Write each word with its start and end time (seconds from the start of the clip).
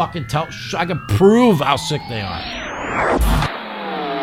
fucking 0.00 0.26
tell. 0.28 0.48
I 0.78 0.86
can 0.86 0.98
prove 1.08 1.60
how 1.60 1.76
sick 1.76 2.00
they 2.08 2.22
are. 2.22 2.40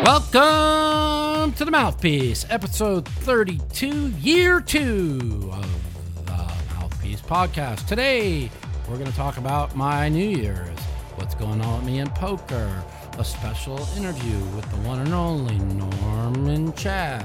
Welcome 0.02 1.52
to 1.52 1.64
the 1.64 1.70
Mouthpiece, 1.70 2.44
episode 2.50 3.06
32, 3.06 4.08
year 4.20 4.60
two 4.60 5.52
of 5.52 6.26
the 6.26 6.74
Mouthpiece 6.74 7.20
podcast. 7.20 7.86
Today, 7.86 8.50
we're 8.88 8.96
going 8.96 9.08
to 9.08 9.16
talk 9.16 9.36
about 9.36 9.76
my 9.76 10.08
New 10.08 10.28
Year's, 10.28 10.80
what's 11.14 11.36
going 11.36 11.60
on 11.60 11.76
with 11.76 11.86
me 11.86 12.00
in 12.00 12.08
poker, 12.08 12.82
a 13.16 13.24
special 13.24 13.78
interview 13.96 14.36
with 14.56 14.68
the 14.72 14.78
one 14.78 14.98
and 14.98 15.14
only 15.14 15.60
Norman 15.60 16.72
Chad. 16.72 17.24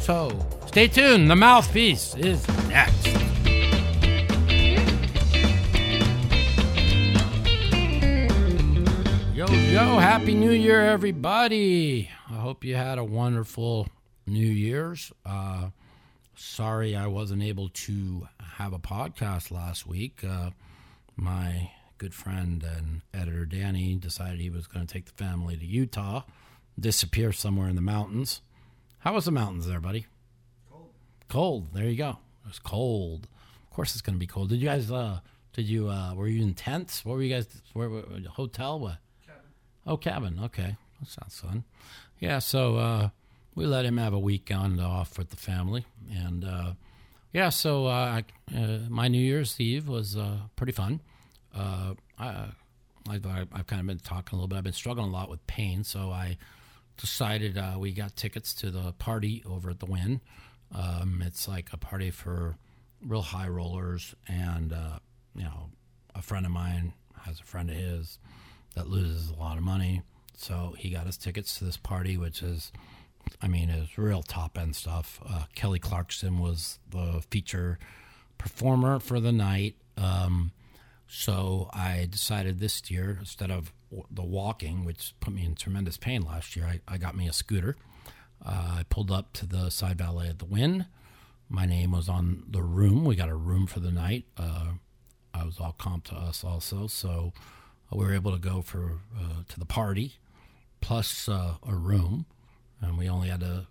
So, 0.00 0.44
stay 0.66 0.88
tuned. 0.88 1.30
The 1.30 1.36
Mouthpiece 1.36 2.16
is 2.16 2.48
next. 2.66 3.31
Yo, 9.72 9.94
yo, 9.94 9.98
Happy 10.00 10.34
New 10.34 10.50
Year, 10.50 10.82
everybody. 10.82 12.10
I 12.28 12.34
hope 12.34 12.62
you 12.62 12.74
had 12.74 12.98
a 12.98 13.04
wonderful 13.04 13.88
New 14.26 14.46
Year's. 14.46 15.10
Uh, 15.24 15.70
sorry 16.34 16.94
I 16.94 17.06
wasn't 17.06 17.42
able 17.42 17.70
to 17.70 18.28
have 18.58 18.74
a 18.74 18.78
podcast 18.78 19.50
last 19.50 19.86
week. 19.86 20.22
Uh, 20.22 20.50
my 21.16 21.70
good 21.96 22.12
friend 22.12 22.62
and 22.62 23.00
editor 23.14 23.46
Danny 23.46 23.94
decided 23.94 24.40
he 24.40 24.50
was 24.50 24.66
going 24.66 24.86
to 24.86 24.92
take 24.92 25.06
the 25.06 25.12
family 25.12 25.56
to 25.56 25.64
Utah, 25.64 26.24
disappear 26.78 27.32
somewhere 27.32 27.70
in 27.70 27.74
the 27.74 27.80
mountains. 27.80 28.42
How 28.98 29.14
was 29.14 29.24
the 29.24 29.30
mountains 29.30 29.66
there, 29.66 29.80
buddy? 29.80 30.04
Cold. 30.70 30.90
Cold. 31.30 31.68
There 31.72 31.88
you 31.88 31.96
go. 31.96 32.18
It 32.44 32.48
was 32.48 32.58
cold. 32.58 33.26
Of 33.70 33.74
course, 33.74 33.94
it's 33.94 34.02
going 34.02 34.16
to 34.16 34.20
be 34.20 34.26
cold. 34.26 34.50
Did 34.50 34.60
you 34.60 34.68
guys? 34.68 34.90
Uh, 34.90 35.20
did 35.54 35.64
you? 35.64 35.88
Uh, 35.88 36.12
were 36.14 36.28
you 36.28 36.42
in 36.42 36.52
tents? 36.52 37.06
What 37.06 37.14
were 37.14 37.22
you 37.22 37.34
guys? 37.34 37.46
Where? 37.72 37.88
where 37.88 38.02
hotel? 38.28 38.78
What? 38.78 38.98
Oh, 39.86 39.96
cabin. 39.96 40.38
Okay, 40.44 40.76
that 41.00 41.08
sounds 41.08 41.40
fun. 41.40 41.64
Yeah, 42.20 42.38
so 42.38 42.76
uh, 42.76 43.08
we 43.54 43.66
let 43.66 43.84
him 43.84 43.96
have 43.96 44.12
a 44.12 44.18
weekend 44.18 44.80
off 44.80 45.18
with 45.18 45.30
the 45.30 45.36
family, 45.36 45.84
and 46.14 46.44
uh, 46.44 46.72
yeah, 47.32 47.48
so 47.48 47.86
uh, 47.86 48.22
I, 48.50 48.56
uh, 48.56 48.78
my 48.88 49.08
New 49.08 49.18
Year's 49.20 49.58
Eve 49.60 49.88
was 49.88 50.16
uh, 50.16 50.36
pretty 50.54 50.72
fun. 50.72 51.00
I, 51.54 51.94
I've, 53.08 53.26
I've 53.26 53.66
kind 53.66 53.80
of 53.80 53.86
been 53.86 53.98
talking 53.98 54.36
a 54.36 54.36
little 54.36 54.46
bit. 54.48 54.56
I've 54.58 54.64
been 54.64 54.72
struggling 54.72 55.08
a 55.08 55.12
lot 55.12 55.28
with 55.28 55.44
pain, 55.48 55.82
so 55.82 56.10
I 56.10 56.38
decided 56.96 57.58
we 57.78 57.92
got 57.92 58.14
tickets 58.14 58.54
to 58.54 58.70
the 58.70 58.92
party 58.92 59.42
over 59.44 59.70
at 59.70 59.80
the 59.80 59.86
Wynn. 59.86 60.20
Um, 60.72 61.22
it's 61.26 61.48
like 61.48 61.70
a 61.72 61.76
party 61.76 62.10
for 62.12 62.56
real 63.04 63.22
high 63.22 63.48
rollers, 63.48 64.14
and 64.28 64.72
you 65.34 65.42
know, 65.42 65.70
a 66.14 66.22
friend 66.22 66.46
of 66.46 66.52
mine 66.52 66.92
has 67.22 67.40
a 67.40 67.44
friend 67.44 67.70
of 67.70 67.76
his 67.76 68.18
that 68.72 68.88
loses 68.88 69.30
a 69.30 69.34
lot 69.34 69.56
of 69.56 69.62
money. 69.62 70.02
So 70.36 70.74
he 70.78 70.90
got 70.90 71.06
us 71.06 71.16
tickets 71.16 71.58
to 71.58 71.64
this 71.64 71.76
party, 71.76 72.16
which 72.16 72.42
is, 72.42 72.72
I 73.40 73.48
mean, 73.48 73.70
it's 73.70 73.96
real 73.96 74.22
top 74.22 74.58
end 74.58 74.74
stuff. 74.74 75.20
Uh, 75.28 75.44
Kelly 75.54 75.78
Clarkson 75.78 76.40
was 76.40 76.78
the 76.90 77.22
feature 77.30 77.78
performer 78.38 78.98
for 78.98 79.20
the 79.20 79.32
night. 79.32 79.76
Um, 79.96 80.52
so 81.06 81.68
I 81.72 82.08
decided 82.10 82.58
this 82.58 82.90
year, 82.90 83.18
instead 83.20 83.50
of 83.50 83.72
the 84.10 84.22
walking, 84.22 84.84
which 84.84 85.14
put 85.20 85.34
me 85.34 85.44
in 85.44 85.54
tremendous 85.54 85.96
pain 85.96 86.22
last 86.22 86.56
year, 86.56 86.64
I, 86.64 86.80
I 86.88 86.98
got 86.98 87.14
me 87.14 87.28
a 87.28 87.32
scooter. 87.32 87.76
Uh, 88.44 88.76
I 88.78 88.84
pulled 88.88 89.10
up 89.10 89.32
to 89.34 89.46
the 89.46 89.70
side 89.70 89.98
valet 89.98 90.30
at 90.30 90.38
the 90.38 90.46
Wynn. 90.46 90.86
My 91.48 91.66
name 91.66 91.92
was 91.92 92.08
on 92.08 92.44
the 92.48 92.62
room. 92.62 93.04
We 93.04 93.14
got 93.14 93.28
a 93.28 93.36
room 93.36 93.66
for 93.66 93.78
the 93.78 93.92
night. 93.92 94.24
Uh, 94.36 94.72
I 95.34 95.44
was 95.44 95.60
all 95.60 95.74
comp 95.78 96.04
to 96.04 96.14
us 96.14 96.42
also. 96.42 96.86
So 96.86 97.32
we 97.96 98.04
were 98.04 98.14
able 98.14 98.32
to 98.32 98.38
go 98.38 98.62
for 98.62 99.00
uh, 99.18 99.42
to 99.48 99.58
the 99.58 99.66
party 99.66 100.14
plus 100.80 101.28
uh, 101.28 101.54
a 101.66 101.74
room, 101.74 102.26
and 102.80 102.98
we 102.98 103.08
only 103.08 103.28
had 103.28 103.40
to 103.40 103.66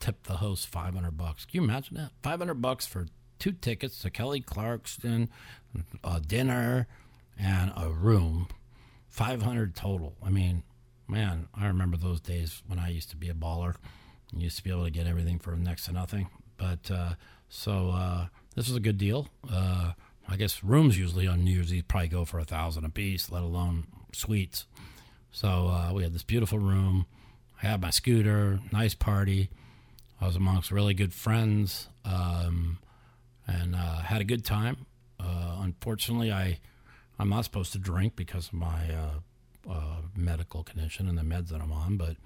tip 0.00 0.24
the 0.24 0.34
host 0.34 0.66
five 0.68 0.94
hundred 0.94 1.16
bucks. 1.16 1.44
Can 1.44 1.62
you 1.62 1.64
imagine 1.64 1.96
that? 1.96 2.10
Five 2.22 2.38
hundred 2.38 2.60
bucks 2.62 2.86
for 2.86 3.06
two 3.38 3.52
tickets 3.52 4.00
to 4.02 4.10
Kelly 4.10 4.40
Clarkson, 4.40 5.28
a 6.02 6.20
dinner, 6.20 6.86
and 7.38 7.72
a 7.76 7.90
room. 7.90 8.48
Five 9.08 9.42
hundred 9.42 9.74
total. 9.74 10.14
I 10.22 10.30
mean, 10.30 10.62
man, 11.08 11.48
I 11.54 11.66
remember 11.66 11.96
those 11.96 12.20
days 12.20 12.62
when 12.66 12.78
I 12.78 12.88
used 12.88 13.10
to 13.10 13.16
be 13.16 13.28
a 13.28 13.34
baller. 13.34 13.74
Used 14.36 14.56
to 14.56 14.64
be 14.64 14.70
able 14.70 14.84
to 14.84 14.90
get 14.90 15.06
everything 15.06 15.38
for 15.38 15.54
next 15.54 15.84
to 15.84 15.92
nothing. 15.92 16.28
But 16.56 16.90
uh, 16.90 17.14
so 17.48 17.90
uh, 17.90 18.26
this 18.56 18.66
was 18.66 18.76
a 18.76 18.80
good 18.80 18.98
deal. 18.98 19.28
I 20.28 20.36
guess 20.36 20.64
rooms 20.64 20.98
usually 20.98 21.26
on 21.26 21.44
New 21.44 21.52
Year's 21.52 21.72
Eve 21.72 21.86
probably 21.88 22.08
go 22.08 22.24
for 22.24 22.38
a 22.38 22.44
thousand 22.44 22.84
a 22.84 22.88
piece, 22.88 23.30
let 23.30 23.42
alone 23.42 23.86
suites. 24.12 24.66
So 25.30 25.48
uh, 25.68 25.92
we 25.92 26.02
had 26.02 26.12
this 26.12 26.22
beautiful 26.22 26.58
room. 26.58 27.06
I 27.62 27.66
had 27.66 27.82
my 27.82 27.90
scooter, 27.90 28.60
nice 28.72 28.94
party. 28.94 29.50
I 30.20 30.26
was 30.26 30.36
amongst 30.36 30.70
really 30.70 30.94
good 30.94 31.12
friends 31.12 31.88
um, 32.04 32.78
and 33.46 33.74
uh, 33.74 33.98
had 33.98 34.20
a 34.20 34.24
good 34.24 34.44
time. 34.44 34.86
Uh, 35.18 35.58
unfortunately, 35.60 36.32
I 36.32 36.58
I'm 37.18 37.28
not 37.28 37.44
supposed 37.44 37.72
to 37.72 37.78
drink 37.78 38.16
because 38.16 38.48
of 38.48 38.54
my 38.54 38.92
uh, 38.92 39.70
uh, 39.70 39.96
medical 40.16 40.62
condition 40.62 41.08
and 41.08 41.16
the 41.16 41.22
meds 41.22 41.48
that 41.48 41.60
I'm 41.60 41.72
on, 41.72 41.96
but 41.96 42.16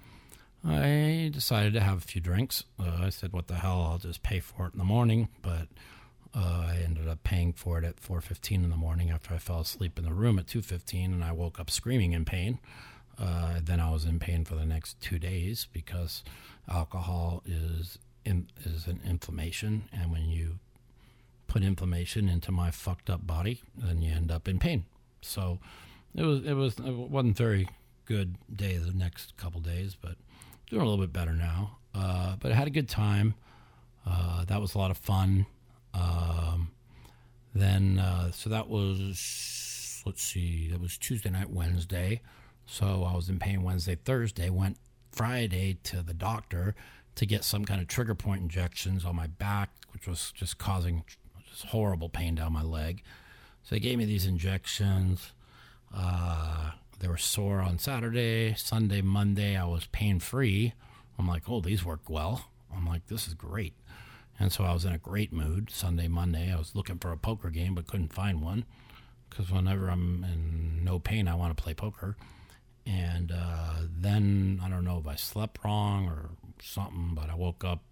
I 0.65 1.29
decided 1.33 1.73
to 1.73 1.79
have 1.79 1.97
a 1.99 2.01
few 2.01 2.21
drinks. 2.21 2.63
Uh, 2.79 2.99
I 3.03 3.09
said, 3.09 3.31
"What 3.33 3.47
the 3.47 3.55
hell? 3.55 3.81
I'll 3.81 3.97
just 3.97 4.23
pay 4.23 4.39
for 4.39 4.65
it 4.67 4.73
in 4.73 4.79
the 4.79 4.85
morning." 4.85 5.29
But 5.41 5.67
uh, 6.35 6.67
I 6.69 6.81
ended 6.83 7.07
up 7.07 7.23
paying 7.23 7.53
for 7.53 7.79
it 7.79 7.83
at 7.83 7.97
4:15 7.97 8.63
in 8.63 8.69
the 8.69 8.77
morning 8.77 9.09
after 9.09 9.33
I 9.33 9.37
fell 9.37 9.61
asleep 9.61 9.97
in 9.97 10.05
the 10.05 10.13
room 10.13 10.37
at 10.37 10.47
2:15, 10.47 11.05
and 11.05 11.23
I 11.23 11.31
woke 11.31 11.59
up 11.59 11.69
screaming 11.69 12.13
in 12.13 12.25
pain. 12.25 12.59
Uh, 13.17 13.59
then 13.61 13.79
I 13.79 13.91
was 13.91 14.05
in 14.05 14.19
pain 14.19 14.45
for 14.45 14.55
the 14.55 14.65
next 14.65 14.99
two 15.01 15.19
days 15.19 15.67
because 15.73 16.23
alcohol 16.69 17.43
is 17.45 17.97
in, 18.23 18.47
is 18.63 18.87
an 18.87 19.01
inflammation, 19.05 19.89
and 19.91 20.11
when 20.11 20.29
you 20.29 20.59
put 21.47 21.63
inflammation 21.63 22.29
into 22.29 22.51
my 22.51 22.71
fucked 22.71 23.09
up 23.09 23.25
body, 23.25 23.61
then 23.75 24.01
you 24.01 24.13
end 24.13 24.31
up 24.31 24.47
in 24.47 24.59
pain. 24.59 24.85
So 25.21 25.59
it 26.15 26.23
was 26.23 26.45
it 26.45 26.53
was 26.53 26.77
it 26.79 26.93
wasn't 26.93 27.37
very 27.37 27.67
good 28.05 28.35
day 28.55 28.77
the 28.77 28.93
next 28.93 29.35
couple 29.35 29.59
days, 29.61 29.97
but 29.99 30.15
doing 30.69 30.81
a 30.81 30.85
little 30.85 31.03
bit 31.03 31.11
better 31.11 31.33
now. 31.33 31.77
Uh, 31.93 32.35
but 32.39 32.51
I 32.51 32.55
had 32.55 32.67
a 32.67 32.71
good 32.71 32.87
time. 32.87 33.33
Uh, 34.05 34.45
that 34.45 34.61
was 34.61 34.75
a 34.75 34.77
lot 34.77 34.91
of 34.91 34.97
fun. 34.97 35.45
Um, 35.93 36.71
then, 37.53 37.99
uh, 37.99 38.31
so 38.31 38.49
that 38.49 38.69
was, 38.69 40.03
let's 40.05 40.21
see, 40.21 40.69
that 40.69 40.79
was 40.79 40.97
Tuesday 40.97 41.29
night, 41.29 41.49
Wednesday. 41.49 42.21
So 42.65 43.03
I 43.03 43.15
was 43.15 43.29
in 43.29 43.39
pain 43.39 43.63
Wednesday, 43.63 43.95
Thursday, 43.95 44.49
went 44.49 44.77
Friday 45.11 45.77
to 45.83 46.03
the 46.03 46.13
doctor 46.13 46.75
to 47.15 47.25
get 47.25 47.43
some 47.43 47.65
kind 47.65 47.81
of 47.81 47.87
trigger 47.87 48.15
point 48.15 48.41
injections 48.41 49.03
on 49.03 49.15
my 49.15 49.27
back, 49.27 49.71
which 49.91 50.07
was 50.07 50.31
just 50.33 50.57
causing 50.57 51.03
just 51.49 51.65
horrible 51.65 52.09
pain 52.09 52.35
down 52.35 52.53
my 52.53 52.63
leg. 52.63 53.01
So 53.63 53.75
they 53.75 53.79
gave 53.79 53.97
me 53.97 54.05
these 54.05 54.25
injections. 54.25 55.33
Uh, 55.93 56.71
they 56.99 57.07
were 57.07 57.17
sore 57.17 57.59
on 57.59 57.79
Saturday, 57.79 58.53
Sunday, 58.55 59.01
Monday. 59.01 59.57
I 59.57 59.65
was 59.65 59.87
pain 59.87 60.19
free. 60.19 60.73
I'm 61.17 61.27
like, 61.27 61.49
oh, 61.49 61.59
these 61.59 61.83
work 61.83 62.09
well. 62.09 62.49
I'm 62.75 62.87
like, 62.87 63.07
this 63.07 63.27
is 63.27 63.33
great. 63.33 63.73
And 64.39 64.51
so 64.51 64.63
I 64.63 64.73
was 64.73 64.85
in 64.85 64.93
a 64.93 64.97
great 64.97 65.33
mood 65.33 65.69
Sunday, 65.69 66.07
Monday. 66.07 66.51
I 66.51 66.57
was 66.57 66.73
looking 66.73 66.97
for 66.97 67.11
a 67.11 67.17
poker 67.17 67.49
game 67.49 67.75
but 67.75 67.87
couldn't 67.87 68.13
find 68.13 68.41
one 68.41 68.65
because 69.29 69.51
whenever 69.51 69.89
I'm 69.89 70.23
in 70.23 70.83
no 70.83 70.97
pain, 70.99 71.27
I 71.27 71.35
want 71.35 71.55
to 71.55 71.61
play 71.61 71.73
poker. 71.73 72.15
And 72.85 73.31
uh, 73.31 73.81
then 73.99 74.61
I 74.63 74.69
don't 74.69 74.85
know 74.85 74.97
if 74.97 75.07
I 75.07 75.15
slept 75.15 75.59
wrong 75.63 76.07
or 76.07 76.29
something, 76.61 77.11
but 77.13 77.29
I 77.29 77.35
woke 77.35 77.63
up 77.63 77.83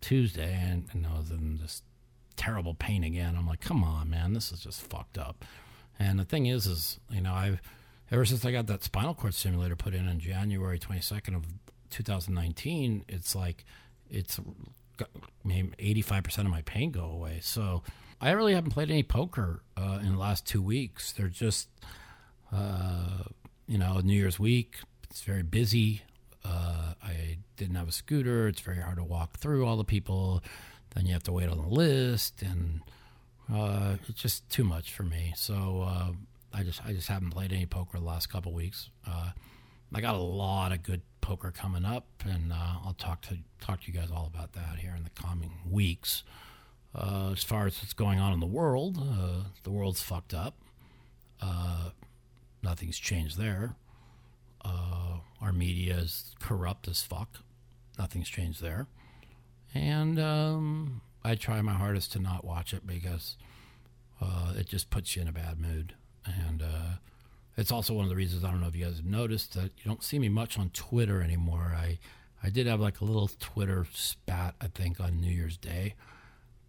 Tuesday 0.00 0.58
and, 0.60 0.86
and 0.92 1.06
I 1.06 1.18
was 1.18 1.30
in 1.30 1.58
this 1.58 1.82
terrible 2.36 2.74
pain 2.74 3.02
again. 3.04 3.34
I'm 3.36 3.46
like, 3.46 3.60
come 3.60 3.82
on, 3.82 4.10
man, 4.10 4.34
this 4.34 4.52
is 4.52 4.60
just 4.60 4.82
fucked 4.82 5.18
up. 5.18 5.44
And 5.98 6.18
the 6.18 6.24
thing 6.24 6.46
is, 6.46 6.66
is 6.66 7.00
you 7.10 7.20
know, 7.20 7.32
I've 7.32 7.60
ever 8.10 8.24
since 8.24 8.44
I 8.44 8.52
got 8.52 8.66
that 8.66 8.84
spinal 8.84 9.14
cord 9.14 9.34
stimulator 9.34 9.76
put 9.76 9.94
in 9.94 10.06
on 10.08 10.18
January 10.18 10.78
22nd 10.78 11.34
of 11.34 11.46
2019, 11.90 13.04
it's 13.08 13.34
like 13.34 13.64
it's 14.10 14.38
made 15.44 15.76
85% 15.78 16.38
of 16.38 16.46
my 16.46 16.62
pain 16.62 16.90
go 16.90 17.04
away. 17.04 17.38
So 17.42 17.82
I 18.20 18.30
really 18.30 18.54
haven't 18.54 18.70
played 18.70 18.90
any 18.90 19.02
poker 19.02 19.62
uh, 19.76 19.98
in 20.02 20.12
the 20.12 20.18
last 20.18 20.46
two 20.46 20.62
weeks. 20.62 21.12
They're 21.12 21.28
just, 21.28 21.68
uh, 22.52 23.24
you 23.66 23.78
know, 23.78 24.00
New 24.00 24.14
Year's 24.14 24.38
week, 24.38 24.76
it's 25.10 25.22
very 25.22 25.42
busy. 25.42 26.02
Uh, 26.44 26.94
I 27.02 27.38
didn't 27.56 27.76
have 27.76 27.88
a 27.88 27.92
scooter. 27.92 28.48
It's 28.48 28.60
very 28.60 28.80
hard 28.80 28.96
to 28.96 29.04
walk 29.04 29.38
through 29.38 29.66
all 29.66 29.76
the 29.76 29.84
people. 29.84 30.42
Then 30.94 31.06
you 31.06 31.12
have 31.12 31.22
to 31.24 31.32
wait 31.32 31.48
on 31.48 31.58
the 31.58 31.68
list, 31.68 32.42
and 32.42 32.80
uh, 33.52 33.96
it's 34.08 34.20
just 34.20 34.48
too 34.48 34.64
much 34.64 34.92
for 34.92 35.02
me. 35.02 35.32
So 35.36 35.84
uh, 35.86 36.12
I 36.52 36.62
just 36.62 36.84
I 36.84 36.92
just 36.92 37.08
haven't 37.08 37.30
played 37.30 37.52
any 37.52 37.66
poker 37.66 37.98
the 37.98 38.04
last 38.04 38.28
couple 38.28 38.52
weeks. 38.52 38.90
Uh, 39.06 39.30
I 39.94 40.00
got 40.00 40.14
a 40.14 40.18
lot 40.18 40.72
of 40.72 40.82
good 40.82 41.02
poker 41.26 41.50
coming 41.50 41.84
up, 41.84 42.06
and 42.24 42.52
uh, 42.52 42.76
I'll 42.84 42.94
talk 42.96 43.20
to 43.22 43.38
talk 43.60 43.82
to 43.82 43.92
you 43.92 43.98
guys 43.98 44.10
all 44.14 44.30
about 44.32 44.52
that 44.52 44.78
here 44.78 44.94
in 44.96 45.02
the 45.02 45.10
coming 45.10 45.50
weeks. 45.68 46.22
Uh, 46.94 47.30
as 47.32 47.42
far 47.42 47.66
as 47.66 47.76
what's 47.80 47.92
going 47.92 48.20
on 48.20 48.32
in 48.32 48.38
the 48.38 48.46
world, 48.46 48.96
uh, 48.98 49.48
the 49.64 49.70
world's 49.70 50.02
fucked 50.02 50.32
up. 50.32 50.54
Uh, 51.42 51.90
Nothing's 52.62 52.98
changed 52.98 53.38
there. 53.38 53.74
Uh, 54.64 55.18
our 55.40 55.52
media 55.52 55.96
is 55.98 56.34
corrupt 56.40 56.88
as 56.88 57.02
fuck. 57.02 57.38
Nothing's 57.98 58.28
changed 58.28 58.62
there. 58.62 58.86
And 59.74 60.18
um, 60.18 61.00
I 61.22 61.34
try 61.34 61.60
my 61.60 61.74
hardest 61.74 62.12
to 62.12 62.18
not 62.18 62.44
watch 62.44 62.72
it 62.72 62.86
because 62.86 63.36
uh, 64.20 64.54
it 64.56 64.66
just 64.66 64.90
puts 64.90 65.14
you 65.14 65.22
in 65.22 65.28
a 65.28 65.32
bad 65.32 65.60
mood. 65.60 65.94
And 66.24 66.62
it's 67.56 67.72
also 67.72 67.94
one 67.94 68.04
of 68.04 68.10
the 68.10 68.16
reasons 68.16 68.44
I 68.44 68.50
don't 68.50 68.60
know 68.60 68.68
if 68.68 68.76
you 68.76 68.84
guys 68.84 68.96
have 68.96 69.06
noticed 69.06 69.54
that 69.54 69.72
you 69.78 69.84
don't 69.84 70.02
see 70.02 70.18
me 70.18 70.28
much 70.28 70.58
on 70.58 70.70
Twitter 70.70 71.22
anymore. 71.22 71.74
I 71.76 71.98
I 72.42 72.50
did 72.50 72.66
have 72.66 72.80
like 72.80 73.00
a 73.00 73.04
little 73.04 73.28
Twitter 73.40 73.86
spat, 73.92 74.54
I 74.60 74.68
think, 74.68 75.00
on 75.00 75.20
New 75.20 75.32
Year's 75.32 75.56
Day, 75.56 75.94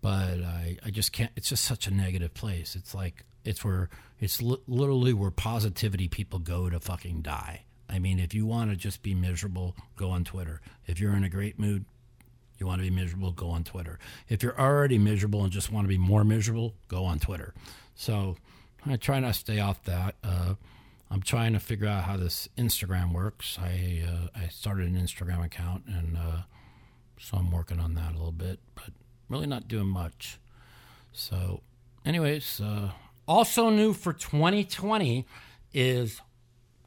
but 0.01 0.41
I, 0.41 0.77
I 0.85 0.89
just 0.89 1.11
can't. 1.11 1.31
It's 1.35 1.49
just 1.49 1.65
such 1.65 1.87
a 1.87 1.91
negative 1.91 2.33
place. 2.33 2.75
It's 2.75 2.95
like 2.95 3.25
it's 3.43 3.63
where 3.63 3.89
it's 4.19 4.41
li- 4.41 4.61
literally 4.67 5.13
where 5.13 5.31
positivity 5.31 6.07
people 6.07 6.39
go 6.39 6.69
to 6.69 6.79
fucking 6.79 7.21
die. 7.21 7.63
I 7.89 7.99
mean, 7.99 8.19
if 8.19 8.33
you 8.33 8.45
want 8.45 8.71
to 8.71 8.75
just 8.75 9.01
be 9.01 9.13
miserable, 9.13 9.75
go 9.95 10.09
on 10.09 10.23
Twitter. 10.23 10.61
If 10.87 10.99
you're 10.99 11.15
in 11.15 11.23
a 11.23 11.29
great 11.29 11.57
mood, 11.57 11.85
you 12.57 12.67
want 12.67 12.81
to 12.81 12.89
be 12.89 12.93
miserable, 12.93 13.31
go 13.31 13.49
on 13.49 13.63
Twitter. 13.63 13.99
If 14.27 14.43
you're 14.43 14.59
already 14.59 14.97
miserable 14.97 15.43
and 15.43 15.51
just 15.51 15.71
want 15.71 15.85
to 15.85 15.89
be 15.89 15.97
more 15.97 16.23
miserable, 16.23 16.73
go 16.87 17.05
on 17.05 17.19
Twitter. 17.19 17.53
So 17.95 18.35
I 18.85 18.97
try 18.97 19.19
not 19.19 19.33
to 19.33 19.39
stay 19.39 19.59
off 19.59 19.83
that. 19.83 20.15
Uh, 20.23 20.55
I'm 21.09 21.21
trying 21.21 21.53
to 21.53 21.59
figure 21.59 21.87
out 21.87 22.03
how 22.03 22.17
this 22.17 22.49
Instagram 22.57 23.13
works. 23.13 23.57
I 23.61 24.03
uh, 24.07 24.27
I 24.35 24.47
started 24.49 24.87
an 24.87 24.95
Instagram 24.95 25.43
account, 25.43 25.83
and 25.87 26.17
uh, 26.17 26.41
so 27.19 27.37
I'm 27.37 27.51
working 27.51 27.79
on 27.79 27.93
that 27.95 28.11
a 28.11 28.17
little 28.17 28.31
bit, 28.31 28.59
but 28.75 28.91
really 29.29 29.47
not 29.47 29.67
doing 29.67 29.87
much. 29.87 30.39
So, 31.13 31.61
anyways, 32.05 32.61
uh, 32.61 32.91
also 33.27 33.69
new 33.69 33.93
for 33.93 34.13
2020 34.13 35.25
is 35.73 36.21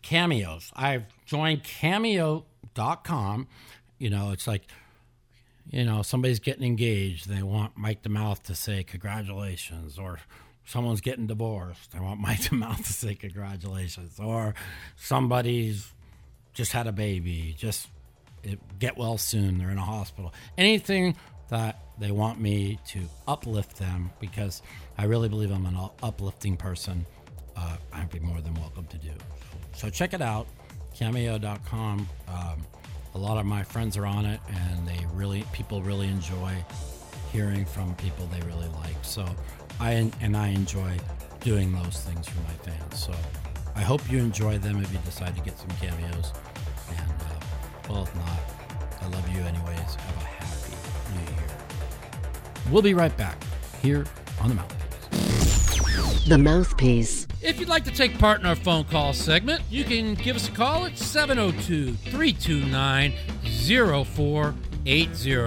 cameos. 0.02 0.70
I've 0.74 1.04
joined 1.24 1.64
Cameo.com. 1.64 3.48
You 3.98 4.10
know, 4.10 4.32
it's 4.32 4.46
like 4.46 4.66
you 5.70 5.84
know 5.84 6.02
somebody's 6.02 6.40
getting 6.40 6.64
engaged. 6.64 7.28
They 7.28 7.42
want 7.42 7.76
Mike 7.76 8.02
the 8.02 8.08
Mouth 8.10 8.42
to 8.44 8.54
say 8.54 8.84
congratulations, 8.84 9.98
or 9.98 10.20
someone's 10.64 11.00
getting 11.00 11.26
divorced. 11.26 11.94
I 11.94 12.00
want 12.00 12.20
Mike 12.26 12.48
the 12.48 12.56
Mouth 12.56 12.84
to 12.84 12.92
say 12.92 13.14
congratulations. 13.14 14.18
Or 14.18 14.54
somebody's 14.96 15.92
just 16.52 16.72
had 16.72 16.86
a 16.86 16.92
baby. 16.92 17.54
Just 17.58 17.88
get 18.78 18.96
well 18.96 19.18
soon. 19.18 19.58
They're 19.58 19.70
in 19.70 19.78
a 19.78 19.84
hospital. 19.84 20.32
Anything 20.56 21.16
that 21.48 21.80
they 21.98 22.10
want 22.10 22.40
me 22.40 22.78
to 22.88 23.00
uplift 23.28 23.76
them 23.76 24.10
because 24.20 24.62
I 24.96 25.04
really 25.04 25.28
believe 25.28 25.50
I'm 25.50 25.66
an 25.66 25.76
uplifting 26.02 26.56
person. 26.56 27.04
Uh, 27.56 27.76
I'd 27.92 28.10
be 28.10 28.20
more 28.20 28.40
than 28.40 28.54
welcome 28.54 28.86
to 28.86 28.96
do. 28.96 29.10
So 29.74 29.90
check 29.90 30.14
it 30.14 30.22
out, 30.22 30.46
cameo.com. 30.94 32.08
Um, 32.28 32.66
a 33.14 33.18
lot 33.18 33.38
of 33.38 33.44
my 33.44 33.62
friends 33.64 33.96
are 33.96 34.06
on 34.06 34.24
it, 34.24 34.40
and 34.48 34.86
they 34.86 35.04
really 35.12 35.44
people 35.52 35.82
really 35.82 36.06
enjoy 36.06 36.54
hearing 37.32 37.64
from 37.64 37.94
people 37.96 38.26
they 38.26 38.40
really 38.46 38.68
like. 38.68 38.96
So 39.02 39.26
I 39.80 39.92
and 40.20 40.36
I 40.36 40.48
enjoy 40.48 40.96
doing 41.40 41.72
those 41.72 42.02
things 42.02 42.28
for 42.28 42.38
my 42.40 42.52
fans. 42.62 43.02
So 43.02 43.14
I 43.74 43.80
hope 43.80 44.02
you 44.10 44.18
enjoy 44.18 44.58
them 44.58 44.82
if 44.82 44.92
you 44.92 44.98
decide 45.06 45.34
to 45.36 45.42
get 45.42 45.58
some 45.58 45.70
cameos. 45.80 46.32
And 46.90 47.10
uh, 47.10 47.40
well, 47.88 48.02
if 48.02 48.14
not, 48.14 48.40
I 49.00 49.06
love 49.06 49.26
you 49.30 49.40
anyways. 49.40 49.94
Have 49.94 50.16
a 50.16 50.26
happy 50.26 50.76
new 51.14 51.24
year. 51.34 51.56
We'll 52.70 52.82
be 52.82 52.92
right 52.92 53.16
back 53.16 53.42
here 53.80 54.04
on 54.40 54.50
the 54.50 54.54
Mouthpiece. 54.56 56.28
The 56.28 56.38
Mouthpiece. 56.38 57.26
If 57.40 57.58
you'd 57.58 57.70
like 57.70 57.84
to 57.84 57.90
take 57.90 58.18
part 58.18 58.40
in 58.40 58.46
our 58.46 58.56
phone 58.56 58.84
call 58.84 59.14
segment, 59.14 59.62
you 59.70 59.84
can 59.84 60.12
give 60.14 60.36
us 60.36 60.46
a 60.46 60.52
call 60.52 60.84
at 60.84 60.98
702 60.98 61.94
329 61.94 63.14
0480. 64.04 65.40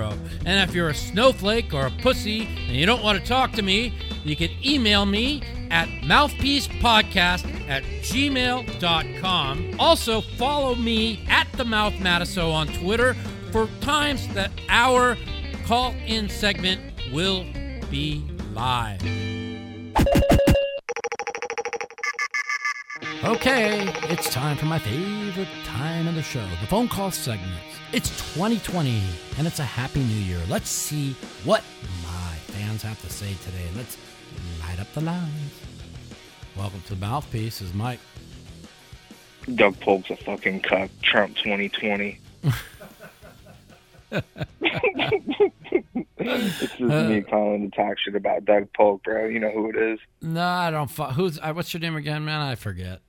And 0.46 0.68
if 0.68 0.74
you're 0.74 0.90
a 0.90 0.96
snowflake 0.96 1.72
or 1.72 1.86
a 1.86 1.92
pussy 1.92 2.48
and 2.68 2.76
you 2.76 2.88
don't 2.88 3.04
want 3.04 3.20
to 3.20 3.26
talk 3.26 3.52
to 3.54 3.62
me, 3.62 3.94
you 4.24 4.36
can 4.36 4.50
email 4.66 5.06
me 5.06 5.42
at 5.70 5.88
mouthpiecepodcast 6.04 7.70
at 7.70 7.84
gmail.com. 8.02 9.76
Also, 9.80 10.22
follow 10.22 10.76
me 10.76 11.26
at 11.30 11.52
the 11.54 11.66
Mouth 11.66 11.94
Matusow 11.94 12.52
on 12.54 12.68
Twitter 12.68 13.16
for 13.52 13.68
times 13.82 14.28
that 14.30 14.52
our 14.70 15.18
call 15.66 15.94
in 16.06 16.30
segment 16.30 16.82
will 17.12 17.46
be 17.90 18.24
live. 18.54 19.02
Okay, 23.24 23.88
it's 24.10 24.30
time 24.34 24.58
for 24.58 24.66
my 24.66 24.80
favorite 24.80 25.48
time 25.64 26.08
of 26.08 26.16
the 26.16 26.22
show 26.22 26.46
the 26.60 26.68
phone 26.68 26.90
call 26.90 27.10
segments. 27.10 27.64
It's 27.94 28.10
2020 28.34 29.02
and 29.38 29.48
it's 29.48 29.60
a 29.60 29.64
happy 29.64 30.02
new 30.02 30.14
year. 30.14 30.42
Let's 30.50 30.70
see 30.70 31.16
what 31.46 31.64
my 32.04 32.36
fans 32.48 32.82
have 32.82 33.02
to 33.02 33.10
say 33.10 33.34
today. 33.46 33.70
Let's 33.78 33.98
light 34.62 34.80
up 34.80 34.92
the 34.94 35.02
lines. 35.02 35.62
Welcome 36.56 36.82
to 36.82 36.96
the 36.96 37.00
Mouthpiece. 37.00 37.62
Is 37.62 37.74
Mike. 37.74 38.00
Doug 39.56 39.80
Polk's 39.80 40.10
a 40.10 40.16
fucking 40.16 40.62
cuck. 40.62 40.90
Trump 41.02 41.36
2020. 41.38 42.20
it's 46.20 46.60
just 46.60 46.80
me 46.80 47.22
calling 47.22 47.70
to 47.70 47.76
talk 47.76 47.98
shit 48.00 48.16
about 48.16 48.46
Doug 48.46 48.72
Polk, 48.74 49.04
bro. 49.04 49.26
You 49.28 49.40
know 49.40 49.52
who 49.52 49.70
it 49.70 49.76
is? 49.76 50.00
No, 50.22 50.46
I 50.46 50.72
don't. 50.72 50.90
Fu- 50.90 51.04
who's? 51.04 51.40
Uh, 51.40 51.54
what's 51.54 51.74
your 51.74 51.82
name 51.82 51.96
again, 51.96 52.24
man? 52.24 52.42
I 52.42 52.56
forget. 52.56 53.02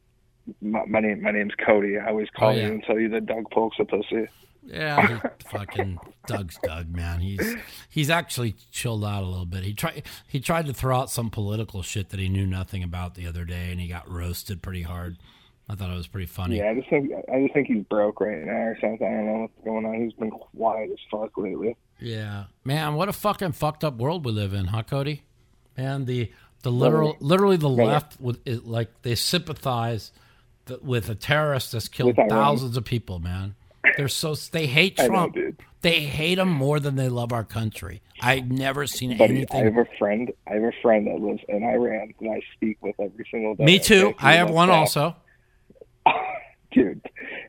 My, 0.61 0.85
my 0.87 1.01
name. 1.01 1.23
My 1.23 1.31
name's 1.31 1.55
Cody. 1.55 1.99
I 1.99 2.09
always 2.09 2.29
call 2.31 2.51
oh, 2.51 2.53
yeah. 2.53 2.67
you 2.67 2.73
and 2.73 2.83
tell 2.83 2.99
you 2.99 3.09
that 3.11 3.27
Doug 3.27 3.51
Polk's 3.51 3.77
a 3.79 3.85
pussy. 3.85 4.29
Yeah, 4.67 5.21
fucking 5.51 5.99
Doug's 6.27 6.59
Doug, 6.63 6.95
man. 6.95 7.21
He's 7.21 7.57
he's 7.89 8.11
actually 8.11 8.57
chilled 8.71 9.05
out 9.05 9.23
a 9.23 9.27
little 9.27 9.45
bit. 9.45 9.63
He 9.63 9.75
tried 9.75 10.05
he 10.27 10.41
tried 10.41 10.67
to 10.67 10.75
throw 10.75 10.97
out 10.97 11.11
some 11.11 11.31
political 11.31 11.83
shit 11.83 12.11
that 12.11 12.21
he 12.21 12.29
knew 12.29 12.47
nothing 12.47 12.83
about 12.83 13.15
the 13.15 13.27
other 13.27 13.45
day, 13.45 13.71
and 13.71 13.81
he 13.81 13.89
got 13.89 14.11
roasted 14.11 14.63
pretty 14.63 14.83
hard. 14.83 15.19
I 15.69 15.75
thought 15.75 15.91
it 15.91 15.97
was 15.97 16.07
pretty 16.07 16.27
funny. 16.27 16.59
Yeah, 16.59 16.71
I 16.71 16.75
just 16.75 16.89
think 16.89 17.11
I 17.33 17.41
just 17.43 17.55
think 17.55 17.69
he's 17.69 17.85
broke 17.85 18.21
right 18.21 18.45
now 18.45 18.53
or 18.53 18.79
something. 18.81 19.07
I 19.07 19.11
don't 19.11 19.27
know 19.27 19.41
what's 19.43 19.65
going 19.65 19.87
on. 19.87 20.03
He's 20.03 20.13
been 20.15 20.31
quiet 20.31 20.91
as 20.91 20.99
fuck 21.11 21.37
lately. 21.37 21.77
Yeah, 22.01 22.45
man, 22.65 22.95
what 22.95 23.09
a 23.09 23.13
fucking 23.13 23.53
fucked 23.53 23.85
up 23.85 23.97
world 23.97 24.25
we 24.25 24.33
live 24.33 24.53
in, 24.53 24.67
huh, 24.67 24.83
Cody? 24.83 25.23
Man, 25.77 26.05
the 26.05 26.31
the 26.63 26.71
literal 26.71 27.17
literally 27.21 27.57
the 27.57 27.69
left 27.69 28.21
with 28.21 28.41
it, 28.47 28.67
like 28.67 29.03
they 29.03 29.15
sympathize 29.15 30.13
with 30.83 31.09
a 31.09 31.15
terrorist 31.15 31.73
that's 31.73 31.89
killed 31.89 32.17
thousands 32.29 32.77
of 32.77 32.85
people, 32.85 33.19
man. 33.19 33.55
They're 33.97 34.09
so 34.09 34.35
they 34.35 34.67
hate 34.67 34.97
Trump. 35.05 35.37
Know, 35.37 35.53
they 35.83 36.01
hate 36.01 36.39
him 36.39 36.49
more 36.49 36.81
than 36.81 36.97
they 36.97 37.09
love 37.11 37.33
our 37.33 37.45
country. 37.45 38.01
I've 38.21 38.51
never 38.51 38.87
seen 38.87 39.17
Buddy, 39.19 39.35
anything. 39.35 39.61
I 39.61 39.65
have 39.65 39.77
a 39.77 39.87
friend. 39.99 40.33
I 40.49 40.55
have 40.55 40.63
a 40.63 40.73
friend 40.81 41.07
that 41.07 41.21
lives 41.21 41.43
in 41.49 41.63
Iran 41.63 42.15
and 42.21 42.31
I 42.31 42.41
speak 42.55 42.79
with 42.81 42.99
every 42.99 43.27
single 43.31 43.55
day. 43.55 43.65
Me 43.65 43.79
too. 43.79 44.15
I 44.19 44.35
have 44.35 44.51
one 44.51 44.71
also. 44.71 45.15
Dude, 46.73 47.03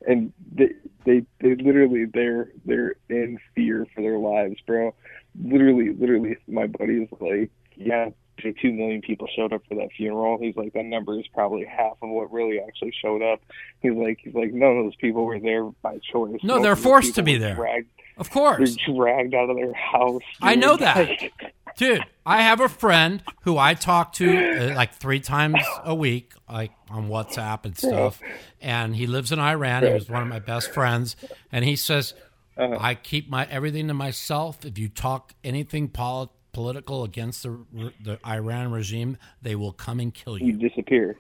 and 0.08 0.34
they, 0.54 0.70
they 1.06 1.26
they 1.40 1.56
literally 1.56 2.06
they're 2.06 2.52
they're 2.66 2.96
in 3.10 3.40
fear 3.56 3.88
for 3.96 4.02
their 4.02 4.20
lives, 4.20 4.58
bro. 4.68 4.94
Literally, 5.42 5.94
literally, 5.94 6.38
my 6.48 6.68
buddy 6.68 7.04
is 7.04 7.10
like, 7.20 7.50
yeah, 7.76 8.10
two 8.42 8.72
million 8.72 9.02
people 9.02 9.28
showed 9.36 9.54
up 9.54 9.62
for 9.68 9.76
that 9.76 9.90
funeral. 9.96 10.38
He's 10.40 10.56
like, 10.56 10.74
that 10.74 10.86
number 10.86 11.20
is 11.20 11.26
probably 11.34 11.66
half 11.66 11.98
of 12.02 12.10
what 12.10 12.32
really 12.32 12.60
actually 12.60 12.94
showed 13.02 13.22
up. 13.22 13.42
He's 13.82 13.94
like, 13.94 14.20
he's 14.24 14.34
like, 14.34 14.54
none 14.54 14.78
of 14.78 14.86
those 14.86 14.96
people 14.96 15.26
were 15.26 15.40
there 15.40 15.64
by 15.82 16.00
choice. 16.12 16.40
No, 16.44 16.62
they're 16.62 16.76
forced 16.76 17.16
to 17.16 17.24
be 17.24 17.38
there. 17.38 17.56
Dragged, 17.56 17.90
of 18.18 18.30
course, 18.30 18.76
they're 18.76 18.96
dragged 18.96 19.34
out 19.34 19.50
of 19.50 19.56
their 19.56 19.74
house. 19.74 20.22
I 20.42 20.56
know 20.56 20.78
that, 20.78 21.10
dude. 21.78 22.04
I 22.26 22.42
have 22.42 22.60
a 22.60 22.70
friend 22.70 23.22
who 23.42 23.58
I 23.58 23.76
talk 23.76 24.14
to 24.14 24.72
uh, 24.72 24.76
like 24.76 24.96
three 24.96 25.20
times 25.20 25.64
a 25.84 25.94
week, 25.94 26.34
like 26.50 26.72
on 26.90 27.08
WhatsApp 27.08 27.66
and 27.66 27.78
stuff. 27.78 28.20
And 28.60 28.96
he 28.96 29.06
lives 29.06 29.32
in 29.32 29.40
Iran. 29.40 29.86
He 29.86 29.94
was 29.94 30.10
one 30.10 30.24
of 30.24 30.28
my 30.28 30.40
best 30.40 30.72
friends, 30.72 31.16
and 31.52 31.66
he 31.66 31.76
says. 31.76 32.14
Uh-huh. 32.58 32.78
I 32.80 32.96
keep 32.96 33.30
my 33.30 33.46
everything 33.52 33.90
to 33.90 33.94
myself. 33.94 34.64
If 34.64 34.78
you 34.78 34.88
talk 34.88 35.34
anything 35.44 35.90
politics 35.90 36.32
political 36.56 37.04
against 37.04 37.44
the, 37.44 37.60
the 38.02 38.18
Iran 38.26 38.72
regime, 38.72 39.18
they 39.42 39.56
will 39.56 39.74
come 39.74 40.00
and 40.00 40.14
kill 40.14 40.38
you. 40.38 40.48
You 40.48 40.70
disappear. 40.70 41.18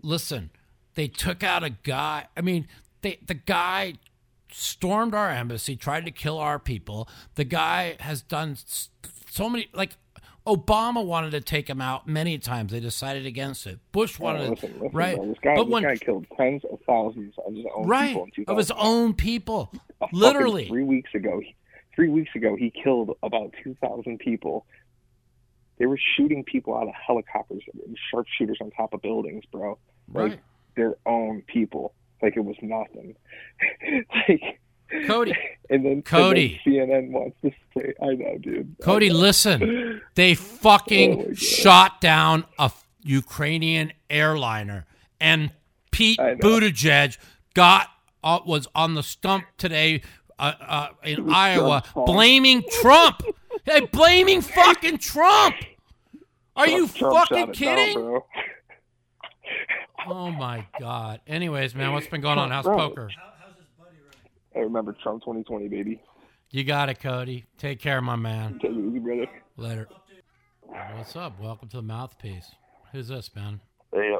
Listen, 0.00 0.48
they 0.94 1.08
took 1.08 1.44
out 1.44 1.62
a 1.62 1.68
guy. 1.68 2.26
I 2.34 2.40
mean, 2.40 2.66
they, 3.02 3.18
the 3.26 3.34
guy 3.34 3.94
stormed 4.50 5.14
our 5.14 5.28
embassy, 5.28 5.76
tried 5.76 6.06
to 6.06 6.10
kill 6.10 6.38
our 6.38 6.58
people. 6.58 7.06
The 7.34 7.44
guy 7.44 7.96
has 8.00 8.22
done 8.22 8.56
so 9.30 9.50
many, 9.50 9.68
like, 9.74 9.90
Obama 10.46 11.04
wanted 11.04 11.32
to 11.32 11.42
take 11.42 11.68
him 11.68 11.82
out 11.82 12.08
many 12.08 12.38
times. 12.38 12.72
They 12.72 12.80
decided 12.80 13.26
against 13.26 13.66
it. 13.66 13.78
Bush 13.92 14.16
oh, 14.18 14.24
wanted, 14.24 14.46
oh, 14.46 14.50
listen, 14.52 14.72
listen, 14.80 14.96
right? 14.96 15.16
Bro, 15.16 15.26
this 15.26 15.38
guy, 15.42 15.54
but 15.54 15.64
this 15.64 15.72
when, 15.72 15.82
guy 15.82 15.96
killed 15.96 16.26
tens 16.34 16.62
of 16.72 16.78
thousands 16.86 17.34
of 17.46 17.54
his 17.54 17.66
own 17.76 17.86
right, 17.86 18.16
people. 18.34 18.52
of 18.54 18.56
his 18.56 18.70
own 18.70 19.12
people. 19.12 19.70
Literally, 20.12 20.66
three 20.66 20.82
weeks 20.82 21.14
ago, 21.14 21.40
three 21.94 22.08
weeks 22.08 22.30
ago, 22.34 22.56
he 22.56 22.70
killed 22.70 23.16
about 23.22 23.54
2,000 23.62 24.18
people. 24.18 24.66
They 25.78 25.86
were 25.86 25.98
shooting 26.16 26.44
people 26.44 26.76
out 26.76 26.88
of 26.88 26.94
helicopters, 26.94 27.62
and 27.72 27.96
sharpshooters 28.10 28.58
on 28.60 28.70
top 28.70 28.94
of 28.94 29.02
buildings, 29.02 29.44
bro. 29.50 29.78
Like, 30.12 30.30
right. 30.30 30.40
their 30.76 30.94
own 31.06 31.42
people 31.46 31.94
like 32.22 32.36
it 32.36 32.44
was 32.44 32.56
nothing. 32.62 33.16
like 34.28 34.60
Cody. 35.06 35.36
And 35.68 35.84
then 35.84 36.02
Cody. 36.02 36.60
and 36.64 36.74
then 36.74 36.84
CNN 36.84 37.10
wants 37.10 37.36
to 37.42 37.50
say, 37.76 37.94
I 38.00 38.14
know, 38.14 38.38
dude. 38.38 38.76
Cody, 38.80 39.08
know. 39.08 39.14
listen. 39.18 40.00
They 40.14 40.32
Oh 40.32 40.34
fucking 40.34 41.16
my 41.18 41.24
God. 41.24 41.38
shot 41.38 42.00
down 42.00 42.44
a 42.58 42.70
Ukrainian 43.02 43.92
airliner, 44.08 44.86
and 45.20 45.50
Pete 45.90 46.18
Buttigieg 46.18 47.18
got 47.54 47.88
uh, 48.22 48.38
was 48.46 48.68
on 48.74 48.94
the 48.94 49.02
stump 49.02 49.44
today 49.58 50.02
uh, 50.42 50.54
uh, 50.60 50.88
in 51.04 51.30
Iowa, 51.32 51.82
Trump's 51.92 52.10
blaming 52.12 52.64
Trump. 52.80 53.22
hey, 53.64 53.86
blaming 53.86 54.40
fucking 54.40 54.98
Trump. 54.98 55.54
Are 56.56 56.66
you 56.68 56.88
Trump- 56.88 56.96
Trump 56.96 57.14
shot 57.14 57.28
fucking 57.28 57.38
it 57.38 57.58
down, 57.58 57.76
kidding? 57.76 58.20
Oh 60.08 60.30
my 60.32 60.66
god. 60.80 61.20
Anyways, 61.26 61.74
man, 61.74 61.92
what's 61.92 62.08
been 62.08 62.20
going 62.20 62.38
on? 62.38 62.50
How's 62.50 62.64
Bro. 62.64 62.76
poker? 62.76 63.10
I 64.54 64.58
remember 64.58 64.94
Trump 65.02 65.22
2020, 65.22 65.68
baby. 65.68 66.02
You 66.50 66.64
got 66.64 66.88
it, 66.90 67.00
Cody. 67.00 67.46
Take 67.56 67.78
care, 67.78 68.00
my 68.02 68.16
man. 68.16 68.58
Take 68.60 68.72
it 68.72 68.76
easy, 68.76 68.98
brother. 68.98 69.26
Later. 69.56 69.88
What's 70.94 71.16
up? 71.16 71.40
Welcome 71.40 71.68
to 71.68 71.76
the 71.76 71.82
mouthpiece. 71.82 72.50
Who's 72.90 73.08
this, 73.08 73.30
man? 73.34 73.60
Hey, 73.94 74.14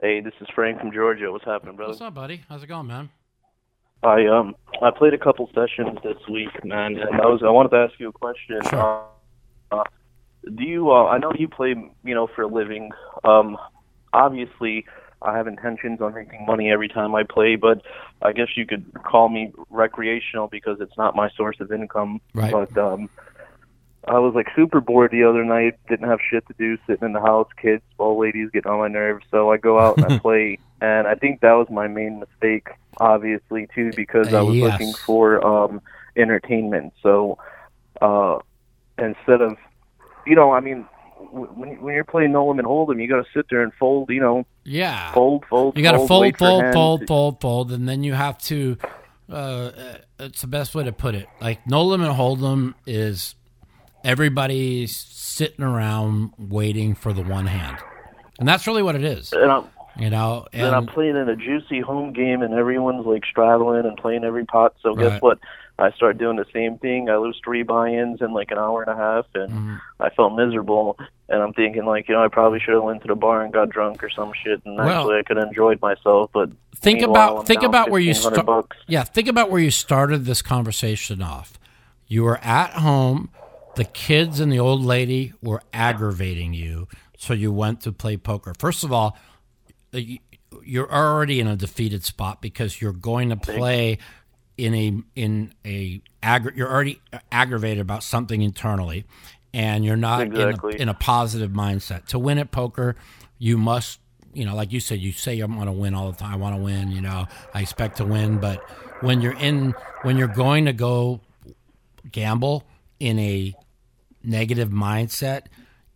hey, 0.00 0.20
this 0.20 0.32
is 0.40 0.48
Frank 0.54 0.80
from 0.80 0.92
Georgia. 0.92 1.30
What's 1.30 1.44
happening, 1.44 1.76
brother? 1.76 1.90
What's 1.90 2.00
up, 2.00 2.14
buddy? 2.14 2.42
How's 2.48 2.62
it 2.62 2.68
going, 2.68 2.86
man? 2.86 3.10
I 4.02 4.26
um 4.26 4.54
I 4.82 4.90
played 4.90 5.14
a 5.14 5.18
couple 5.18 5.48
sessions 5.54 5.98
this 6.02 6.16
week, 6.28 6.64
man, 6.64 6.96
and 6.98 7.20
I 7.20 7.26
was 7.26 7.42
I 7.44 7.50
wanted 7.50 7.70
to 7.70 7.76
ask 7.76 7.98
you 7.98 8.08
a 8.08 8.12
question. 8.12 8.60
Sure. 8.68 9.06
Uh, 9.70 9.76
uh, 9.76 9.84
do 10.54 10.64
you 10.64 10.90
uh, 10.90 11.06
I 11.06 11.18
know 11.18 11.32
you 11.38 11.48
play 11.48 11.74
you 12.04 12.14
know 12.14 12.26
for 12.26 12.42
a 12.42 12.48
living. 12.48 12.90
Um, 13.24 13.56
obviously, 14.12 14.86
I 15.22 15.36
have 15.36 15.46
intentions 15.46 16.00
on 16.00 16.14
making 16.14 16.46
money 16.46 16.70
every 16.70 16.88
time 16.88 17.14
I 17.14 17.22
play, 17.22 17.56
but 17.56 17.82
I 18.22 18.32
guess 18.32 18.48
you 18.56 18.66
could 18.66 18.84
call 19.04 19.28
me 19.28 19.52
recreational 19.70 20.48
because 20.48 20.78
it's 20.80 20.96
not 20.96 21.14
my 21.14 21.30
source 21.36 21.60
of 21.60 21.70
income. 21.72 22.20
Right. 22.34 22.52
But 22.52 22.76
um, 22.76 23.08
I 24.08 24.18
was 24.18 24.34
like 24.34 24.46
super 24.56 24.80
bored 24.80 25.12
the 25.12 25.24
other 25.24 25.44
night. 25.44 25.74
Didn't 25.88 26.08
have 26.08 26.18
shit 26.28 26.46
to 26.48 26.54
do, 26.58 26.76
sitting 26.86 27.06
in 27.06 27.12
the 27.12 27.20
house, 27.20 27.48
kids, 27.60 27.82
old 27.98 28.20
ladies 28.20 28.50
getting 28.52 28.70
on 28.70 28.78
my 28.80 28.88
nerves. 28.88 29.24
So 29.30 29.52
I 29.52 29.56
go 29.58 29.78
out 29.78 29.98
and 29.98 30.12
I 30.12 30.18
play, 30.22 30.58
and 30.80 31.06
I 31.06 31.14
think 31.14 31.40
that 31.40 31.52
was 31.52 31.68
my 31.70 31.86
main 31.86 32.18
mistake, 32.18 32.68
obviously 32.98 33.68
too, 33.74 33.92
because 33.94 34.28
I 34.34 34.40
was 34.42 34.56
Yes. 34.56 34.72
looking 34.72 34.94
for 35.06 35.44
um, 35.46 35.80
entertainment. 36.16 36.92
So 37.02 37.38
uh, 38.00 38.38
instead 38.98 39.40
of, 39.40 39.56
you 40.26 40.34
know, 40.34 40.52
I 40.52 40.60
mean, 40.60 40.86
when 41.30 41.80
when 41.80 41.94
you're 41.94 42.04
playing 42.04 42.32
No 42.32 42.48
Limit 42.48 42.64
Hold'em, 42.66 43.00
you 43.00 43.08
got 43.08 43.24
to 43.24 43.28
sit 43.34 43.46
there 43.50 43.62
and 43.62 43.72
fold, 43.78 44.10
you 44.10 44.20
know, 44.20 44.44
Yeah. 44.64 45.12
fold, 45.14 45.44
fold. 45.48 45.74
Fold 45.74 45.76
you 45.76 45.82
got 45.84 45.92
to 45.92 45.98
fold, 45.98 46.08
fold, 46.08 46.38
fold, 46.38 46.72
fold, 46.72 47.08
fold, 47.08 47.40
fold, 47.40 47.72
and 47.72 47.88
then 47.88 48.02
you 48.02 48.14
have 48.14 48.38
to. 48.38 48.76
Uh, 49.30 49.34
uh, 49.34 49.98
it's 50.18 50.40
the 50.40 50.46
best 50.48 50.74
way 50.74 50.82
to 50.84 50.92
put 50.92 51.14
it. 51.14 51.28
Like 51.40 51.66
no 51.66 51.84
limit 51.84 52.10
hold'em 52.10 52.74
is 52.86 53.36
everybody's 54.04 54.96
sitting 54.96 55.64
around 55.64 56.32
waiting 56.38 56.94
for 56.94 57.12
the 57.12 57.22
one 57.22 57.46
hand, 57.46 57.78
and 58.38 58.48
that's 58.48 58.66
really 58.66 58.82
what 58.82 58.94
it 58.94 59.04
is. 59.04 59.32
And 59.32 59.50
I'm, 59.50 59.64
You 59.98 60.08
know, 60.10 60.46
then 60.52 60.72
I'm 60.72 60.86
playing 60.86 61.16
in 61.16 61.28
a 61.28 61.36
juicy 61.36 61.80
home 61.80 62.12
game, 62.12 62.42
and 62.42 62.54
everyone's 62.54 63.04
like 63.06 63.24
straddling 63.26 63.84
and 63.84 63.96
playing 63.96 64.24
every 64.24 64.44
pot. 64.46 64.74
So 64.82 64.94
Right. 64.94 65.10
guess 65.10 65.22
what? 65.22 65.38
I 65.78 65.90
start 65.92 66.16
doing 66.18 66.36
the 66.36 66.46
same 66.52 66.78
thing. 66.78 67.08
I 67.10 67.16
lose 67.16 67.38
three 67.44 67.62
buy-ins 67.62 68.20
in 68.20 68.32
like 68.32 68.50
an 68.50 68.58
hour 68.58 68.82
and 68.82 68.90
a 68.92 68.96
half, 68.96 69.26
and 69.34 69.50
Mhm. 69.52 69.80
I 70.00 70.10
felt 70.10 70.34
miserable. 70.34 70.98
And 71.28 71.42
I'm 71.42 71.52
thinking 71.54 71.86
like, 71.86 72.08
you 72.08 72.14
know, 72.14 72.22
I 72.22 72.28
probably 72.28 72.60
should 72.60 72.74
have 72.74 72.82
went 72.82 73.00
to 73.02 73.08
the 73.08 73.14
bar 73.16 73.42
and 73.42 73.52
got 73.52 73.70
drunk 73.70 74.04
or 74.04 74.10
some 74.10 74.32
shit, 74.44 74.60
and 74.66 74.76
Well- 74.76 74.88
actually 74.88 75.18
I 75.18 75.22
could 75.22 75.38
have 75.38 75.48
enjoyed 75.48 75.80
myself. 75.80 76.30
But 76.32 76.50
think 76.76 77.00
about 77.02 77.38
I'm 77.38 77.44
think 77.46 77.62
about 77.62 77.90
where 77.90 78.00
you 78.00 78.12
start. 78.14 78.66
Yeah, 78.86 79.02
think 79.04 79.28
about 79.28 79.50
where 79.50 79.60
you 79.62 79.70
started 79.70 80.24
this 80.26 80.42
conversation 80.42 81.22
off. 81.22 81.54
You 82.06 82.24
were 82.24 82.38
at 82.42 82.70
home. 82.74 83.30
The 83.74 83.84
kids 83.84 84.38
and 84.40 84.52
the 84.52 84.58
old 84.60 84.84
lady 84.84 85.32
were 85.42 85.62
aggravating 85.72 86.52
you, 86.52 86.88
so 87.16 87.32
you 87.32 87.52
went 87.52 87.80
to 87.82 87.92
play 87.92 88.16
poker. 88.16 88.52
First 88.58 88.84
of 88.84 88.92
all, 88.92 89.16
uh, 89.94 90.00
you're 90.62 90.92
already 90.92 91.40
in 91.40 91.46
a 91.46 91.56
defeated 91.56 92.04
spot 92.04 92.42
because 92.42 92.80
you're 92.80 92.92
going 92.92 93.30
to 93.30 93.36
play 93.36 93.98
in 94.58 94.74
a 94.74 95.02
in 95.16 95.54
a 95.64 96.02
aggra- 96.22 96.54
you're 96.54 96.70
already 96.70 97.00
aggravated 97.30 97.80
about 97.80 98.02
something 98.02 98.42
internally 98.42 99.04
and 99.54 99.84
you're 99.84 99.96
not 99.96 100.20
in, 100.22 100.34
a, 100.54 100.66
in 100.82 100.88
a 100.90 100.94
positive 100.94 101.50
mindset. 101.50 102.06
To 102.08 102.18
win 102.18 102.38
at 102.38 102.50
poker 102.50 102.94
you 103.38 103.56
must 103.56 103.98
you 104.34 104.44
know 104.44 104.54
like 104.54 104.70
you 104.72 104.80
said 104.80 104.98
you 105.00 105.12
say 105.12 105.40
i 105.40 105.44
want 105.46 105.64
to 105.64 105.72
win 105.72 105.94
all 105.94 106.10
the 106.12 106.16
time. 106.16 106.32
I 106.32 106.36
want 106.36 106.54
to 106.56 106.62
win 106.62 106.90
you 106.90 107.00
know 107.00 107.26
i 107.54 107.60
expect 107.60 107.96
to 107.96 108.04
win 108.04 108.38
but 108.38 108.62
when 109.00 109.20
you're 109.20 109.36
in 109.36 109.74
when 110.02 110.16
you're 110.16 110.28
going 110.28 110.66
to 110.66 110.72
go 110.72 111.20
gamble 112.10 112.64
in 113.00 113.18
a 113.18 113.54
negative 114.24 114.70
mindset 114.70 115.46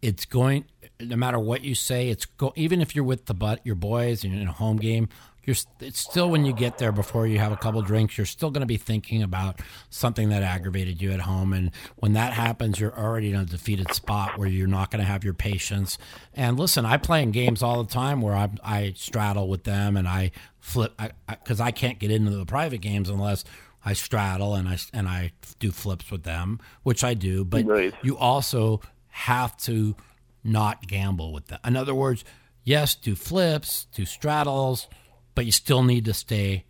it's 0.03 0.25
going 0.25 0.65
no 1.01 1.17
matter 1.17 1.39
what 1.39 1.63
you 1.63 1.75
say 1.75 2.09
it's 2.09 2.27
go 2.27 2.53
even 2.57 2.81
if 2.81 2.95
you're 2.95 3.05
with 3.05 3.27
the 3.27 3.35
but 3.35 3.65
your 3.65 3.75
boys 3.75 4.25
and 4.25 4.33
you're 4.33 4.43
in 4.43 4.49
a 4.49 4.53
home 4.53 4.77
game 4.77 5.09
you're 5.45 5.57
it's 5.81 6.01
still 6.01 6.29
when 6.29 6.45
you 6.45 6.53
get 6.53 6.77
there 6.79 6.91
before 6.91 7.27
you 7.27 7.39
have 7.39 7.53
a 7.53 7.57
couple 7.57 7.81
drinks 7.81 8.19
you're 8.19 8.27
still 8.27 8.51
going 8.51 8.63
to 8.63 8.67
be 8.67 8.77
thinking 8.77 9.23
about 9.23 9.61
something 9.91 10.29
that 10.31 10.43
aggravated 10.43 11.01
you 11.01 11.13
at 11.13 11.21
home. 11.21 11.53
And 11.53 11.71
when 11.97 12.15
that 12.15 12.33
happens 12.33 12.81
you're 12.81 12.99
already 12.99 13.31
in 13.31 13.37
a 13.37 13.45
defeated 13.45 13.93
spot 13.95 14.37
where 14.39 14.49
you're 14.49 14.67
not 14.67 14.91
going 14.91 14.99
to 15.01 15.07
have 15.07 15.23
your 15.23 15.35
patience. 15.35 15.99
And 16.35 16.59
listen 16.59 16.85
i 16.85 16.97
play 16.97 17.23
in 17.23 17.31
games 17.31 17.63
all 17.63 17.83
the 17.83 17.93
time 17.93 18.21
where 18.21 18.35
i 18.35 18.51
i 18.65 18.93
straddle 18.97 19.49
with 19.49 19.63
them 19.65 19.97
and 19.97 20.09
i 20.09 20.33
flip 20.59 20.95
because 20.99 21.13
I, 21.29 21.35
'cause 21.37 21.61
I 21.61 21.71
can't 21.71 22.01
get 22.01 22.11
into 22.11 22.33
the 22.33 22.45
private 22.45 22.81
games 22.81 23.09
unless 23.09 23.45
I 23.87 23.93
straddle 23.93 24.55
and 24.57 24.69
I 24.69 24.77
and 24.93 25.07
I 25.09 25.31
do 25.61 25.71
flips 25.71 26.11
with 26.11 26.25
them, 26.25 26.59
which 26.83 27.03
I 27.05 27.15
do. 27.15 27.45
But 27.45 27.65
Right. 27.65 27.95
you 28.03 28.19
also 28.19 28.81
have 29.09 29.57
to 29.59 29.95
not 30.45 30.87
gamble 30.87 31.33
with 31.33 31.47
them. 31.47 31.61
In 31.65 31.77
other 31.77 31.95
words, 31.95 32.25
yes, 32.65 32.95
do 32.97 33.15
flips, 33.15 33.87
do 33.95 34.05
straddles, 34.05 34.89
but 35.37 35.47
you 35.47 35.53
still 35.53 35.83
need 35.85 36.05
to 36.07 36.13
stay 36.15 36.65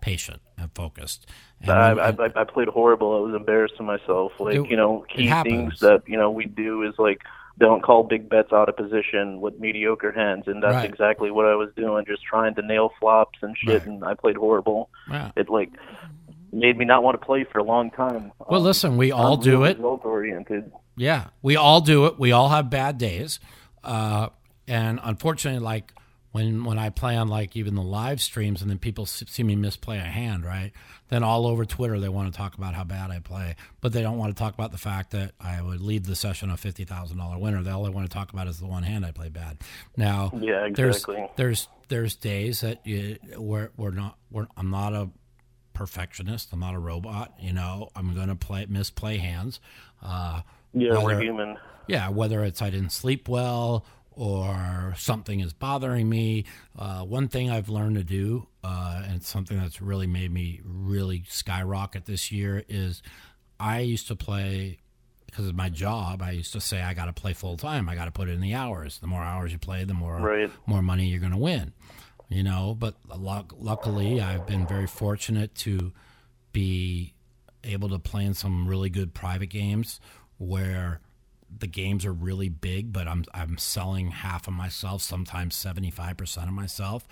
patient 0.00 0.40
and 0.58 0.70
focused. 0.74 1.26
And 1.62 1.70
I, 1.70 1.94
when- 1.94 2.20
I, 2.36 2.40
I 2.40 2.44
played 2.44 2.68
horrible. 2.68 3.16
I 3.16 3.20
was 3.20 3.34
embarrassed 3.34 3.76
to 3.76 3.82
myself. 3.82 4.32
Like 4.40 4.56
It- 4.56 4.68
you 4.70 4.76
know, 4.76 5.04
key 5.08 5.30
things 5.42 5.80
that 5.80 6.02
you 6.08 6.16
know 6.18 6.30
we 6.32 6.46
do 6.46 6.82
is 6.82 6.94
like 6.98 7.22
don't 7.58 7.82
call 7.82 8.02
big 8.04 8.28
bets 8.28 8.52
out 8.52 8.68
of 8.68 8.76
position 8.76 9.40
with 9.40 9.58
mediocre 9.58 10.12
hands, 10.12 10.44
and 10.46 10.62
that's 10.62 10.74
Right. 10.74 10.84
exactly 10.90 11.30
what 11.30 11.46
I 11.46 11.54
was 11.54 11.70
doing, 11.74 12.04
just 12.06 12.22
trying 12.22 12.54
to 12.56 12.62
nail 12.62 12.90
flops 13.00 13.38
and 13.40 13.56
shit. 13.56 13.78
Right. 13.80 13.86
And 13.86 14.04
I 14.04 14.12
played 14.14 14.36
horrible. 14.36 14.90
It 15.36 15.48
like 15.48 15.70
made 16.52 16.76
me 16.78 16.84
not 16.84 17.02
want 17.02 17.20
to 17.20 17.24
play 17.26 17.44
for 17.44 17.58
a 17.58 17.64
long 17.64 17.90
time. 17.90 18.32
Well, 18.48 18.60
listen, 18.60 18.96
we 18.96 19.12
all 19.12 19.36
do 19.36 19.64
it. 19.64 19.76
Result 19.76 20.04
oriented. 20.04 20.72
Yeah, 20.96 21.26
we 21.42 21.56
all 21.56 21.80
do 21.80 22.06
it. 22.06 22.18
We 22.18 22.32
all 22.32 22.48
have 22.48 22.70
bad 22.70 22.96
days, 22.98 23.38
uh, 23.84 24.28
and 24.66 24.98
unfortunately, 25.02 25.60
like 25.60 25.92
when 26.32 26.64
when 26.64 26.78
I 26.78 26.88
play 26.90 27.16
on 27.16 27.28
like 27.28 27.54
even 27.56 27.74
the 27.74 27.82
live 27.82 28.22
streams, 28.22 28.62
and 28.62 28.70
then 28.70 28.78
people 28.78 29.04
see 29.06 29.42
me 29.42 29.56
misplay 29.56 29.98
a 29.98 30.02
hand, 30.02 30.44
right? 30.44 30.72
Then 31.08 31.22
all 31.22 31.46
over 31.46 31.64
Twitter 31.64 32.00
they 32.00 32.08
want 32.08 32.32
to 32.32 32.36
talk 32.36 32.54
about 32.56 32.74
how 32.74 32.82
bad 32.84 33.10
I 33.10 33.20
play, 33.20 33.56
but 33.80 33.92
they 33.92 34.02
don't 34.02 34.16
want 34.18 34.34
to 34.34 34.42
talk 34.42 34.54
about 34.54 34.72
the 34.72 34.78
fact 34.78 35.10
that 35.12 35.32
I 35.38 35.60
would 35.62 35.80
leave 35.80 36.06
the 36.06 36.16
session 36.16 36.50
a 36.50 36.56
fifty 36.56 36.84
thousand 36.84 37.18
dollar 37.18 37.38
winner. 37.38 37.62
They 37.62 37.70
all 37.70 37.84
they 37.84 37.90
want 37.90 38.10
to 38.10 38.14
talk 38.14 38.32
about 38.32 38.48
is 38.48 38.58
the 38.58 38.66
one 38.66 38.82
hand 38.82 39.04
I 39.04 39.12
play 39.12 39.28
bad. 39.28 39.58
Now, 39.96 40.32
Yeah, 40.40 40.68
there's 40.72 40.96
exactly. 40.96 41.26
there's 41.36 41.68
there's 41.88 42.16
days 42.16 42.62
that 42.62 42.86
you 42.86 43.18
we're 43.36 43.68
we're 43.76 43.90
not 43.92 44.16
we're 44.30 44.46
I'm 44.56 44.70
not 44.70 44.94
a 44.94 45.10
perfectionist. 45.76 46.52
I'm 46.52 46.60
not 46.60 46.74
a 46.74 46.78
robot. 46.78 47.34
You 47.38 47.52
know, 47.52 47.90
I'm 47.94 48.14
going 48.14 48.28
to 48.28 48.34
play 48.34 48.66
misplay 48.68 49.18
hands. 49.18 49.60
Uh, 50.02 50.40
Yeah, 50.72 51.02
we're 51.02 51.20
human. 51.20 51.58
yeah, 51.86 52.08
whether 52.08 52.42
it's 52.44 52.62
I 52.62 52.70
didn't 52.70 52.90
sleep 52.92 53.28
well 53.28 53.84
or 54.12 54.94
something 54.96 55.40
is 55.40 55.52
bothering 55.52 56.08
me. 56.08 56.44
Uh, 56.78 57.02
one 57.02 57.28
thing 57.28 57.50
I've 57.50 57.68
learned 57.68 57.96
to 57.96 58.04
do, 58.04 58.48
uh, 58.64 59.02
and 59.06 59.22
something 59.22 59.58
that's 59.58 59.82
really 59.82 60.06
made 60.06 60.32
me 60.32 60.60
really 60.64 61.24
skyrocket 61.28 62.06
this 62.06 62.32
year, 62.32 62.64
is 62.68 63.02
I 63.60 63.80
used 63.80 64.08
to 64.08 64.16
play 64.16 64.78
because 65.26 65.46
of 65.48 65.54
my 65.54 65.68
job. 65.68 66.22
I 66.22 66.30
used 66.30 66.52
to 66.54 66.62
say 66.62 66.80
I 66.80 66.94
got 66.94 67.06
to 67.06 67.12
play 67.12 67.34
full 67.34 67.58
time. 67.58 67.90
I 67.90 67.94
got 67.94 68.06
to 68.06 68.10
put 68.10 68.30
in 68.30 68.40
the 68.40 68.54
hours. 68.54 68.98
The 68.98 69.06
more 69.06 69.22
hours 69.22 69.52
you 69.52 69.58
play, 69.58 69.84
the 69.84 69.92
more 69.92 70.16
Right. 70.16 70.50
more 70.64 70.80
money 70.80 71.06
you're 71.08 71.20
going 71.20 71.32
to 71.32 71.36
win. 71.38 71.74
You 72.28 72.42
know, 72.42 72.76
but 72.76 72.96
luckily, 73.08 74.20
I've 74.20 74.46
been 74.46 74.66
very 74.66 74.88
fortunate 74.88 75.54
to 75.56 75.92
be 76.52 77.14
able 77.62 77.88
to 77.90 77.98
play 77.98 78.24
in 78.24 78.34
some 78.34 78.66
really 78.66 78.90
good 78.90 79.14
private 79.14 79.46
games 79.46 80.00
where 80.38 81.00
the 81.58 81.66
games 81.68 82.04
are 82.04 82.12
really 82.12 82.48
big, 82.48 82.92
but 82.92 83.06
I'm 83.06 83.24
I'm 83.32 83.58
selling 83.58 84.10
half 84.10 84.48
of 84.48 84.54
myself, 84.54 85.02
sometimes 85.02 85.54
seventy 85.54 85.90
five 85.90 86.16
percent 86.16 86.48
of 86.48 86.54
myself, 86.54 87.06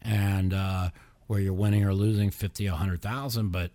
and 0.00 0.54
uh, 0.54 0.90
where 1.26 1.40
you're 1.40 1.52
winning 1.52 1.84
or 1.84 1.92
losing 1.92 2.30
fifty, 2.30 2.66
a 2.66 2.74
hundred 2.74 3.02
thousand, 3.02 3.50
but 3.50 3.72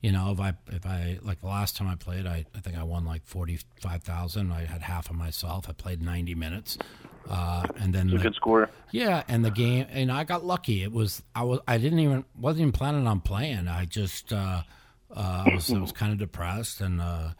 you 0.00 0.12
know, 0.12 0.30
if 0.30 0.40
I 0.40 0.54
if 0.68 0.86
I 0.86 1.18
like 1.22 1.40
the 1.40 1.48
last 1.48 1.76
time 1.76 1.88
I 1.88 1.96
played, 1.96 2.26
I, 2.26 2.44
I 2.54 2.60
think 2.60 2.76
I 2.78 2.84
won 2.84 3.04
like 3.04 3.24
forty 3.24 3.58
five 3.80 4.02
thousand. 4.02 4.52
I 4.52 4.64
had 4.64 4.82
half 4.82 5.10
of 5.10 5.16
myself. 5.16 5.68
I 5.68 5.72
played 5.72 6.02
ninety 6.02 6.34
minutes, 6.34 6.78
uh, 7.28 7.64
and 7.80 7.94
then 7.94 8.08
the- 8.08 8.18
good 8.18 8.34
score. 8.34 8.68
yeah, 8.90 9.22
and 9.28 9.44
the 9.44 9.50
game, 9.50 9.86
and 9.90 10.10
I 10.12 10.24
got 10.24 10.44
lucky. 10.44 10.82
It 10.82 10.92
was 10.92 11.22
I 11.34 11.42
was 11.44 11.60
I 11.66 11.78
didn't 11.78 11.98
even 12.00 12.24
wasn't 12.38 12.60
even 12.62 12.72
planning 12.72 13.06
on 13.06 13.20
playing. 13.20 13.68
I 13.68 13.84
just 13.84 14.32
uh, 14.32 14.62
uh, 15.14 15.44
I 15.46 15.54
was 15.54 15.70
I 15.72 15.78
was 15.78 15.92
kind 15.92 16.12
of 16.12 16.18
depressed, 16.18 16.80
and 16.80 17.00
uh, 17.00 17.30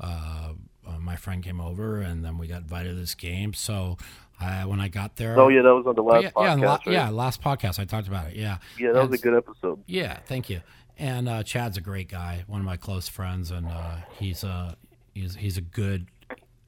uh, 0.00 0.52
uh, 0.86 0.98
my 0.98 1.16
friend 1.16 1.42
came 1.42 1.60
over, 1.60 2.00
and 2.00 2.24
then 2.24 2.38
we 2.38 2.46
got 2.46 2.62
invited 2.62 2.90
to 2.90 2.94
this 2.94 3.14
game. 3.14 3.54
So 3.54 3.96
I, 4.40 4.64
when 4.64 4.80
I 4.80 4.88
got 4.88 5.16
there, 5.16 5.38
Oh 5.38 5.48
yeah, 5.48 5.62
that 5.62 5.74
was 5.74 5.86
on 5.86 5.94
the 5.94 6.02
last 6.02 6.22
yeah, 6.24 6.30
podcast. 6.30 6.44
yeah, 6.60 6.66
la- 6.66 6.72
right? 6.72 6.86
yeah, 6.88 7.08
last 7.10 7.40
podcast 7.42 7.78
I 7.78 7.84
talked 7.84 8.08
about 8.08 8.28
it. 8.28 8.36
Yeah, 8.36 8.58
Yeah, 8.78 8.92
that 8.92 9.08
was 9.08 9.20
a 9.20 9.22
good 9.22 9.34
episode. 9.36 9.82
yeah, 9.86 10.18
thank 10.26 10.50
you. 10.50 10.60
And 10.98 11.28
uh, 11.28 11.42
Chad's 11.42 11.76
a 11.76 11.80
great 11.80 12.08
guy, 12.08 12.44
one 12.46 12.60
of 12.60 12.66
my 12.66 12.76
close 12.76 13.08
friends, 13.08 13.50
and 13.50 13.66
uh, 13.66 13.96
he's 14.18 14.44
a 14.44 14.76
he's 15.14 15.34
he's 15.36 15.56
a 15.56 15.60
good 15.62 16.06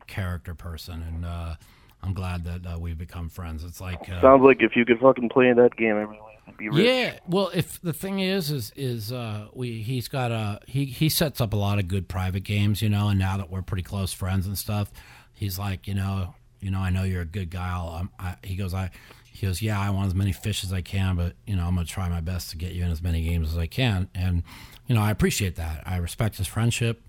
character 0.06 0.54
person, 0.54 1.02
and 1.02 1.24
uh, 1.24 1.54
I'm 2.04 2.12
glad 2.12 2.44
that 2.44 2.66
uh, 2.66 2.78
we've 2.78 2.98
become 2.98 3.28
friends. 3.30 3.64
It's 3.64 3.80
like 3.80 4.08
uh, 4.10 4.20
Sounds 4.20 4.42
like 4.42 4.58
if 4.60 4.76
you 4.76 4.84
could 4.84 5.00
fucking 5.00 5.30
play 5.30 5.48
in 5.48 5.56
that 5.56 5.74
game 5.76 5.96
every 5.96 6.18
week, 6.20 6.56
be 6.58 6.68
rich. 6.68 6.86
yeah. 6.86 7.18
Well, 7.26 7.50
if 7.54 7.80
the 7.80 7.94
thing 7.94 8.20
is, 8.20 8.50
is 8.50 8.72
is 8.76 9.10
uh, 9.10 9.48
we 9.54 9.80
he's 9.82 10.08
got 10.08 10.30
a 10.30 10.60
he 10.66 10.84
he 10.84 11.08
sets 11.08 11.40
up 11.40 11.54
a 11.54 11.56
lot 11.56 11.78
of 11.78 11.88
good 11.88 12.06
private 12.08 12.44
games, 12.44 12.82
you 12.82 12.90
know. 12.90 13.08
And 13.08 13.18
now 13.18 13.38
that 13.38 13.50
we're 13.50 13.62
pretty 13.62 13.82
close 13.82 14.12
friends 14.12 14.46
and 14.46 14.58
stuff, 14.58 14.92
he's 15.32 15.58
like, 15.58 15.88
you 15.88 15.94
know, 15.94 16.34
you 16.60 16.70
know, 16.70 16.80
I 16.80 16.90
know 16.90 17.04
you're 17.04 17.22
a 17.22 17.26
good 17.26 17.50
guy. 17.50 17.70
I'll, 17.72 17.88
um, 17.88 18.10
I, 18.18 18.36
he 18.42 18.54
goes, 18.56 18.74
I. 18.74 18.90
He 19.36 19.48
goes, 19.48 19.60
yeah, 19.60 19.80
I 19.80 19.90
want 19.90 20.06
as 20.06 20.14
many 20.14 20.30
fish 20.30 20.62
as 20.62 20.72
I 20.72 20.80
can, 20.80 21.16
but 21.16 21.34
you 21.44 21.56
know, 21.56 21.66
I'm 21.66 21.74
gonna 21.74 21.86
try 21.86 22.08
my 22.08 22.20
best 22.20 22.50
to 22.50 22.56
get 22.56 22.70
you 22.70 22.84
in 22.84 22.92
as 22.92 23.02
many 23.02 23.20
games 23.24 23.50
as 23.50 23.58
I 23.58 23.66
can. 23.66 24.08
And 24.14 24.44
you 24.86 24.94
know, 24.94 25.02
I 25.02 25.10
appreciate 25.10 25.56
that. 25.56 25.82
I 25.84 25.96
respect 25.96 26.36
his 26.36 26.46
friendship, 26.46 27.02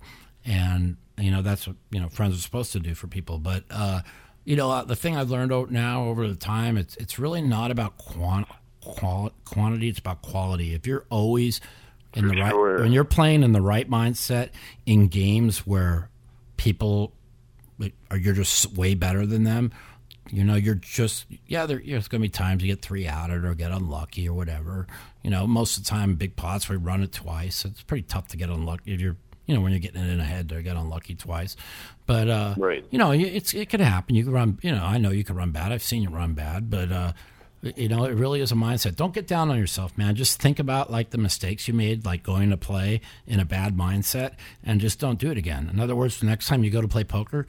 and 0.43 0.97
you 1.19 1.29
know, 1.29 1.43
that's 1.43 1.67
what 1.67 1.75
you 1.91 1.99
know 1.99 2.09
friends 2.09 2.35
are 2.35 2.41
supposed 2.41 2.71
to 2.73 2.79
do 2.79 2.95
for 2.95 3.05
people. 3.05 3.37
But 3.37 3.65
uh, 3.69 4.01
you 4.45 4.55
know, 4.55 4.71
uh, 4.71 4.83
the 4.83 4.95
thing 4.95 5.17
I've 5.17 5.29
learned 5.29 5.71
now 5.71 6.05
over 6.05 6.27
the 6.27 6.35
time, 6.35 6.77
it's 6.77 6.95
it's 6.97 7.19
really 7.19 7.41
not 7.41 7.71
about 7.71 7.97
quant 7.97 8.47
qual- 8.81 9.33
quantity; 9.43 9.89
it's 9.89 9.99
about 9.99 10.21
quality. 10.21 10.73
If 10.73 10.87
you're 10.87 11.05
always 11.09 11.59
in 12.13 12.27
the 12.27 12.35
right, 12.39 12.55
when 12.55 12.91
you're 12.91 13.03
playing 13.03 13.43
in 13.43 13.51
the 13.51 13.61
right 13.61 13.89
mindset 13.89 14.51
in 14.85 15.07
games 15.07 15.67
where 15.67 16.09
people 16.57 17.11
or 18.09 18.17
you're 18.17 18.33
just 18.33 18.73
way 18.73 18.93
better 18.93 19.25
than 19.25 19.43
them. 19.43 19.71
You 20.31 20.43
know, 20.43 20.55
you're 20.55 20.75
just 20.75 21.25
yeah. 21.45 21.65
There, 21.65 21.81
there's 21.85 22.07
going 22.07 22.21
to 22.21 22.25
be 22.25 22.29
times 22.29 22.63
you 22.63 22.69
get 22.73 22.81
three 22.81 23.07
outed 23.07 23.45
or 23.45 23.53
get 23.53 23.71
unlucky 23.71 24.27
or 24.27 24.33
whatever. 24.33 24.87
You 25.23 25.29
know, 25.29 25.45
most 25.45 25.77
of 25.77 25.83
the 25.83 25.89
time, 25.89 26.15
big 26.15 26.35
pots 26.35 26.67
we 26.67 26.77
run 26.77 27.03
it 27.03 27.11
twice. 27.11 27.63
It's 27.63 27.83
pretty 27.83 28.03
tough 28.03 28.27
to 28.29 28.37
get 28.37 28.49
unlucky 28.49 28.93
if 28.93 29.01
you're 29.01 29.17
you 29.45 29.55
know 29.55 29.61
when 29.61 29.71
you're 29.71 29.79
getting 29.79 30.01
it 30.03 30.09
in 30.09 30.19
ahead 30.19 30.49
to 30.49 30.61
get 30.61 30.75
unlucky 30.75 31.15
twice. 31.15 31.55
But 32.05 32.29
uh, 32.29 32.55
Right. 32.57 32.85
you 32.91 32.97
know, 32.97 33.11
it's 33.11 33.53
it 33.53 33.69
could 33.69 33.79
happen. 33.81 34.15
You 34.15 34.23
can 34.23 34.33
run. 34.33 34.59
You 34.61 34.71
know, 34.71 34.83
I 34.83 34.97
know 34.97 35.11
you 35.11 35.23
can 35.23 35.35
run 35.35 35.51
bad. 35.51 35.71
I've 35.71 35.83
seen 35.83 36.01
you 36.03 36.09
run 36.09 36.33
bad, 36.33 36.69
but 36.69 36.91
uh, 36.91 37.13
you 37.75 37.89
know, 37.89 38.05
it 38.05 38.13
really 38.13 38.41
is 38.41 38.51
a 38.51 38.55
mindset. 38.55 38.95
Don't 38.95 39.13
get 39.13 39.27
down 39.27 39.49
on 39.49 39.57
yourself, 39.57 39.97
man. 39.97 40.15
Just 40.15 40.39
think 40.39 40.59
about 40.59 40.91
like 40.91 41.09
the 41.09 41.17
mistakes 41.17 41.67
you 41.67 41.73
made, 41.73 42.05
like 42.05 42.21
going 42.21 42.51
to 42.51 42.57
play 42.57 43.01
in 43.25 43.39
a 43.39 43.45
bad 43.45 43.75
mindset, 43.75 44.33
and 44.63 44.79
just 44.79 44.99
don't 44.99 45.17
do 45.19 45.31
it 45.31 45.37
again. 45.37 45.69
In 45.73 45.79
other 45.79 45.95
words, 45.95 46.19
the 46.19 46.27
next 46.27 46.47
time 46.47 46.63
you 46.63 46.69
go 46.69 46.81
to 46.81 46.87
play 46.87 47.03
poker, 47.03 47.47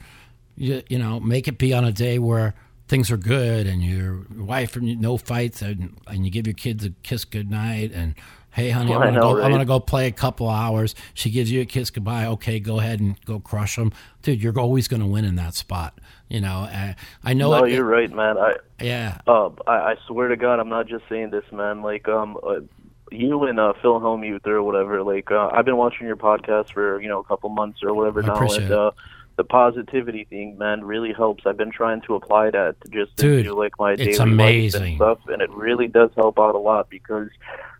you, 0.55 0.81
you 0.89 0.97
know, 0.97 1.19
make 1.19 1.47
it 1.47 1.59
be 1.59 1.71
on 1.73 1.85
a 1.85 1.91
day 1.91 2.17
where 2.17 2.55
things 2.87 3.11
are 3.11 3.17
good 3.17 3.67
and 3.67 3.83
your 3.83 4.25
wife 4.35 4.75
and 4.77 4.99
no 5.01 5.17
fights 5.17 5.61
and, 5.61 5.97
and 6.07 6.25
you 6.25 6.31
give 6.31 6.47
your 6.47 6.53
kids 6.53 6.85
a 6.85 6.89
kiss 7.03 7.25
goodnight 7.25 7.91
and 7.91 8.15
hey 8.57 8.71
honey 8.71 8.93
I'm 8.93 9.01
I 9.01 9.05
gonna 9.05 9.19
know, 9.19 9.35
go 9.35 9.41
I'm 9.43 9.51
gonna 9.51 9.65
go 9.65 9.79
play 9.79 10.07
a 10.07 10.11
couple 10.11 10.49
hours 10.49 10.95
she 11.13 11.29
gives 11.29 11.49
you 11.51 11.61
a 11.61 11.65
kiss 11.65 11.89
goodbye 11.91 12.25
okay 12.25 12.59
go 12.59 12.79
ahead 12.79 12.99
and 12.99 13.15
go 13.23 13.39
crush 13.39 13.75
them 13.77 13.93
dude 14.23 14.41
you're 14.43 14.59
always 14.59 14.87
gonna 14.87 15.07
win 15.07 15.23
in 15.25 15.35
that 15.35 15.53
spot 15.53 15.97
you 16.27 16.41
know 16.41 16.67
uh, 16.69 16.93
I 17.23 17.33
know 17.33 17.51
No, 17.51 17.63
it, 17.65 17.71
you're 17.73 17.85
right, 17.85 18.11
man. 18.11 18.37
I 18.37 18.55
yeah 18.81 19.19
uh, 19.27 19.49
I, 19.67 19.91
I 19.91 19.95
swear 20.07 20.27
to 20.29 20.35
God, 20.35 20.59
I'm 20.59 20.69
not 20.69 20.87
just 20.87 21.05
saying 21.07 21.29
this, 21.29 21.45
man. 21.53 21.81
Like, 21.81 22.07
um, 22.09 22.37
uh, 22.43 22.59
you 23.11 23.43
and 23.45 23.59
uh, 23.59 23.73
Phil 23.81 23.99
Hellmuth 24.01 24.45
or 24.45 24.61
whatever. 24.61 25.03
Like, 25.03 25.31
uh, 25.31 25.49
I've 25.53 25.63
been 25.65 25.77
watching 25.77 26.05
your 26.05 26.17
podcast 26.17 26.73
for 26.73 27.01
you 27.01 27.07
know 27.07 27.19
a 27.19 27.23
couple 27.23 27.49
months 27.49 27.79
or 27.83 27.93
whatever 27.93 28.21
I 28.23 28.27
now, 28.27 28.33
appreciate 28.35 28.63
and 28.63 28.73
uh, 28.73 28.91
the 29.37 29.43
positivity 29.45 30.25
thing, 30.25 30.57
man, 30.57 30.83
really 30.83 31.13
helps. 31.13 31.45
I've 31.45 31.57
been 31.57 31.71
trying 31.71 32.01
to 32.01 32.15
apply 32.15 32.49
that 32.51 32.81
to 32.81 32.89
just 32.89 33.15
Dude, 33.15 33.45
into 33.45 33.53
like 33.55 33.73
my 33.79 33.93
it's 33.93 33.99
daily 34.01 34.11
life 34.17 34.19
and 34.19 34.33
amazing. 34.33 34.95
stuff, 34.97 35.19
and 35.27 35.41
it 35.41 35.49
really 35.51 35.87
does 35.87 36.09
help 36.15 36.37
out 36.39 36.55
a 36.55 36.59
lot 36.59 36.89
because 36.89 37.29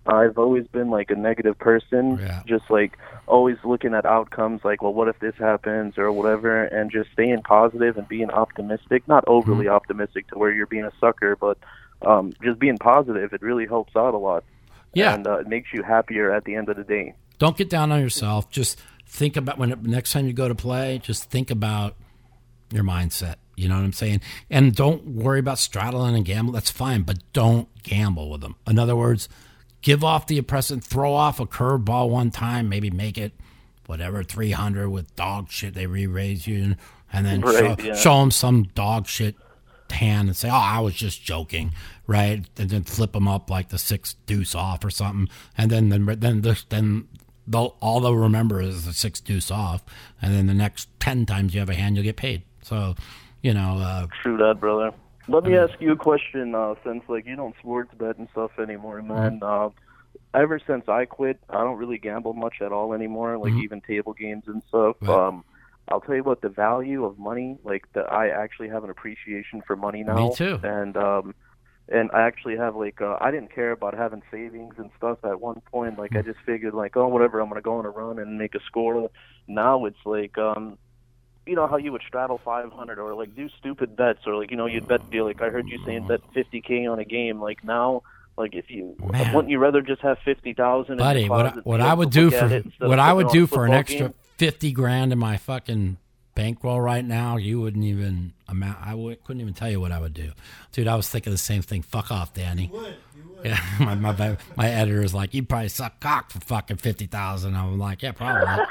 I've 0.08 0.38
always 0.38 0.66
been 0.68 0.90
like 0.90 1.10
a 1.12 1.16
negative 1.16 1.58
person, 1.60 2.18
Yeah. 2.20 2.42
just 2.48 2.70
like 2.70 2.98
always 3.28 3.58
looking 3.64 3.94
at 3.94 4.06
outcomes 4.06 4.62
like, 4.64 4.82
well, 4.82 4.94
what 4.94 5.08
if 5.08 5.20
this 5.20 5.36
happens 5.38 5.98
or 5.98 6.12
whatever, 6.12 6.64
and 6.64 6.90
just 6.92 7.12
staying 7.12 7.42
positive 7.44 7.98
and 7.98 8.08
being 8.08 8.30
optimistic, 8.32 9.08
not 9.08 9.24
overly 9.28 9.66
Mm-hmm. 9.66 9.76
optimistic 9.76 10.28
to 10.30 10.38
where 10.38 10.52
you're 10.52 10.66
being 10.68 10.86
a 10.86 10.92
sucker, 11.00 11.36
but 11.36 11.58
um, 12.06 12.32
just 12.44 12.60
being 12.60 12.78
positive. 12.78 13.34
It 13.34 13.42
really 13.42 13.66
helps 13.66 13.96
out 13.96 14.14
a 14.14 14.18
lot. 14.18 14.44
Yeah. 14.94 15.14
and 15.14 15.28
uh, 15.28 15.40
it 15.40 15.48
makes 15.48 15.74
you 15.74 15.84
happier 15.84 16.32
at 16.32 16.46
the 16.46 16.56
end 16.56 16.70
of 16.70 16.78
the 16.78 16.84
day. 16.84 17.14
don't 17.38 17.56
get 17.58 17.70
down 17.70 17.92
on 17.92 18.00
yourself. 18.02 18.50
Just 18.50 18.80
think 19.06 19.36
about 19.38 19.58
when 19.60 19.78
next 19.84 20.12
time 20.14 20.26
you 20.26 20.34
go 20.34 20.48
to 20.48 20.56
play. 20.56 21.00
Just 21.04 21.30
think 21.30 21.52
about 21.52 21.96
your 22.72 22.84
mindset. 22.84 23.36
You 23.56 23.68
know 23.70 23.76
what 23.76 23.84
I'm 23.84 23.94
saying? 23.94 24.22
And 24.50 24.76
don't 24.76 25.06
worry 25.06 25.40
about 25.40 25.58
straddling 25.60 26.16
and 26.16 26.24
gamble. 26.26 26.54
That's 26.54 26.70
fine, 26.72 27.02
but 27.04 27.18
don't 27.34 27.68
gamble 27.84 28.30
with 28.30 28.42
them. 28.42 28.56
In 28.68 28.78
other 28.80 28.96
words, 28.96 29.28
give 29.82 30.04
off 30.04 30.28
the 30.28 30.38
impression, 30.38 30.82
throw 30.82 31.14
off 31.14 31.40
a 31.40 31.46
curveball 31.46 32.10
one 32.10 32.32
time, 32.32 32.70
maybe 32.70 32.90
make 32.90 33.18
it 33.18 33.34
whatever 33.86 34.24
300 34.24 34.90
with 34.90 35.16
dog 35.16 35.50
shit. 35.50 35.74
They 35.74 35.88
re-raise 35.88 36.46
you, 36.48 36.76
and 37.12 37.26
then 37.26 37.42
Right, 37.42 37.80
show, 37.80 37.84
yeah. 37.84 37.96
show 37.96 38.20
them 38.20 38.32
some 38.32 38.64
dog 38.76 39.08
shit 39.08 39.36
hand 39.90 40.28
and 40.28 40.36
say, 40.36 40.50
"Oh, 40.50 40.54
I 40.56 40.80
was 40.82 40.94
just 40.96 41.24
joking," 41.24 41.72
right? 42.06 42.46
And 42.58 42.70
then 42.70 42.84
flip 42.84 43.14
them 43.14 43.28
up 43.28 43.50
like 43.50 43.70
the 43.70 43.78
six 43.78 44.16
deuce 44.26 44.54
off 44.54 44.84
or 44.84 44.90
something, 44.90 45.30
and 45.58 45.72
then 45.72 45.90
then 45.90 46.06
then 46.20 46.42
then 46.70 47.08
they'll 47.48 47.78
all 47.80 48.02
they'll 48.02 48.14
remember 48.16 48.60
is 48.62 48.86
the 48.86 48.92
six 48.94 49.22
deuce 49.22 49.50
off, 49.50 49.86
and 50.22 50.34
then 50.34 50.48
the 50.48 50.54
next 50.54 50.90
ten 51.00 51.26
times 51.26 51.54
you 51.54 51.62
have 51.62 51.70
a 51.70 51.76
hand, 51.76 51.96
you'll 51.96 52.04
get 52.04 52.18
paid. 52.18 52.42
So, 52.62 52.96
you 53.42 53.54
know, 53.54 53.78
uh, 53.80 54.08
True 54.22 54.36
that, 54.38 54.60
brother. 54.60 54.92
Let 55.30 55.44
me 55.44 55.52
Mm-hmm. 55.52 55.72
ask 55.72 55.82
you 55.82 55.92
a 55.92 55.96
question, 55.98 56.56
uh, 56.56 56.76
since 56.86 57.04
like 57.10 57.26
you 57.26 57.36
don't 57.36 57.56
sports 57.60 57.92
bet 57.98 58.18
and 58.18 58.30
stuff 58.32 58.52
anymore, 58.60 59.02
man. 59.02 59.40
Mm-hmm. 59.42 59.44
Uh, 59.44 59.70
ever 60.34 60.60
since 60.66 60.88
I 60.88 61.06
quit, 61.06 61.40
I 61.50 61.58
don't 61.64 61.78
really 61.78 61.98
gamble 61.98 62.34
much 62.34 62.56
at 62.62 62.72
all 62.72 62.94
anymore, 62.94 63.38
like 63.38 63.54
Mhm. 63.54 63.64
even 63.64 63.82
table 63.82 64.14
games 64.14 64.44
and 64.48 64.62
stuff. 64.70 64.96
Right. 65.02 65.28
Um, 65.28 65.44
I'll 65.90 66.02
tell 66.02 66.16
you 66.16 66.24
what, 66.24 66.42
the 66.42 66.50
value 66.50 67.06
of 67.06 67.18
money, 67.18 67.58
like 67.64 67.86
that, 67.94 68.12
I 68.12 68.30
actually 68.30 68.70
have 68.70 68.84
an 68.84 68.90
appreciation 68.90 69.62
for 69.66 69.76
money 69.76 70.04
now. 70.04 70.16
Me 70.16 70.36
too. 70.36 70.60
And 70.64 70.96
um, 70.98 71.36
and 71.90 72.10
I 72.14 72.22
actually 72.24 72.58
have 72.58 72.76
like 72.76 73.02
uh, 73.02 73.18
I 73.22 73.32
didn't 73.32 73.54
care 73.54 73.72
about 73.72 73.94
having 73.94 74.22
savings 74.30 74.76
and 74.78 74.92
stuff 74.98 75.20
at 75.24 75.40
one 75.40 75.62
point. 75.72 75.98
Like 75.98 76.16
I 76.16 76.22
just 76.22 76.40
figured 76.46 76.74
like 76.74 76.98
oh 76.98 77.08
whatever 77.08 77.40
I'm 77.40 77.48
gonna 77.50 77.62
go 77.62 77.78
on 77.78 77.86
a 77.86 77.90
run 77.90 78.20
and 78.20 78.38
make 78.38 78.56
a 78.56 78.60
score. 78.66 79.10
Now 79.48 79.86
it's 79.86 80.06
like 80.06 80.38
um 80.38 80.78
you 81.48 81.56
know 81.56 81.68
how 81.68 81.78
you 81.78 81.92
would 81.92 82.02
straddle 82.08 82.38
500 82.38 83.00
or 83.00 83.14
like 83.14 83.36
do 83.36 83.50
stupid 83.58 83.96
bets 83.96 84.20
or 84.26 84.36
like 84.36 84.52
you 84.52 84.58
know 84.58 84.66
you'd 84.66 84.88
bet 84.88 85.10
be 85.10 85.22
like 85.22 85.42
I 85.42 85.50
heard 85.50 85.68
you 85.68 85.84
saying 85.86 86.08
bet 86.08 86.22
50k 86.34 86.92
on 86.92 87.00
a 87.00 87.06
game. 87.06 87.40
Like 87.40 87.64
now, 87.64 88.04
like 88.38 88.56
if 88.56 88.70
you 88.70 88.96
Man. 89.00 89.34
wouldn't 89.34 89.50
you 89.50 89.60
rather 89.60 89.82
just 89.82 90.02
have 90.02 90.18
50,000? 90.26 90.98
buddy, 90.98 91.30
what 91.30 91.46
I, 91.46 91.50
what 91.64 91.82
I 91.82 91.94
would 91.94 92.12
do 92.12 92.30
for 92.32 92.64
what 92.80 93.00
I 93.00 93.14
would 93.14 93.30
do 93.30 93.48
for 93.48 93.66
an 93.66 93.74
extra 93.74 94.14
fifty 94.38 94.72
grand 94.72 95.12
in 95.12 95.20
my 95.20 95.38
fucking 95.38 95.98
bankroll 96.38 96.80
right 96.80 97.04
now, 97.04 97.38
you 97.38 97.60
wouldn't 97.60 97.84
even 97.84 98.34
amount. 98.48 98.78
I 98.80 98.94
would, 98.94 99.24
couldn't 99.24 99.42
even 99.42 99.56
tell 99.56 99.70
you 99.70 99.82
what 99.82 99.92
I 99.92 100.00
would 100.00 100.14
do, 100.14 100.32
dude. 100.72 100.88
I 100.88 100.96
was 100.96 101.10
thinking 101.10 101.32
the 101.32 101.38
same 101.38 101.64
thing. 101.64 101.82
Fuck 101.82 102.12
off, 102.12 102.34
Danny. 102.34 102.72
Yeah, 103.44 103.60
my, 103.80 103.96
my 103.96 104.38
my 104.56 104.70
editor 104.70 105.02
is 105.04 105.14
like, 105.14 105.34
you 105.34 105.44
probably 105.44 105.70
suck 105.70 106.00
cock 106.00 106.32
for 106.32 106.40
fucking 106.40 106.78
fifty 106.78 107.06
thousand. 107.06 107.56
I'm 107.56 107.78
like, 107.78 108.02
yeah, 108.02 108.12
probably. 108.12 108.66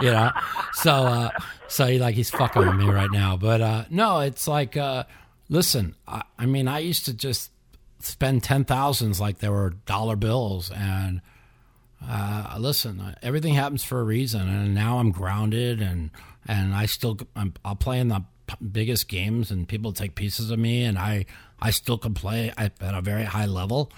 you 0.00 0.10
know, 0.10 0.30
so 0.74 0.92
uh, 0.92 1.30
so 1.68 1.86
he 1.86 1.98
like 1.98 2.14
he's 2.14 2.30
fucking 2.30 2.64
with 2.64 2.76
me 2.76 2.88
right 2.88 3.10
now. 3.10 3.36
But 3.36 3.60
uh, 3.60 3.84
no, 3.90 4.20
it's 4.20 4.46
like, 4.46 4.76
uh, 4.76 5.04
listen, 5.48 5.94
I, 6.06 6.22
I 6.38 6.46
mean, 6.46 6.68
I 6.68 6.80
used 6.80 7.04
to 7.06 7.14
just 7.14 7.50
spend 8.00 8.42
ten 8.42 8.64
thousands 8.64 9.20
like 9.20 9.38
they 9.38 9.48
were 9.48 9.70
dollar 9.86 10.16
bills, 10.16 10.70
and 10.70 11.20
uh, 12.06 12.56
listen, 12.58 13.00
uh, 13.00 13.14
everything 13.22 13.54
happens 13.54 13.84
for 13.84 14.00
a 14.00 14.04
reason, 14.04 14.48
and 14.48 14.74
now 14.74 14.98
I'm 14.98 15.10
grounded, 15.10 15.80
and 15.80 16.10
and 16.46 16.74
I 16.74 16.86
still 16.86 17.18
I'm, 17.36 17.54
I'll 17.64 17.76
play 17.76 17.98
in 17.98 18.08
the 18.08 18.24
biggest 18.70 19.08
games, 19.08 19.50
and 19.50 19.66
people 19.68 19.92
take 19.92 20.14
pieces 20.14 20.50
of 20.50 20.58
me, 20.58 20.84
and 20.84 20.98
I 20.98 21.26
I 21.62 21.70
still 21.70 21.96
can 21.96 22.12
play 22.12 22.52
at 22.58 22.72
a 22.80 23.00
very 23.00 23.24
high 23.24 23.46
level. 23.46 23.90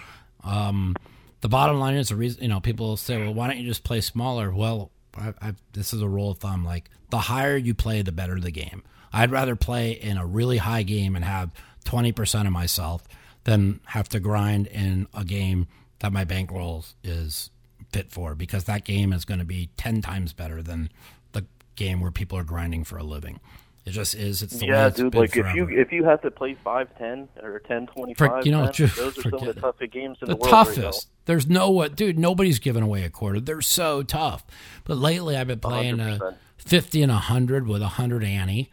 Um, 0.45 0.95
the 1.41 1.49
bottom 1.49 1.81
line 1.81 1.97
is 1.97 2.11
the 2.11 2.17
reason 2.17 2.43
you 2.43 2.49
know 2.49 2.61
people 2.61 2.97
say, 2.97 3.19
well, 3.19 3.33
why 3.33 3.49
don't 3.49 3.59
you 3.59 3.67
just 3.67 3.85
play 3.85 4.01
smaller? 4.01 4.55
Well, 4.55 4.91
I, 5.17 5.33
I, 5.41 5.55
this 5.73 5.95
is 5.95 6.03
a 6.03 6.09
rule 6.09 6.31
of 6.31 6.39
thumb: 6.39 6.65
like 6.65 6.91
the 7.11 7.19
higher 7.19 7.57
you 7.57 7.75
play, 7.75 8.03
the 8.03 8.13
better 8.13 8.39
the 8.39 8.51
game. 8.51 8.83
I'd 9.13 9.31
rather 9.31 9.57
play 9.57 9.93
in 9.93 10.19
a 10.19 10.27
really 10.27 10.59
high 10.59 10.83
game 10.83 11.17
and 11.17 11.25
have 11.25 11.51
twenty 11.85 12.13
percent 12.13 12.47
of 12.47 12.53
myself 12.53 13.03
than 13.45 13.81
have 13.87 14.09
to 14.11 14.21
grind 14.21 14.67
in 14.67 15.07
a 15.15 15.25
game 15.25 15.67
that 16.01 16.13
my 16.13 16.25
bankroll 16.25 16.85
is 17.03 17.51
fit 17.93 18.11
for 18.11 18.35
because 18.35 18.65
that 18.65 18.85
game 18.85 19.13
is 19.13 19.25
going 19.25 19.39
to 19.39 19.45
be 19.45 19.71
10 19.77 20.03
times 20.03 20.33
better 20.33 20.63
than 20.63 20.91
the 21.33 21.47
game 21.77 22.01
where 22.01 22.11
people 22.11 22.37
are 22.37 22.45
grinding 22.45 22.85
for 22.85 22.97
a 22.99 23.05
living. 23.05 23.39
It 23.87 23.91
just 23.91 24.15
is. 24.15 24.43
It's 24.43 24.63
yeah, 24.63 24.89
dude. 24.89 25.15
Like 25.15 25.33
forever. 25.33 25.49
if 25.51 25.55
you 25.57 25.69
if 25.69 25.93
you 25.93 26.05
have 26.05 26.23
to 26.23 26.31
play 26.31 26.55
five 26.55 26.89
ten 26.97 27.29
or 27.43 27.59
ten 27.61 27.87
twenty 27.87 28.15
five, 28.15 28.47
you 28.47 28.53
know, 28.53 28.63
man, 28.63 28.73
ju- 28.73 28.87
those 28.87 29.19
are 29.19 29.23
some 29.23 29.35
of 29.35 29.45
the 29.55 29.61
toughest 29.61 29.93
games 29.93 30.17
in 30.23 30.29
the 30.29 30.35
the, 30.35 30.41
world 30.41 30.53
right 30.53 30.67
toughest. 30.67 31.09
There's 31.27 31.47
no 31.47 31.71
what, 31.71 31.95
dude. 31.95 32.19
Nobody's 32.19 32.59
giving 32.59 32.83
away 32.83 33.03
a 33.05 33.11
quarter. 33.11 33.41
They're 33.41 33.61
so 33.61 34.03
tough. 34.03 34.45
But 34.85 34.97
lately, 34.97 35.37
I've 35.37 35.49
been 35.49 35.61
playing 35.61 36.01
a 36.01 36.37
fifty 36.57 37.03
and 37.03 37.13
a 37.13 37.17
hundred 37.17 37.67
with 37.67 37.83
a 37.83 37.89
hundred 37.89 38.25
Annie, 38.25 38.71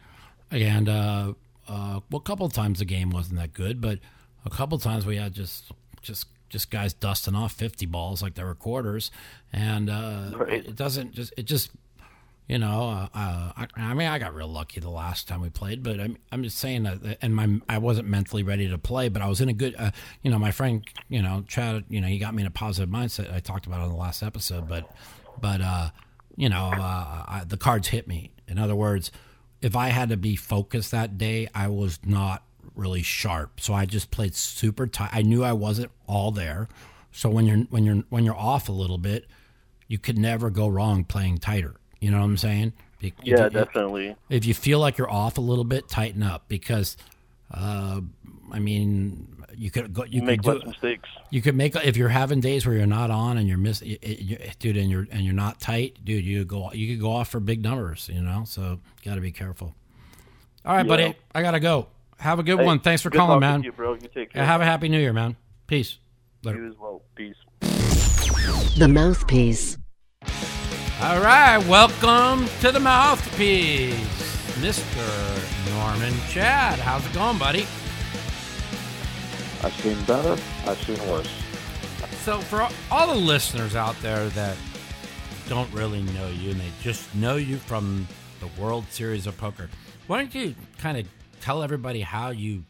and 0.50 0.88
uh, 0.88 1.34
uh, 1.68 2.00
well, 2.10 2.18
a 2.18 2.20
couple 2.20 2.46
of 2.46 2.54
times 2.54 2.78
the 2.78 2.86
game 2.86 3.10
wasn't 3.10 3.38
that 3.38 3.52
good, 3.52 3.82
but 3.82 3.98
a 4.46 4.50
couple 4.50 4.76
of 4.76 4.82
times 4.82 5.04
we 5.04 5.16
had 5.16 5.34
just 5.34 5.70
just 6.00 6.26
just 6.48 6.70
guys 6.70 6.94
dusting 6.94 7.34
off 7.34 7.52
fifty 7.52 7.84
balls 7.84 8.22
like 8.22 8.32
they 8.34 8.44
were 8.44 8.54
quarters, 8.54 9.10
and 9.52 9.90
uh, 9.90 10.30
Right. 10.34 10.64
it 10.66 10.74
doesn't 10.74 11.12
just 11.12 11.34
it 11.36 11.42
just 11.44 11.70
you 12.48 12.58
know, 12.58 12.90
uh, 12.90 13.08
uh, 13.14 13.52
I, 13.56 13.66
I 13.76 13.94
mean, 13.94 14.08
I 14.08 14.18
got 14.18 14.34
real 14.34 14.48
lucky 14.48 14.80
the 14.80 14.90
last 14.90 15.28
time 15.28 15.40
we 15.40 15.48
played, 15.48 15.82
but 15.82 16.00
I'm, 16.00 16.18
I'm 16.30 16.42
just 16.42 16.58
saying 16.58 16.82
that, 16.82 17.18
and 17.22 17.34
my, 17.34 17.60
I 17.68 17.78
wasn't 17.78 18.08
mentally 18.08 18.42
ready 18.42 18.68
to 18.68 18.78
play, 18.78 19.08
but 19.08 19.22
I 19.22 19.28
was 19.28 19.40
in 19.40 19.48
a 19.48 19.52
good, 19.52 19.74
uh, 19.78 19.92
you 20.22 20.30
know, 20.30 20.38
my 20.38 20.50
friend, 20.50 20.84
you 21.08 21.22
know, 21.22 21.44
Chad, 21.46 21.84
you 21.88 22.00
know, 22.00 22.08
he 22.08 22.18
got 22.18 22.34
me 22.34 22.42
in 22.42 22.46
a 22.46 22.50
positive 22.50 22.90
mindset. 22.90 23.32
I 23.32 23.40
talked 23.40 23.66
about 23.66 23.80
on 23.80 23.88
the 23.88 23.96
last 23.96 24.22
episode, 24.22 24.68
but, 24.68 24.90
but, 25.40 25.60
uh, 25.60 25.90
you 26.36 26.48
know, 26.48 26.70
uh, 26.74 27.24
I, 27.28 27.42
the 27.46 27.56
cards 27.56 27.88
hit 27.88 28.08
me. 28.08 28.32
In 28.48 28.58
other 28.58 28.74
words, 28.74 29.12
if 29.60 29.76
I 29.76 29.88
had 29.88 30.08
to 30.08 30.16
be 30.16 30.34
focused 30.34 30.90
that 30.90 31.16
day, 31.16 31.48
I 31.54 31.68
was 31.68 32.00
not 32.04 32.42
really 32.74 33.02
sharp. 33.02 33.60
So 33.60 33.72
I 33.72 33.86
just 33.86 34.10
played 34.10 34.34
super 34.34 34.86
tight. 34.86 35.10
I 35.12 35.22
knew 35.22 35.44
I 35.44 35.52
wasn't 35.52 35.92
all 36.06 36.32
there. 36.32 36.68
So 37.12 37.30
when 37.30 37.46
you're, 37.46 37.58
when 37.70 37.84
you're, 37.84 38.02
when 38.08 38.24
you're 38.24 38.36
off 38.36 38.68
a 38.68 38.72
little 38.72 38.98
bit, 38.98 39.26
you 39.86 39.98
could 39.98 40.18
never 40.18 40.50
go 40.50 40.66
wrong 40.66 41.04
playing 41.04 41.38
tighter. 41.38 41.76
You 42.02 42.10
know 42.10 42.18
what 42.18 42.24
I'm 42.24 42.36
saying? 42.36 42.72
Be- 42.98 43.14
Yeah, 43.22 43.46
if 43.46 43.52
definitely. 43.52 44.16
If 44.28 44.44
you 44.44 44.54
feel 44.54 44.80
like 44.80 44.98
you're 44.98 45.10
off 45.10 45.38
a 45.38 45.40
little 45.40 45.62
bit, 45.64 45.88
tighten 45.88 46.22
up 46.24 46.48
because, 46.48 46.96
uh, 47.52 48.00
I 48.50 48.58
mean, 48.58 49.28
you 49.56 49.70
could 49.70 49.92
go. 49.94 50.02
You, 50.04 50.14
You 50.14 50.20
could 50.22 50.26
make 50.26 50.42
do. 50.42 50.60
mistakes. 50.66 51.08
You 51.30 51.42
could 51.42 51.54
make 51.54 51.76
if 51.76 51.96
you're 51.96 52.08
having 52.08 52.40
days 52.40 52.66
where 52.66 52.74
you're 52.74 52.86
not 52.86 53.12
on 53.12 53.38
and 53.38 53.46
you're 53.46 53.56
miss, 53.58 53.82
y- 53.82 53.98
y- 54.02 54.16
y- 54.30 54.52
dude, 54.58 54.76
and 54.76 54.90
you're 54.90 55.06
and 55.12 55.24
you're 55.24 55.32
not 55.32 55.60
tight, 55.60 55.98
dude. 56.04 56.24
You 56.24 56.44
go. 56.44 56.72
You 56.72 56.92
could 56.94 57.00
go 57.00 57.12
off 57.12 57.28
for 57.28 57.38
big 57.38 57.62
numbers. 57.62 58.10
You 58.12 58.20
know, 58.20 58.42
so 58.46 58.80
got 59.04 59.14
to 59.14 59.20
be 59.20 59.30
careful. 59.30 59.74
All 60.64 60.74
right, 60.74 60.84
Yeah. 60.84 60.88
buddy. 60.88 61.14
I 61.36 61.42
gotta 61.42 61.60
go. 61.60 61.86
Have 62.18 62.38
a 62.40 62.42
good 62.42 62.58
Hey, 62.58 62.64
one. 62.66 62.80
Thanks 62.80 63.02
for 63.02 63.10
good 63.10 63.18
calling, 63.18 63.40
man. 63.40 63.62
You, 63.62 63.70
bro. 63.72 63.94
You 63.94 64.08
take 64.12 64.32
care. 64.32 64.44
Have 64.44 64.60
a 64.60 64.64
happy 64.64 64.88
New 64.88 64.98
Year, 65.00 65.12
man. 65.12 65.36
Peace. 65.68 65.98
Later. 66.42 66.62
You 66.64 66.68
as 66.70 66.78
well. 66.78 67.02
Peace. 67.14 67.36
The 68.76 68.88
Mouthpiece. 68.88 69.76
All 71.02 71.20
right, 71.20 71.58
welcome 71.66 72.46
to 72.60 72.70
the 72.70 72.78
mouthpiece, 72.78 73.96
Mr. 74.60 75.74
Norman 75.74 76.14
Chad. 76.28 76.78
How's 76.78 77.04
it 77.04 77.12
going, 77.12 77.38
buddy? 77.38 77.62
I've 79.64 79.74
seen 79.80 80.00
better. 80.04 80.40
I've 80.64 80.80
seen 80.82 81.04
worse. 81.10 81.28
So, 82.22 82.38
for 82.38 82.68
all 82.88 83.12
the 83.12 83.20
listeners 83.20 83.74
out 83.74 84.00
there 84.00 84.28
that 84.28 84.56
don't 85.48 85.70
really 85.72 86.02
know 86.02 86.28
you 86.28 86.52
and 86.52 86.60
they 86.60 86.70
just 86.82 87.12
know 87.16 87.34
you 87.34 87.56
from 87.56 88.06
the 88.38 88.46
World 88.62 88.84
Series 88.90 89.26
of 89.26 89.36
Poker, 89.36 89.68
why 90.06 90.18
don't 90.18 90.32
you 90.32 90.54
kind 90.78 90.98
of 90.98 91.08
tell 91.40 91.64
everybody 91.64 92.02
how 92.02 92.30
you 92.30 92.62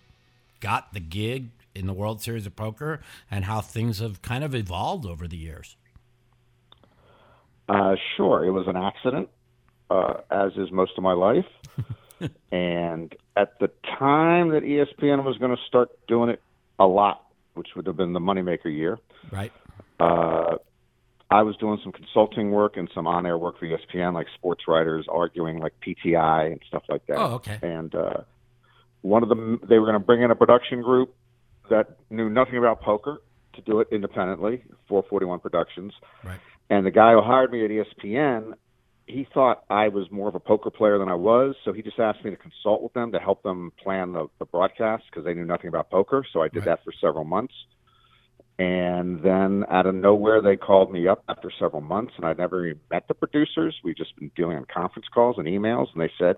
got 0.60 0.94
the 0.94 1.00
gig 1.00 1.50
in 1.74 1.86
the 1.86 1.92
World 1.92 2.22
Series 2.22 2.46
of 2.46 2.56
Poker 2.56 3.00
and 3.30 3.44
how 3.44 3.60
things 3.60 3.98
have 3.98 4.22
kind 4.22 4.42
of 4.42 4.54
evolved 4.54 5.04
over 5.04 5.28
the 5.28 5.36
years? 5.36 5.76
Uh, 7.68 7.94
sure, 8.16 8.44
it 8.44 8.50
was 8.50 8.66
an 8.66 8.76
accident, 8.76 9.28
uh, 9.90 10.14
as 10.30 10.52
is 10.56 10.70
most 10.70 10.92
of 10.96 11.02
my 11.02 11.12
life. 11.12 11.46
and 12.52 13.14
at 13.36 13.58
the 13.60 13.68
time 13.98 14.50
that 14.50 14.62
ESPN 14.62 15.24
was 15.24 15.38
going 15.38 15.54
to 15.54 15.62
start 15.66 15.90
doing 16.06 16.30
it 16.30 16.42
a 16.78 16.86
lot, 16.86 17.24
which 17.54 17.68
would 17.76 17.86
have 17.86 17.96
been 17.96 18.12
the 18.12 18.20
moneymaker 18.20 18.66
year, 18.66 18.98
Right? 19.30 19.52
uh, 20.00 20.56
I 21.30 21.42
was 21.42 21.56
doing 21.56 21.78
some 21.82 21.92
consulting 21.92 22.50
work 22.50 22.76
and 22.76 22.90
some 22.94 23.06
on-air 23.06 23.38
work 23.38 23.58
for 23.58 23.66
ESPN, 23.66 24.12
like 24.12 24.26
sports 24.34 24.64
writers 24.68 25.06
arguing 25.10 25.60
like 25.60 25.72
PTI 25.80 26.52
and 26.52 26.60
stuff 26.68 26.82
like 26.90 27.06
that. 27.06 27.16
Oh, 27.16 27.34
okay. 27.36 27.58
And 27.62 27.94
uh, 27.94 28.18
one 29.00 29.22
of 29.22 29.30
them, 29.30 29.58
they 29.66 29.78
were 29.78 29.86
going 29.86 29.98
to 29.98 30.04
bring 30.04 30.20
in 30.20 30.30
a 30.30 30.34
production 30.34 30.82
group 30.82 31.14
that 31.70 31.96
knew 32.10 32.28
nothing 32.28 32.58
about 32.58 32.82
poker 32.82 33.22
to 33.54 33.60
do 33.62 33.80
it 33.80 33.88
independently, 33.90 34.62
441 34.88 35.40
Productions. 35.40 35.94
Right. 36.22 36.40
And 36.72 36.86
the 36.86 36.90
guy 36.90 37.12
who 37.12 37.20
hired 37.20 37.52
me 37.52 37.62
at 37.66 37.70
ESPN, 37.70 38.54
he 39.06 39.28
thought 39.34 39.64
I 39.68 39.88
was 39.88 40.10
more 40.10 40.28
of 40.30 40.34
a 40.34 40.40
poker 40.40 40.70
player 40.70 40.96
than 40.96 41.10
I 41.10 41.14
was, 41.14 41.54
so 41.66 41.74
he 41.74 41.82
just 41.82 41.98
asked 41.98 42.24
me 42.24 42.30
to 42.30 42.36
consult 42.38 42.82
with 42.82 42.94
them 42.94 43.12
to 43.12 43.18
help 43.18 43.42
them 43.42 43.72
plan 43.82 44.14
the, 44.14 44.28
the 44.38 44.46
broadcast 44.46 45.04
because 45.10 45.22
they 45.26 45.34
knew 45.34 45.44
nothing 45.44 45.68
about 45.68 45.90
poker. 45.90 46.24
So 46.32 46.40
I 46.40 46.48
did 46.48 46.60
Right. 46.60 46.64
that 46.64 46.82
for 46.82 46.92
several 46.98 47.24
months. 47.24 47.52
And 48.58 49.20
then 49.22 49.66
out 49.68 49.84
of 49.84 49.94
nowhere, 49.94 50.40
they 50.40 50.56
called 50.56 50.90
me 50.90 51.06
up 51.08 51.22
after 51.28 51.50
several 51.58 51.82
months, 51.82 52.14
and 52.16 52.24
I'd 52.24 52.38
never 52.38 52.64
even 52.64 52.80
met 52.90 53.06
the 53.06 53.12
producers. 53.12 53.78
We'd 53.84 53.98
just 53.98 54.16
been 54.16 54.30
dealing 54.34 54.56
on 54.56 54.64
conference 54.64 55.08
calls 55.12 55.36
and 55.36 55.46
emails, 55.46 55.88
and 55.92 56.00
they 56.00 56.12
said, 56.18 56.36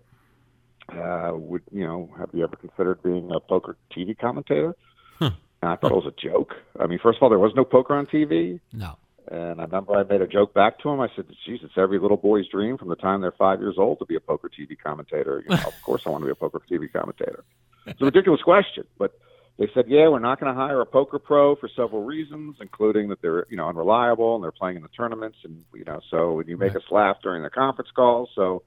uh, 0.88 1.30
"Would 1.32 1.62
you 1.70 1.84
know? 1.84 2.10
Have 2.18 2.30
you 2.32 2.42
ever 2.42 2.56
considered 2.56 3.00
being 3.04 3.30
a 3.30 3.38
poker 3.38 3.76
TV 3.96 4.18
commentator?" 4.18 4.74
Huh. 5.20 5.30
And 5.62 5.70
I 5.70 5.76
thought 5.76 5.92
it 5.92 6.04
was 6.04 6.12
a 6.12 6.20
joke. 6.20 6.54
I 6.80 6.88
mean, 6.88 6.98
first 7.00 7.18
of 7.18 7.22
all, 7.22 7.28
there 7.28 7.38
was 7.38 7.54
no 7.54 7.64
poker 7.64 7.94
on 7.94 8.06
TV, 8.06 8.58
No. 8.72 8.96
And 9.30 9.60
I 9.60 9.64
remember 9.64 9.94
I 9.94 10.04
made 10.04 10.20
a 10.20 10.26
joke 10.26 10.54
back 10.54 10.78
to 10.80 10.88
him. 10.90 11.00
I 11.00 11.08
said, 11.16 11.26
"Geez, 11.46 11.60
it's 11.62 11.78
every 11.78 11.98
little 11.98 12.16
boy's 12.16 12.48
dream 12.48 12.76
from 12.76 12.88
the 12.88 12.96
time 12.96 13.20
they're 13.20 13.32
five 13.32 13.60
years 13.60 13.76
old 13.78 13.98
to 13.98 14.06
be 14.06 14.16
a 14.16 14.20
poker 14.20 14.48
TV 14.48 14.76
commentator." 14.76 15.42
You 15.44 15.50
know, 15.50 15.64
of 15.66 15.80
course, 15.82 16.02
I 16.06 16.10
want 16.10 16.22
to 16.22 16.26
be 16.26 16.32
a 16.32 16.34
poker 16.34 16.60
TV 16.70 16.88
commentator. 16.92 17.44
It's 17.86 18.00
a 18.00 18.04
ridiculous 18.04 18.42
question, 18.42 18.84
but 18.98 19.12
they 19.58 19.68
said, 19.72 19.86
"Yeah, 19.88 20.08
we're 20.08 20.18
not 20.18 20.40
going 20.40 20.52
to 20.52 20.58
hire 20.60 20.80
a 20.80 20.86
poker 20.86 21.18
pro 21.18 21.56
for 21.56 21.68
several 21.68 22.04
reasons, 22.04 22.56
including 22.60 23.08
that 23.08 23.22
they're 23.22 23.46
you 23.48 23.56
know 23.56 23.68
unreliable 23.68 24.34
and 24.34 24.44
they're 24.44 24.52
playing 24.52 24.76
in 24.76 24.82
the 24.82 24.88
tournaments, 24.88 25.38
and 25.44 25.64
you 25.74 25.84
know, 25.84 26.00
so 26.10 26.40
and 26.40 26.48
you 26.48 26.56
make 26.56 26.74
Right. 26.74 26.82
us 26.82 26.90
laugh 26.90 27.16
during 27.22 27.42
the 27.42 27.50
conference 27.50 27.90
calls." 27.94 28.30
So 28.34 28.62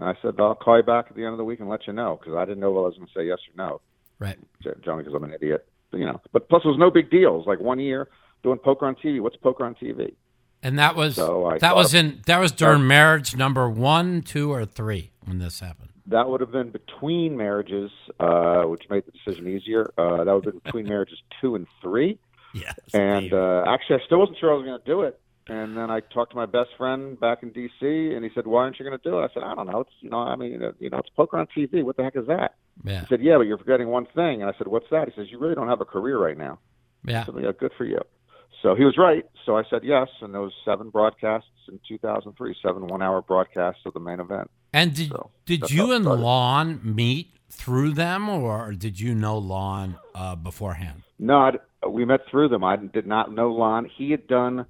I 0.00 0.14
said, 0.22 0.34
"I'll 0.38 0.54
call 0.54 0.76
you 0.76 0.82
back 0.82 1.06
at 1.08 1.16
the 1.16 1.24
end 1.24 1.32
of 1.32 1.38
the 1.38 1.44
week 1.44 1.60
and 1.60 1.68
let 1.68 1.86
you 1.86 1.92
know," 1.92 2.18
because 2.20 2.36
I 2.36 2.44
didn't 2.44 2.60
know 2.60 2.70
whether 2.70 2.84
I 2.84 2.88
was 2.88 2.96
going 2.96 3.08
to 3.08 3.14
say 3.14 3.26
yes 3.26 3.38
or 3.48 3.56
no 3.56 3.80
Right. 4.18 4.38
generally 4.62 5.04
because 5.04 5.14
I'm 5.14 5.24
an 5.24 5.32
idiot. 5.34 5.66
You 5.92 6.04
know, 6.04 6.20
but 6.32 6.48
plus 6.50 6.62
it 6.64 6.68
was 6.68 6.78
no 6.78 6.90
big 6.90 7.10
deal. 7.10 7.34
It 7.34 7.38
was 7.38 7.46
like 7.46 7.60
one 7.60 7.78
year 7.78 8.08
doing 8.42 8.58
poker 8.58 8.86
on 8.86 8.94
TV. 8.96 9.20
What's 9.20 9.36
poker 9.36 9.64
on 9.64 9.74
TV? 9.74 10.14
And 10.62 10.78
that 10.78 10.96
was 10.96 11.14
So 11.14 11.56
that 11.60 11.76
was 11.76 11.92
thought- 11.92 11.98
in 11.98 12.22
that 12.26 12.40
was 12.40 12.52
during 12.52 12.86
marriage 12.86 13.36
number 13.36 13.68
one, 13.70 14.22
two, 14.22 14.52
or 14.52 14.64
three 14.64 15.12
when 15.24 15.38
this 15.38 15.60
happened. 15.60 15.90
That 16.06 16.28
would 16.28 16.40
have 16.40 16.50
been 16.50 16.70
between 16.70 17.36
marriages, 17.36 17.90
uh, 18.18 18.62
which 18.62 18.88
made 18.88 19.04
the 19.06 19.12
decision 19.12 19.46
easier. 19.46 19.92
Uh, 19.98 20.24
that 20.24 20.32
would 20.34 20.44
have 20.46 20.54
been 20.54 20.62
between 20.64 20.86
marriages 20.94 21.18
two 21.40 21.54
and 21.54 21.66
three. 21.82 22.18
Yes. 22.54 22.74
And 22.94 23.32
uh, 23.32 23.64
actually, 23.68 24.00
I 24.00 24.04
still 24.06 24.18
wasn't 24.18 24.38
sure 24.38 24.52
I 24.52 24.56
was 24.56 24.64
going 24.64 24.78
to 24.80 24.84
do 24.86 25.02
it. 25.02 25.20
And 25.50 25.76
then 25.76 25.90
I 25.90 26.00
talked 26.00 26.32
to 26.32 26.36
my 26.36 26.44
best 26.46 26.70
friend 26.76 27.18
back 27.18 27.42
in 27.42 27.50
D.C. 27.50 28.12
and 28.14 28.22
he 28.24 28.30
said, 28.34 28.46
"Why 28.46 28.62
aren't 28.64 28.78
you 28.78 28.84
going 28.84 28.98
to 28.98 29.02
do 29.10 29.18
it?" 29.18 29.22
I 29.22 29.28
said, 29.32 29.42
"I 29.42 29.54
don't 29.54 29.66
know. 29.66 29.80
It's 29.80 29.90
you 30.00 30.10
know, 30.10 30.18
I 30.18 30.36
mean, 30.36 30.62
uh, 30.62 30.72
you 30.78 30.90
know, 30.90 30.98
it's 30.98 31.08
poker 31.10 31.38
on 31.38 31.46
TV. 31.56 31.82
What 31.82 31.96
the 31.96 32.02
heck 32.04 32.16
is 32.16 32.26
that?" 32.26 32.54
yeah, 32.84 33.00
He 33.00 33.06
said, 33.06 33.22
"Yeah, 33.22 33.36
but 33.38 33.46
you're 33.46 33.56
forgetting 33.58 33.88
one 33.88 34.06
thing." 34.14 34.42
And 34.42 34.50
I 34.50 34.56
said, 34.58 34.66
"What's 34.68 34.90
that?" 34.90 35.08
He 35.08 35.14
says, 35.14 35.30
"You 35.30 35.38
really 35.38 35.54
don't 35.54 35.68
have 35.68 35.80
a 35.80 35.86
career 35.86 36.18
right 36.18 36.36
now." 36.36 36.58
yeah. 37.04 37.24
Yeah, 37.34 37.52
good 37.58 37.72
for 37.78 37.84
you. 37.86 38.00
So 38.62 38.74
he 38.74 38.84
was 38.84 38.96
right. 38.98 39.24
So 39.46 39.56
I 39.56 39.62
said 39.70 39.82
yes, 39.84 40.08
and 40.20 40.34
there 40.34 40.40
was 40.40 40.52
seven 40.64 40.90
broadcasts 40.90 41.48
in 41.68 41.78
2003, 41.88 42.56
seven 42.62 42.86
one-hour 42.86 43.22
broadcasts 43.22 43.80
of 43.86 43.94
the 43.94 44.00
main 44.00 44.20
event. 44.20 44.50
And 44.72 44.94
did 44.94 45.08
So, 45.10 45.30
did 45.46 45.70
you 45.70 45.92
and. 45.92 46.04
Lon 46.04 46.80
meet 46.82 47.30
through 47.50 47.92
them, 47.94 48.28
or 48.28 48.72
did 48.72 48.98
you 49.00 49.14
know 49.14 49.38
Lon 49.38 49.96
uh, 50.14 50.34
beforehand? 50.36 51.02
No, 51.18 51.36
I, 51.38 51.86
we 51.88 52.04
met 52.04 52.20
through 52.30 52.48
them. 52.48 52.64
I 52.64 52.76
did 52.76 53.06
not 53.06 53.32
know 53.32 53.50
Lon. 53.52 53.88
He 53.96 54.10
had 54.10 54.26
done 54.26 54.66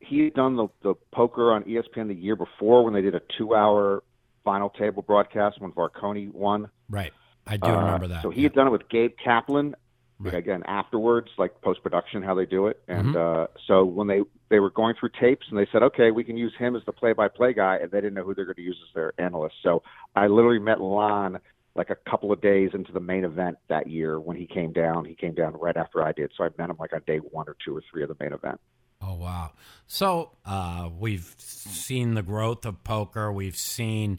he 0.00 0.24
had 0.24 0.34
done 0.34 0.56
the 0.56 0.68
the 0.82 0.94
poker 1.12 1.52
on 1.52 1.62
ESPN 1.64 2.08
the 2.08 2.14
year 2.14 2.36
before 2.36 2.84
when 2.84 2.94
they 2.94 3.02
did 3.02 3.14
a 3.14 3.20
two-hour 3.38 4.02
final 4.44 4.70
table 4.70 5.02
broadcast 5.02 5.60
when 5.60 5.70
Varkonyi 5.72 6.32
won. 6.32 6.68
Right. 6.88 7.12
I 7.46 7.56
do 7.56 7.68
Uh, 7.68 7.76
remember 7.80 8.08
that. 8.08 8.22
So 8.22 8.30
he 8.30 8.42
had 8.42 8.52
done 8.54 8.66
it 8.66 8.70
with 8.70 8.88
Gabe 8.88 9.12
Kaplan. 9.22 9.74
Right. 10.22 10.34
Again, 10.34 10.62
afterwards, 10.66 11.28
like 11.38 11.62
post 11.62 11.82
production, 11.82 12.22
how 12.22 12.34
they 12.34 12.44
do 12.44 12.66
it. 12.66 12.82
And 12.88 13.14
Mm-hmm. 13.14 13.42
uh, 13.42 13.46
so 13.66 13.84
when 13.86 14.06
they 14.06 14.20
they 14.50 14.60
were 14.60 14.70
going 14.70 14.94
through 15.00 15.10
tapes, 15.18 15.46
and 15.48 15.58
they 15.58 15.66
said, 15.72 15.82
okay, 15.82 16.10
we 16.10 16.24
can 16.24 16.36
use 16.36 16.52
him 16.58 16.76
as 16.76 16.82
the 16.84 16.92
play 16.92 17.14
by 17.14 17.28
play 17.28 17.54
guy, 17.54 17.78
and 17.80 17.90
they 17.90 18.02
didn't 18.02 18.14
know 18.14 18.24
who 18.24 18.34
they're 18.34 18.44
going 18.44 18.56
to 18.56 18.62
use 18.62 18.76
as 18.86 18.94
their 18.94 19.14
analyst. 19.18 19.54
So 19.62 19.82
I 20.14 20.26
literally 20.26 20.58
met 20.58 20.78
Lon 20.78 21.38
like 21.74 21.88
a 21.88 21.96
couple 22.10 22.32
of 22.32 22.42
days 22.42 22.70
into 22.74 22.92
the 22.92 23.00
main 23.00 23.24
event 23.24 23.56
that 23.68 23.88
year 23.88 24.20
when 24.20 24.36
he 24.36 24.46
came 24.46 24.72
down. 24.72 25.06
He 25.06 25.14
came 25.14 25.34
down 25.34 25.54
right 25.54 25.76
after 25.76 26.02
I 26.02 26.12
did, 26.12 26.32
so 26.36 26.44
I 26.44 26.48
met 26.58 26.68
him 26.68 26.76
like 26.78 26.92
on 26.92 27.00
day 27.06 27.18
one 27.18 27.48
or 27.48 27.56
two 27.64 27.74
or 27.74 27.82
three 27.90 28.02
of 28.02 28.08
the 28.08 28.16
main 28.20 28.34
event. 28.34 28.60
Oh 29.00 29.14
wow! 29.14 29.52
So 29.86 30.32
uh, 30.44 30.90
we've 30.98 31.34
seen 31.38 32.12
the 32.12 32.22
growth 32.22 32.66
of 32.66 32.84
poker. 32.84 33.32
We've 33.32 33.56
seen 33.56 34.18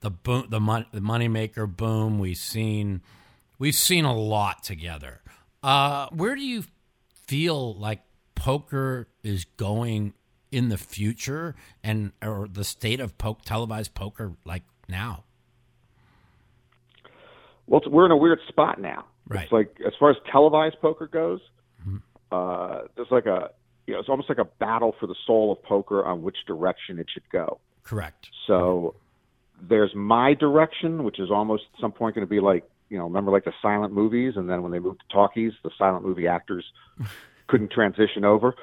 the 0.00 0.10
boom, 0.10 0.46
the, 0.48 0.60
mon- 0.60 0.86
the 0.92 1.00
moneymaker 1.00 1.66
boom. 1.74 2.20
We've 2.20 2.36
seen 2.36 3.00
we've 3.58 3.74
seen 3.74 4.04
a 4.04 4.14
lot 4.14 4.62
together. 4.62 5.22
Uh, 5.62 6.08
where 6.10 6.34
do 6.34 6.42
you 6.42 6.64
feel 7.26 7.74
like 7.74 8.00
poker 8.34 9.08
is 9.22 9.44
going 9.56 10.14
in 10.50 10.68
the 10.68 10.78
future 10.78 11.54
and 11.84 12.12
or 12.22 12.48
the 12.50 12.64
state 12.64 13.00
of 13.00 13.16
poke, 13.18 13.42
televised 13.42 13.94
poker 13.94 14.32
like 14.44 14.62
now? 14.88 15.24
Well, 17.66 17.80
we're 17.86 18.06
in 18.06 18.10
a 18.10 18.16
weird 18.16 18.40
spot 18.48 18.80
now. 18.80 19.04
Right. 19.28 19.44
It's 19.44 19.52
like 19.52 19.76
as 19.86 19.92
far 19.98 20.10
as 20.10 20.16
televised 20.30 20.80
poker 20.80 21.06
goes, 21.06 21.40
uh, 22.32 22.80
there's 22.96 23.10
like 23.10 23.26
a 23.26 23.50
you 23.86 23.94
know 23.94 24.00
it's 24.00 24.08
almost 24.08 24.28
like 24.28 24.38
a 24.38 24.44
battle 24.44 24.94
for 24.98 25.06
the 25.06 25.14
soul 25.26 25.52
of 25.52 25.62
poker 25.62 26.04
on 26.04 26.22
which 26.22 26.36
direction 26.46 26.98
it 26.98 27.06
should 27.12 27.28
go. 27.30 27.60
Correct. 27.84 28.28
So 28.46 28.94
there's 29.60 29.94
my 29.94 30.34
direction, 30.34 31.04
which 31.04 31.20
is 31.20 31.30
almost 31.30 31.64
at 31.74 31.80
some 31.80 31.92
point 31.92 32.14
going 32.14 32.26
to 32.26 32.30
be 32.30 32.40
like 32.40 32.68
you 32.90 32.98
know 32.98 33.04
remember 33.04 33.30
like 33.30 33.44
the 33.44 33.52
silent 33.62 33.94
movies, 33.94 34.34
and 34.36 34.50
then 34.50 34.62
when 34.62 34.72
they 34.72 34.78
moved 34.78 35.00
to 35.00 35.14
talkies, 35.14 35.52
the 35.64 35.70
silent 35.78 36.04
movie 36.04 36.26
actors 36.26 36.64
couldn't 37.48 37.72
transition 37.72 38.24
over 38.24 38.54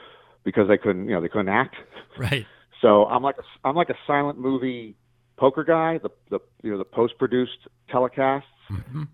because 0.44 0.68
they 0.68 0.78
couldn't 0.78 1.08
you 1.08 1.16
know 1.16 1.22
they 1.22 1.30
couldn't 1.30 1.50
act. 1.50 1.76
Right. 2.18 2.46
So 2.82 3.06
I'm 3.06 3.24
like 3.24 3.38
a, 3.38 3.68
I'm 3.68 3.76
like 3.76 3.90
a 3.90 3.98
silent 4.06 4.38
movie 4.38 4.96
poker 5.38 5.64
guy, 5.64 5.98
the 5.98 6.10
the 6.30 6.40
you 6.62 6.72
know 6.72 6.78
the 6.78 6.86
post 6.86 7.18
produced 7.18 7.68
telecasts, 7.92 8.44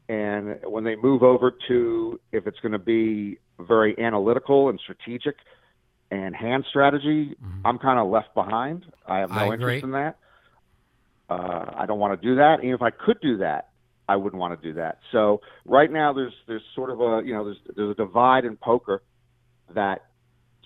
and 0.10 0.60
when 0.66 0.84
they 0.84 0.96
move 0.96 1.24
over 1.24 1.54
to 1.68 2.20
if 2.32 2.48
it's 2.48 2.60
going 2.60 2.72
to 2.72 2.80
be 2.80 3.38
very 3.60 3.98
analytical 4.00 4.70
and 4.70 4.80
strategic 4.80 5.36
and 6.12 6.36
hand 6.36 6.66
strategy, 6.70 7.36
I'm 7.66 7.78
kind 7.78 8.00
of 8.00 8.08
left 8.08 8.34
behind. 8.34 8.86
I 9.08 9.20
have 9.20 9.30
no 9.30 9.36
I 9.36 9.54
interest 9.54 9.84
in 9.84 9.92
that. 9.92 10.18
Uh, 11.30 11.72
I 11.76 11.86
don't 11.86 12.00
want 12.00 12.20
to 12.20 12.28
do 12.28 12.36
that. 12.36 12.60
Even 12.60 12.76
if 12.76 12.82
I 12.82 12.92
could 12.92 13.20
do 13.22 13.38
that, 13.38 13.70
I 14.08 14.16
wouldn't 14.18 14.40
want 14.40 14.60
to 14.60 14.68
do 14.68 14.76
that. 14.76 15.00
So 15.12 15.42
right 15.66 15.92
now, 15.92 16.14
there's 16.14 16.34
there's 16.48 16.64
sort 16.76 16.90
of 16.90 17.00
a 17.00 17.22
you 17.26 17.34
know 17.34 17.46
there's 17.46 17.58
there's 17.76 17.92
a 17.92 17.96
divide 17.96 18.46
in 18.46 18.58
poker 18.58 19.02
that 19.74 20.06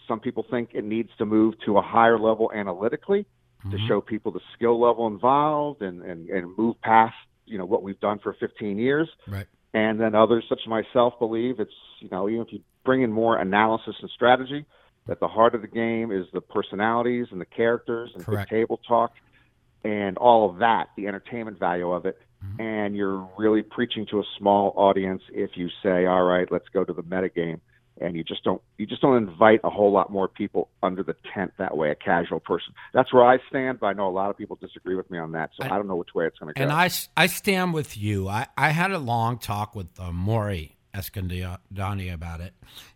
some 0.08 0.19
people 0.19 0.45
think 0.50 0.69
it 0.73 0.84
needs 0.84 1.10
to 1.17 1.26
move 1.26 1.56
to 1.65 1.78
a 1.78 1.82
higher 1.82 2.17
level 2.17 2.52
analytically 2.54 3.26
to 3.62 3.67
mm-hmm. 3.67 3.88
show 3.88 4.02
people 4.02 4.32
the 4.32 4.39
skill 4.56 4.80
level 4.80 5.08
involved 5.08 5.82
and, 5.82 6.02
and, 6.02 6.30
and 6.30 6.58
move 6.58 6.80
past 6.82 7.15
you 7.45 7.58
know 7.58 7.65
what 7.65 7.84
we've 7.84 8.00
done 8.00 8.19
for 8.19 8.36
15 8.39 8.78
years 8.78 9.10
Right. 9.28 9.47
and 9.73 10.00
then 10.00 10.15
others 10.15 10.45
such 10.47 10.60
as 10.63 10.67
myself 10.67 11.13
believe 11.19 11.60
it's 11.60 11.71
you 12.00 12.10
know 12.10 12.30
even 12.30 12.41
if 12.41 12.54
you 12.54 12.62
bring 12.86 13.02
in 13.02 13.12
more 13.12 13.38
analysis 13.38 13.95
and 14.02 14.10
strategy 14.12 14.65
that 15.08 15.19
the 15.19 15.28
heart 15.28 15.56
of 15.56 15.62
the 15.62 15.67
game 15.67 16.12
is 16.12 16.26
the 16.34 16.41
personalities 16.41 17.28
and 17.32 17.41
the 17.41 17.45
characters 17.45 18.12
and 18.13 18.26
Correct. 18.26 18.50
good 18.50 18.56
table 18.56 18.80
talk 18.88 19.13
and 19.84 20.17
all 20.17 20.50
of 20.50 20.60
that 20.60 20.89
the 20.95 21.08
entertainment 21.08 21.60
value 21.60 21.91
of 21.91 22.06
it 22.06 22.17
and 22.60 22.95
you're 22.95 23.27
really 23.38 23.62
preaching 23.62 24.05
to 24.12 24.19
a 24.19 24.23
small 24.38 24.73
audience 24.75 25.21
if 25.31 25.51
you 25.55 25.69
say 25.83 26.05
all 26.05 26.23
right 26.23 26.47
let's 26.51 26.67
go 26.69 26.83
to 26.83 26.93
the 26.93 27.03
metagame. 27.03 27.60
And 27.99 28.15
you 28.15 28.23
just 28.23 28.43
don't 28.43 28.62
you 28.77 28.86
just 28.86 29.01
don't 29.01 29.17
invite 29.17 29.62
a 29.63 29.71
whole 29.71 29.91
lot 29.91 30.12
more 30.12 30.27
people 30.27 30.69
under 30.83 31.01
the 31.01 31.15
tent 31.33 31.53
that 31.57 31.75
way 31.75 31.89
a 31.89 31.95
casual 31.95 32.39
person. 32.39 32.73
That's 32.93 33.12
where 33.12 33.25
i 33.25 33.39
stand 33.49 33.79
but 33.79 33.88
i 33.88 33.93
know 33.93 34.07
a 34.07 34.12
lot 34.12 34.29
of 34.29 34.38
people 34.38 34.55
disagree 34.62 34.95
with 34.95 35.10
me 35.10 35.17
on 35.17 35.31
that 35.31 35.49
so 35.60 35.65
i, 35.65 35.69
don't 35.69 35.88
know 35.88 35.95
which 35.95 36.13
way 36.13 36.27
it's 36.27 36.38
going 36.38 36.53
to 36.53 36.60
go. 36.60 36.63
And 36.63 36.71
I, 36.71 36.91
I 37.15 37.25
stand 37.25 37.73
with 37.73 37.97
you. 37.97 38.27
I, 38.27 38.47
I 38.55 38.69
had 38.69 38.91
a 38.91 38.99
long 38.99 39.39
talk 39.39 39.75
with 39.75 39.88
uh, 39.99 40.12
Mori 40.12 40.77
Eskandani 40.93 42.13
about 42.13 42.41
it, 42.41 42.53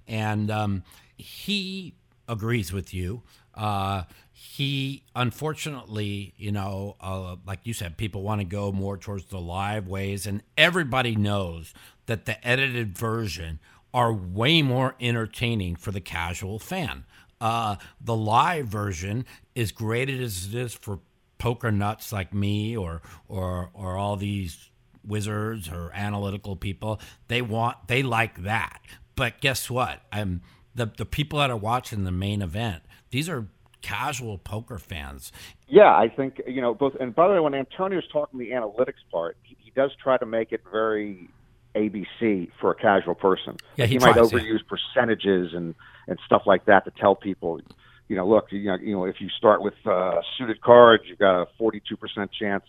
and 0.07 0.51
um, 0.51 0.83
he 1.17 1.95
agrees 2.27 2.71
with 2.71 2.93
you. 2.93 3.21
Uh, 3.53 4.03
he, 4.43 5.03
unfortunately, 5.15 6.33
you 6.35 6.51
know, 6.51 6.95
uh, 6.99 7.35
like 7.45 7.59
you 7.63 7.75
said, 7.75 7.95
people 7.95 8.23
want 8.23 8.41
to 8.41 8.45
go 8.45 8.71
more 8.71 8.97
towards 8.97 9.25
the 9.25 9.39
live 9.39 9.87
ways, 9.87 10.25
and 10.25 10.41
everybody 10.57 11.15
knows 11.15 11.75
that 12.07 12.25
the 12.25 12.45
edited 12.45 12.97
version 12.97 13.59
are 13.93 14.11
way 14.11 14.63
more 14.63 14.95
entertaining 14.99 15.75
for 15.75 15.91
the 15.91 16.01
casual 16.01 16.57
fan. 16.57 17.05
Uh, 17.39 17.75
the 18.03 18.15
live 18.15 18.65
version, 18.65 19.27
is 19.53 19.71
great 19.71 20.09
as 20.09 20.47
it 20.47 20.55
is 20.55 20.73
for 20.73 21.01
poker 21.37 21.71
nuts 21.71 22.11
like 22.11 22.33
me 22.33 22.75
or 22.75 23.03
or 23.27 23.69
or 23.75 23.95
all 23.95 24.15
these 24.15 24.71
wizards 25.05 25.69
or 25.69 25.91
analytical 25.93 26.55
people. 26.55 26.99
They 27.27 27.43
want 27.43 27.77
they 27.87 28.01
like 28.01 28.41
that. 28.41 28.81
But 29.15 29.39
guess 29.39 29.69
what? 29.69 30.01
I'm 30.11 30.41
the 30.73 30.87
the 30.97 31.05
people 31.05 31.37
that 31.37 31.51
are 31.51 31.57
watching 31.57 32.05
the 32.05 32.11
main 32.11 32.41
event 32.41 32.81
these 33.11 33.29
are 33.29 33.47
casual 33.81 34.37
poker 34.37 34.77
fans 34.77 35.31
Yeah, 35.67 35.95
I 35.95 36.09
think 36.09 36.41
you 36.47 36.61
know 36.61 36.73
both. 36.73 36.93
And 36.99 37.15
by 37.15 37.27
the 37.27 37.33
way, 37.33 37.39
when 37.39 37.53
Antonio's 37.53 38.07
talking 38.11 38.39
the 38.39 38.51
analytics 38.51 39.01
part, 39.11 39.37
he, 39.43 39.57
he 39.59 39.71
does 39.71 39.91
try 40.01 40.17
to 40.17 40.25
make 40.25 40.51
it 40.51 40.61
very 40.71 41.29
ABC 41.75 42.49
for 42.59 42.71
a 42.71 42.75
casual 42.75 43.15
person. 43.15 43.57
Yeah, 43.75 43.85
he 43.85 43.93
he 43.93 43.99
might 43.99 44.13
tries, 44.13 44.31
yeah. 44.31 44.39
overuse 44.39 44.61
percentages 44.67 45.53
and 45.53 45.75
and 46.07 46.19
stuff 46.25 46.43
like 46.45 46.65
that 46.65 46.85
to 46.85 46.91
tell 46.91 47.15
people, 47.15 47.61
you 48.07 48.15
know, 48.15 48.27
look, 48.27 48.47
you 48.51 48.65
know, 48.65 48.75
you 48.75 48.93
know, 48.93 49.05
if 49.05 49.21
you 49.21 49.29
start 49.29 49.61
with 49.61 49.75
uh, 49.85 50.21
suited 50.37 50.61
cards, 50.61 51.03
you've 51.07 51.19
got 51.19 51.41
a 51.41 51.47
forty-two 51.57 51.97
percent 51.97 52.31
chance 52.37 52.65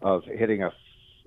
of 0.00 0.24
hitting 0.24 0.62
a 0.62 0.72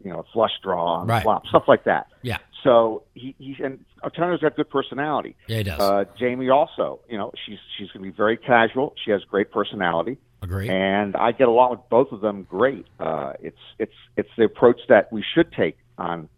you 0.03 0.11
know 0.11 0.25
flush 0.33 0.51
draw 0.63 1.03
Right. 1.05 1.23
flop, 1.23 1.45
stuff 1.47 1.63
like 1.67 1.83
that. 1.85 2.07
yeah 2.21 2.37
So 2.63 3.03
he, 3.13 3.35
he 3.39 3.55
and 3.63 3.83
Antonio's 4.03 4.41
got 4.41 4.55
good 4.55 4.69
personality. 4.69 5.35
yeah 5.47 5.57
he 5.57 5.63
does 5.63 5.79
Uh, 5.79 6.05
Jamie 6.17 6.49
also, 6.49 6.99
you 7.09 7.17
know, 7.17 7.31
she's 7.45 7.59
she's 7.77 7.89
going 7.91 8.03
to 8.05 8.11
be 8.11 8.15
very 8.15 8.37
casual. 8.37 8.93
She 9.03 9.11
has 9.11 9.21
great 9.23 9.51
personality 9.51 10.17
agree 10.41 10.69
and 10.69 11.15
I 11.17 11.33
get 11.33 11.49
along 11.49 11.71
with 11.71 11.81
both 11.89 12.11
of 12.13 12.21
them 12.21 12.43
great. 12.49 12.85
Uh, 12.99 13.33
it's 13.41 13.57
it's 13.77 13.93
it's 14.15 14.29
the 14.37 14.45
approach 14.45 14.79
that 14.87 15.11
we 15.11 15.23
should 15.33 15.51
take 15.51 15.77
on 15.97 16.29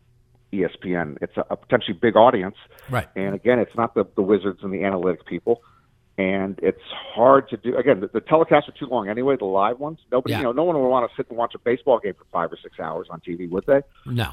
ESPN. 0.51 1.17
It's 1.21 1.37
a, 1.37 1.45
a 1.51 1.55
potentially 1.55 1.97
big 2.01 2.15
audience, 2.17 2.55
right 2.89 3.07
and 3.15 3.33
again, 3.35 3.59
it's 3.59 3.75
not 3.75 3.93
the, 3.93 4.05
the 4.15 4.21
wizards 4.21 4.59
and 4.63 4.73
the 4.73 4.83
analytic 4.83 5.25
people, 5.25 5.61
and 6.21 6.59
it's 6.61 6.87
hard 7.15 7.49
to 7.49 7.57
do. 7.57 7.75
Again, 7.77 7.99
the, 8.01 8.07
the 8.07 8.21
telecasts 8.21 8.67
are 8.69 8.77
too 8.79 8.87
long 8.87 9.09
anyway. 9.09 9.35
The 9.37 9.45
live 9.45 9.79
ones, 9.79 9.99
nobody, 10.11 10.33
Yeah. 10.33 10.39
you 10.39 10.43
know, 10.45 10.51
no 10.51 10.63
one 10.63 10.75
would 10.79 10.87
want 10.87 11.09
to 11.09 11.15
sit 11.15 11.27
and 11.29 11.37
watch 11.37 11.53
a 11.55 11.59
baseball 11.59 11.99
game 11.99 12.13
for 12.13 12.25
five 12.31 12.51
or 12.51 12.57
six 12.61 12.79
hours 12.79 13.07
on 13.09 13.19
TV, 13.21 13.49
would 13.49 13.65
they? 13.65 13.81
no 14.05 14.31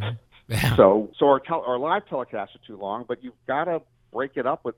yeah 0.48 0.74
So, 0.76 1.10
so 1.18 1.26
our 1.26 1.40
tel- 1.40 1.64
our 1.66 1.78
live 1.78 2.02
telecasts 2.06 2.54
are 2.56 2.64
too 2.66 2.76
long, 2.76 3.04
but 3.06 3.22
you've 3.22 3.34
got 3.46 3.64
to 3.64 3.82
break 4.12 4.32
it 4.36 4.46
up 4.46 4.64
with, 4.64 4.74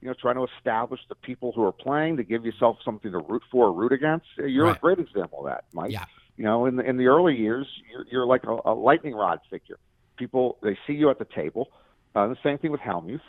you 0.00 0.08
know, 0.08 0.14
trying 0.20 0.36
to 0.36 0.46
establish 0.58 1.00
the 1.08 1.14
people 1.14 1.52
who 1.54 1.62
are 1.64 1.72
playing 1.72 2.16
to 2.18 2.22
give 2.24 2.44
yourself 2.44 2.76
something 2.84 3.10
to 3.12 3.18
root 3.18 3.42
for 3.50 3.66
or 3.68 3.72
root 3.72 3.92
against. 3.92 4.26
You're 4.38 4.66
Right. 4.66 4.76
a 4.76 4.80
great 4.80 4.98
example 4.98 5.40
of 5.40 5.46
that, 5.46 5.64
Mike. 5.72 5.90
Yeah. 5.92 6.04
You 6.36 6.44
know, 6.44 6.66
in 6.66 6.76
the 6.76 6.84
in 6.84 6.98
the 6.98 7.06
early 7.06 7.34
years, 7.34 7.66
you're, 7.90 8.04
you're 8.10 8.26
like 8.26 8.44
a, 8.44 8.56
a 8.66 8.74
lightning 8.74 9.14
rod 9.14 9.40
figure. 9.50 9.78
People 10.18 10.58
they 10.62 10.76
see 10.86 10.92
you 10.92 11.08
at 11.10 11.18
the 11.18 11.24
table. 11.24 11.70
Uh, 12.14 12.26
the 12.28 12.36
same 12.42 12.58
thing 12.58 12.70
with 12.72 12.80
Hellmuth. 12.80 13.20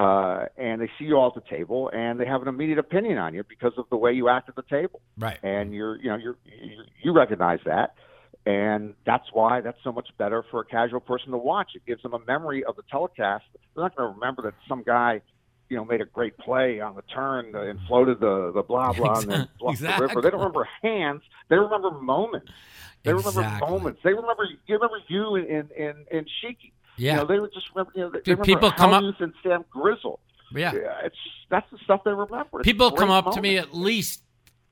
Uh, 0.00 0.46
and 0.56 0.80
they 0.80 0.88
see 0.98 1.04
you 1.04 1.14
all 1.14 1.26
at 1.26 1.34
the 1.34 1.46
table, 1.54 1.90
and 1.92 2.18
they 2.18 2.24
have 2.24 2.40
an 2.40 2.48
immediate 2.48 2.78
opinion 2.78 3.18
on 3.18 3.34
you 3.34 3.44
because 3.46 3.72
of 3.76 3.84
the 3.90 3.96
way 3.98 4.10
you 4.12 4.30
act 4.30 4.48
at 4.48 4.56
the 4.56 4.62
table. 4.62 5.02
Right. 5.18 5.38
And 5.42 5.74
you're 5.74 5.96
you 5.96 6.08
know 6.08 6.16
you're, 6.16 6.38
you 6.46 6.82
you 7.02 7.12
recognize 7.12 7.58
that. 7.66 7.94
And 8.46 8.94
that's 9.04 9.26
why 9.34 9.60
that's 9.60 9.76
so 9.84 9.92
much 9.92 10.08
better 10.16 10.42
for 10.50 10.60
a 10.60 10.64
casual 10.64 11.00
person 11.00 11.32
to 11.32 11.36
watch. 11.36 11.72
It 11.74 11.84
gives 11.84 12.02
them 12.02 12.14
a 12.14 12.18
memory 12.20 12.64
of 12.64 12.76
the 12.76 12.82
telecast. 12.90 13.44
They're 13.74 13.84
not 13.84 13.94
going 13.94 14.08
to 14.08 14.14
remember 14.14 14.40
that 14.44 14.54
some 14.66 14.82
guy 14.82 15.20
you 15.68 15.76
know 15.76 15.84
made 15.84 16.00
a 16.00 16.06
great 16.06 16.38
play 16.38 16.80
on 16.80 16.96
the 16.96 17.02
turn 17.02 17.54
and 17.54 17.78
floated 17.86 18.20
the 18.20 18.52
the 18.54 18.62
blah 18.62 18.94
blah 18.94 19.18
and 19.18 19.30
then 19.30 19.48
bluffed 19.60 19.80
the 19.80 19.96
river. 20.00 20.22
They 20.22 20.30
don't 20.30 20.40
remember 20.40 20.66
hands. 20.82 21.20
They 21.50 21.56
remember 21.56 21.90
moments. 21.90 22.50
They 23.02 23.12
remember 23.12 23.42
moments. 23.60 24.00
They 24.02 24.14
remember 24.14 24.44
you 24.66 24.74
remember 24.76 25.00
you 25.08 25.34
in 25.34 25.44
in 25.44 25.68
in, 25.76 26.06
in 26.10 26.24
Shiki 26.24 26.72
yeah. 27.00 27.12
You 27.12 27.16
know 27.18 27.26
they 27.26 27.38
would 27.40 27.52
just 27.52 27.66
remember 27.74 27.92
you 27.94 28.02
know 28.02 28.20
Dude, 28.20 28.42
people 28.42 28.70
come 28.70 28.92
up- 28.92 29.02
Hellmuth 29.02 29.20
and 29.20 29.32
Sam 29.42 29.64
Grizzle. 29.70 30.20
Yeah. 30.52 30.72
Yeah, 30.74 30.92
it's 31.04 31.16
that's 31.48 31.70
the 31.70 31.78
stuff 31.84 32.02
they 32.04 32.10
remember. 32.10 32.60
It's 32.60 32.64
people 32.64 32.90
come 32.92 33.10
up 33.10 33.32
to 33.32 33.40
me 33.40 33.56
at 33.56 33.74
least 33.74 34.22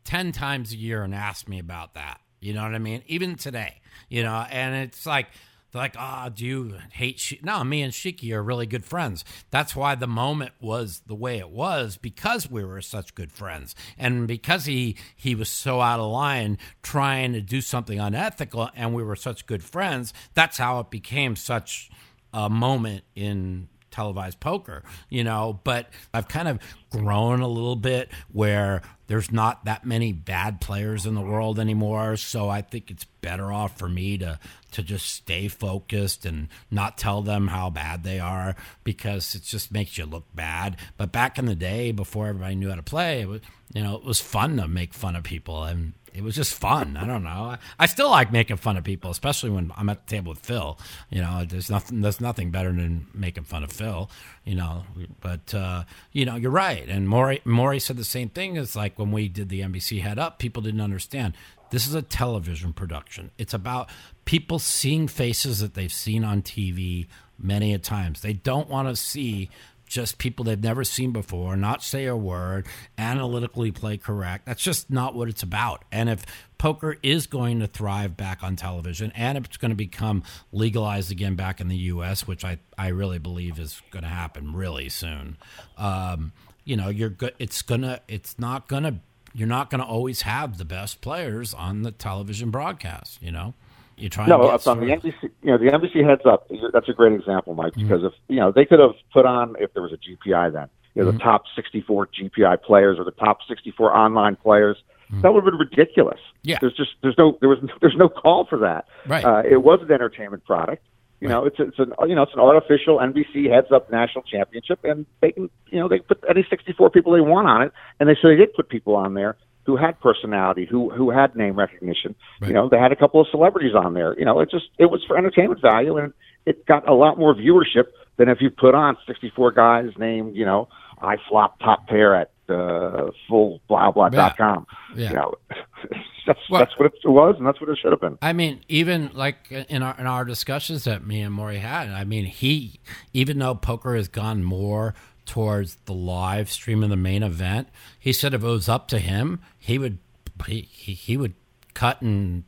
10 0.04 0.32
times 0.32 0.72
a 0.72 0.76
year 0.76 1.02
and 1.02 1.14
ask 1.14 1.48
me 1.48 1.58
about 1.58 1.94
that. 1.94 2.20
You 2.40 2.54
know 2.54 2.62
what 2.62 2.74
i 2.74 2.78
mean? 2.78 3.02
Even 3.06 3.34
today 3.36 3.80
you 4.08 4.22
know 4.22 4.46
and 4.50 4.74
it's 4.74 5.04
like 5.06 5.26
they're 5.72 5.82
like 5.82 5.96
oh 5.98 6.28
do 6.32 6.46
you 6.46 6.74
hate 6.92 7.18
Shi-? 7.18 7.40
no 7.42 7.62
me 7.64 7.82
and 7.82 7.92
shiki 7.92 8.32
are 8.32 8.42
really 8.42 8.66
good 8.66 8.84
friends. 8.84 9.24
That's 9.50 9.74
why 9.76 9.94
the 9.96 10.06
moment 10.06 10.52
was 10.60 11.02
the 11.06 11.14
way 11.14 11.38
it 11.38 11.50
was 11.50 11.96
because 11.96 12.50
we 12.50 12.64
were 12.64 12.80
such 12.80 13.14
good 13.14 13.32
friends. 13.32 13.74
And 13.98 14.26
because 14.26 14.64
he 14.64 14.96
he 15.16 15.34
was 15.34 15.48
so 15.48 15.80
out 15.80 16.00
of 16.00 16.10
line 16.10 16.58
trying 16.82 17.32
to 17.32 17.40
do 17.40 17.60
something 17.60 17.98
unethical 17.98 18.70
and 18.74 18.94
we 18.94 19.02
were 19.02 19.16
such 19.16 19.46
good 19.46 19.62
friends 19.64 20.14
that's 20.34 20.58
how 20.58 20.78
it 20.80 20.90
became 20.90 21.36
such 21.36 21.90
a 22.32 22.48
moment 22.48 23.04
in 23.14 23.68
televised 23.90 24.38
poker, 24.38 24.82
you 25.08 25.24
know, 25.24 25.60
but 25.64 25.88
I've 26.12 26.28
kind 26.28 26.48
of 26.48 26.60
grown 26.90 27.40
a 27.40 27.48
little 27.48 27.76
bit 27.76 28.10
where 28.32 28.82
there's 29.08 29.32
not 29.32 29.64
that 29.64 29.86
many 29.86 30.12
bad 30.12 30.60
players 30.60 31.06
in 31.06 31.14
the 31.14 31.20
world 31.20 31.58
anymore, 31.58 32.16
so 32.16 32.48
I 32.48 32.60
think 32.60 32.90
it's 32.90 33.04
better 33.04 33.52
off 33.52 33.78
for 33.78 33.88
me 33.88 34.18
to 34.18 34.38
to 34.72 34.82
just 34.82 35.06
stay 35.06 35.48
focused 35.48 36.26
and 36.26 36.48
not 36.70 36.98
tell 36.98 37.22
them 37.22 37.48
how 37.48 37.70
bad 37.70 38.04
they 38.04 38.20
are 38.20 38.54
because 38.84 39.34
it 39.34 39.42
just 39.42 39.72
makes 39.72 39.96
you 39.96 40.04
look 40.04 40.26
bad. 40.34 40.76
But 40.98 41.10
back 41.10 41.38
in 41.38 41.46
the 41.46 41.54
day 41.54 41.90
before 41.90 42.28
everybody 42.28 42.54
knew 42.54 42.68
how 42.68 42.74
to 42.74 42.82
play, 42.82 43.22
it 43.22 43.28
was, 43.28 43.40
you 43.72 43.82
know, 43.82 43.96
it 43.96 44.04
was 44.04 44.20
fun 44.20 44.58
to 44.58 44.68
make 44.68 44.92
fun 44.92 45.16
of 45.16 45.24
people 45.24 45.64
and 45.64 45.94
it 46.18 46.24
was 46.24 46.34
just 46.34 46.52
fun. 46.52 46.96
I 46.96 47.06
don't 47.06 47.22
know. 47.22 47.56
I, 47.78 47.86
still 47.86 48.10
like 48.10 48.32
making 48.32 48.56
fun 48.56 48.76
of 48.76 48.82
people, 48.82 49.10
especially 49.12 49.50
when 49.50 49.72
I'm 49.76 49.88
at 49.88 50.04
the 50.04 50.16
table 50.16 50.30
with 50.30 50.40
Phil. 50.40 50.76
You 51.10 51.20
know, 51.20 51.44
there's 51.48 51.70
nothing 51.70 52.00
there's 52.00 52.20
nothing 52.20 52.50
better 52.50 52.72
than 52.72 53.06
making 53.14 53.44
fun 53.44 53.62
of 53.62 53.70
Phil. 53.70 54.10
You 54.44 54.56
know, 54.56 54.82
but 55.20 55.54
uh, 55.54 55.84
you 56.12 56.24
know, 56.24 56.34
you're 56.34 56.50
right. 56.50 56.88
And 56.88 57.08
Mori 57.08 57.40
Mori 57.44 57.78
said 57.78 57.96
the 57.96 58.04
same 58.04 58.30
thing. 58.30 58.56
It's 58.56 58.74
like 58.74 58.98
when 58.98 59.12
we 59.12 59.28
did 59.28 59.48
the 59.48 59.60
NBC 59.60 60.02
Head 60.02 60.18
Up, 60.18 60.40
people 60.40 60.60
didn't 60.60 60.80
understand. 60.80 61.34
This 61.70 61.86
is 61.86 61.94
a 61.94 62.02
television 62.02 62.72
production. 62.72 63.30
It's 63.38 63.54
about 63.54 63.88
people 64.24 64.58
seeing 64.58 65.06
faces 65.06 65.60
that 65.60 65.74
they've 65.74 65.92
seen 65.92 66.24
on 66.24 66.42
TV 66.42 67.06
many 67.38 67.72
a 67.72 67.78
times. 67.78 68.22
They 68.22 68.32
don't 68.32 68.68
want 68.68 68.88
to 68.88 68.96
see 68.96 69.50
just 69.88 70.18
people 70.18 70.44
they've 70.44 70.62
never 70.62 70.84
seen 70.84 71.12
before, 71.12 71.56
not 71.56 71.82
say 71.82 72.06
a 72.06 72.16
word, 72.16 72.66
analytically 72.96 73.70
play 73.72 73.96
correct. 73.96 74.46
That's 74.46 74.62
just 74.62 74.90
not 74.90 75.14
what 75.14 75.28
it's 75.28 75.42
about. 75.42 75.84
And 75.90 76.08
if 76.08 76.24
poker 76.58 76.96
is 77.02 77.26
going 77.26 77.60
to 77.60 77.66
thrive 77.66 78.16
back 78.16 78.42
on 78.42 78.56
television 78.56 79.12
and 79.14 79.38
it's 79.38 79.56
going 79.56 79.70
to 79.70 79.76
become 79.76 80.22
legalized 80.52 81.10
again 81.10 81.34
back 81.34 81.60
in 81.60 81.68
the 81.68 81.76
U.S., 81.76 82.26
which 82.26 82.44
I, 82.44 82.58
I 82.76 82.88
really 82.88 83.18
believe 83.18 83.58
is 83.58 83.80
going 83.90 84.02
to 84.04 84.08
happen 84.08 84.54
really 84.54 84.88
soon, 84.88 85.36
um, 85.76 86.32
you 86.68 86.76
know, 86.76 86.90
you're 86.90 87.08
good. 87.08 87.32
It's 87.38 87.62
gonna. 87.62 88.00
It's 88.08 88.38
not 88.38 88.68
gonna. 88.68 89.00
You're 89.32 89.48
not 89.48 89.70
gonna 89.70 89.86
always 89.86 90.22
have 90.22 90.58
the 90.58 90.66
best 90.66 91.00
players 91.00 91.54
on 91.54 91.80
the 91.80 91.90
television 91.90 92.50
broadcast. 92.50 93.22
You 93.22 93.32
know. 93.32 93.54
You 93.98 94.08
try 94.08 94.26
no, 94.26 94.54
it's 94.54 94.66
on 94.66 94.80
the 94.80 94.86
NBC. 94.86 95.30
You 95.42 95.52
know, 95.52 95.58
the 95.58 95.66
NBC 95.66 96.08
heads 96.08 96.22
up. 96.24 96.48
That's 96.72 96.88
a 96.88 96.92
great 96.92 97.12
example, 97.12 97.54
Mike, 97.54 97.72
mm-hmm. 97.72 97.88
because 97.88 98.04
if 98.04 98.12
you 98.28 98.36
know 98.36 98.52
they 98.52 98.64
could 98.64 98.78
have 98.78 98.92
put 99.12 99.26
on 99.26 99.56
if 99.58 99.72
there 99.74 99.82
was 99.82 99.92
a 99.92 99.96
GPI 99.96 100.52
then, 100.52 100.68
you 100.94 101.02
know, 101.02 101.08
mm-hmm. 101.08 101.18
the 101.18 101.24
top 101.24 101.42
64 101.56 102.08
GPI 102.08 102.62
players 102.62 102.98
or 102.98 103.04
the 103.04 103.10
top 103.12 103.38
64 103.48 103.96
online 103.96 104.36
players. 104.36 104.76
Mm-hmm. 105.10 105.22
That 105.22 105.32
would 105.32 105.44
have 105.44 105.52
been 105.52 105.58
ridiculous. 105.58 106.20
Yeah, 106.42 106.58
there's 106.60 106.76
just 106.76 106.90
there's 107.02 107.16
no 107.18 107.38
there 107.40 107.48
was 107.48 107.58
there's 107.80 107.96
no 107.96 108.08
call 108.08 108.46
for 108.48 108.58
that. 108.58 108.86
Right. 109.06 109.24
Uh, 109.24 109.42
it 109.48 109.62
was 109.62 109.80
an 109.82 109.90
entertainment 109.90 110.44
product. 110.44 110.84
You 111.20 111.28
right. 111.28 111.34
know, 111.34 111.44
it's 111.46 111.56
it's 111.58 111.78
an 111.78 111.92
you 112.06 112.14
know 112.14 112.22
it's 112.22 112.34
an 112.34 112.40
artificial 112.40 112.98
NBC 112.98 113.50
heads 113.50 113.72
up 113.72 113.90
national 113.90 114.22
championship, 114.22 114.78
and 114.84 115.06
they 115.20 115.32
can 115.32 115.50
you 115.70 115.80
know 115.80 115.88
they 115.88 115.98
put 115.98 116.22
any 116.28 116.46
64 116.48 116.90
people 116.90 117.12
they 117.12 117.20
want 117.20 117.48
on 117.48 117.62
it, 117.62 117.72
and 117.98 118.08
they 118.08 118.16
so 118.20 118.28
they 118.28 118.36
did 118.36 118.54
put 118.54 118.68
people 118.68 118.94
on 118.94 119.14
there 119.14 119.36
who 119.68 119.76
had 119.76 120.00
personality, 120.00 120.64
who 120.64 120.88
who 120.88 121.10
had 121.10 121.36
name 121.36 121.54
recognition. 121.54 122.14
Right. 122.40 122.48
You 122.48 122.54
know, 122.54 122.70
they 122.70 122.78
had 122.78 122.90
a 122.90 122.96
couple 122.96 123.20
of 123.20 123.26
celebrities 123.30 123.74
on 123.74 123.92
there. 123.92 124.18
You 124.18 124.24
know, 124.24 124.40
it 124.40 124.50
just 124.50 124.64
it 124.78 124.86
was 124.86 125.04
for 125.06 125.18
entertainment 125.18 125.60
value, 125.60 125.98
and 125.98 126.14
it 126.46 126.64
got 126.64 126.88
a 126.88 126.94
lot 126.94 127.18
more 127.18 127.34
viewership 127.34 127.88
than 128.16 128.30
if 128.30 128.38
you 128.40 128.48
put 128.48 128.74
on 128.74 128.96
64 129.06 129.52
guys 129.52 129.90
named, 129.98 130.34
you 130.34 130.46
know, 130.46 130.68
I 131.02 131.16
flop 131.28 131.60
top 131.60 131.86
pair 131.86 132.16
at 132.16 132.30
uh, 132.48 133.10
full 133.28 133.60
blah 133.68 133.90
blah 133.90 134.06
yeah. 134.06 134.10
dot 134.10 134.38
com. 134.38 134.66
Yeah. 134.96 135.10
You 135.10 135.16
know, 135.16 135.34
that's 136.26 136.40
well, 136.48 136.60
that's 136.60 136.78
what 136.78 136.86
it 136.86 137.06
was, 137.06 137.34
and 137.36 137.46
that's 137.46 137.60
what 137.60 137.68
it 137.68 137.76
should 137.76 137.92
have 137.92 138.00
been. 138.00 138.16
I 138.22 138.32
mean, 138.32 138.60
even 138.68 139.10
like 139.12 139.52
in 139.52 139.82
our 139.82 139.94
in 139.98 140.06
our 140.06 140.24
discussions 140.24 140.84
that 140.84 141.06
me 141.06 141.20
and 141.20 141.34
Mori 141.34 141.58
had, 141.58 141.90
I 141.90 142.04
mean, 142.04 142.24
he 142.24 142.80
even 143.12 143.38
though 143.38 143.54
poker 143.54 143.94
has 143.94 144.08
gone 144.08 144.42
more 144.42 144.94
towards 145.28 145.76
the 145.84 145.92
live 145.92 146.50
stream 146.50 146.82
of 146.82 146.90
the 146.90 146.96
main 146.96 147.22
event. 147.22 147.68
He 148.00 148.12
said 148.12 148.34
if 148.34 148.42
it 148.42 148.46
was 148.46 148.68
up 148.68 148.88
to 148.88 148.98
him, 148.98 149.40
he 149.58 149.78
would 149.78 149.98
he, 150.46 150.62
he, 150.72 150.94
he 150.94 151.16
would 151.16 151.34
cut 151.74 152.02
and 152.02 152.44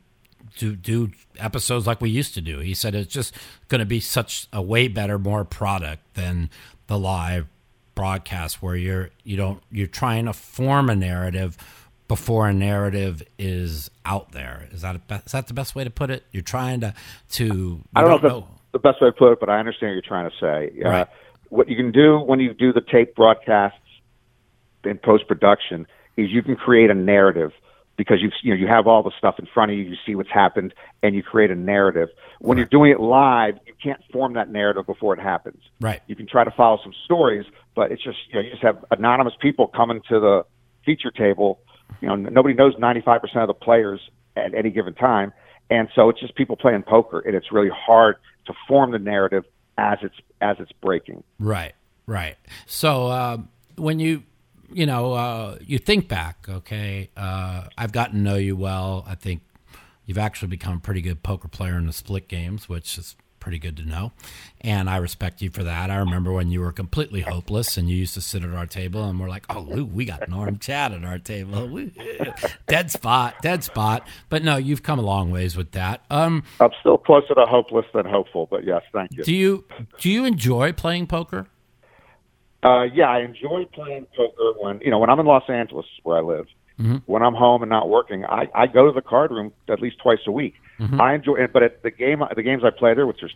do 0.57 0.75
do 0.75 1.11
episodes 1.37 1.87
like 1.87 2.01
we 2.01 2.09
used 2.09 2.33
to 2.33 2.41
do. 2.41 2.59
He 2.59 2.73
said 2.73 2.95
it's 2.95 3.13
just 3.13 3.33
going 3.69 3.79
to 3.79 3.85
be 3.85 3.99
such 3.99 4.47
a 4.51 4.61
way 4.61 4.87
better, 4.87 5.17
more 5.17 5.45
product 5.45 6.15
than 6.15 6.49
the 6.87 6.97
live 6.97 7.47
broadcast 7.93 8.61
where 8.61 8.75
you're 8.75 9.11
you 9.23 9.37
don't 9.37 9.61
you're 9.71 9.87
trying 9.87 10.25
to 10.25 10.33
form 10.33 10.89
a 10.89 10.95
narrative 10.95 11.57
before 12.07 12.49
a 12.49 12.53
narrative 12.53 13.21
is 13.37 13.91
out 14.05 14.31
there. 14.31 14.67
Is 14.71 14.81
that 14.81 14.95
a, 14.95 15.21
is 15.23 15.31
that 15.33 15.47
the 15.47 15.53
best 15.53 15.75
way 15.75 15.83
to 15.83 15.91
put 15.91 16.09
it? 16.09 16.25
You're 16.31 16.41
trying 16.41 16.81
to 16.81 16.93
to 17.33 17.81
I 17.95 18.01
don't, 18.01 18.09
don't 18.09 18.23
know, 18.23 18.39
know 18.39 18.47
the 18.71 18.79
best 18.79 19.01
way 19.01 19.09
to 19.09 19.13
put 19.13 19.33
it, 19.33 19.39
but 19.39 19.49
I 19.49 19.59
understand 19.59 19.91
what 19.91 19.93
you're 19.93 20.01
trying 20.01 20.29
to 20.29 20.35
say. 20.39 20.81
Uh, 20.83 20.89
right. 20.89 21.01
Uh, 21.01 21.05
what 21.51 21.67
you 21.69 21.75
can 21.75 21.91
do 21.91 22.17
when 22.17 22.39
you 22.39 22.53
do 22.53 22.71
the 22.71 22.81
tape 22.81 23.13
broadcasts 23.13 23.77
in 24.85 24.97
post 24.97 25.27
production 25.27 25.85
is 26.15 26.31
you 26.31 26.41
can 26.41 26.55
create 26.55 26.89
a 26.89 26.93
narrative 26.93 27.51
because 27.97 28.21
you 28.21 28.31
you 28.41 28.53
know 28.53 28.59
you 28.59 28.67
have 28.67 28.87
all 28.87 29.03
the 29.03 29.11
stuff 29.17 29.37
in 29.37 29.45
front 29.53 29.69
of 29.69 29.77
you, 29.77 29.83
you 29.83 29.97
see 30.05 30.15
what's 30.15 30.31
happened, 30.31 30.73
and 31.03 31.13
you 31.13 31.21
create 31.21 31.51
a 31.51 31.55
narrative. 31.55 32.07
When 32.39 32.57
you're 32.57 32.65
doing 32.65 32.91
it 32.91 33.01
live, 33.01 33.55
you 33.67 33.73
can't 33.83 34.01
form 34.13 34.33
that 34.33 34.49
narrative 34.49 34.85
before 34.85 35.13
it 35.13 35.19
happens. 35.19 35.61
Right. 35.81 36.01
You 36.07 36.15
can 36.15 36.25
try 36.25 36.45
to 36.45 36.51
follow 36.51 36.79
some 36.81 36.93
stories, 37.03 37.45
but 37.75 37.91
it's 37.91 38.01
just 38.01 38.17
you, 38.29 38.35
know, 38.35 38.41
you 38.41 38.51
just 38.51 38.63
have 38.63 38.83
anonymous 38.89 39.33
people 39.39 39.67
coming 39.67 40.01
to 40.07 40.19
the 40.21 40.45
feature 40.85 41.11
table. 41.11 41.59
You 41.99 42.07
know, 42.07 42.15
nobody 42.15 42.55
knows 42.55 42.75
95% 42.75 43.19
of 43.35 43.47
the 43.47 43.53
players 43.53 43.99
at 44.37 44.53
any 44.55 44.69
given 44.69 44.93
time, 44.93 45.33
and 45.69 45.89
so 45.93 46.07
it's 46.09 46.21
just 46.21 46.33
people 46.35 46.55
playing 46.55 46.83
poker, 46.83 47.19
and 47.19 47.35
it's 47.35 47.51
really 47.51 47.69
hard 47.69 48.15
to 48.45 48.53
form 48.69 48.91
the 48.91 48.99
narrative 48.99 49.43
as 49.81 49.97
it's 50.03 50.15
as 50.41 50.57
it's 50.59 50.71
breaking. 50.73 51.23
Right, 51.39 51.73
right. 52.05 52.37
So 52.65 53.07
uh, 53.07 53.37
when 53.75 53.99
you 53.99 54.23
you 54.71 54.85
know 54.85 55.13
uh, 55.13 55.57
you 55.61 55.77
think 55.79 56.07
back, 56.07 56.45
okay, 56.47 57.09
uh, 57.17 57.65
I've 57.77 57.91
gotten 57.91 58.17
to 58.17 58.21
know 58.21 58.35
you 58.35 58.55
well. 58.55 59.03
I 59.07 59.15
think 59.15 59.41
you've 60.05 60.19
actually 60.19 60.49
become 60.49 60.77
a 60.77 60.79
pretty 60.79 61.01
good 61.01 61.23
poker 61.23 61.47
player 61.47 61.77
in 61.77 61.87
the 61.87 61.93
split 61.93 62.27
games, 62.27 62.69
which 62.69 62.97
is 62.97 63.15
pretty 63.41 63.59
good 63.59 63.75
to 63.75 63.83
know. 63.83 64.13
And 64.61 64.89
I 64.89 64.97
respect 64.97 65.41
you 65.41 65.49
for 65.49 65.63
that. 65.63 65.89
I 65.89 65.97
remember 65.97 66.31
when 66.31 66.49
you 66.49 66.61
were 66.61 66.71
completely 66.71 67.21
hopeless 67.21 67.75
and 67.75 67.89
you 67.89 67.97
used 67.97 68.13
to 68.13 68.21
sit 68.21 68.43
at 68.43 68.53
our 68.53 68.65
table 68.65 69.03
and 69.03 69.19
we're 69.19 69.27
like, 69.27 69.43
oh, 69.49 69.59
Lou, 69.59 69.83
we 69.83 70.05
got 70.05 70.29
Norm 70.29 70.59
Chad 70.59 70.93
at 70.93 71.03
our 71.03 71.19
table. 71.19 71.89
dead 72.67 72.91
spot, 72.91 73.35
dead 73.41 73.65
spot. 73.65 74.07
But 74.29 74.43
no, 74.43 74.55
you've 74.55 74.83
come 74.83 74.99
a 74.99 75.01
long 75.01 75.31
ways 75.31 75.57
with 75.57 75.71
that. 75.71 76.05
Um, 76.09 76.43
I'm 76.61 76.71
still 76.79 76.97
closer 76.97 77.35
to 77.35 77.45
hopeless 77.45 77.87
than 77.93 78.05
hopeful, 78.05 78.47
but 78.49 78.63
yes, 78.63 78.83
thank 78.93 79.11
you. 79.11 79.23
Do 79.23 79.35
you, 79.35 79.65
do 79.99 80.09
you 80.09 80.23
enjoy 80.23 80.71
playing 80.71 81.07
poker? 81.07 81.47
Uh, 82.63 82.83
yeah, 82.93 83.09
I 83.09 83.21
enjoy 83.21 83.65
playing 83.73 84.05
poker 84.15 84.53
when, 84.59 84.79
you 84.81 84.91
know, 84.91 84.99
when 84.99 85.09
I'm 85.09 85.19
in 85.19 85.25
Los 85.25 85.49
Angeles 85.49 85.87
where 86.03 86.17
I 86.17 86.21
live. 86.21 86.45
Mm-hmm. 86.79 86.97
When 87.05 87.21
I'm 87.21 87.35
home 87.35 87.61
and 87.61 87.69
not 87.69 87.89
working, 87.89 88.25
I, 88.25 88.47
I 88.55 88.67
go 88.67 88.87
to 88.87 88.91
the 88.91 89.01
card 89.01 89.31
room 89.31 89.53
at 89.69 89.81
least 89.81 89.97
twice 89.99 90.19
a 90.25 90.31
week. 90.31 90.55
Mm-hmm. 90.79 90.99
I 90.99 91.13
enjoy 91.13 91.35
it, 91.35 91.53
but 91.53 91.63
at 91.63 91.83
the 91.83 91.91
game, 91.91 92.23
the 92.35 92.41
games 92.41 92.63
I 92.63 92.71
play 92.71 92.93
there, 92.93 93.05
which 93.05 93.21
are 93.21 93.29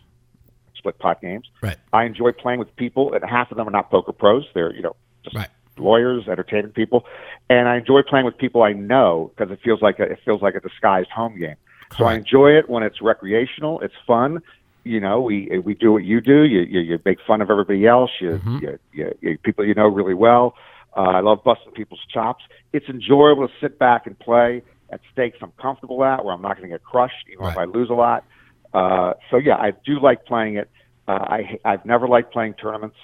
split 0.76 0.98
pot 0.98 1.20
games, 1.20 1.48
right. 1.62 1.76
I 1.92 2.04
enjoy 2.04 2.32
playing 2.32 2.58
with 2.58 2.74
people, 2.76 3.14
and 3.14 3.22
half 3.24 3.50
of 3.50 3.56
them 3.56 3.68
are 3.68 3.72
not 3.72 3.90
poker 3.90 4.12
pros. 4.12 4.44
They're 4.52 4.74
you 4.74 4.82
know 4.82 4.96
just 5.22 5.36
right. 5.36 5.48
lawyers, 5.78 6.26
entertaining 6.28 6.72
people, 6.72 7.04
and 7.48 7.68
I 7.68 7.76
enjoy 7.76 8.02
playing 8.02 8.26
with 8.26 8.36
people 8.36 8.62
I 8.62 8.72
know 8.72 9.32
because 9.36 9.52
it 9.52 9.60
feels 9.62 9.80
like 9.80 10.00
a, 10.00 10.04
it 10.04 10.18
feels 10.24 10.42
like 10.42 10.54
a 10.54 10.60
disguised 10.60 11.10
home 11.10 11.38
game. 11.38 11.56
Correct. 11.88 11.98
So 11.98 12.04
I 12.06 12.14
enjoy 12.14 12.50
it 12.58 12.68
when 12.68 12.82
it's 12.82 13.00
recreational, 13.00 13.80
it's 13.80 13.94
fun. 14.06 14.42
You 14.82 15.00
know, 15.00 15.20
we 15.20 15.58
we 15.64 15.74
do 15.74 15.92
what 15.92 16.04
you 16.04 16.20
do. 16.20 16.42
You 16.42 16.60
you, 16.62 16.80
you 16.80 17.00
make 17.04 17.18
fun 17.26 17.42
of 17.42 17.50
everybody 17.50 17.86
else. 17.86 18.10
You, 18.20 18.30
mm-hmm. 18.30 18.58
you, 18.62 18.78
you, 18.92 19.18
you 19.20 19.38
people 19.38 19.64
you 19.64 19.74
know 19.74 19.86
really 19.86 20.14
well. 20.14 20.54
Uh, 20.96 21.00
I 21.00 21.20
love 21.20 21.44
busting 21.44 21.72
people's 21.72 22.00
chops. 22.12 22.42
It's 22.72 22.88
enjoyable 22.88 23.46
to 23.46 23.54
sit 23.60 23.78
back 23.78 24.06
and 24.06 24.18
play 24.18 24.62
at 24.90 25.00
stakes 25.12 25.38
I'm 25.42 25.52
comfortable 25.60 26.02
at, 26.04 26.24
where 26.24 26.34
I'm 26.34 26.42
not 26.42 26.56
going 26.56 26.70
to 26.70 26.74
get 26.74 26.84
crushed, 26.84 27.26
even 27.30 27.44
right. 27.44 27.52
if 27.52 27.58
I 27.58 27.64
lose 27.64 27.90
a 27.90 27.94
lot. 27.94 28.24
Uh, 28.72 29.14
so 29.30 29.36
yeah, 29.36 29.56
I 29.56 29.72
do 29.84 30.00
like 30.00 30.24
playing 30.24 30.56
it. 30.56 30.70
Uh, 31.08 31.12
I 31.12 31.58
I've 31.64 31.84
never 31.84 32.08
liked 32.08 32.32
playing 32.32 32.54
tournaments. 32.54 32.96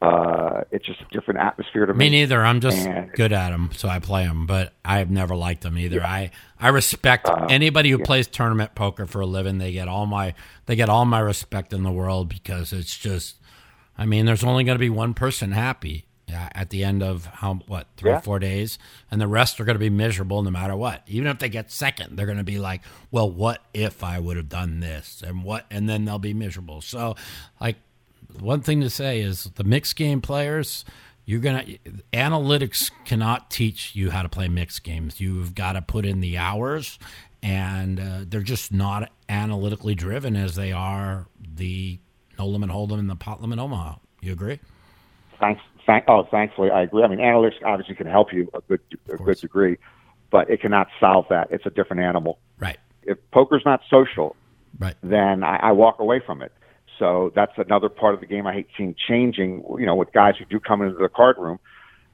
Uh, 0.00 0.62
it's 0.70 0.86
just 0.86 1.00
a 1.00 1.06
different 1.10 1.40
atmosphere 1.40 1.84
to 1.86 1.92
me. 1.92 2.04
Me 2.04 2.10
neither. 2.10 2.44
I'm 2.44 2.60
just 2.60 2.78
and, 2.78 3.10
good 3.12 3.32
at 3.32 3.50
them, 3.50 3.70
so 3.72 3.88
I 3.88 3.98
play 3.98 4.26
them. 4.26 4.46
But 4.46 4.72
I've 4.84 5.10
never 5.10 5.34
liked 5.34 5.62
them 5.62 5.76
either. 5.76 5.98
Yeah. 5.98 6.06
I 6.08 6.30
I 6.60 6.68
respect 6.68 7.28
uh, 7.28 7.46
anybody 7.48 7.90
who 7.90 7.98
yeah. 7.98 8.04
plays 8.04 8.28
tournament 8.28 8.74
poker 8.74 9.06
for 9.06 9.20
a 9.20 9.26
living. 9.26 9.58
They 9.58 9.72
get 9.72 9.88
all 9.88 10.06
my 10.06 10.34
they 10.66 10.76
get 10.76 10.88
all 10.88 11.04
my 11.04 11.18
respect 11.20 11.72
in 11.72 11.82
the 11.82 11.92
world 11.92 12.28
because 12.28 12.72
it's 12.72 12.96
just. 12.96 13.36
I 14.00 14.06
mean, 14.06 14.26
there's 14.26 14.44
only 14.44 14.62
going 14.62 14.76
to 14.76 14.80
be 14.80 14.90
one 14.90 15.12
person 15.12 15.50
happy, 15.50 16.06
at 16.30 16.70
the 16.70 16.84
end 16.84 17.02
of 17.02 17.26
how 17.26 17.54
what 17.66 17.86
three 17.96 18.10
yeah. 18.10 18.18
or 18.18 18.20
four 18.20 18.38
days, 18.38 18.78
and 19.10 19.20
the 19.20 19.28
rest 19.28 19.60
are 19.60 19.64
going 19.64 19.74
to 19.74 19.80
be 19.80 19.90
miserable 19.90 20.42
no 20.42 20.50
matter 20.50 20.76
what. 20.76 21.02
Even 21.06 21.28
if 21.28 21.38
they 21.38 21.48
get 21.48 21.70
second, 21.70 22.16
they're 22.16 22.26
going 22.26 22.38
to 22.38 22.44
be 22.44 22.58
like, 22.58 22.82
"Well, 23.10 23.30
what 23.30 23.62
if 23.72 24.02
I 24.02 24.18
would 24.18 24.36
have 24.36 24.48
done 24.48 24.80
this?" 24.80 25.22
and 25.26 25.44
what, 25.44 25.66
and 25.70 25.88
then 25.88 26.04
they'll 26.04 26.18
be 26.18 26.34
miserable. 26.34 26.80
So, 26.80 27.16
like, 27.60 27.76
one 28.40 28.60
thing 28.60 28.80
to 28.80 28.90
say 28.90 29.20
is 29.20 29.44
the 29.54 29.64
mixed 29.64 29.96
game 29.96 30.20
players. 30.20 30.84
You're 31.24 31.40
gonna 31.40 31.64
analytics 32.12 32.90
cannot 33.04 33.50
teach 33.50 33.94
you 33.94 34.10
how 34.10 34.22
to 34.22 34.30
play 34.30 34.48
mixed 34.48 34.82
games. 34.82 35.20
You've 35.20 35.54
got 35.54 35.72
to 35.74 35.82
put 35.82 36.06
in 36.06 36.20
the 36.20 36.38
hours, 36.38 36.98
and 37.42 38.00
uh, 38.00 38.20
they're 38.26 38.40
just 38.40 38.72
not 38.72 39.10
analytically 39.28 39.94
driven 39.94 40.36
as 40.36 40.54
they 40.54 40.72
are 40.72 41.26
the 41.54 41.98
no 42.38 42.46
limit 42.46 42.70
hold'em 42.70 42.98
and 42.98 43.10
the 43.10 43.16
pot 43.16 43.42
limit 43.42 43.58
Omaha. 43.58 43.96
You 44.20 44.32
agree? 44.32 44.60
Thanks. 45.38 45.60
Thank, 45.88 46.04
oh, 46.06 46.28
thankfully, 46.30 46.70
I 46.70 46.82
agree. 46.82 47.02
I 47.02 47.08
mean, 47.08 47.18
analytics 47.18 47.64
obviously 47.64 47.94
can 47.94 48.06
help 48.06 48.30
you 48.30 48.50
a 48.52 48.60
good 48.60 48.80
a 49.10 49.16
good 49.16 49.38
degree, 49.38 49.78
but 50.30 50.50
it 50.50 50.60
cannot 50.60 50.88
solve 51.00 51.24
that. 51.30 51.48
It's 51.50 51.64
a 51.64 51.70
different 51.70 52.02
animal. 52.02 52.38
Right. 52.58 52.76
If 53.04 53.16
poker's 53.30 53.62
not 53.64 53.80
social, 53.88 54.36
right, 54.78 54.94
then 55.02 55.42
I, 55.42 55.56
I 55.56 55.72
walk 55.72 55.98
away 55.98 56.20
from 56.20 56.42
it. 56.42 56.52
So 56.98 57.32
that's 57.34 57.52
another 57.56 57.88
part 57.88 58.12
of 58.12 58.20
the 58.20 58.26
game 58.26 58.46
I 58.46 58.52
hate 58.52 58.68
seeing 58.76 58.96
changing. 59.08 59.64
You 59.78 59.86
know, 59.86 59.94
with 59.94 60.12
guys 60.12 60.34
who 60.38 60.44
do 60.44 60.60
come 60.60 60.82
into 60.82 60.98
the 60.98 61.08
card 61.08 61.38
room 61.38 61.58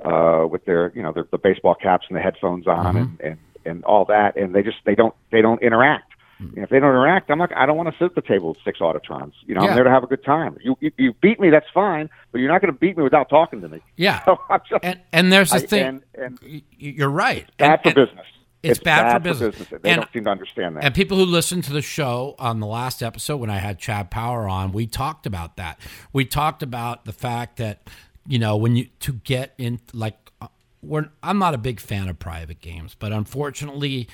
uh, 0.04 0.46
with 0.48 0.64
their 0.66 0.92
you 0.94 1.02
know 1.02 1.10
their, 1.10 1.26
the 1.32 1.38
baseball 1.38 1.74
caps 1.74 2.06
and 2.08 2.16
the 2.16 2.22
headphones 2.22 2.68
on, 2.68 2.94
mm-hmm. 2.94 2.96
and, 2.96 3.20
and 3.20 3.38
and 3.64 3.84
all 3.84 4.04
that, 4.04 4.36
and 4.36 4.54
they 4.54 4.62
just 4.62 4.76
they 4.84 4.94
don't 4.94 5.16
they 5.32 5.42
don't 5.42 5.60
interact. 5.62 6.12
And 6.38 6.58
if 6.58 6.68
they 6.70 6.80
don't 6.80 6.90
interact, 6.90 7.30
I'm 7.30 7.38
not. 7.38 7.56
I 7.56 7.64
don't 7.66 7.76
want 7.76 7.88
to 7.92 7.98
sit 7.98 8.06
at 8.06 8.14
the 8.14 8.22
table 8.22 8.48
with 8.50 8.58
six 8.64 8.80
Autotrons. 8.80 9.34
You 9.46 9.54
know, 9.54 9.62
Yeah. 9.62 9.68
I'm 9.70 9.74
there 9.76 9.84
to 9.84 9.90
have 9.90 10.02
a 10.04 10.06
good 10.06 10.24
time. 10.24 10.56
You 10.62 10.76
you, 10.80 10.90
you 10.98 11.12
beat 11.20 11.38
me, 11.40 11.50
that's 11.50 11.66
fine, 11.72 12.10
but 12.32 12.38
you're 12.40 12.50
not 12.50 12.60
going 12.60 12.72
to 12.72 12.78
beat 12.78 12.96
me 12.96 13.02
without 13.02 13.28
talking 13.28 13.60
to 13.60 13.68
me. 13.68 13.80
Yeah. 13.96 14.20
So 14.24 14.38
just, 14.68 14.84
And 14.84 15.00
and 15.12 15.32
there's 15.32 15.50
the 15.50 15.56
I- 15.56 15.60
thing. 15.60 16.02
and, 16.14 16.38
and 16.42 16.62
you're 16.78 17.08
right. 17.10 17.46
bad 17.56 17.80
for 17.82 17.92
business. 17.94 18.26
it's 18.62 18.78
bad 18.80 19.12
for 19.12 19.20
business. 19.20 19.56
They 19.82 19.90
And- 19.90 20.00
don't 20.02 20.12
seem 20.12 20.24
to 20.24 20.30
understand 20.30 20.76
that. 20.76 20.84
And 20.84 20.94
people 20.94 21.18
who 21.18 21.24
listened 21.24 21.64
to 21.64 21.72
the 21.72 21.82
show 21.82 22.34
on 22.38 22.60
the 22.60 22.66
last 22.66 23.02
episode 23.02 23.36
when 23.36 23.50
I 23.50 23.58
had 23.58 23.78
Chad 23.78 24.10
Power 24.10 24.48
on, 24.48 24.72
we 24.72 24.86
talked 24.86 25.26
about 25.26 25.56
that. 25.56 25.78
We 26.12 26.24
talked 26.24 26.62
about 26.62 27.04
the 27.04 27.12
fact 27.12 27.58
that 27.58 27.88
you 28.26 28.38
know 28.38 28.56
when 28.56 28.74
you 28.76 28.86
to 29.00 29.12
get 29.12 29.54
in 29.58 29.80
like 29.92 30.16
uh, 30.40 30.48
we're 30.82 31.10
I'm 31.22 31.38
not 31.38 31.54
a 31.54 31.58
big 31.58 31.78
fan 31.78 32.08
of 32.08 32.18
private 32.18 32.60
games, 32.60 32.96
but 32.98 33.12
unfortunately 33.12 34.08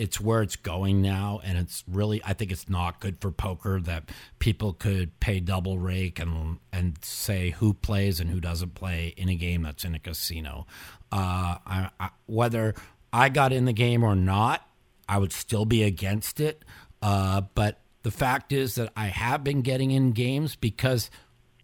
it's 0.00 0.18
where 0.18 0.40
it's 0.40 0.56
going 0.56 1.02
now 1.02 1.42
and 1.44 1.58
it's 1.58 1.84
really 1.86 2.22
I 2.24 2.32
think 2.32 2.50
it's 2.50 2.70
not 2.70 3.00
good 3.00 3.18
for 3.20 3.30
poker 3.30 3.78
that 3.82 4.04
people 4.38 4.72
could 4.72 5.20
pay 5.20 5.40
double 5.40 5.78
rake 5.78 6.18
and 6.18 6.58
and 6.72 6.96
say 7.02 7.50
who 7.50 7.74
plays 7.74 8.18
and 8.18 8.30
who 8.30 8.40
doesn't 8.40 8.74
play 8.74 9.12
in 9.18 9.28
a 9.28 9.34
game 9.34 9.62
that's 9.62 9.84
in 9.84 9.94
a 9.94 9.98
casino. 9.98 10.66
Uh, 11.12 11.58
I, 11.66 11.90
I, 12.00 12.08
whether 12.24 12.74
I 13.12 13.28
got 13.28 13.52
in 13.52 13.66
the 13.66 13.74
game 13.74 14.02
or 14.02 14.16
not, 14.16 14.66
I 15.06 15.18
would 15.18 15.32
still 15.32 15.66
be 15.66 15.82
against 15.82 16.40
it. 16.40 16.64
Uh, 17.02 17.42
but 17.54 17.80
the 18.02 18.10
fact 18.10 18.52
is 18.52 18.76
that 18.76 18.90
I 18.96 19.06
have 19.06 19.44
been 19.44 19.60
getting 19.60 19.90
in 19.90 20.12
games 20.12 20.56
because 20.56 21.10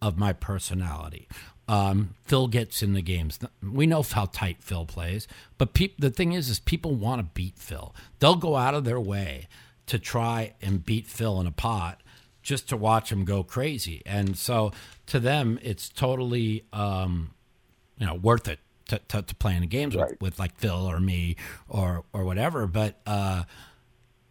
of 0.03 0.19
my 0.19 0.35
personality. 0.35 1.27
Um, 1.69 2.15
Phil 2.25 2.47
gets 2.47 2.83
in 2.83 2.95
the 2.95 3.03
games. 3.03 3.41
We 3.61 3.87
know 3.87 4.03
how 4.03 4.27
tight 4.27 4.59
Phil 4.61 4.87
plays, 4.87 5.27
but 5.59 5.75
peop- 5.75 6.01
the 6.01 6.11
thing 6.11 6.33
is, 6.33 6.49
is 6.49 6.61
people 6.61 6.95
want 6.95 7.21
to 7.21 7.25
beat 7.35 7.59
Phil. 7.59 7.95
They'll 8.21 8.37
go 8.37 8.57
out 8.57 8.75
of 8.75 8.85
their 8.85 9.01
way 9.01 9.49
to 9.87 9.99
try 9.99 10.55
and 10.63 10.85
beat 10.85 11.07
Phil 11.07 11.41
in 11.41 11.47
a 11.47 11.53
pot 11.53 12.01
just 12.43 12.69
to 12.69 12.77
watch 12.77 13.11
him 13.11 13.25
go 13.25 13.43
crazy. 13.43 14.03
And 14.07 14.39
so 14.39 14.71
to 15.07 15.19
them, 15.19 15.59
it's 15.63 15.89
totally, 15.89 16.65
um, 16.73 17.31
you 17.99 18.07
know, 18.07 18.15
worth 18.15 18.47
it 18.47 18.61
to, 18.89 19.01
to, 19.09 19.23
to 19.23 19.35
play 19.35 19.55
in 19.55 19.63
the 19.63 19.67
games 19.67 19.97
with, 19.97 20.21
with 20.21 20.39
like 20.39 20.57
Phil 20.57 20.89
or 20.89 21.01
me 21.01 21.37
or 21.69 22.05
or 22.13 22.25
whatever. 22.25 22.67
But 22.67 23.01
uh, 23.07 23.45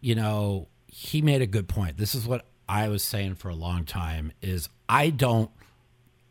you 0.00 0.14
know, 0.14 0.68
he 0.86 1.20
made 1.20 1.42
a 1.42 1.46
good 1.46 1.68
point. 1.68 1.98
This 1.98 2.14
is 2.14 2.26
what 2.26 2.46
I 2.68 2.88
was 2.88 3.02
saying 3.02 3.34
for 3.36 3.48
a 3.48 3.54
long 3.54 3.84
time 3.84 4.32
is 4.40 4.68
I 4.88 5.10
don't 5.10 5.50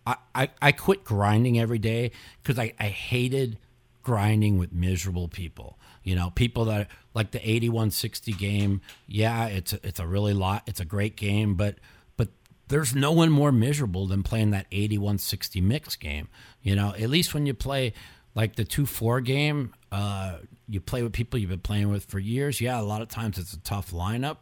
I, 0.06 0.50
I, 0.62 0.72
quit 0.72 1.04
grinding 1.04 1.60
every 1.60 1.80
day 1.80 2.12
because 2.42 2.60
I, 2.60 2.74
I 2.80 2.90
hated 2.90 3.58
grinding 4.04 4.58
with 4.58 4.72
miserable 4.72 5.28
people. 5.28 5.80
You 6.04 6.16
know, 6.16 6.30
people 6.30 6.66
that 6.66 6.90
like 7.16 7.32
the 7.32 7.40
8160 7.40 8.34
game. 8.34 8.82
Yeah, 9.08 9.48
it's 9.48 9.74
a, 9.74 9.80
it's 9.82 10.00
a 10.00 10.06
really 10.06 10.34
lot. 10.34 10.64
It's 10.68 10.80
a 10.80 10.86
great 10.86 11.16
game, 11.16 11.56
but 11.56 11.76
but 12.16 12.30
there's 12.68 12.94
no 12.94 13.12
one 13.12 13.32
more 13.32 13.52
miserable 13.52 14.06
than 14.06 14.22
playing 14.22 14.52
that 14.52 14.68
8160 14.72 15.62
mix 15.62 15.96
game. 15.96 16.28
You 16.62 16.76
know, 16.76 16.94
at 16.94 17.10
least 17.10 17.34
when 17.34 17.48
you 17.48 17.56
play 17.56 17.94
like 18.36 18.56
the 18.56 18.66
2 18.66 18.86
4 18.86 19.22
game, 19.22 19.74
uh, 19.92 20.38
you 20.68 20.80
play 20.80 21.02
with 21.02 21.14
people 21.14 21.40
you've 21.40 21.50
been 21.50 21.60
playing 21.60 21.90
with 21.90 22.06
for 22.06 22.20
years. 22.20 22.62
Yeah, 22.62 22.80
a 22.80 22.84
lot 22.84 23.02
of 23.02 23.08
times 23.08 23.40
it's 23.40 23.54
a 23.54 23.60
tough 23.62 23.92
lineup, 23.92 24.38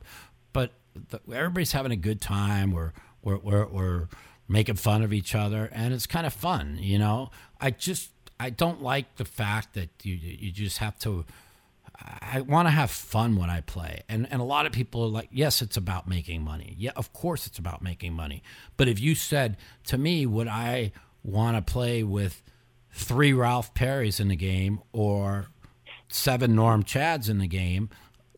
but 0.52 0.72
the, 1.10 1.22
everybody's 1.34 1.72
having 1.72 1.92
a 1.92 1.98
good 1.98 2.20
time. 2.20 2.72
We're, 2.72 2.92
we're, 3.22 3.38
we're, 3.38 3.68
we're 3.68 4.08
making 4.48 4.76
fun 4.76 5.04
of 5.04 5.14
each 5.14 5.36
other, 5.36 5.70
and 5.72 5.94
it's 5.94 6.06
kind 6.06 6.26
of 6.26 6.34
fun, 6.34 6.78
you 6.80 7.00
know? 7.00 7.32
I 7.60 7.72
just, 7.72 8.12
I 8.40 8.50
don't 8.50 8.82
like 8.82 9.16
the 9.16 9.26
fact 9.26 9.74
that 9.74 9.90
you, 10.04 10.16
you 10.16 10.52
just 10.52 10.80
have 10.80 10.98
to. 11.00 11.26
I 12.22 12.42
want 12.42 12.68
to 12.68 12.72
have 12.72 12.92
fun 12.92 13.38
when 13.38 13.50
I 13.50 13.62
play. 13.62 14.02
And 14.10 14.28
and 14.30 14.42
a 14.42 14.44
lot 14.44 14.66
of 14.66 14.72
people 14.74 15.04
are 15.04 15.10
like, 15.10 15.30
yes, 15.32 15.62
it's 15.62 15.78
about 15.78 16.08
making 16.08 16.42
money. 16.44 16.76
Yeah, 16.78 16.92
of 16.96 17.14
course 17.14 17.48
it's 17.48 17.60
about 17.60 17.82
making 17.82 18.14
money. 18.14 18.44
But 18.76 18.88
if 18.88 19.00
you 19.00 19.16
said 19.16 19.58
to 19.86 19.98
me, 19.98 20.26
would 20.26 20.48
I 20.48 20.92
want 21.24 21.56
to 21.56 21.72
play 21.72 22.04
with 22.04 22.42
three 22.92 23.32
Ralph 23.32 23.74
Perrys 23.74 24.20
in 24.20 24.28
the 24.28 24.36
game 24.36 24.82
or 24.92 25.48
seven 26.10 26.56
Norm 26.56 26.84
Chads 26.84 27.30
in 27.30 27.38
the 27.38 27.48
game? 27.48 27.90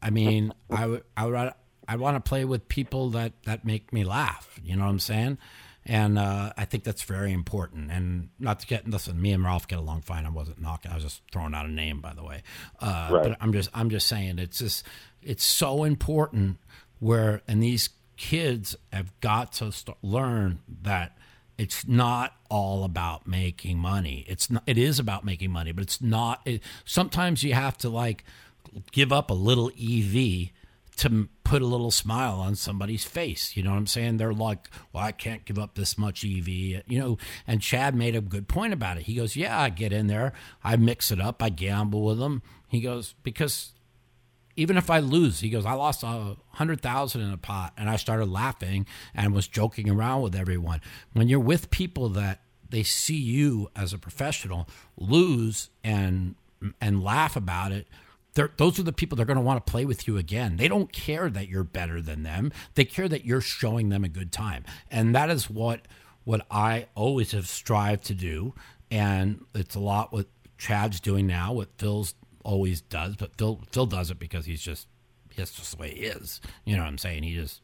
I 0.01 0.11
mean, 0.11 0.53
I 0.69 0.85
would 0.85 1.03
I 1.17 1.25
would 1.25 1.53
I 1.87 1.95
want 1.95 2.23
to 2.23 2.29
play 2.29 2.45
with 2.45 2.67
people 2.67 3.09
that 3.11 3.33
that 3.45 3.65
make 3.65 3.91
me 3.91 4.03
laugh. 4.03 4.59
You 4.63 4.75
know 4.75 4.83
what 4.83 4.91
I'm 4.91 4.99
saying? 4.99 5.37
And 5.85 6.17
uh, 6.17 6.51
I 6.57 6.65
think 6.65 6.83
that's 6.83 7.03
very 7.03 7.31
important. 7.31 7.91
And 7.91 8.29
not 8.39 8.59
to 8.61 8.67
get 8.67 8.89
listen, 8.89 9.21
me 9.21 9.31
and 9.33 9.43
Ralph 9.43 9.67
get 9.67 9.77
along 9.77 10.01
fine. 10.01 10.25
I 10.25 10.29
wasn't 10.29 10.59
knocking. 10.59 10.91
I 10.91 10.95
was 10.95 11.03
just 11.03 11.21
throwing 11.31 11.53
out 11.53 11.65
a 11.65 11.71
name, 11.71 12.01
by 12.01 12.13
the 12.13 12.23
way. 12.23 12.41
Uh, 12.79 13.09
Right. 13.11 13.23
But 13.23 13.37
I'm 13.39 13.53
just 13.53 13.69
I'm 13.73 13.89
just 13.89 14.07
saying 14.07 14.39
it's 14.39 14.59
just 14.59 14.83
it's 15.21 15.43
so 15.43 15.83
important. 15.83 16.57
Where 16.99 17.41
and 17.47 17.61
these 17.61 17.89
kids 18.17 18.75
have 18.91 19.11
got 19.19 19.51
to 19.53 19.71
start, 19.71 19.97
learn 20.01 20.59
that 20.81 21.17
it's 21.57 21.87
not 21.87 22.33
all 22.49 22.83
about 22.83 23.27
making 23.27 23.77
money. 23.77 24.25
It's 24.27 24.49
not. 24.49 24.63
It 24.65 24.77
is 24.77 24.97
about 24.97 25.23
making 25.23 25.51
money, 25.51 25.71
but 25.71 25.83
it's 25.83 26.01
not. 26.01 26.41
It, 26.45 26.61
sometimes 26.83 27.43
you 27.43 27.53
have 27.53 27.77
to 27.79 27.89
like 27.89 28.23
give 28.91 29.13
up 29.13 29.29
a 29.29 29.33
little 29.33 29.69
EV 29.79 30.49
to 30.97 31.27
put 31.43 31.61
a 31.61 31.65
little 31.65 31.91
smile 31.91 32.39
on 32.39 32.55
somebody's 32.55 33.03
face. 33.03 33.55
You 33.57 33.63
know 33.63 33.71
what 33.71 33.77
I'm 33.77 33.87
saying? 33.87 34.17
They're 34.17 34.33
like, 34.33 34.69
well, 34.93 35.03
I 35.03 35.11
can't 35.11 35.45
give 35.45 35.59
up 35.59 35.75
this 35.75 35.97
much 35.97 36.23
EV. 36.23 36.47
You 36.47 36.83
know, 36.87 37.17
and 37.45 37.61
Chad 37.61 37.95
made 37.95 38.15
a 38.15 38.21
good 38.21 38.47
point 38.47 38.73
about 38.73 38.97
it. 38.97 39.03
He 39.03 39.15
goes, 39.15 39.35
yeah, 39.35 39.59
I 39.59 39.69
get 39.69 39.91
in 39.91 40.07
there, 40.07 40.33
I 40.63 40.75
mix 40.77 41.11
it 41.11 41.19
up, 41.19 41.43
I 41.43 41.49
gamble 41.49 42.03
with 42.03 42.19
them. 42.19 42.41
He 42.67 42.81
goes, 42.81 43.13
because 43.23 43.73
even 44.55 44.77
if 44.77 44.89
I 44.89 44.99
lose, 44.99 45.41
he 45.41 45.49
goes, 45.49 45.65
I 45.65 45.73
lost 45.73 46.03
a 46.03 46.37
hundred 46.51 46.81
thousand 46.81 47.21
in 47.21 47.31
a 47.31 47.37
pot, 47.37 47.73
and 47.77 47.89
I 47.89 47.97
started 47.97 48.29
laughing 48.29 48.85
and 49.13 49.33
was 49.33 49.47
joking 49.47 49.89
around 49.89 50.21
with 50.21 50.35
everyone. 50.35 50.81
When 51.13 51.27
you're 51.27 51.39
with 51.39 51.71
people 51.71 52.09
that 52.09 52.41
they 52.69 52.83
see 52.83 53.17
you 53.17 53.69
as 53.75 53.93
a 53.93 53.97
professional 53.97 54.67
lose 54.97 55.69
and 55.83 56.35
and 56.81 57.03
laugh 57.03 57.35
about 57.35 57.71
it, 57.71 57.87
those 58.35 58.79
are 58.79 58.83
the 58.83 58.93
people 58.93 59.15
that 59.15 59.23
are 59.23 59.25
going 59.25 59.37
to 59.37 59.43
want 59.43 59.65
to 59.65 59.71
play 59.71 59.85
with 59.85 60.07
you 60.07 60.17
again. 60.17 60.57
They 60.57 60.67
don't 60.67 60.91
care 60.91 61.29
that 61.29 61.47
you're 61.47 61.63
better 61.63 62.01
than 62.01 62.23
them. 62.23 62.51
They 62.75 62.85
care 62.85 63.07
that 63.07 63.25
you're 63.25 63.41
showing 63.41 63.89
them 63.89 64.03
a 64.03 64.09
good 64.09 64.31
time, 64.31 64.63
and 64.91 65.15
that 65.15 65.29
is 65.29 65.49
what 65.49 65.87
what 66.23 66.45
I 66.49 66.87
always 66.95 67.31
have 67.31 67.47
strived 67.47 68.05
to 68.05 68.13
do. 68.13 68.53
And 68.91 69.45
it's 69.53 69.75
a 69.75 69.79
lot 69.79 70.11
what 70.11 70.27
Chad's 70.57 70.99
doing 70.99 71.27
now, 71.27 71.53
what 71.53 71.69
Phil's 71.77 72.13
always 72.43 72.81
does, 72.81 73.15
but 73.15 73.37
Phil 73.37 73.61
Phil 73.71 73.85
does 73.85 74.11
it 74.11 74.19
because 74.19 74.45
he's 74.45 74.61
just 74.61 74.87
that's 75.35 75.51
just 75.51 75.71
the 75.71 75.81
way 75.81 75.93
he 75.93 76.01
is. 76.05 76.41
You 76.65 76.75
know 76.75 76.83
what 76.83 76.89
I'm 76.89 76.97
saying? 76.97 77.23
He 77.23 77.35
just 77.35 77.61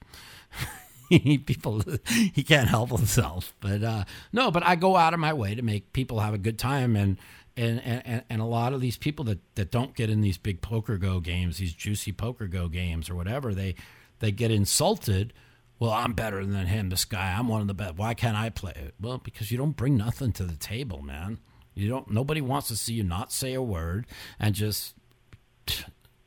people 1.45 1.83
he 2.07 2.43
can't 2.43 2.69
help 2.69 2.89
himself. 2.89 3.53
But 3.59 3.83
uh, 3.83 4.03
no, 4.31 4.51
but 4.51 4.65
I 4.65 4.75
go 4.75 4.95
out 4.95 5.13
of 5.13 5.19
my 5.19 5.33
way 5.33 5.55
to 5.55 5.61
make 5.61 5.93
people 5.93 6.19
have 6.19 6.33
a 6.33 6.39
good 6.39 6.59
time 6.59 6.95
and. 6.95 7.17
And, 7.57 7.81
and, 7.83 8.23
and 8.29 8.41
a 8.41 8.45
lot 8.45 8.71
of 8.71 8.79
these 8.79 8.97
people 8.97 9.25
that, 9.25 9.39
that 9.55 9.71
don't 9.71 9.93
get 9.93 10.09
in 10.09 10.21
these 10.21 10.37
big 10.37 10.61
PokerGO 10.61 11.21
games, 11.21 11.57
these 11.57 11.73
juicy 11.73 12.13
PokerGO 12.13 12.71
games 12.71 13.09
or 13.09 13.15
whatever, 13.15 13.53
they 13.53 13.75
they 14.19 14.31
get 14.31 14.51
insulted. 14.51 15.33
Well, 15.79 15.91
I'm 15.91 16.13
better 16.13 16.45
than 16.45 16.67
him. 16.67 16.89
This 16.89 17.05
guy, 17.05 17.33
I'm 17.37 17.47
one 17.47 17.59
of 17.59 17.67
the 17.67 17.73
best. 17.73 17.95
Why 17.95 18.13
can't 18.13 18.37
I 18.37 18.49
play? 18.49 18.91
Well, 19.01 19.17
because 19.17 19.51
you 19.51 19.57
don't 19.57 19.75
bring 19.75 19.97
nothing 19.97 20.31
to 20.33 20.43
the 20.43 20.55
table, 20.55 21.01
man. 21.01 21.39
You 21.73 21.89
don't. 21.89 22.09
Nobody 22.11 22.39
wants 22.39 22.67
to 22.69 22.77
see 22.77 22.93
you 22.93 23.03
not 23.03 23.31
say 23.31 23.53
a 23.53 23.61
word 23.61 24.05
and 24.39 24.55
just 24.55 24.95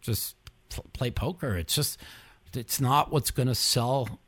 just 0.01 0.37
play 0.93 1.11
poker. 1.11 1.57
It's 1.57 1.75
just 1.75 1.99
it's 2.53 2.81
not 2.81 3.13
what's 3.13 3.31
going 3.31 3.49
to 3.49 3.55
sell 3.55 4.21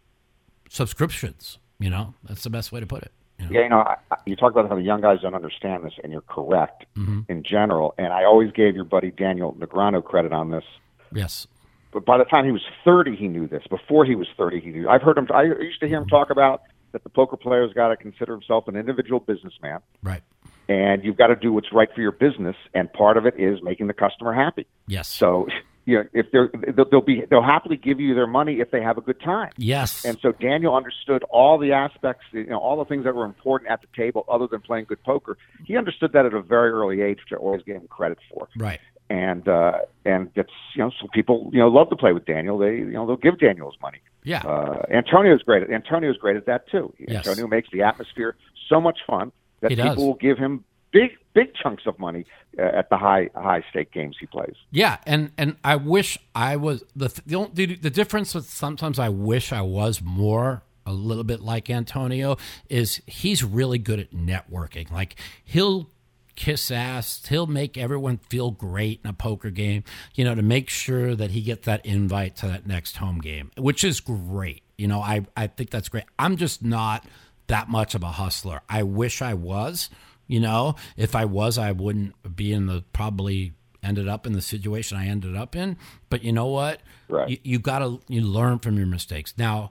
subscriptions. 0.68 1.58
You 1.78 1.90
know, 1.90 2.14
that's 2.24 2.42
the 2.42 2.50
best 2.50 2.72
way 2.72 2.80
to 2.80 2.86
put 2.86 3.02
it. 3.02 3.12
You 3.38 3.44
know? 3.46 3.50
Yeah, 3.52 3.62
you 3.64 3.68
know, 3.68 3.78
I, 3.80 3.96
you 4.24 4.36
talk 4.36 4.52
about 4.52 4.68
how 4.68 4.74
the 4.76 4.82
young 4.82 5.00
guys 5.00 5.20
don't 5.20 5.34
understand 5.34 5.84
this, 5.84 5.92
and 6.02 6.12
you're 6.12 6.22
correct 6.22 6.86
Mm-hmm. 6.96 7.20
in 7.30 7.42
general. 7.42 7.94
And 7.98 8.12
I 8.12 8.24
always 8.24 8.50
gave 8.52 8.74
your 8.74 8.84
buddy 8.84 9.10
Daniel 9.10 9.52
Negreanu 9.54 10.02
credit 10.02 10.32
on 10.32 10.50
this. 10.50 10.64
Yes. 11.12 11.46
But 11.92 12.04
by 12.06 12.16
the 12.18 12.24
time 12.24 12.44
he 12.46 12.52
was 12.52 12.62
30, 12.84 13.16
he 13.16 13.28
knew 13.28 13.46
this. 13.46 13.62
Before 13.68 14.04
he 14.04 14.14
was 14.14 14.26
30, 14.36 14.60
he 14.60 14.70
knew. 14.70 14.88
I've 14.88 15.02
heard 15.02 15.18
him. 15.18 15.28
I 15.34 15.42
used 15.44 15.80
to 15.80 15.88
hear 15.88 15.98
him 15.98 16.06
talk 16.08 16.30
about 16.30 16.62
that 16.92 17.02
the 17.04 17.10
poker 17.10 17.36
player's 17.36 17.72
got 17.74 17.88
to 17.88 17.96
consider 17.96 18.32
himself 18.32 18.66
an 18.68 18.76
individual 18.76 19.20
businessman, 19.20 19.80
Right. 20.02 20.22
and 20.68 21.04
you've 21.04 21.16
got 21.18 21.26
to 21.28 21.36
do 21.36 21.52
what's 21.52 21.72
right 21.72 21.88
for 21.94 22.00
your 22.00 22.12
business. 22.12 22.56
And 22.74 22.90
part 22.92 23.16
of 23.18 23.26
it 23.26 23.38
is 23.38 23.62
making 23.62 23.86
the 23.88 23.94
customer 23.94 24.32
happy. 24.32 24.66
Yes. 24.86 25.08
So, 25.08 25.46
you 25.86 25.96
know, 25.98 26.04
if 26.12 26.26
they're 26.32 26.50
they'll, 26.76 26.84
they'll 26.90 27.00
be 27.00 27.22
they'll 27.30 27.42
happily 27.42 27.76
give 27.76 27.98
you 28.00 28.14
their 28.14 28.26
money 28.26 28.60
if 28.60 28.70
they 28.72 28.82
have 28.82 28.98
a 28.98 29.00
good 29.00 29.20
time. 29.20 29.50
yes. 29.56 30.04
And 30.04 30.18
so 30.20 30.32
Daniel 30.32 30.74
understood 30.76 31.22
all 31.30 31.56
the 31.58 31.72
aspects, 31.72 32.24
you 32.32 32.44
know, 32.46 32.58
all 32.58 32.76
the 32.76 32.84
things 32.84 33.04
that 33.04 33.14
were 33.14 33.24
important 33.24 33.70
at 33.70 33.80
the 33.80 33.86
table 33.96 34.24
other 34.28 34.46
than 34.46 34.60
playing 34.60 34.84
good 34.86 35.02
poker. 35.04 35.38
He 35.64 35.76
understood 35.76 36.12
that 36.12 36.26
at 36.26 36.34
a 36.34 36.42
very 36.42 36.70
early 36.70 37.00
age, 37.00 37.18
which 37.20 37.32
I 37.32 37.36
always 37.42 37.62
gave 37.62 37.76
him 37.76 37.86
credit 37.88 38.18
for. 38.30 38.48
right. 38.58 38.80
And 39.08 39.46
uh, 39.46 39.78
and 40.04 40.30
it's 40.34 40.50
you 40.74 40.82
know, 40.82 40.90
some 41.00 41.08
people 41.14 41.50
you 41.52 41.60
know 41.60 41.68
love 41.68 41.88
to 41.90 41.96
play 41.96 42.12
with 42.12 42.24
Daniel. 42.26 42.58
They 42.58 42.74
you 42.78 42.90
know 42.90 43.06
they'll 43.06 43.16
give 43.16 43.38
Daniel 43.38 43.70
his 43.70 43.80
money. 43.80 43.98
Yeah. 44.24 44.42
Uh, 44.44 44.82
Antonio's 44.92 45.42
great. 45.42 45.62
At, 45.62 45.70
Antonio's 45.70 46.16
great 46.16 46.36
at 46.36 46.46
that 46.46 46.68
too. 46.68 46.92
Yes. 46.98 47.24
Antonio 47.24 47.46
makes 47.46 47.68
the 47.70 47.82
atmosphere 47.82 48.34
so 48.68 48.80
much 48.80 48.98
fun 49.06 49.30
that 49.60 49.70
He 49.70 49.76
people 49.76 49.90
does. 49.94 49.98
will 50.04 50.14
give 50.14 50.38
him 50.38 50.64
big 50.96 51.10
big 51.34 51.54
chunks 51.54 51.82
of 51.86 51.98
money 51.98 52.24
uh, 52.58 52.62
at 52.62 52.88
the 52.88 52.96
high 52.96 53.28
high 53.34 53.62
stake 53.70 53.92
games 53.92 54.16
he 54.18 54.26
plays. 54.26 54.54
Yeah, 54.70 54.96
and 55.06 55.30
and 55.36 55.56
I 55.62 55.76
wish 55.76 56.18
I 56.34 56.56
was 56.56 56.84
the 56.94 57.08
the 57.26 57.50
the, 57.52 57.66
the 57.76 57.90
difference 57.90 58.34
with 58.34 58.48
sometimes 58.48 58.98
I 58.98 59.10
wish 59.10 59.52
I 59.52 59.60
was 59.60 60.00
more 60.02 60.62
a 60.86 60.92
little 60.92 61.24
bit 61.24 61.40
like 61.40 61.68
Antonio 61.68 62.36
is 62.68 63.02
he's 63.06 63.44
really 63.44 63.78
good 63.78 64.00
at 64.00 64.12
networking. 64.12 64.90
Like 64.90 65.16
he'll 65.44 65.90
kiss 66.36 66.70
ass, 66.70 67.24
he'll 67.26 67.46
make 67.46 67.76
everyone 67.76 68.18
feel 68.18 68.50
great 68.50 69.00
in 69.02 69.10
a 69.10 69.12
poker 69.12 69.50
game, 69.50 69.82
you 70.14 70.24
know, 70.24 70.34
to 70.34 70.42
make 70.42 70.68
sure 70.68 71.14
that 71.14 71.30
he 71.30 71.40
gets 71.40 71.64
that 71.66 71.84
invite 71.84 72.36
to 72.36 72.46
that 72.46 72.66
next 72.66 72.98
home 72.98 73.18
game, 73.18 73.50
which 73.56 73.82
is 73.82 74.00
great. 74.00 74.62
You 74.78 74.86
know, 74.86 75.00
I 75.00 75.26
I 75.36 75.48
think 75.48 75.70
that's 75.70 75.88
great. 75.88 76.04
I'm 76.18 76.36
just 76.36 76.62
not 76.62 77.04
that 77.48 77.68
much 77.68 77.94
of 77.94 78.02
a 78.02 78.12
hustler. 78.12 78.62
I 78.68 78.82
wish 78.82 79.20
I 79.22 79.34
was. 79.34 79.90
You 80.26 80.40
know, 80.40 80.76
if 80.96 81.14
I 81.14 81.24
was, 81.24 81.58
I 81.58 81.72
wouldn't 81.72 82.36
be 82.36 82.52
in 82.52 82.66
the 82.66 82.84
probably 82.92 83.52
ended 83.82 84.08
up 84.08 84.26
in 84.26 84.32
the 84.32 84.42
situation 84.42 84.98
I 84.98 85.06
ended 85.06 85.36
up 85.36 85.54
in. 85.54 85.76
But 86.10 86.24
you 86.24 86.32
know 86.32 86.46
what? 86.46 86.80
Right. 87.08 87.30
You, 87.30 87.38
you 87.42 87.58
got 87.58 87.78
to 87.80 88.00
you 88.08 88.22
learn 88.22 88.58
from 88.58 88.76
your 88.76 88.86
mistakes. 88.86 89.34
Now, 89.38 89.70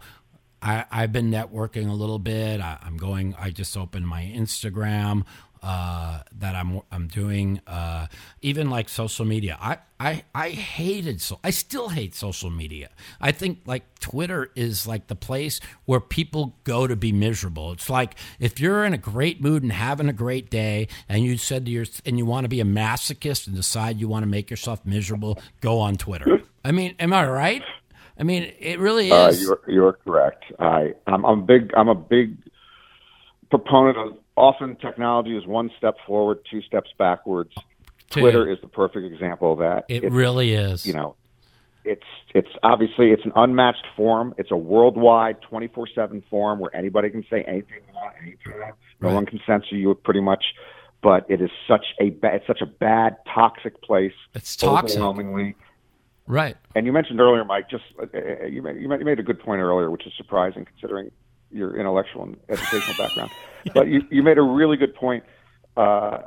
I, 0.61 0.85
I've 0.89 1.11
been 1.11 1.29
networking 1.29 1.89
a 1.89 1.93
little 1.93 2.19
bit. 2.19 2.61
I, 2.61 2.77
I'm 2.81 2.97
going. 2.97 3.35
I 3.37 3.51
just 3.51 3.75
opened 3.75 4.07
my 4.07 4.23
Instagram 4.23 5.25
uh, 5.63 6.19
that 6.39 6.55
I'm 6.55 6.81
I'm 6.91 7.07
doing. 7.07 7.61
Uh, 7.67 8.07
even 8.41 8.69
like 8.69 8.89
social 8.89 9.25
media. 9.25 9.57
I, 9.61 9.77
I 9.99 10.23
I 10.33 10.49
hated 10.49 11.21
so. 11.21 11.39
I 11.43 11.49
still 11.51 11.89
hate 11.89 12.13
social 12.15 12.49
media. 12.49 12.89
I 13.19 13.31
think 13.31 13.59
like 13.65 13.99
Twitter 13.99 14.51
is 14.55 14.85
like 14.87 15.07
the 15.07 15.15
place 15.15 15.59
where 15.85 15.99
people 15.99 16.55
go 16.63 16.87
to 16.87 16.95
be 16.95 17.11
miserable. 17.11 17.71
It's 17.71 17.89
like 17.89 18.15
if 18.39 18.59
you're 18.59 18.85
in 18.85 18.93
a 18.93 18.97
great 18.97 19.41
mood 19.41 19.63
and 19.63 19.71
having 19.71 20.09
a 20.09 20.13
great 20.13 20.49
day, 20.49 20.87
and 21.09 21.23
you 21.23 21.37
said 21.37 21.65
to 21.65 21.71
your 21.71 21.85
and 22.05 22.17
you 22.17 22.25
want 22.25 22.43
to 22.45 22.49
be 22.49 22.59
a 22.61 22.65
masochist 22.65 23.47
and 23.47 23.55
decide 23.55 23.99
you 23.99 24.07
want 24.07 24.23
to 24.23 24.29
make 24.29 24.49
yourself 24.49 24.85
miserable, 24.85 25.39
go 25.61 25.79
on 25.79 25.95
Twitter. 25.95 26.41
I 26.63 26.71
mean, 26.71 26.95
am 26.99 27.13
I 27.13 27.27
right? 27.27 27.63
I 28.17 28.23
mean, 28.23 28.51
it 28.59 28.79
really 28.79 29.11
Uh, 29.11 29.27
is. 29.27 29.41
you're 29.41 29.59
you're 29.67 29.93
correct. 29.93 30.45
I 30.59 30.93
I'm, 31.07 31.25
I'm 31.25 31.45
big. 31.45 31.71
I'm 31.75 31.89
a 31.89 31.95
big 31.95 32.37
proponent 33.49 33.97
of 33.97 34.17
often 34.35 34.75
technology 34.77 35.35
is 35.37 35.45
one 35.45 35.71
step 35.77 35.95
forward, 36.05 36.39
two 36.49 36.61
steps 36.61 36.89
backwards. 36.97 37.53
Dude. 38.09 38.21
Twitter 38.21 38.49
is 38.51 38.59
the 38.61 38.67
perfect 38.67 39.11
example 39.11 39.53
of 39.53 39.59
that. 39.59 39.85
It 39.89 40.03
It's, 40.03 40.13
really 40.13 40.53
is. 40.53 40.85
you 40.85 40.93
know, 40.93 41.15
it's 41.83 42.03
it's 42.33 42.49
obviously 42.63 43.11
it's 43.11 43.25
an 43.25 43.31
unmatched 43.35 43.85
forum. 43.95 44.33
It's 44.37 44.51
a 44.51 44.57
worldwide, 44.57 45.41
twenty 45.41 45.67
four 45.67 45.87
seven 45.93 46.23
forum 46.29 46.59
where 46.59 46.73
anybody 46.75 47.09
can 47.09 47.23
say 47.29 47.43
anything 47.43 47.79
they 47.87 47.93
want 47.93 48.13
anytime. 48.21 48.73
No 49.01 49.09
Right. 49.09 49.13
one 49.15 49.25
can 49.25 49.39
censor 49.45 49.75
you 49.75 49.93
pretty 49.95 50.21
much. 50.21 50.43
But 51.01 51.25
it 51.29 51.41
is 51.41 51.49
such 51.67 51.85
a 51.99 52.09
ba- 52.11 52.33
it's 52.35 52.47
such 52.47 52.61
a 52.61 52.65
bad, 52.65 53.17
toxic 53.31 53.81
place. 53.81 54.13
It's 54.33 54.55
toxic. 54.55 54.97
Overwhelmingly, 54.97 55.55
right. 56.25 56.55
and 56.73 56.85
you 56.87 56.91
mentioned 56.93 57.19
earlier, 57.19 57.43
Mike. 57.45 57.69
Just 57.69 57.83
uh, 57.99 58.05
uh, 58.15 58.45
you 58.45 58.67
you 58.67 58.87
made 58.87 58.99
you 58.99 59.05
made 59.05 59.19
a 59.19 59.23
good 59.23 59.39
point 59.39 59.61
earlier, 59.61 59.91
which 59.91 60.07
is 60.07 60.13
surprising 60.17 60.65
considering 60.65 61.11
your 61.55 61.77
intellectual 61.77 62.23
and 62.23 62.37
educational 62.49 62.95
background. 62.97 63.31
But 63.73 63.87
you 63.87 64.03
you 64.11 64.21
made 64.21 64.37
a 64.37 64.43
really 64.43 64.77
good 64.77 64.93
point. 64.93 65.23
Uh, 65.75 66.19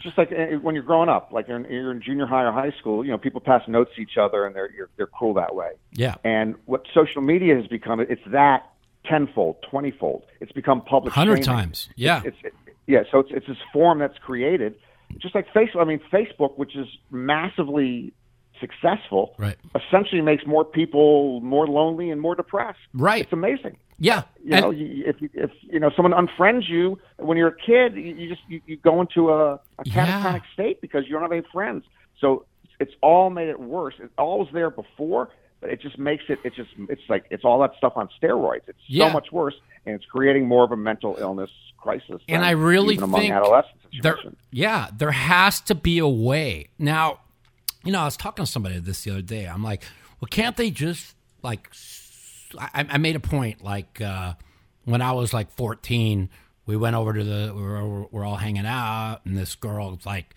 just 0.00 0.16
like 0.16 0.32
uh, 0.32 0.56
when 0.62 0.74
you're 0.74 0.82
growing 0.82 1.10
up, 1.10 1.30
like 1.30 1.46
you're 1.46 1.58
in, 1.58 1.70
you're 1.70 1.92
in 1.92 2.00
junior 2.00 2.24
high 2.24 2.42
or 2.42 2.52
high 2.52 2.72
school, 2.80 3.04
you 3.04 3.10
know, 3.10 3.18
people 3.18 3.40
pass 3.40 3.60
notes 3.68 3.90
to 3.96 4.00
each 4.00 4.16
other, 4.18 4.46
and 4.46 4.56
they're 4.56 4.70
you're, 4.72 4.88
they're 4.96 5.06
cool 5.08 5.34
that 5.34 5.54
way. 5.54 5.72
Yeah. 5.92 6.14
And 6.24 6.54
what 6.64 6.86
social 6.94 7.20
media 7.20 7.54
has 7.54 7.66
become, 7.66 8.00
it's 8.00 8.22
that 8.28 8.70
tenfold, 9.04 9.56
twentyfold. 9.70 10.24
It's 10.40 10.52
become 10.52 10.80
public. 10.80 11.12
Hundred 11.12 11.42
times. 11.42 11.90
Yeah. 11.96 12.22
It's 12.24 12.38
it, 12.42 12.54
yeah. 12.86 13.02
So 13.10 13.18
it's 13.18 13.30
it's 13.32 13.46
this 13.46 13.58
form 13.74 13.98
that's 13.98 14.18
created, 14.18 14.76
just 15.18 15.34
like 15.34 15.46
Facebook. 15.52 15.82
I 15.82 15.84
mean, 15.84 16.00
Facebook, 16.10 16.56
which 16.56 16.76
is 16.76 16.86
massively 17.10 18.14
successful, 18.60 19.34
Right. 19.38 19.56
essentially 19.74 20.20
makes 20.20 20.46
more 20.46 20.64
people 20.64 21.40
more 21.40 21.66
lonely 21.66 22.10
and 22.10 22.20
more 22.20 22.34
depressed. 22.34 22.78
Right. 22.94 23.22
It's 23.22 23.32
amazing. 23.32 23.76
Yeah. 23.98 24.22
You 24.44 24.54
And- 24.54 24.62
know, 24.64 24.70
you, 24.70 25.04
if 25.06 25.20
you- 25.22 25.30
if 25.34 25.50
you 25.62 25.80
know 25.80 25.90
someone 25.96 26.12
unfriends 26.12 26.68
you 26.68 26.98
when 27.18 27.38
you're 27.38 27.48
a 27.48 27.56
kid, 27.56 27.94
you, 27.94 28.28
just 28.28 28.42
you, 28.48 28.60
you 28.66 28.76
go 28.76 29.00
into 29.00 29.30
a, 29.30 29.54
a 29.54 29.60
Yeah. 29.84 30.06
catatonic 30.22 30.42
state 30.52 30.80
because 30.80 31.04
you 31.06 31.12
don't 31.12 31.22
have 31.22 31.32
any 31.32 31.42
friends. 31.52 31.84
So 32.20 32.44
it's 32.78 32.92
all 33.02 33.30
made 33.30 33.48
it 33.48 33.58
worse. 33.58 33.94
It 33.98 34.10
all 34.18 34.38
was 34.40 34.48
there 34.52 34.68
before, 34.70 35.30
but 35.60 35.70
it 35.70 35.80
just 35.80 35.98
makes 35.98 36.24
it. 36.28 36.38
It's 36.44 36.56
just 36.56 36.68
it's 36.90 37.00
like 37.08 37.24
it's 37.30 37.44
all 37.44 37.58
that 37.60 37.72
stuff 37.78 37.94
on 37.96 38.08
steroids. 38.22 38.68
It's 38.68 38.78
Yeah. 38.86 39.08
so 39.08 39.14
much 39.14 39.32
worse, 39.32 39.54
and 39.86 39.94
it's 39.94 40.04
creating 40.04 40.46
more 40.46 40.62
of 40.64 40.72
a 40.72 40.76
mental 40.76 41.16
illness 41.18 41.50
crisis. 41.78 42.20
And 42.28 42.44
I 42.44 42.50
really 42.50 42.96
think 42.98 43.30
adolescents. 43.32 43.84
there, 44.02 44.18
yeah, 44.50 44.88
there 44.94 45.12
has 45.12 45.60
to 45.62 45.74
be 45.74 45.98
a 45.98 46.08
way. 46.08 46.68
Now, 46.78 47.20
you 47.86 47.92
know, 47.92 48.00
I 48.00 48.04
was 48.04 48.16
talking 48.16 48.44
to 48.44 48.50
somebody 48.50 48.78
this 48.80 49.04
the 49.04 49.12
other 49.12 49.22
day. 49.22 49.46
I'm 49.46 49.62
like, 49.62 49.82
well, 50.20 50.28
can't 50.30 50.56
they 50.56 50.70
just 50.70 51.14
like? 51.42 51.70
I 52.58 52.98
made 52.98 53.16
a 53.16 53.20
point 53.20 53.62
like 53.62 54.00
uh, 54.00 54.34
when 54.84 55.02
I 55.02 55.12
was 55.12 55.32
like 55.34 55.50
14, 55.52 56.30
we 56.64 56.76
went 56.76 56.96
over 56.96 57.12
to 57.12 57.24
the 57.24 57.52
we 57.54 57.62
were, 57.62 58.04
we're 58.04 58.24
all 58.24 58.36
hanging 58.36 58.66
out, 58.66 59.20
and 59.24 59.36
this 59.36 59.54
girl 59.54 59.98
like, 60.04 60.34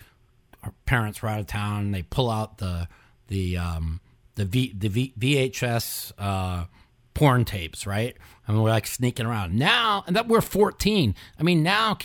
her 0.62 0.74
parents 0.86 1.22
were 1.22 1.30
out 1.30 1.40
of 1.40 1.48
town. 1.48 1.86
And 1.86 1.96
they 1.96 2.04
pull 2.04 2.30
out 2.30 2.58
the 2.58 2.88
the 3.28 3.58
um, 3.58 4.02
the 4.36 4.46
v, 4.46 4.74
the 4.78 4.90
v, 4.90 5.14
VHS 5.20 6.14
uh, 6.18 6.66
porn 7.14 7.46
tapes, 7.46 7.86
right? 7.86 8.16
And 8.48 8.64
we're 8.64 8.70
like 8.70 8.88
sneaking 8.88 9.26
around 9.26 9.54
now, 9.56 10.04
and 10.08 10.16
that 10.16 10.28
we're 10.28 10.42
14. 10.42 11.16
I 11.38 11.44
mean, 11.44 11.62
now 11.62 11.96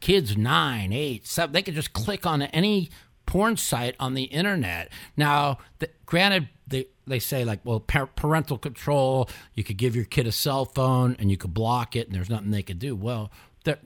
kids 0.00 0.36
nine, 0.36 0.92
eight, 0.92 1.26
seven, 1.26 1.52
they 1.52 1.62
can 1.62 1.74
just 1.74 1.92
click 1.92 2.26
on 2.26 2.42
any 2.42 2.90
porn 3.32 3.56
site 3.56 3.96
on 3.98 4.12
the 4.12 4.24
internet. 4.24 4.90
Now, 5.16 5.56
the, 5.78 5.88
granted, 6.04 6.50
they 6.66 6.88
they 7.06 7.18
say 7.18 7.46
like, 7.46 7.60
well, 7.64 7.80
par- 7.80 8.10
parental 8.14 8.58
control. 8.58 9.26
You 9.54 9.64
could 9.64 9.78
give 9.78 9.96
your 9.96 10.04
kid 10.04 10.26
a 10.26 10.32
cell 10.32 10.66
phone, 10.66 11.16
and 11.18 11.30
you 11.30 11.38
could 11.38 11.54
block 11.54 11.96
it, 11.96 12.06
and 12.06 12.14
there's 12.14 12.28
nothing 12.28 12.50
they 12.50 12.62
could 12.62 12.78
do. 12.78 12.94
Well, 12.94 13.32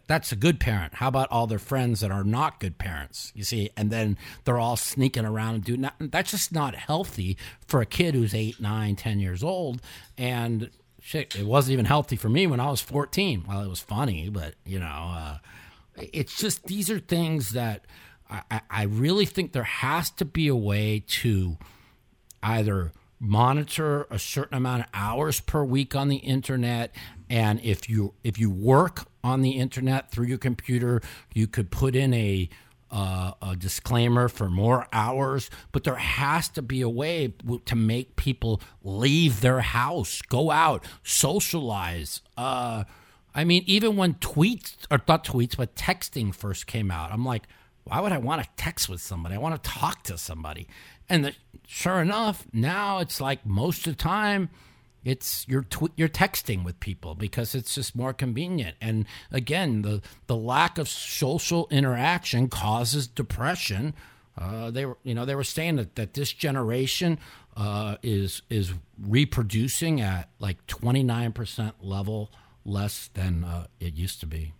that's 0.08 0.32
a 0.32 0.36
good 0.36 0.58
parent. 0.58 0.94
How 0.94 1.06
about 1.06 1.28
all 1.30 1.46
their 1.46 1.60
friends 1.60 2.00
that 2.00 2.10
are 2.10 2.24
not 2.24 2.58
good 2.58 2.76
parents? 2.76 3.30
You 3.36 3.44
see, 3.44 3.70
and 3.76 3.92
then 3.92 4.18
they're 4.42 4.58
all 4.58 4.76
sneaking 4.76 5.24
around 5.24 5.54
and 5.54 5.64
doing 5.64 5.82
that. 5.82 5.94
That's 6.00 6.32
just 6.32 6.52
not 6.52 6.74
healthy 6.74 7.36
for 7.68 7.80
a 7.80 7.86
kid 7.86 8.16
who's 8.16 8.34
eight, 8.34 8.60
nine, 8.60 8.96
ten 8.96 9.20
years 9.20 9.44
old. 9.44 9.80
And 10.18 10.70
shit, 11.00 11.36
it 11.36 11.46
wasn't 11.46 11.74
even 11.74 11.84
healthy 11.84 12.16
for 12.16 12.28
me 12.28 12.48
when 12.48 12.58
I 12.58 12.68
was 12.68 12.80
fourteen. 12.80 13.44
Well, 13.46 13.62
it 13.62 13.68
was 13.68 13.80
funny, 13.80 14.28
but 14.28 14.54
you 14.64 14.80
know, 14.80 14.86
uh, 14.86 15.38
it's 15.96 16.36
just 16.36 16.64
these 16.64 16.90
are 16.90 16.98
things 16.98 17.50
that 17.50 17.84
I, 18.30 18.60
I- 18.70 18.82
really 18.84 19.26
think 19.26 19.52
there 19.52 19.62
has 19.62 20.10
to 20.12 20.24
be 20.24 20.48
a 20.48 20.56
way 20.56 21.04
to 21.22 21.56
either 22.42 22.92
monitor 23.18 24.06
a 24.10 24.18
certain 24.18 24.56
amount 24.56 24.82
of 24.82 24.88
hours 24.92 25.40
per 25.40 25.64
week 25.64 25.94
on 25.94 26.08
the 26.08 26.16
internet 26.18 26.94
and 27.30 27.58
if 27.62 27.88
you 27.88 28.12
if 28.22 28.38
you 28.38 28.50
work 28.50 29.06
on 29.24 29.40
the 29.40 29.52
internet 29.52 30.10
through 30.10 30.26
your 30.26 30.36
computer 30.38 31.00
you 31.32 31.46
could 31.46 31.70
put 31.70 31.96
in 31.96 32.12
a 32.12 32.48
uh, 32.90 33.32
a 33.42 33.56
disclaimer 33.56 34.28
for 34.28 34.50
more 34.50 34.86
hours 34.92 35.48
but 35.72 35.82
there 35.84 35.96
has 35.96 36.48
to 36.50 36.60
be 36.60 36.82
a 36.82 36.88
way 36.88 37.32
to 37.64 37.74
make 37.74 38.16
people 38.16 38.60
leave 38.84 39.40
their 39.40 39.60
house 39.60 40.20
go 40.22 40.50
out 40.50 40.84
socialize. 41.02 42.20
Uh, 42.36 42.84
i 43.34 43.44
mean 43.44 43.62
even 43.66 43.96
when 43.96 44.12
tweets 44.14 44.76
or 44.90 45.00
not 45.08 45.24
tweets 45.24 45.56
but 45.56 45.74
texting 45.74 46.34
first 46.34 46.66
came 46.66 46.90
out 46.90 47.10
i'm 47.10 47.24
like 47.24 47.44
why 47.86 48.00
would 48.00 48.12
I 48.12 48.18
want 48.18 48.42
to 48.42 48.48
text 48.56 48.88
with 48.88 49.00
somebody? 49.00 49.36
I 49.36 49.38
want 49.38 49.62
to 49.62 49.70
talk 49.70 50.02
to 50.04 50.18
somebody. 50.18 50.66
And 51.08 51.24
the, 51.24 51.32
sure 51.66 52.00
enough, 52.00 52.44
now 52.52 52.98
it's 52.98 53.20
like 53.20 53.46
most 53.46 53.86
of 53.86 53.96
the 53.96 54.02
time 54.02 54.50
it's 55.04 55.46
you're 55.48 55.62
tw- 55.62 55.92
you're 55.94 56.08
texting 56.08 56.64
with 56.64 56.80
people 56.80 57.14
because 57.14 57.54
it's 57.54 57.76
just 57.76 57.94
more 57.94 58.12
convenient. 58.12 58.76
And 58.80 59.06
again, 59.30 59.82
the 59.82 60.02
the 60.26 60.36
lack 60.36 60.78
of 60.78 60.88
social 60.88 61.68
interaction 61.70 62.48
causes 62.48 63.06
depression. 63.06 63.94
Uh, 64.36 64.72
they 64.72 64.84
were 64.84 64.98
you 65.04 65.14
know 65.14 65.24
they 65.24 65.36
were 65.36 65.44
saying 65.44 65.76
that, 65.76 65.94
that 65.94 66.14
this 66.14 66.32
generation 66.32 67.20
uh, 67.56 67.98
is 68.02 68.42
is 68.50 68.72
reproducing 69.00 70.00
at 70.00 70.28
like 70.40 70.66
29% 70.66 71.72
level 71.80 72.32
less 72.64 73.08
than 73.14 73.44
uh, 73.44 73.68
it 73.78 73.94
used 73.94 74.18
to 74.20 74.26
be. 74.26 74.54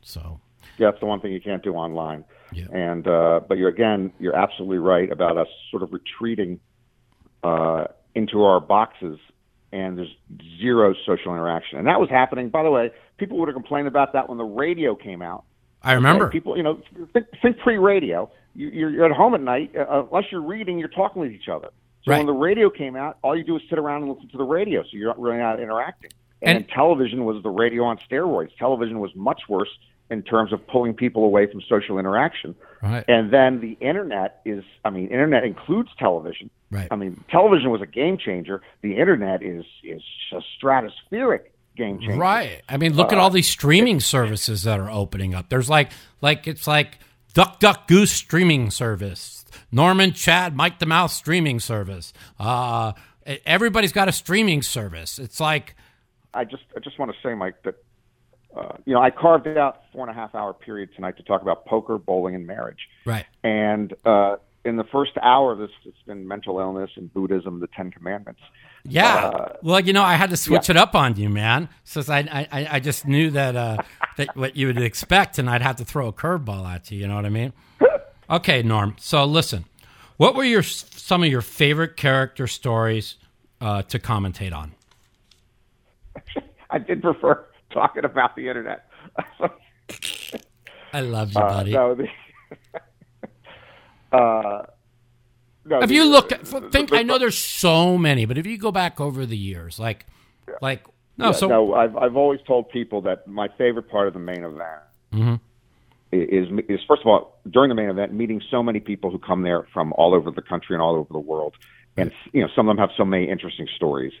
So 0.00 0.40
that's 0.78 0.98
the 1.00 1.06
one 1.06 1.20
thing 1.20 1.32
you 1.32 1.40
can't 1.40 1.62
do 1.62 1.74
online. 1.74 2.24
Yeah. 2.52 2.66
And 2.72 3.06
uh, 3.06 3.40
but 3.48 3.58
you're 3.58 3.68
again, 3.68 4.12
you're 4.18 4.34
absolutely 4.36 4.78
right 4.78 5.10
about 5.10 5.36
us 5.36 5.48
sort 5.70 5.82
of 5.82 5.92
retreating 5.92 6.60
uh, 7.42 7.84
into 8.14 8.42
our 8.44 8.60
boxes, 8.60 9.18
and 9.72 9.98
there's 9.98 10.14
zero 10.60 10.94
social 11.06 11.32
interaction. 11.32 11.78
And 11.78 11.86
that 11.86 12.00
was 12.00 12.08
happening. 12.10 12.48
By 12.48 12.62
the 12.62 12.70
way, 12.70 12.90
people 13.18 13.38
would 13.38 13.48
have 13.48 13.54
complained 13.54 13.86
about 13.88 14.12
that 14.14 14.28
when 14.28 14.38
the 14.38 14.44
radio 14.44 14.94
came 14.94 15.22
out. 15.22 15.44
I 15.82 15.92
remember. 15.92 16.26
Okay, 16.26 16.32
people, 16.38 16.56
you 16.56 16.62
know, 16.62 16.80
think, 17.12 17.26
think 17.40 17.58
pre-radio. 17.58 18.30
You, 18.54 18.68
you're, 18.70 18.90
you're 18.90 19.04
at 19.04 19.12
home 19.12 19.34
at 19.34 19.40
night. 19.40 19.72
Uh, 19.76 20.04
unless 20.10 20.24
you're 20.32 20.42
reading, 20.42 20.78
you're 20.78 20.88
talking 20.88 21.20
with 21.22 21.30
each 21.30 21.48
other. 21.48 21.68
So 22.04 22.12
Right. 22.12 22.18
when 22.18 22.26
the 22.26 22.32
radio 22.32 22.70
came 22.70 22.96
out, 22.96 23.18
all 23.22 23.36
you 23.36 23.44
do 23.44 23.56
is 23.56 23.62
sit 23.68 23.78
around 23.78 24.02
and 24.02 24.12
listen 24.12 24.28
to 24.30 24.38
the 24.38 24.44
radio. 24.44 24.82
So 24.82 24.88
you're 24.92 25.06
not 25.08 25.20
really 25.20 25.38
not 25.38 25.60
interacting. 25.60 26.10
And, 26.42 26.58
And- 26.58 26.68
television 26.68 27.24
was 27.24 27.40
the 27.42 27.50
radio 27.50 27.84
on 27.84 27.98
steroids. 28.10 28.56
Television 28.58 28.98
was 28.98 29.14
much 29.14 29.42
worse 29.48 29.68
in 30.10 30.22
terms 30.22 30.52
of 30.52 30.66
pulling 30.66 30.94
people 30.94 31.24
away 31.24 31.46
from 31.50 31.60
social 31.68 31.98
interaction. 31.98 32.54
Right. 32.82 33.04
And 33.08 33.32
then 33.32 33.60
the 33.60 33.76
internet 33.80 34.40
is, 34.44 34.64
I 34.84 34.90
mean, 34.90 35.08
internet 35.08 35.44
includes 35.44 35.90
television. 35.98 36.50
Right. 36.70 36.88
I 36.90 36.96
mean, 36.96 37.22
television 37.30 37.70
was 37.70 37.82
a 37.82 37.86
game 37.86 38.18
changer. 38.18 38.62
The 38.82 38.96
internet 38.96 39.42
is 39.42 39.64
is 39.82 40.02
a 40.32 40.40
stratospheric 40.58 41.46
game 41.76 41.98
changer. 42.00 42.16
Right. 42.16 42.62
I 42.68 42.76
mean, 42.76 42.94
look 42.94 43.12
at 43.12 43.18
all 43.18 43.30
these 43.30 43.48
streaming 43.48 44.00
services 44.00 44.62
that 44.62 44.80
are 44.80 44.90
opening 44.90 45.34
up. 45.34 45.48
There's 45.48 45.70
like, 45.70 45.90
like 46.20 46.46
it's 46.46 46.66
like 46.66 46.98
Duck 47.34 47.58
Duck 47.58 47.86
Goose 47.86 48.12
streaming 48.12 48.70
service, 48.70 49.44
Norman 49.72 50.12
Chad 50.12 50.56
Mike 50.56 50.78
the 50.78 50.86
Mouth 50.86 51.10
streaming 51.10 51.60
service. 51.60 52.12
Uh, 52.38 52.92
everybody's 53.44 53.92
got 53.92 54.08
a 54.08 54.12
streaming 54.12 54.62
service. 54.62 55.18
It's 55.18 55.40
like, 55.40 55.74
I 56.34 56.44
just 56.44 56.64
I 56.76 56.80
just 56.80 56.98
want 56.98 57.12
to 57.12 57.16
say, 57.22 57.34
Mike, 57.34 57.62
that 57.64 57.76
uh, 58.58 58.76
you 58.84 58.94
know 58.94 59.00
I 59.00 59.10
carved 59.10 59.46
out 59.48 59.82
four 59.92 60.08
and 60.08 60.10
a 60.10 60.18
half 60.20 60.34
hour 60.34 60.52
period 60.52 60.90
tonight 60.94 61.16
to 61.18 61.22
talk 61.22 61.42
about 61.42 61.66
poker, 61.66 61.98
bowling, 61.98 62.34
and 62.34 62.46
marriage. 62.46 62.88
right. 63.04 63.26
And 63.44 63.94
uh, 64.04 64.36
in 64.64 64.76
the 64.76 64.84
first 64.84 65.12
hour 65.22 65.52
of 65.52 65.58
this, 65.58 65.70
it's 65.84 66.02
been 66.06 66.26
mental 66.26 66.58
illness 66.58 66.90
and 66.96 67.12
Buddhism, 67.12 67.60
the 67.60 67.68
Ten 67.68 67.90
Commandments. 67.90 68.40
Yeah. 68.84 69.26
Uh, 69.26 69.52
well, 69.62 69.80
you 69.80 69.92
know, 69.92 70.02
I 70.02 70.14
had 70.14 70.30
to 70.30 70.36
switch 70.36 70.68
it 70.70 70.76
up 70.76 70.94
on 70.94 71.16
you, 71.16 71.28
man, 71.28 71.68
since 71.84 72.08
I 72.08 72.18
I, 72.50 72.68
I 72.72 72.80
just 72.80 73.06
knew 73.06 73.30
that 73.30 73.56
uh, 73.56 73.78
that 74.16 74.36
what 74.36 74.56
you 74.56 74.66
would 74.68 74.78
expect, 74.78 75.38
and 75.38 75.48
I'd 75.48 75.62
have 75.62 75.76
to 75.76 75.84
throw 75.84 76.08
a 76.08 76.12
curveball 76.12 76.66
at 76.66 76.90
you. 76.90 76.98
You 77.00 77.08
know 77.08 77.16
what 77.16 77.26
I 77.26 77.30
mean? 77.30 77.52
Okay, 78.30 78.62
Norm. 78.62 78.94
So 78.98 79.24
listen, 79.24 79.64
what 80.18 80.34
were 80.34 80.44
your 80.44 80.62
some 80.62 81.22
of 81.22 81.30
your 81.30 81.40
favorite 81.40 81.96
character 81.96 82.46
stories 82.46 83.16
uh, 83.60 83.82
to 83.84 83.98
commentate 83.98 84.52
on? 84.52 84.74
I 86.70 86.76
did 86.76 87.00
prefer 87.00 87.46
talking 87.72 88.04
about 88.04 88.34
the 88.36 88.48
internet. 88.48 88.86
I 90.92 91.00
love 91.00 91.32
you, 91.32 91.40
Uh, 91.40 91.48
buddy. 91.48 91.72
no, 91.72 91.94
the, 91.94 92.08
uh, 94.16 94.62
no, 95.64 95.80
if 95.82 95.88
the- 95.88 95.94
you 95.94 96.04
look 96.04 96.28
the- 96.30 96.68
think, 96.70 96.92
I 96.92 97.02
know 97.02 97.18
there's 97.18 97.36
so 97.38 97.98
many, 97.98 98.24
but 98.24 98.38
if 98.38 98.46
you 98.46 98.56
go 98.58 98.72
back 98.72 99.00
over 99.00 99.26
the 99.26 99.36
years, 99.36 99.78
like, 99.78 100.06
like 100.62 100.84
no, 101.18 101.26
Yeah, 101.26 101.32
so 101.32 101.48
no, 101.48 101.74
I've 101.74 101.96
I've 101.96 102.16
always 102.16 102.40
told 102.46 102.70
people 102.70 103.02
that 103.02 103.26
my 103.26 103.48
favorite 103.58 103.90
part 103.90 104.06
of 104.08 104.14
the 104.14 104.20
main 104.20 104.44
event 104.44 104.82
Mhm. 105.12 105.40
is 106.12 106.48
is 106.68 106.80
first 106.86 107.02
of 107.02 107.08
all 107.08 107.38
during 107.50 107.68
the 107.68 107.74
main 107.74 107.90
event 107.90 108.12
meeting 108.12 108.40
so 108.50 108.62
many 108.62 108.80
people 108.80 109.10
who 109.10 109.18
come 109.18 109.42
there 109.42 109.64
from 109.74 109.92
all 109.94 110.14
over 110.14 110.30
the 110.30 110.40
country 110.42 110.74
and 110.74 110.82
all 110.82 110.94
over 110.94 111.12
the 111.12 111.18
world, 111.18 111.54
and 111.96 112.12
you 112.32 112.40
know 112.40 112.48
some 112.56 112.68
of 112.68 112.74
them 112.76 112.78
have 112.78 112.94
so 112.96 113.04
many 113.04 113.28
interesting 113.28 113.66
stories. 113.76 114.12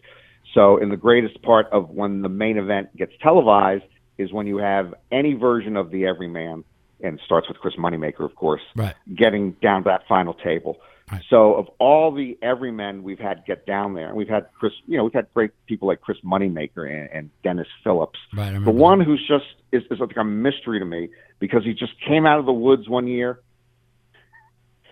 So, 0.54 0.78
in 0.78 0.88
the 0.88 0.96
greatest 0.96 1.42
part 1.42 1.66
of 1.72 1.90
when 1.90 2.22
the 2.22 2.28
main 2.28 2.56
event 2.56 2.96
gets 2.96 3.12
televised 3.22 3.84
is 4.16 4.32
when 4.32 4.46
you 4.46 4.58
have 4.58 4.94
any 5.12 5.34
version 5.34 5.76
of 5.76 5.90
the 5.90 6.06
everyman, 6.06 6.64
and 7.00 7.20
starts 7.24 7.48
with 7.48 7.58
Chris 7.58 7.74
Moneymaker, 7.76 8.20
of 8.20 8.34
course, 8.34 8.62
right, 8.74 8.94
getting 9.14 9.52
down 9.62 9.84
to 9.84 9.88
that 9.88 10.02
final 10.08 10.34
table. 10.34 10.78
Right. 11.10 11.22
So 11.30 11.54
of 11.54 11.68
all 11.78 12.12
the 12.12 12.36
everymen 12.42 13.02
we've 13.02 13.18
had 13.18 13.44
get 13.46 13.64
down 13.66 13.94
there, 13.94 14.08
and 14.08 14.16
we've 14.16 14.28
had 14.28 14.46
Chris, 14.58 14.72
you 14.86 14.98
know, 14.98 15.04
we've 15.04 15.14
had 15.14 15.26
great 15.32 15.52
people 15.66 15.88
like 15.88 16.00
Chris 16.00 16.18
Moneymaker 16.22 16.90
and, 16.90 17.08
and 17.10 17.30
Dennis 17.42 17.68
Phillips. 17.82 18.18
right. 18.34 18.52
The 18.62 18.70
one 18.70 19.00
who's 19.00 19.24
just 19.26 19.46
is, 19.72 19.82
is 19.90 20.00
like 20.00 20.16
a 20.16 20.24
mystery 20.24 20.78
to 20.78 20.84
me 20.84 21.08
because 21.38 21.64
he 21.64 21.72
just 21.72 21.92
came 22.06 22.26
out 22.26 22.38
of 22.38 22.46
the 22.46 22.52
woods 22.52 22.88
one 22.88 23.06
year. 23.06 23.40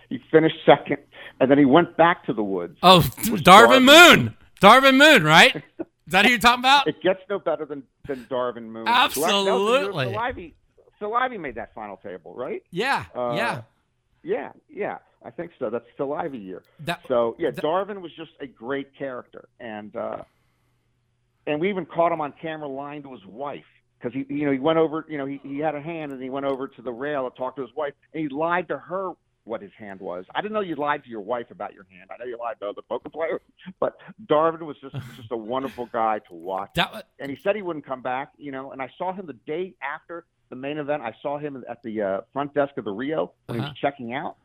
He 0.09 0.19
finished 0.31 0.55
second, 0.65 0.99
and 1.39 1.51
then 1.51 1.57
he 1.57 1.65
went 1.65 1.97
back 1.97 2.25
to 2.25 2.33
the 2.33 2.43
woods. 2.43 2.77
Oh, 2.81 3.01
Darvin. 3.17 3.83
Moon. 3.83 4.36
Darvin 4.61 4.97
Moon, 4.97 5.23
right? 5.23 5.55
Is 5.55 5.63
that 6.07 6.25
who 6.25 6.31
you're 6.31 6.39
talking 6.39 6.59
about? 6.61 6.87
It 6.87 7.01
gets 7.01 7.19
no 7.29 7.39
better 7.39 7.65
than 7.65 7.83
than 8.07 8.25
Darvin 8.29 8.63
Moon. 8.63 8.87
Absolutely. 8.87 10.15
Ivey, 10.15 10.55
made 11.37 11.55
that 11.55 11.73
final 11.73 11.97
table, 11.97 12.33
right? 12.35 12.63
Yeah, 12.71 13.05
Uh, 13.15 13.33
yeah. 13.35 13.61
Yeah, 14.23 14.51
yeah, 14.67 14.97
I 15.23 15.29
think 15.29 15.51
so. 15.57 15.69
That's 15.69 15.85
Ivey 16.11 16.37
year. 16.37 16.63
That, 16.81 17.01
So 17.07 17.35
yeah, 17.39 17.51
Th- 17.51 17.61
Darvin 17.61 18.01
was 18.01 18.11
just 18.17 18.31
a 18.41 18.47
great 18.47 18.93
character, 18.97 19.47
and 19.59 19.95
uh, 19.95 20.23
and 21.45 21.61
we 21.61 21.69
even 21.69 21.85
caught 21.85 22.11
him 22.11 22.19
on 22.19 22.33
camera 22.41 22.67
lying 22.67 23.03
to 23.03 23.13
his 23.13 23.25
wife 23.25 23.63
because 23.99 24.13
he 24.13 24.25
you 24.33 24.45
know 24.45 24.51
he 24.51 24.59
went 24.59 24.79
over 24.79 25.05
you 25.07 25.17
know 25.17 25.25
he 25.25 25.39
he 25.43 25.59
had 25.59 25.75
a 25.75 25.81
hand 25.81 26.11
and 26.11 26.21
he 26.21 26.29
went 26.29 26.45
over 26.45 26.67
to 26.67 26.81
the 26.81 26.91
rail 26.91 27.29
to 27.29 27.37
talk 27.37 27.55
to 27.55 27.61
his 27.61 27.71
wife 27.75 27.93
and 28.13 28.21
he 28.21 28.29
lied 28.29 28.67
to 28.67 28.77
her 28.77 29.11
what 29.47 29.61
his 29.61 29.71
hand 29.77 29.99
was. 29.99 30.25
I 30.35 30.41
didn't 30.41 30.53
know 30.53 30.59
you 30.61 30.75
lied 30.75 31.03
to 31.05 31.09
your 31.09 31.21
wife 31.21 31.49
about 31.51 31.73
your 31.73 31.85
hand. 31.89 32.09
I 32.13 32.17
know 32.17 32.25
you 32.25 32.37
lied 32.37 32.55
to 32.61 32.67
other 32.67 32.81
poker 32.87 33.09
players, 33.09 33.41
but 33.79 33.97
Darvin 34.27 34.61
was 34.61 34.75
just 34.81 34.95
just 35.15 35.31
a 35.31 35.37
wonderful 35.37 35.87
guy 35.91 36.19
to 36.27 36.33
watch. 36.33 36.69
that 36.75 36.91
wa- 36.93 37.01
And 37.19 37.29
he 37.31 37.37
said 37.43 37.55
he 37.55 37.61
wouldn't 37.61 37.85
come 37.85 38.01
back, 38.01 38.33
you 38.37 38.51
know. 38.51 38.71
And 38.71 38.81
I 38.81 38.89
saw 38.97 39.13
him 39.13 39.25
the 39.25 39.33
day 39.47 39.73
after 39.81 40.25
the 40.49 40.55
main 40.55 40.77
event. 40.77 41.01
I 41.03 41.13
saw 41.21 41.37
him 41.37 41.63
at 41.69 41.81
the 41.83 42.01
uh, 42.01 42.21
front 42.33 42.53
desk 42.53 42.77
of 42.77 42.85
the 42.85 42.91
Rio 42.91 43.33
when 43.47 43.55
he 43.57 43.61
Uh-huh. 43.61 43.69
was 43.71 43.77
checking 43.79 44.13
out. 44.13 44.35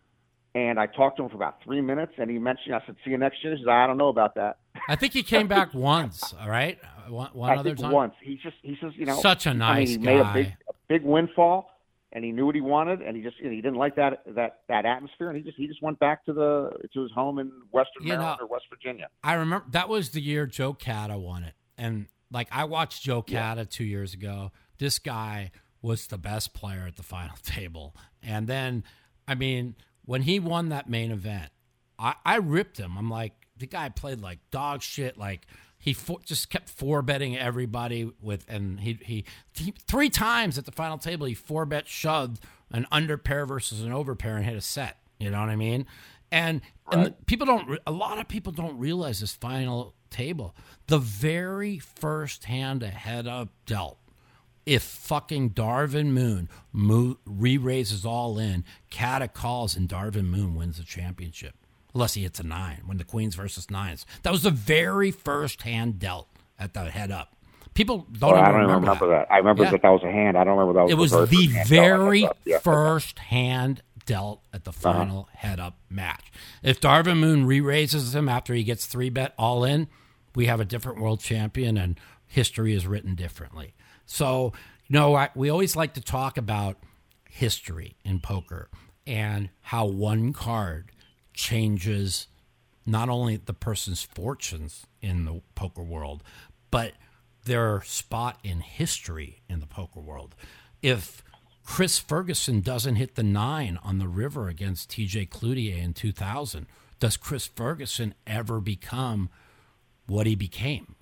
And 0.54 0.78
I 0.78 0.86
talked 0.86 1.16
to 1.16 1.22
him 1.22 1.30
for 1.30 1.36
about 1.36 1.62
three 1.64 1.80
minutes, 1.80 2.12
and 2.18 2.30
he 2.30 2.38
mentioned, 2.38 2.74
I 2.74 2.82
said, 2.84 2.96
"See 3.04 3.10
you 3.10 3.16
next 3.18 3.42
year." 3.42 3.56
He 3.56 3.62
said, 3.62 3.70
"I 3.70 3.86
don't 3.86 3.96
know 3.96 4.08
about 4.08 4.34
that." 4.34 4.58
I 4.86 4.96
think 4.96 5.14
he 5.14 5.22
came 5.22 5.48
back 5.48 5.72
once. 5.92 6.34
All 6.38 6.50
right, 6.50 6.78
one, 7.08 7.30
one 7.32 7.50
I 7.50 7.54
other 7.56 7.70
think 7.70 7.78
time. 7.80 7.90
once 7.92 8.12
he 8.22 8.36
just 8.42 8.56
he 8.62 8.76
says, 8.78 8.92
you 8.96 9.06
know, 9.06 9.16
Such 9.16 9.46
a 9.46 9.50
I 9.50 9.52
mean, 9.54 9.58
nice 9.60 9.88
he 9.88 9.96
guy. 9.96 10.04
made 10.04 10.20
a 10.20 10.32
big 10.34 10.46
a 10.68 10.72
big 10.88 11.02
windfall, 11.04 11.70
and 12.12 12.24
he 12.24 12.30
knew 12.32 12.46
what 12.46 12.54
he 12.54 12.60
wanted, 12.60 13.00
and 13.02 13.16
he 13.16 13.22
just 13.22 13.36
he 13.40 13.48
didn't 13.56 13.74
like 13.76 13.96
that 13.96 14.22
that 14.34 14.60
that 14.68 14.84
atmosphere, 14.84 15.28
and 15.28 15.36
he 15.36 15.42
just 15.42 15.56
he 15.56 15.66
just 15.66 15.82
went 15.82 15.98
back 15.98 16.24
to 16.26 16.32
the 16.32 16.70
to 16.94 17.02
his 17.02 17.12
home 17.12 17.38
in 17.38 17.50
Western 17.70 18.02
You 18.02 18.10
Maryland 18.14 18.38
know- 18.40 18.46
or 18.46 18.48
West 18.48 18.66
Virginia. 18.70 19.08
I 19.24 19.34
remember 19.34 19.66
that 19.70 19.88
was 19.88 20.10
the 20.10 20.20
year 20.20 20.46
Joe 20.46 20.74
Cada 20.74 21.18
won 21.18 21.44
it, 21.44 21.54
and 21.78 22.06
like 22.30 22.48
I 22.52 22.64
watched 22.64 23.02
Joe 23.02 23.22
Cada 23.22 23.64
two 23.64 23.84
years 23.84 24.14
ago. 24.14 24.52
This 24.78 24.98
guy 24.98 25.50
was 25.80 26.06
the 26.08 26.18
best 26.18 26.54
player 26.54 26.84
at 26.86 26.96
the 26.96 27.02
final 27.02 27.36
table, 27.42 27.96
and 28.22 28.46
then 28.46 28.84
I 29.26 29.34
mean 29.34 29.74
when 30.04 30.22
he 30.22 30.40
won 30.40 30.68
that 30.70 30.88
main 30.90 31.10
event, 31.12 31.50
I, 31.98 32.14
I 32.26 32.36
ripped 32.36 32.78
him. 32.78 32.96
I'm 32.98 33.08
like 33.10 33.32
the 33.56 33.66
guy 33.66 33.88
played 33.88 34.20
like 34.20 34.38
dog 34.50 34.82
shit. 34.82 35.16
Like 35.16 35.46
he 35.82 35.92
fo- 35.92 36.20
just 36.24 36.48
kept 36.48 36.68
four 36.70 37.02
betting 37.02 37.36
everybody 37.36 38.08
with, 38.22 38.44
and 38.48 38.78
he, 38.78 38.98
he 39.02 39.24
he 39.52 39.74
three 39.88 40.08
times 40.08 40.56
at 40.56 40.64
the 40.64 40.70
final 40.70 40.96
table 40.96 41.26
he 41.26 41.34
four 41.34 41.66
bet 41.66 41.88
shoved 41.88 42.40
an 42.70 42.86
under 42.92 43.18
pair 43.18 43.44
versus 43.44 43.82
an 43.82 43.92
over 43.92 44.14
pair 44.14 44.36
and 44.36 44.44
hit 44.46 44.54
a 44.56 44.60
set. 44.60 44.98
You 45.18 45.30
know 45.30 45.40
what 45.40 45.48
I 45.48 45.56
mean? 45.56 45.84
And 46.30 46.60
and 46.92 47.06
the- 47.06 47.10
people 47.26 47.46
don't. 47.46 47.80
A 47.84 47.90
lot 47.90 48.18
of 48.20 48.28
people 48.28 48.52
don't 48.52 48.78
realize 48.78 49.18
this 49.18 49.34
final 49.34 49.94
table. 50.08 50.54
The 50.86 50.98
very 50.98 51.80
first 51.80 52.44
hand 52.44 52.84
a 52.84 52.88
head 52.88 53.26
up 53.26 53.48
dealt. 53.66 53.98
If 54.64 54.84
fucking 54.84 55.50
Darvin 55.50 56.12
Moon 56.12 56.48
mo- 56.70 57.18
re-raises 57.26 58.06
all 58.06 58.38
in, 58.38 58.64
Cada 58.90 59.26
calls 59.26 59.76
and 59.76 59.88
Darvin 59.88 60.26
Moon 60.26 60.54
wins 60.54 60.78
the 60.78 60.84
championship. 60.84 61.56
Unless 61.94 62.14
he 62.14 62.22
hits 62.22 62.40
a 62.40 62.42
nine 62.42 62.82
when 62.86 62.96
the 62.96 63.04
Queens 63.04 63.34
versus 63.34 63.70
nines. 63.70 64.06
That 64.22 64.32
was 64.32 64.42
the 64.42 64.50
very 64.50 65.10
first 65.10 65.62
hand 65.62 65.98
dealt 65.98 66.28
at 66.58 66.72
the 66.74 66.90
head 66.90 67.10
up. 67.10 67.34
People 67.74 68.06
don't 68.18 68.30
Oh, 68.32 68.34
even 68.34 68.44
I 68.44 68.48
don't 68.52 68.60
remember, 68.62 68.80
remember 68.80 69.06
that. 69.08 69.28
that. 69.28 69.32
I 69.34 69.38
remember 69.38 69.64
Yeah. 69.64 69.70
that 69.72 69.82
that 69.82 69.88
was 69.90 70.02
a 70.02 70.10
hand. 70.12 70.36
I 70.38 70.44
don't 70.44 70.56
remember 70.58 70.74
that 70.78 70.84
was 70.84 70.92
It 70.92 70.98
was 70.98 71.10
the, 71.12 71.26
the 71.26 71.46
hand. 71.48 71.68
very 71.68 72.28
yeah. 72.44 72.58
first 72.58 73.18
hand 73.18 73.82
dealt 74.06 74.42
at 74.52 74.64
the 74.64 74.70
Uh-huh. 74.70 74.92
final 74.92 75.28
head 75.34 75.60
up 75.60 75.78
match. 75.90 76.30
If 76.62 76.80
Darvin 76.80 77.18
Moon 77.18 77.46
re 77.46 77.60
raises 77.60 78.14
him 78.14 78.28
after 78.28 78.52
he 78.54 78.62
gets 78.64 78.86
three 78.86 79.10
bet 79.10 79.32
all 79.38 79.64
in, 79.64 79.88
we 80.34 80.46
have 80.46 80.60
a 80.60 80.64
different 80.64 80.98
world 81.00 81.20
champion 81.20 81.76
and 81.76 81.98
history 82.26 82.74
is 82.74 82.86
written 82.86 83.14
differently. 83.14 83.74
So, 84.06 84.52
you 84.88 84.94
know, 84.94 85.14
I, 85.14 85.28
we 85.34 85.48
always 85.50 85.76
like 85.76 85.94
to 85.94 86.00
talk 86.00 86.36
about 86.38 86.78
history 87.28 87.96
in 88.04 88.20
poker 88.20 88.68
and 89.06 89.50
how 89.62 89.86
one 89.86 90.32
card 90.32 90.90
changes 91.32 92.28
not 92.84 93.08
only 93.08 93.36
the 93.36 93.54
person's 93.54 94.02
fortunes 94.02 94.86
in 95.00 95.24
the 95.24 95.40
poker 95.54 95.82
world, 95.82 96.22
but 96.70 96.92
their 97.44 97.82
spot 97.82 98.38
in 98.42 98.60
history 98.60 99.42
in 99.48 99.60
the 99.60 99.66
poker 99.66 100.00
world. 100.00 100.34
If 100.80 101.22
Chris 101.64 101.98
Ferguson 101.98 102.60
doesn't 102.60 102.96
hit 102.96 103.14
the 103.14 103.22
nine 103.22 103.78
on 103.82 103.98
the 103.98 104.08
river 104.08 104.48
against 104.48 104.90
TJ 104.90 105.28
Cloutier 105.28 105.82
in 105.82 105.92
2000, 105.92 106.66
does 106.98 107.16
Chris 107.16 107.46
Ferguson 107.46 108.14
ever 108.26 108.60
become 108.60 109.30
what 110.06 110.26
he 110.26 110.34
became? 110.34 110.94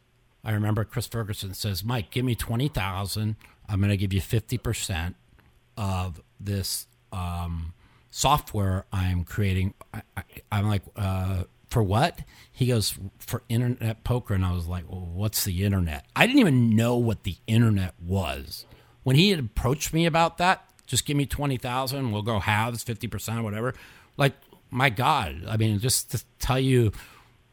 I 0.44 0.52
remember 0.52 0.84
Chris 0.86 1.08
Ferguson 1.08 1.54
says, 1.54 1.84
"Mike, 1.84 2.10
give 2.10 2.24
me 2.24 2.36
twenty 2.36 2.70
thousand. 2.70 3.36
I'm 3.68 3.80
going 3.80 3.90
to 3.90 3.98
give 3.98 4.14
you 4.14 4.22
fifty 4.22 4.58
percent 4.58 5.18
of 5.76 6.22
this." 6.40 6.88
Um, 7.12 7.74
software 8.10 8.86
I'm 8.94 9.26
creating. 9.26 9.74
I, 9.94 10.02
I, 10.16 10.24
I'm 10.54 10.68
like, 10.68 10.84
uh, 10.96 11.44
for 11.72 11.82
what? 11.82 12.20
He 12.52 12.68
goes, 12.68 13.00
for 13.18 13.44
internet 13.50 14.04
poker. 14.04 14.34
And 14.34 14.46
I 14.46 14.52
was 14.52 14.68
like, 14.68 14.84
well, 14.88 15.10
what's 15.12 15.46
the 15.46 15.64
internet? 15.64 16.06
I 16.16 16.28
didn't 16.28 16.40
even 16.40 16.76
know 16.76 16.98
what 16.98 17.24
the 17.24 17.38
internet 17.48 17.96
was. 18.00 18.66
When 19.04 19.16
he 19.16 19.32
had 19.32 19.40
approached 19.40 19.94
me 19.94 20.06
about 20.06 20.38
that, 20.38 20.64
just 20.86 21.06
give 21.06 21.18
me 21.18 21.26
20,000, 21.26 22.12
we'll 22.12 22.22
go 22.22 22.40
halves, 22.40 22.84
50%, 22.84 23.44
whatever. 23.44 23.74
Like, 24.18 24.34
my 24.70 24.90
God. 24.90 25.44
I 25.48 25.58
mean, 25.58 25.80
just 25.80 26.12
to 26.12 26.24
tell 26.38 26.60
you 26.60 26.92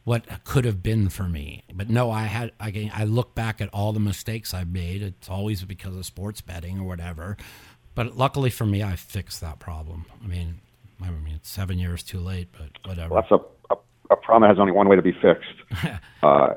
what 0.03 0.43
could 0.43 0.65
have 0.65 0.83
been 0.83 1.07
for 1.09 1.23
me. 1.23 1.63
But 1.73 1.89
no, 1.89 2.11
I 2.11 2.23
had, 2.23 2.51
I, 2.59 2.91
I 2.93 3.05
look 3.05 3.35
back 3.35 3.61
at 3.61 3.69
all 3.73 3.93
the 3.93 3.99
mistakes 3.99 4.53
I've 4.53 4.71
made. 4.71 5.01
It's 5.01 5.29
always 5.29 5.63
because 5.63 5.95
of 5.95 6.05
sports 6.05 6.41
betting 6.41 6.79
or 6.79 6.83
whatever. 6.83 7.37
But 7.95 8.17
luckily 8.17 8.49
for 8.49 8.65
me, 8.65 8.83
I 8.83 8.95
fixed 8.95 9.39
that 9.41 9.59
problem. 9.59 10.05
I 10.23 10.27
mean, 10.27 10.59
I 11.01 11.09
mean, 11.09 11.35
it's 11.35 11.49
seven 11.49 11.79
years 11.79 12.03
too 12.03 12.19
late, 12.19 12.49
but 12.51 12.69
whatever. 12.87 13.13
Well, 13.13 13.21
that's 13.21 13.41
a, 13.41 13.58
a, 14.09 14.15
problem 14.15 14.41
that 14.43 14.49
has 14.49 14.59
only 14.59 14.71
one 14.71 14.87
way 14.89 14.95
to 14.95 15.01
be 15.01 15.11
fixed. 15.13 15.99
uh, 16.23 16.55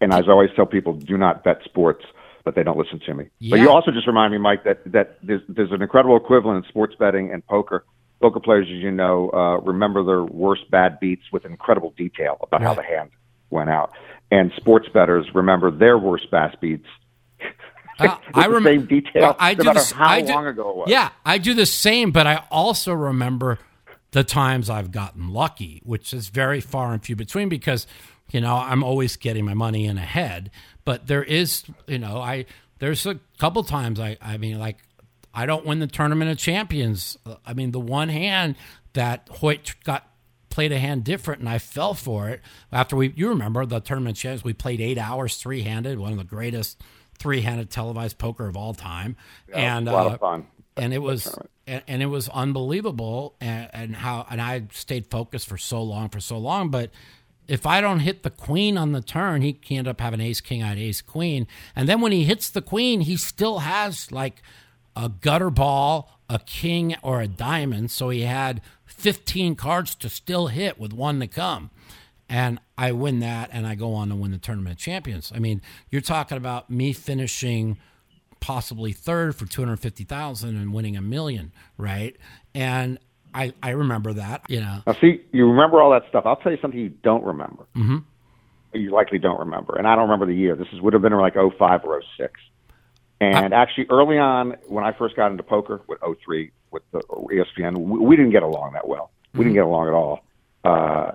and 0.00 0.12
as 0.12 0.24
I 0.28 0.30
always 0.30 0.50
tell 0.56 0.66
people, 0.66 0.92
do 0.94 1.16
not 1.16 1.44
bet 1.44 1.62
sports, 1.64 2.04
but 2.44 2.54
they 2.54 2.62
don't 2.62 2.76
listen 2.78 3.00
to 3.06 3.14
me. 3.14 3.26
Yeah. 3.38 3.50
But 3.52 3.60
you 3.60 3.70
also 3.70 3.90
just 3.90 4.06
remind 4.06 4.32
me, 4.32 4.38
Mike, 4.38 4.64
that, 4.64 4.80
that 4.92 5.18
there's, 5.22 5.42
there's 5.48 5.72
an 5.72 5.82
incredible 5.82 6.16
equivalent 6.16 6.64
in 6.64 6.68
sports 6.68 6.94
betting 6.98 7.30
and 7.32 7.44
poker. 7.46 7.84
Poker 8.20 8.40
players, 8.40 8.66
as 8.66 8.76
you 8.82 8.90
know, 8.90 9.30
uh, 9.30 9.58
remember 9.60 10.02
their 10.04 10.22
worst 10.24 10.70
bad 10.70 10.98
beats 11.00 11.22
with 11.32 11.44
incredible 11.44 11.92
detail 11.96 12.38
about 12.42 12.62
how 12.62 12.72
the 12.74 12.82
hand 12.82 13.10
went 13.50 13.70
out. 13.70 13.92
And 14.30 14.52
sports 14.56 14.88
bettors 14.92 15.26
remember 15.34 15.70
their 15.70 15.98
worst 15.98 16.30
bad 16.30 16.56
beats 16.60 16.86
Uh, 17.98 18.16
I 18.34 18.46
the 18.48 18.54
rem- 18.54 18.64
same 18.64 18.86
detail, 18.86 19.22
Well, 19.22 19.36
I 19.38 19.54
no 19.54 19.58
do 19.58 19.64
matter 19.66 19.78
this, 19.80 19.92
how 19.92 20.08
I 20.08 20.20
do- 20.22 20.32
long 20.32 20.46
ago 20.46 20.70
it 20.70 20.76
was. 20.76 20.88
Yeah, 20.90 21.10
I 21.24 21.38
do 21.38 21.54
the 21.54 21.66
same, 21.66 22.10
but 22.12 22.26
I 22.26 22.44
also 22.50 22.92
remember 22.92 23.58
the 24.14 24.22
times 24.22 24.70
I've 24.70 24.92
gotten 24.92 25.32
lucky, 25.32 25.82
which 25.84 26.14
is 26.14 26.28
very 26.28 26.60
far 26.60 26.92
and 26.92 27.04
few 27.04 27.16
between 27.16 27.48
because, 27.48 27.84
you 28.30 28.40
know, 28.40 28.54
I'm 28.54 28.84
always 28.84 29.16
getting 29.16 29.44
my 29.44 29.54
money 29.54 29.86
in 29.86 29.98
ahead. 29.98 30.52
But 30.84 31.08
there 31.08 31.24
is, 31.24 31.64
you 31.88 31.98
know, 31.98 32.18
I 32.18 32.46
there's 32.78 33.06
a 33.06 33.18
couple 33.38 33.64
times 33.64 33.98
I, 33.98 34.16
I 34.22 34.36
mean, 34.36 34.60
like 34.60 34.78
I 35.34 35.46
don't 35.46 35.66
win 35.66 35.80
the 35.80 35.88
tournament 35.88 36.30
of 36.30 36.38
champions. 36.38 37.18
I 37.44 37.54
mean, 37.54 37.72
the 37.72 37.80
one 37.80 38.08
hand 38.08 38.54
that 38.92 39.28
Hoyt 39.28 39.74
got 39.82 40.08
played 40.48 40.70
a 40.70 40.78
hand 40.78 41.02
different 41.02 41.40
and 41.40 41.48
I 41.48 41.58
fell 41.58 41.94
for 41.94 42.28
it 42.28 42.40
after 42.70 42.94
we 42.94 43.12
you 43.16 43.28
remember 43.28 43.66
the 43.66 43.80
tournament 43.80 44.16
of 44.16 44.22
champions 44.22 44.44
we 44.44 44.52
played 44.52 44.80
eight 44.80 44.98
hours 44.98 45.38
three 45.38 45.62
handed 45.62 45.98
one 45.98 46.12
of 46.12 46.18
the 46.18 46.22
greatest 46.22 46.80
three 47.18 47.40
handed 47.40 47.70
televised 47.70 48.18
poker 48.18 48.46
of 48.46 48.56
all 48.56 48.72
time 48.72 49.16
and 49.52 49.88
a 49.88 49.92
lot 49.92 50.06
uh, 50.06 50.10
of 50.10 50.20
fun. 50.20 50.46
And 50.76 50.92
it 50.92 50.98
was 51.02 51.36
and, 51.66 51.82
and 51.86 52.02
it 52.02 52.06
was 52.06 52.28
unbelievable 52.28 53.36
and, 53.40 53.70
and 53.72 53.96
how 53.96 54.26
and 54.30 54.40
I 54.40 54.64
stayed 54.72 55.06
focused 55.10 55.48
for 55.48 55.58
so 55.58 55.82
long 55.82 56.08
for 56.08 56.20
so 56.20 56.38
long 56.38 56.70
but 56.70 56.90
if 57.46 57.66
I 57.66 57.80
don't 57.80 58.00
hit 58.00 58.22
the 58.22 58.30
queen 58.30 58.76
on 58.76 58.92
the 58.92 59.00
turn 59.00 59.42
he 59.42 59.52
can 59.52 59.78
end 59.78 59.88
up 59.88 60.00
having 60.00 60.20
ace 60.20 60.40
king 60.40 60.62
on 60.62 60.78
ace 60.78 61.00
queen 61.00 61.46
and 61.76 61.88
then 61.88 62.00
when 62.00 62.12
he 62.12 62.24
hits 62.24 62.50
the 62.50 62.62
queen 62.62 63.02
he 63.02 63.16
still 63.16 63.60
has 63.60 64.10
like 64.10 64.42
a 64.96 65.08
gutter 65.08 65.50
ball 65.50 66.20
a 66.28 66.38
king 66.38 66.96
or 67.02 67.20
a 67.20 67.28
diamond 67.28 67.90
so 67.90 68.08
he 68.08 68.22
had 68.22 68.60
15 68.86 69.54
cards 69.56 69.94
to 69.96 70.08
still 70.08 70.48
hit 70.48 70.78
with 70.78 70.92
one 70.92 71.20
to 71.20 71.26
come 71.26 71.70
and 72.28 72.58
I 72.76 72.92
win 72.92 73.20
that 73.20 73.50
and 73.52 73.66
I 73.66 73.74
go 73.74 73.92
on 73.92 74.08
to 74.08 74.16
win 74.16 74.30
the 74.30 74.38
tournament 74.38 74.78
champions. 74.78 75.30
I 75.34 75.38
mean 75.38 75.60
you're 75.90 76.00
talking 76.00 76.38
about 76.38 76.70
me 76.70 76.92
finishing 76.92 77.76
possibly 78.44 78.92
third 78.92 79.34
for 79.34 79.46
250,000 79.46 80.54
and 80.54 80.74
winning 80.74 80.98
a 80.98 81.00
million, 81.00 81.50
right? 81.78 82.14
And 82.54 82.98
I 83.32 83.54
I 83.62 83.70
remember 83.70 84.12
that, 84.12 84.42
you 84.48 84.60
know. 84.60 84.82
Now, 84.86 84.92
see, 85.00 85.24
you 85.32 85.48
remember 85.48 85.80
all 85.80 85.90
that 85.92 86.02
stuff. 86.10 86.24
I'll 86.26 86.36
tell 86.36 86.52
you 86.52 86.58
something 86.60 86.78
you 86.78 86.90
don't 86.90 87.24
remember. 87.24 87.64
Mm-hmm. 87.74 87.98
You 88.74 88.90
likely 88.90 89.18
don't 89.18 89.38
remember, 89.40 89.76
and 89.76 89.88
I 89.88 89.94
don't 89.94 90.04
remember 90.10 90.26
the 90.26 90.34
year. 90.34 90.56
This 90.56 90.66
is 90.74 90.82
would 90.82 90.92
have 90.92 91.00
been 91.00 91.14
like 91.14 91.34
05 91.34 91.84
or 91.84 92.02
06. 92.18 92.32
And 93.20 93.54
actually, 93.54 93.86
early 93.88 94.18
on, 94.18 94.56
when 94.66 94.84
I 94.84 94.92
first 94.92 95.16
got 95.16 95.30
into 95.30 95.42
poker 95.42 95.80
with 95.86 96.00
03 96.00 96.50
with 96.70 96.82
the 96.92 97.00
ESPN, 97.00 97.78
we, 97.78 97.98
we 98.00 98.16
didn't 98.16 98.32
get 98.32 98.42
along 98.42 98.72
that 98.74 98.86
well. 98.86 99.10
We 99.32 99.44
didn't 99.44 99.54
get 99.54 99.64
along 99.64 99.88
at 99.88 99.94
all, 99.94 100.24
uh, 100.64 101.12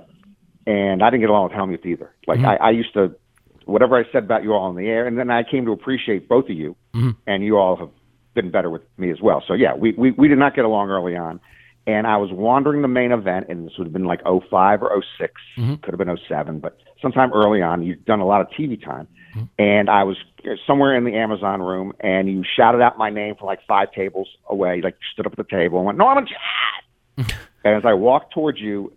and 0.65 1.03
I 1.03 1.09
didn't 1.11 1.21
get 1.21 1.29
along 1.29 1.49
with 1.49 1.53
Hellmuth 1.53 1.85
either. 1.85 2.11
Like 2.27 2.39
I, 2.39 2.55
I 2.55 2.69
used 2.71 2.93
to, 2.93 3.15
whatever 3.69 3.97
I 3.97 4.03
said 4.11 4.23
about 4.23 4.43
you 4.43 4.53
all 4.53 4.69
in 4.69 4.75
the 4.75 4.87
air, 4.87 5.07
and 5.07 5.17
then 5.17 5.29
I 5.29 5.43
came 5.43 5.65
to 5.65 5.71
appreciate 5.71 6.27
both 6.27 6.45
of 6.45 6.57
you, 6.57 6.75
mm-hmm. 6.93 7.11
and 7.27 7.43
you 7.43 7.57
all 7.57 7.75
have 7.77 7.89
been 8.33 8.51
better 8.51 8.69
with 8.69 8.81
me 8.97 9.11
as 9.11 9.21
well. 9.21 9.43
So 9.47 9.53
yeah, 9.53 9.75
we, 9.75 9.93
we 9.97 10.11
we 10.11 10.27
did 10.27 10.37
not 10.37 10.55
get 10.55 10.65
along 10.65 10.89
early 10.89 11.15
on, 11.15 11.39
and 11.87 12.05
I 12.05 12.17
was 12.17 12.29
wandering 12.31 12.81
the 12.81 12.87
main 12.87 13.11
event, 13.11 13.47
and 13.49 13.65
this 13.65 13.73
would 13.77 13.85
have 13.85 13.93
been 13.93 14.05
like 14.05 14.21
05 14.23 14.83
or 14.83 15.03
6 15.19 15.33
mm-hmm. 15.57 15.75
could 15.75 15.91
have 15.91 15.97
been 15.97 16.17
07, 16.27 16.59
but 16.59 16.77
sometime 17.01 17.31
early 17.33 17.61
on, 17.61 17.83
you've 17.83 18.05
done 18.05 18.19
a 18.19 18.25
lot 18.25 18.41
of 18.41 18.47
TV 18.49 18.81
time, 18.83 19.07
mm-hmm. 19.35 19.45
and 19.57 19.89
I 19.89 20.03
was 20.03 20.17
uh, 20.45 20.51
somewhere 20.67 20.95
in 20.95 21.03
the 21.03 21.15
Amazon 21.15 21.61
room, 21.61 21.93
and 21.99 22.29
you 22.29 22.43
shouted 22.55 22.81
out 22.81 22.97
my 22.97 23.09
name 23.09 23.35
from 23.35 23.47
like 23.47 23.59
five 23.67 23.91
tables 23.91 24.29
away, 24.47 24.81
like 24.81 24.97
stood 25.13 25.25
up 25.25 25.33
at 25.33 25.37
the 25.37 25.49
table 25.49 25.79
and 25.79 25.85
went 25.85 25.97
Norman 25.97 26.27
Chad, 26.27 27.31
and 27.63 27.75
as 27.75 27.83
I 27.85 27.93
walked 27.93 28.33
towards 28.33 28.59
you. 28.59 28.93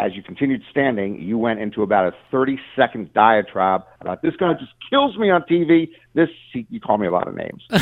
As 0.00 0.16
you 0.16 0.22
continued 0.22 0.62
standing, 0.70 1.20
you 1.20 1.36
went 1.36 1.60
into 1.60 1.82
about 1.82 2.06
a 2.06 2.16
30 2.30 2.58
second 2.74 3.12
diatribe 3.12 3.82
about 4.00 4.22
this 4.22 4.34
guy 4.34 4.54
just 4.54 4.72
kills 4.88 5.18
me 5.18 5.30
on 5.30 5.42
TV. 5.42 5.90
This, 6.14 6.30
he, 6.54 6.66
you 6.70 6.80
call 6.80 6.96
me 6.96 7.06
a 7.06 7.10
lot 7.10 7.28
of 7.28 7.34
names 7.34 7.62
uh, 7.70 7.78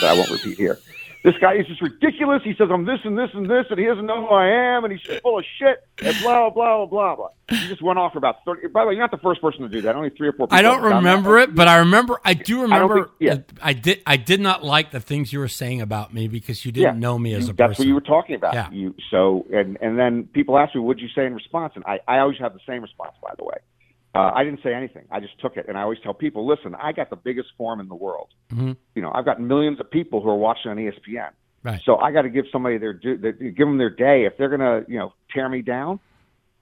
that 0.00 0.04
I 0.04 0.14
won't 0.14 0.30
repeat 0.30 0.56
here. 0.56 0.78
This 1.26 1.34
guy 1.40 1.54
is 1.54 1.66
just 1.66 1.82
ridiculous. 1.82 2.40
He 2.44 2.54
says 2.56 2.68
I'm 2.72 2.84
this 2.84 3.00
and 3.02 3.18
this 3.18 3.30
and 3.34 3.50
this, 3.50 3.66
and 3.68 3.80
he 3.80 3.84
doesn't 3.84 4.06
know 4.06 4.24
who 4.24 4.32
I 4.32 4.46
am, 4.76 4.84
and 4.84 4.92
he's 4.96 5.18
full 5.22 5.40
of 5.40 5.44
shit, 5.58 5.84
and 6.00 6.16
blah 6.22 6.50
blah 6.50 6.86
blah 6.86 7.16
blah. 7.16 7.28
He 7.48 7.66
just 7.66 7.82
went 7.82 7.98
off 7.98 8.12
for 8.12 8.18
about 8.18 8.44
thirty. 8.44 8.68
By 8.68 8.82
the 8.82 8.86
way, 8.90 8.94
you're 8.94 9.02
not 9.02 9.10
the 9.10 9.18
first 9.18 9.40
person 9.40 9.62
to 9.62 9.68
do 9.68 9.80
that. 9.82 9.96
Only 9.96 10.10
three 10.10 10.28
or 10.28 10.32
four. 10.34 10.46
people 10.46 10.56
I 10.56 10.62
don't 10.62 10.74
have 10.80 10.82
done 10.90 11.02
that. 11.02 11.10
remember 11.10 11.38
it, 11.40 11.52
but 11.52 11.66
I 11.66 11.78
remember 11.78 12.20
I 12.24 12.34
do 12.34 12.62
remember 12.62 13.06
think- 13.06 13.08
yeah. 13.18 13.36
I 13.60 13.72
did 13.72 14.02
I 14.06 14.16
did 14.16 14.40
not 14.40 14.62
like 14.62 14.92
the 14.92 15.00
things 15.00 15.32
you 15.32 15.40
were 15.40 15.48
saying 15.48 15.80
about 15.80 16.14
me 16.14 16.28
because 16.28 16.64
you 16.64 16.70
didn't 16.70 17.00
know 17.00 17.18
me 17.18 17.34
as 17.34 17.48
a 17.48 17.52
That's 17.54 17.70
person. 17.70 17.82
what 17.82 17.88
you 17.88 17.94
were 17.94 18.00
talking 18.02 18.36
about. 18.36 18.54
Yeah. 18.54 18.70
You 18.70 18.94
so 19.10 19.46
and 19.52 19.76
and 19.80 19.98
then 19.98 20.28
people 20.32 20.56
ask 20.56 20.76
me, 20.76 20.80
"What'd 20.80 21.02
you 21.02 21.08
say 21.12 21.26
in 21.26 21.34
response?" 21.34 21.72
And 21.74 21.84
I 21.86 21.98
I 22.06 22.18
always 22.20 22.38
have 22.38 22.52
the 22.54 22.60
same 22.68 22.82
response. 22.82 23.16
By 23.20 23.32
the 23.36 23.42
way, 23.44 23.56
uh, 24.16 24.32
I 24.34 24.44
didn't 24.44 24.60
say 24.62 24.72
anything. 24.72 25.04
I 25.10 25.20
just 25.20 25.38
took 25.40 25.56
it, 25.56 25.66
and 25.68 25.76
I 25.76 25.82
always 25.82 25.98
tell 26.02 26.14
people, 26.14 26.46
"Listen, 26.46 26.74
I 26.74 26.92
got 26.92 27.10
the 27.10 27.16
biggest 27.16 27.48
forum 27.58 27.80
in 27.80 27.88
the 27.88 27.94
world. 27.94 28.28
Mm-hmm. 28.50 28.72
You 28.94 29.02
know, 29.02 29.12
I've 29.14 29.26
got 29.26 29.40
millions 29.40 29.78
of 29.78 29.90
people 29.90 30.22
who 30.22 30.30
are 30.30 30.36
watching 30.36 30.70
on 30.70 30.78
ESPN. 30.78 31.30
Right. 31.62 31.80
So 31.84 31.96
I 31.96 32.12
got 32.12 32.22
to 32.22 32.30
give 32.30 32.46
somebody 32.50 32.78
their, 32.78 32.92
due- 32.92 33.18
their 33.18 33.32
give 33.32 33.66
them 33.66 33.76
their 33.76 33.90
day. 33.90 34.24
If 34.24 34.38
they're 34.38 34.48
gonna 34.48 34.84
you 34.88 34.98
know 34.98 35.12
tear 35.34 35.48
me 35.48 35.60
down, 35.60 36.00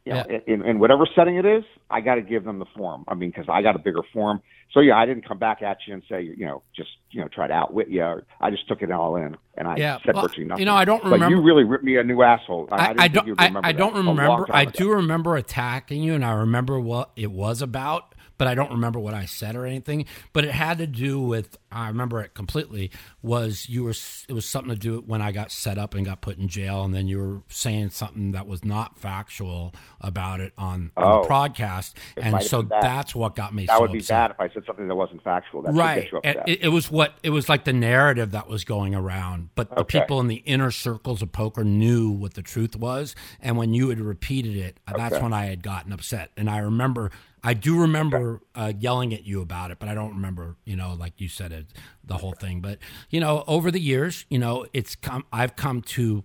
you 0.05 0.13
know, 0.13 0.25
Yeah. 0.29 0.39
in, 0.47 0.65
in 0.65 0.79
whatever 0.79 1.07
setting 1.15 1.37
it 1.37 1.47
is, 1.47 1.65
I 1.91 2.01
got 2.01 2.17
to 2.17 2.23
give 2.23 2.45
them 2.45 2.59
the 2.59 2.67
form. 2.77 3.05
I 3.09 3.15
mean, 3.15 3.31
because 3.31 3.47
I 3.49 3.63
got 3.63 3.75
a 3.75 3.79
bigger 3.79 4.03
form. 4.13 4.43
So 4.73 4.81
yeah, 4.81 4.97
I 4.99 5.07
didn't 5.07 5.27
come 5.27 5.39
back 5.39 5.63
at 5.63 5.79
you 5.87 5.95
and 5.95 6.03
say 6.09 6.23
you 6.23 6.45
know 6.47 6.63
just 6.75 6.91
you 7.11 7.21
know 7.21 7.29
try 7.29 7.47
to 7.47 7.53
outwit 7.55 7.89
you. 7.89 8.03
I 8.41 8.51
just 8.51 8.67
took 8.67 8.83
it 8.83 8.91
all 8.91 9.17
in, 9.17 9.37
and 9.57 9.69
I 9.69 9.77
Yeah, 9.77 9.99
said 10.05 10.15
well, 10.15 10.25
virtually 10.25 10.47
nothing. 10.47 10.61
you 10.61 10.67
know, 10.67 10.75
I 10.75 10.85
don't 10.85 11.03
But 11.03 11.13
remember- 11.13 11.37
you 11.37 11.43
really 11.43 11.63
ripped 11.65 11.85
me 11.85 11.97
a 11.97 12.03
new 12.03 12.23
asshole. 12.23 12.69
I, 12.73 12.77
I, 12.77 12.95
I 12.99 13.09
don't. 13.09 13.41
I, 13.41 13.47
remember 13.47 13.61
I 13.69 13.73
don't 13.73 13.95
remember. 13.95 14.47
I 14.51 14.65
do 14.65 14.91
remember 14.91 15.37
attacking 15.37 16.03
you, 16.03 16.15
and 16.15 16.25
I 16.25 16.33
remember 16.33 16.81
what 16.81 17.11
it 17.15 17.31
was 17.31 17.63
about, 17.63 18.14
but 18.45 18.51
I 18.51 18.55
don't 18.55 18.73
remember 18.73 19.01
what 19.01 19.15
I 19.15 19.25
said 19.25 19.57
or 19.57 19.65
anything. 19.65 20.05
But 20.35 20.45
it 20.45 20.51
had 20.51 20.77
to 20.77 20.87
do 20.87 21.19
with. 21.19 21.57
I 21.73 21.89
remember 21.89 22.21
it 22.21 22.35
completely. 22.35 22.91
Was 23.23 23.71
you 23.71 23.85
were? 23.85 23.95
It 24.29 24.35
was 24.35 24.45
something 24.47 24.71
to 24.71 24.79
do 24.79 24.97
with 24.97 25.07
when 25.07 25.23
I 25.23 25.33
got 25.33 25.51
set 25.51 25.79
up 25.79 25.95
and 25.95 26.05
got 26.05 26.21
put 26.21 26.37
in 26.37 26.47
jail, 26.49 26.85
and 26.85 26.95
then 26.95 27.09
you 27.09 27.19
were 27.19 27.43
saying 27.49 27.89
something 27.91 28.33
that 28.33 28.47
was 28.47 28.63
not 28.63 28.99
factual 28.99 29.73
about 30.03 30.41
it 30.41 30.53
on, 30.59 30.91
on 30.95 31.05
Oh. 31.05 31.23
the 31.23 31.29
broadcast, 31.29 31.97
and 32.19 32.43
so 32.43 32.61
that. 32.63 32.83
that's 32.83 33.15
what 33.15 33.35
got 33.35 33.55
me. 33.55 33.65
That 33.65 33.77
so 33.77 33.81
would 33.81 33.93
be 33.93 33.99
upset. 34.01 34.37
bad 34.37 34.45
if 34.47 34.51
I 34.51 34.55
said 34.55 34.65
something 34.67 34.89
that 34.89 34.95
wasn't 34.95 35.25
factual. 35.25 35.63
That 35.63 35.73
right 35.73 36.03
get 36.03 36.13
you 36.13 36.19
upset. 36.19 36.49
it, 36.49 36.65
it 36.65 36.69
was 36.69 36.91
what 36.91 37.15
it 37.23 37.31
was 37.31 37.49
like 37.49 37.65
the 37.65 37.73
narrative 37.73 38.33
that 38.33 38.47
was 38.47 38.65
going 38.65 38.95
around 38.95 39.49
but 39.55 39.75
the 39.75 39.85
people 39.85 40.21
in 40.21 40.27
the 40.29 40.43
inner 40.45 40.71
circles 40.71 41.23
of 41.23 41.33
poker 41.33 41.65
knew 41.65 42.11
what 42.11 42.35
the 42.35 42.43
truth 42.43 42.77
was 42.77 43.15
and 43.41 43.57
when 43.57 43.73
you 43.73 43.89
had 43.89 44.01
repeated 44.01 44.57
it 44.57 44.79
uh, 44.89 44.97
that's 44.97 45.19
when 45.21 45.33
i 45.33 45.47
had 45.47 45.63
gotten 45.63 45.93
upset 45.93 46.31
and 46.37 46.51
i 46.51 46.59
remember 46.59 47.11
i 47.45 47.55
do 47.55 47.79
remember 47.79 48.41
uh, 48.57 48.73
yelling 48.79 49.15
at 49.15 49.25
you 49.25 49.41
about 49.41 49.71
it 49.71 49.79
but 49.79 49.89
i 49.89 49.95
don't 49.95 50.15
remember 50.15 50.57
you 50.65 50.75
know 50.75 50.95
like 50.99 51.21
you 51.21 51.29
said 51.29 51.53
it 51.53 51.67
the 52.03 52.17
whole 52.17 52.33
thing 52.33 52.61
but 52.61 52.79
you 53.11 53.21
know 53.21 53.45
over 53.47 53.71
the 53.71 53.81
years 53.81 54.25
you 54.29 54.39
know 54.39 54.67
it's 54.73 54.97
come 54.97 55.25
i've 55.33 55.55
come 55.55 55.81
to 55.81 56.25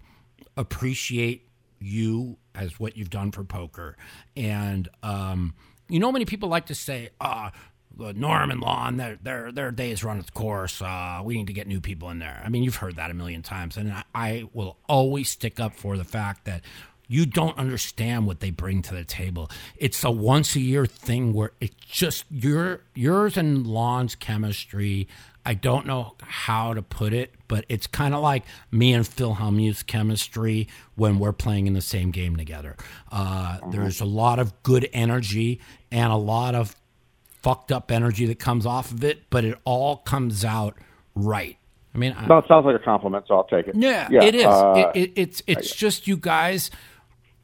appreciate 0.57 1.49
you 1.79 2.37
as 2.55 2.79
what 2.79 2.97
you've 2.97 3.09
done 3.09 3.31
for 3.31 3.43
poker. 3.43 3.95
And 4.35 4.87
um, 5.01 5.53
you 5.87 5.99
know, 5.99 6.11
many 6.11 6.25
people 6.25 6.49
like 6.49 6.67
to 6.67 6.75
say, 6.75 7.09
"Ah, 7.19 7.51
uh, 7.99 8.13
Norm 8.15 8.51
and 8.51 8.99
their 8.99 9.17
their 9.21 9.51
their 9.51 9.71
days 9.71 10.03
run 10.03 10.19
its 10.19 10.29
course. 10.29 10.81
Uh, 10.81 11.21
we 11.23 11.37
need 11.37 11.47
to 11.47 11.53
get 11.53 11.67
new 11.67 11.81
people 11.81 12.09
in 12.09 12.19
there." 12.19 12.41
I 12.43 12.49
mean, 12.49 12.63
you've 12.63 12.75
heard 12.75 12.97
that 12.97 13.09
a 13.09 13.13
million 13.13 13.41
times, 13.41 13.77
and 13.77 13.91
I, 13.91 14.03
I 14.13 14.43
will 14.53 14.77
always 14.87 15.29
stick 15.29 15.59
up 15.59 15.75
for 15.75 15.97
the 15.97 16.03
fact 16.03 16.45
that 16.45 16.61
you 17.09 17.25
don't 17.25 17.57
understand 17.57 18.27
what 18.27 18.39
they 18.39 18.51
bring 18.51 18.81
to 18.83 18.93
the 18.93 19.03
table. 19.03 19.49
It's 19.75 20.03
a 20.03 20.11
once 20.11 20.55
a 20.55 20.59
year 20.61 20.85
thing 20.85 21.33
where 21.33 21.51
it's 21.59 21.75
just 21.85 22.23
your 22.29 22.81
yours 22.93 23.35
and 23.35 23.65
Lon's 23.67 24.15
chemistry. 24.15 25.07
I 25.45 25.55
don't 25.55 25.87
know 25.87 26.13
how 26.21 26.75
to 26.75 26.83
put 26.83 27.11
it, 27.11 27.33
but 27.47 27.65
it's 27.67 27.87
kind 27.87 28.13
of 28.13 28.21
like 28.21 28.43
me 28.71 28.93
and 28.93 29.07
Phil 29.07 29.35
Hellmuth's 29.35 29.81
chemistry 29.81 30.67
when 30.95 31.17
we're 31.17 31.33
playing 31.33 31.65
in 31.65 31.73
the 31.73 31.81
same 31.81 32.11
game 32.11 32.35
together. 32.35 32.75
Uh, 33.11 33.57
There's 33.71 33.99
a 33.99 34.05
lot 34.05 34.37
of 34.37 34.61
good 34.61 34.87
energy 34.93 35.59
and 35.91 36.11
a 36.13 36.17
lot 36.17 36.53
of 36.53 36.75
fucked 37.41 37.71
up 37.71 37.91
energy 37.91 38.27
that 38.27 38.37
comes 38.37 38.67
off 38.67 38.91
of 38.91 39.03
it, 39.03 39.29
but 39.31 39.43
it 39.43 39.57
all 39.63 39.97
comes 39.97 40.45
out 40.45 40.77
right. 41.15 41.57
I 41.95 41.97
mean, 41.97 42.13
I, 42.15 42.27
No, 42.27 42.37
it 42.37 42.45
sounds 42.47 42.65
like 42.65 42.75
a 42.75 42.83
compliment, 42.83 43.25
so 43.27 43.35
I'll 43.35 43.45
take 43.45 43.67
it. 43.67 43.75
yeah, 43.75 44.07
yeah 44.11 44.23
it 44.23 44.35
is. 44.35 44.45
uh, 44.45 44.91
it, 44.93 45.01
it, 45.01 45.11
it's 45.15 45.43
it's 45.47 45.75
just 45.75 46.07
you 46.07 46.17
guys. 46.17 46.69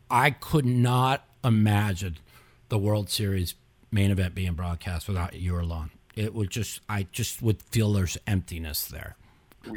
I 0.10 0.32
could 0.32 0.66
not 0.66 1.26
imagine 1.44 2.18
the 2.70 2.78
World 2.78 3.10
Series 3.10 3.56
main 3.92 4.12
event 4.12 4.36
being 4.36 4.54
broadcast 4.54 5.08
without 5.08 5.34
you 5.34 5.60
alone. 5.60 5.92
It 6.16 6.34
would 6.34 6.50
just, 6.50 6.82
I 6.88 7.08
just 7.12 7.42
would 7.42 7.62
feel 7.62 7.94
there's 7.94 8.18
emptiness 8.26 8.86
there. 8.86 9.16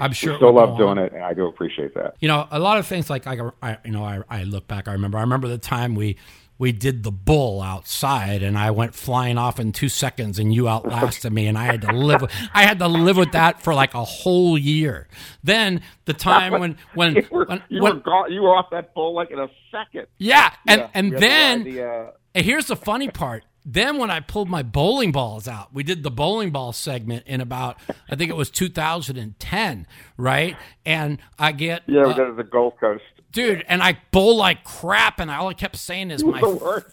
I'm 0.01 0.13
sure. 0.13 0.33
we 0.33 0.39
still 0.39 0.53
love 0.53 0.77
doing 0.77 0.91
on. 0.91 0.99
it, 0.99 1.13
and 1.13 1.23
I 1.23 1.35
do 1.35 1.47
appreciate 1.47 1.95
that. 1.95 2.15
You 2.21 2.29
know, 2.29 2.47
a 2.51 2.59
lot 2.59 2.79
of 2.79 2.87
things 2.87 3.09
like 3.09 3.27
I, 3.27 3.39
I 3.63 3.79
you 3.85 3.91
know, 3.91 4.05
I, 4.05 4.23
I 4.29 4.45
look 4.45 4.67
back. 4.69 4.87
I 4.87 4.93
remember. 4.93 5.19
I 5.19 5.23
remember 5.23 5.49
the 5.49 5.59
time 5.59 5.95
we 5.95 6.17
we 6.59 6.73
did 6.73 7.05
the 7.05 7.13
bull 7.13 7.63
outside, 7.63 8.43
and 8.43 8.59
I 8.59 8.73
went 8.73 8.95
flying 8.95 9.39
off 9.39 9.61
in 9.61 9.73
two 9.73 9.89
seconds, 9.89 10.39
and 10.39 10.53
you 10.53 10.69
outlasted 10.69 11.33
me, 11.33 11.47
and 11.47 11.57
I 11.57 11.65
had 11.65 11.83
to 11.83 11.93
live. 11.93 12.23
With, 12.23 12.33
I 12.53 12.65
had 12.65 12.79
to 12.81 12.89
live 12.89 13.17
with 13.17 13.33
that 13.33 13.63
for 13.63 13.75
like 13.75 13.95
a 13.95 14.05
whole 14.05 14.59
year. 14.59 15.07
Then 15.45 15.83
the 16.07 16.15
time 16.15 16.59
when 16.61 16.77
when, 16.95 17.15
You 17.17 17.27
were, 17.31 17.45
when, 17.47 17.63
you 17.69 17.83
when- 17.83 17.95
were 17.95 18.01
gone, 18.01 18.33
you 18.33 18.43
were 18.43 18.57
off 18.57 18.71
that 18.73 18.93
bull 18.95 19.15
like 19.15 19.31
in 19.31 19.39
a 19.39 19.49
second. 19.71 20.07
yeah, 20.19 20.53
and 20.67 20.81
Yeah, 20.81 20.91
and 20.95 21.07
we 21.11 21.15
had 21.15 21.21
to 21.21 21.29
then 21.29 21.65
the, 21.65 21.83
uh, 21.85 22.11
and 22.35 22.45
here's 22.45 22.67
the 22.67 22.77
funny 22.77 23.09
part. 23.09 23.45
Then 23.71 23.99
when 23.99 24.11
I 24.11 24.21
pulled 24.21 24.49
my 24.49 24.63
bowling 24.63 25.13
balls 25.13 25.47
out, 25.47 25.75
we 25.75 25.83
did 25.83 26.03
the 26.03 26.11
bowling 26.11 26.51
ball 26.53 26.73
segment 26.73 27.25
in 27.27 27.43
about 27.43 27.77
I 28.11 28.17
think 28.17 28.31
it 28.31 28.37
was 28.37 28.51
2010, 28.51 29.87
right? 30.17 30.57
And 30.87 31.19
I 31.39 31.53
get 31.53 31.83
yeah, 31.87 32.05
we 32.05 32.11
uh, 32.13 32.15
did 32.15 32.27
it 32.27 32.31
at 32.31 32.37
the 32.37 32.45
Gold 32.45 32.75
Coast. 32.81 33.03
Dude, 33.33 33.65
and 33.69 33.83
I 33.83 33.99
bowl 34.11 34.37
like 34.37 34.65
crap, 34.65 35.21
and 35.21 35.31
all 35.31 35.49
I 35.49 35.55
kept 35.55 35.77
saying 35.77 36.11
is 36.11 36.23
my 36.25 36.41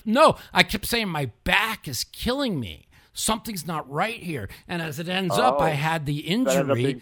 no, 0.06 0.38
I 0.54 0.64
kept 0.64 0.86
saying 0.86 1.10
my 1.10 1.32
back 1.44 1.88
is 1.88 2.04
killing 2.04 2.60
me. 2.60 2.88
Something's 3.18 3.66
not 3.66 3.90
right 3.90 4.22
here. 4.22 4.50
And 4.68 4.82
as 4.82 5.00
it 5.00 5.08
ends 5.08 5.38
up, 5.38 5.56
Oh, 5.60 5.64
I 5.64 5.70
had 5.70 6.06
the 6.06 6.20
up 6.20 6.30
injury. 6.32 7.02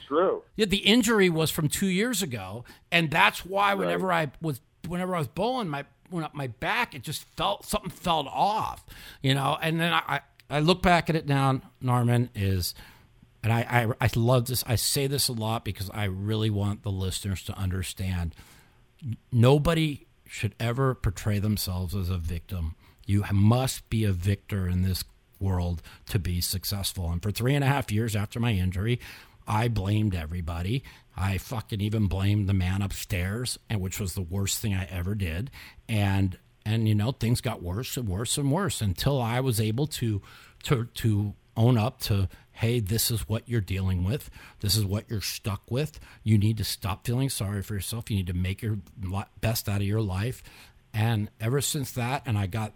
Yeah, 0.55 0.65
the 0.65 0.77
injury 0.77 1.27
was 1.29 1.49
from 1.49 1.69
two 1.69 1.87
years 1.87 2.21
ago, 2.21 2.65
and 2.91 3.09
that's 3.09 3.43
why 3.43 3.73
whenever 3.73 4.13
I 4.13 4.31
was 4.39 4.61
whenever 4.87 5.15
I 5.15 5.19
was 5.19 5.27
bowling, 5.27 5.69
my 5.69 5.85
when 6.11 6.27
my 6.33 6.47
back 6.47 6.93
it 6.93 7.01
just 7.01 7.23
felt 7.35 7.65
something 7.65 7.89
felt 7.89 8.27
off, 8.27 8.85
you 9.23 9.33
know. 9.33 9.57
And 9.59 9.79
then 9.79 9.91
I 9.91 10.01
I, 10.07 10.57
I 10.57 10.59
look 10.59 10.83
back 10.83 11.09
at 11.09 11.15
it 11.15 11.27
now, 11.27 11.61
Norman 11.81 12.29
is, 12.35 12.75
and 13.41 13.51
I, 13.51 13.61
I 13.99 14.05
I 14.05 14.09
love 14.15 14.45
this. 14.45 14.63
I 14.67 14.75
say 14.75 15.07
this 15.07 15.27
a 15.29 15.33
lot 15.33 15.65
because 15.65 15.89
I 15.95 16.03
really 16.03 16.51
want 16.51 16.83
the 16.83 16.91
listeners 16.91 17.41
to 17.45 17.57
understand. 17.57 18.35
Nobody 19.31 20.07
should 20.25 20.55
ever 20.59 20.95
portray 20.95 21.39
themselves 21.39 21.95
as 21.95 22.09
a 22.09 22.17
victim. 22.17 22.75
You 23.05 23.23
must 23.31 23.89
be 23.89 24.03
a 24.03 24.11
victor 24.11 24.67
in 24.67 24.81
this 24.81 25.03
world 25.39 25.81
to 26.09 26.19
be 26.19 26.41
successful. 26.41 27.11
And 27.11 27.21
for 27.21 27.31
three 27.31 27.53
and 27.53 27.63
a 27.63 27.67
half 27.67 27.91
years 27.91 28.15
after 28.15 28.39
my 28.39 28.53
injury, 28.53 28.99
I 29.47 29.67
blamed 29.67 30.15
everybody. 30.15 30.83
I 31.15 31.37
fucking 31.37 31.81
even 31.81 32.07
blamed 32.07 32.47
the 32.47 32.53
man 32.53 32.81
upstairs, 32.81 33.59
and 33.69 33.81
which 33.81 33.99
was 33.99 34.13
the 34.13 34.21
worst 34.21 34.59
thing 34.59 34.73
I 34.73 34.85
ever 34.85 35.15
did. 35.15 35.51
And 35.87 36.37
and 36.65 36.87
you 36.87 36.95
know 36.95 37.11
things 37.11 37.41
got 37.41 37.61
worse 37.61 37.97
and 37.97 38.07
worse 38.07 38.37
and 38.37 38.51
worse 38.51 38.81
until 38.81 39.21
I 39.21 39.41
was 39.41 39.59
able 39.59 39.85
to 39.87 40.21
to 40.63 40.85
to 40.85 41.33
own 41.55 41.77
up 41.77 41.99
to 42.01 42.29
hey 42.53 42.79
this 42.79 43.11
is 43.11 43.27
what 43.27 43.43
you're 43.47 43.61
dealing 43.61 44.03
with. 44.03 44.29
This 44.61 44.75
is 44.75 44.85
what 44.85 45.09
you're 45.09 45.21
stuck 45.21 45.69
with. 45.69 45.99
You 46.23 46.37
need 46.37 46.57
to 46.57 46.63
stop 46.63 47.05
feeling 47.05 47.29
sorry 47.29 47.61
for 47.61 47.73
yourself. 47.73 48.09
You 48.09 48.17
need 48.17 48.27
to 48.27 48.33
make 48.33 48.61
your 48.61 48.77
best 49.41 49.67
out 49.67 49.81
of 49.81 49.87
your 49.87 50.01
life. 50.01 50.43
And 50.93 51.29
ever 51.41 51.59
since 51.59 51.91
that 51.93 52.21
and 52.25 52.37
i 52.37 52.45
got 52.47 52.73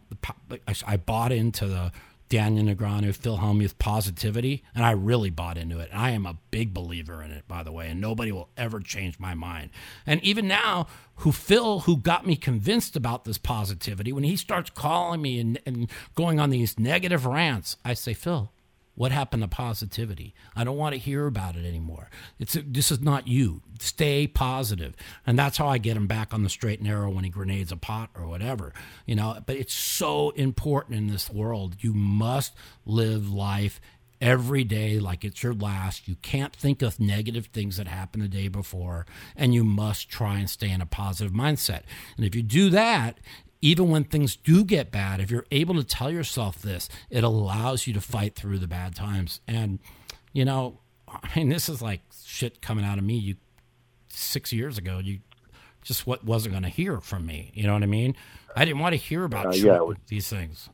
I- 0.86 0.98
bought 0.98 1.32
into 1.32 1.68
the 1.68 1.92
daniel 2.30 2.66
negreanu 2.66 3.16
phil 3.16 3.38
hellmuth 3.38 3.78
positivity 3.78 4.62
and 4.76 4.84
i 4.84 4.92
really 4.92 5.30
bought 5.30 5.58
into 5.58 5.80
it. 5.80 5.90
I 5.94 6.10
am 6.12 6.26
a 6.26 6.38
big 6.52 6.74
believer 6.74 7.22
in 7.22 7.32
it 7.32 7.48
by 7.48 7.62
the 7.64 7.72
way 7.72 7.88
and 7.90 8.02
nobody 8.02 8.32
will 8.32 8.50
ever 8.58 8.80
change 8.80 9.20
my 9.20 9.34
mind. 9.36 9.70
And 10.06 10.22
even 10.24 10.48
now 10.48 10.88
who 11.18 11.32
phil 11.32 11.82
who 11.82 11.96
got 11.98 12.26
me 12.26 12.36
convinced 12.36 12.96
about 12.96 13.24
this 13.24 13.38
positivity 13.38 14.12
when 14.12 14.24
he 14.24 14.36
starts 14.36 14.72
calling 14.72 15.22
me 15.22 15.40
and, 15.40 15.60
and 15.66 15.90
going 16.16 16.40
on 16.40 16.50
these 16.50 16.80
negative 16.80 17.26
rants 17.28 17.78
i 17.86 17.94
say 17.94 18.14
phil 18.14 18.52
what 18.98 19.12
happened 19.12 19.44
to 19.44 19.48
positivity? 19.48 20.34
I 20.56 20.64
don't 20.64 20.76
want 20.76 20.94
to 20.94 21.00
hear 21.00 21.28
about 21.28 21.56
it 21.56 21.66
anymore. 21.66 22.10
It's 22.40 22.58
this 22.66 22.92
is 22.92 23.00
not 23.00 23.28
you. 23.28 23.62
Stay 23.80 24.26
positive, 24.26 24.96
and 25.26 25.38
that's 25.38 25.58
how 25.58 25.68
I 25.68 25.78
get 25.78 25.96
him 25.96 26.08
back 26.08 26.34
on 26.34 26.42
the 26.42 26.50
straight 26.50 26.80
and 26.80 26.88
narrow 26.88 27.12
when 27.12 27.24
he 27.24 27.30
grenades 27.30 27.72
a 27.72 27.78
pot 27.78 28.10
or 28.16 28.28
whatever, 28.28 28.74
you 29.06 29.16
know. 29.16 29.38
But 29.46 29.58
it's 29.58 29.76
so 29.76 30.32
important 30.32 30.98
in 30.98 31.08
this 31.08 31.30
world. 31.30 31.76
You 31.80 31.94
must 31.94 32.56
live 32.88 33.32
life 33.32 33.80
every 34.20 34.64
day 34.64 35.00
like 35.00 35.24
it's 35.24 35.44
your 35.44 35.54
last. 35.54 36.08
You 36.08 36.16
can't 36.24 36.56
think 36.56 36.82
of 36.82 37.00
negative 37.00 37.48
things 37.54 37.78
that 37.78 37.88
happened 37.88 38.24
the 38.24 38.28
day 38.28 38.48
before, 38.48 39.06
and 39.36 39.54
you 39.54 39.64
must 39.64 40.10
try 40.10 40.40
and 40.40 40.50
stay 40.50 40.72
in 40.72 40.82
a 40.82 40.88
positive 40.88 41.34
mindset. 41.34 41.84
And 42.16 42.26
if 42.26 42.34
you 42.34 42.42
do 42.42 42.72
that, 42.72 43.20
even 43.62 43.90
when 43.90 44.04
things 44.04 44.36
do 44.36 44.64
get 44.64 44.92
bad, 44.92 45.20
if 45.20 45.32
you're 45.32 45.46
able 45.52 45.76
to 45.76 45.84
tell 45.84 46.12
yourself 46.12 46.62
this, 46.62 46.90
it 47.10 47.24
allows 47.24 47.88
you 47.88 47.94
to 47.94 48.02
fight 48.02 48.36
through 48.36 48.60
the 48.60 48.68
bad 48.68 48.96
times. 48.96 49.42
And, 49.48 49.80
you 50.34 50.46
know, 50.46 50.80
I 51.08 51.30
mean, 51.36 51.50
this 51.50 51.68
is 51.70 51.82
like 51.82 52.02
shit 52.26 52.62
coming 52.62 52.86
out 52.86 52.98
of 52.98 53.04
me. 53.04 53.16
You 53.16 53.36
six 54.10 54.52
years 54.54 54.78
ago, 54.78 55.00
you 55.00 55.20
just 55.82 56.06
what 56.06 56.24
wasn't 56.24 56.54
going 56.54 56.64
to 56.64 56.70
hear 56.70 57.00
from 57.00 57.26
me. 57.26 57.52
You 57.54 57.64
know 57.66 57.74
what 57.74 57.84
I 57.84 57.88
mean? 57.88 58.16
I 58.56 58.66
didn't 58.66 58.80
want 58.80 58.94
to 58.94 58.98
hear 58.98 59.24
about 59.24 59.48
Uh, 59.48 59.52
yeah, 59.52 59.80
was- 59.80 59.98
these 60.08 60.30
things. 60.30 60.70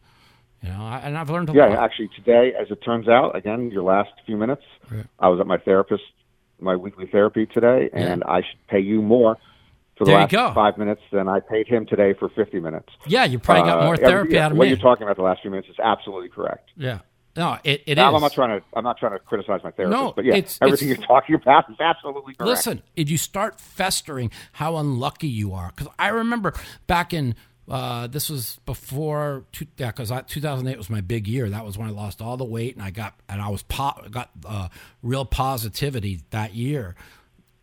You 0.62 0.70
know, 0.70 0.80
I, 0.82 1.00
and 1.04 1.18
I've 1.18 1.30
learned 1.30 1.50
a 1.50 1.54
Yeah, 1.54 1.68
lot. 1.68 1.80
actually, 1.80 2.10
today, 2.16 2.54
as 2.58 2.72
it 2.72 2.82
turns 2.84 3.10
out, 3.10 3.36
again, 3.36 3.70
your 3.70 3.84
last 3.84 4.12
few 4.26 4.38
minutes, 4.38 4.64
Right. 4.90 5.06
I 5.20 5.28
was 5.28 5.42
at 5.42 5.46
my 5.48 5.58
therapist, 5.58 6.04
my 6.62 6.76
weekly 6.78 7.06
therapy 7.06 7.46
today, 7.46 7.90
and 7.92 8.24
I 8.24 8.38
should 8.42 8.66
pay 8.70 8.80
you 8.80 9.02
more 9.02 9.38
for 9.98 10.06
the 10.06 10.12
There 10.12 10.16
you 10.20 10.22
last 10.24 10.32
go. 10.32 10.54
five 10.54 10.78
minutes 10.78 11.02
than 11.12 11.28
I 11.28 11.40
paid 11.40 11.68
him 11.68 11.86
today 11.86 12.14
for 12.14 12.30
50 12.30 12.60
minutes. 12.60 12.90
Yeah, 13.08 13.26
you 13.26 13.38
probably 13.40 13.70
got 13.70 13.80
Uh, 13.82 13.86
more 13.86 13.94
every- 13.96 14.06
therapy 14.06 14.34
yeah, 14.34 14.46
out 14.46 14.52
of 14.52 14.58
what 14.58 14.66
me. 14.66 14.72
What 14.72 14.80
you're 14.80 14.90
talking 14.92 15.04
about 15.04 15.18
the 15.18 15.24
last 15.24 15.42
few 15.42 15.52
minutes 15.52 15.70
is 15.70 15.76
absolutely 15.84 16.30
correct. 16.30 16.70
yeah. 16.76 17.00
No, 17.36 17.58
it, 17.64 17.82
it 17.88 17.98
I'm 17.98 18.22
not 18.22 18.32
trying 18.32 18.60
to. 18.60 18.66
I'm 18.76 18.84
not 18.84 19.00
trying 19.00 19.14
to 19.14 19.18
criticize 19.20 19.62
my 19.64 19.72
therapist, 19.72 20.00
No, 20.00 20.14
but 20.16 20.24
yeah, 20.24 20.36
it's- 20.36 20.60
everything 20.62 20.90
it's- 20.90 21.00
you're 21.00 21.08
talking 21.08 21.34
about 21.34 21.68
is 21.68 21.78
absolutely 21.80 22.36
correct. 22.36 22.48
Listen, 22.48 22.84
if 22.96 23.10
you 23.10 23.18
start 23.18 23.60
festering 23.60 24.30
how 24.52 24.78
unlucky 24.78 25.30
you 25.30 25.52
are, 25.52 25.72
because 25.76 25.92
I 25.98 26.10
remember 26.10 26.54
back 26.86 27.12
in 27.12 27.34
uh, 27.68 28.06
this 28.06 28.30
was 28.30 28.60
before 28.68 29.46
two, 29.52 29.66
yeah, 29.78 29.88
because 29.88 30.12
2008 30.28 30.78
was 30.78 30.92
my 30.92 31.02
big 31.02 31.28
year. 31.28 31.50
That 31.50 31.66
was 31.66 31.76
when 31.76 31.88
I 31.88 31.92
lost 31.92 32.22
all 32.22 32.38
the 32.38 32.46
weight 32.46 32.76
and 32.76 32.84
I 32.84 32.92
got 32.92 33.16
and 33.28 33.42
I 33.42 33.48
was 33.50 33.64
po- 33.64 34.06
got 34.12 34.30
uh, 34.46 34.68
real 35.02 35.26
positivity 35.26 36.20
that 36.30 36.54
year. 36.54 36.94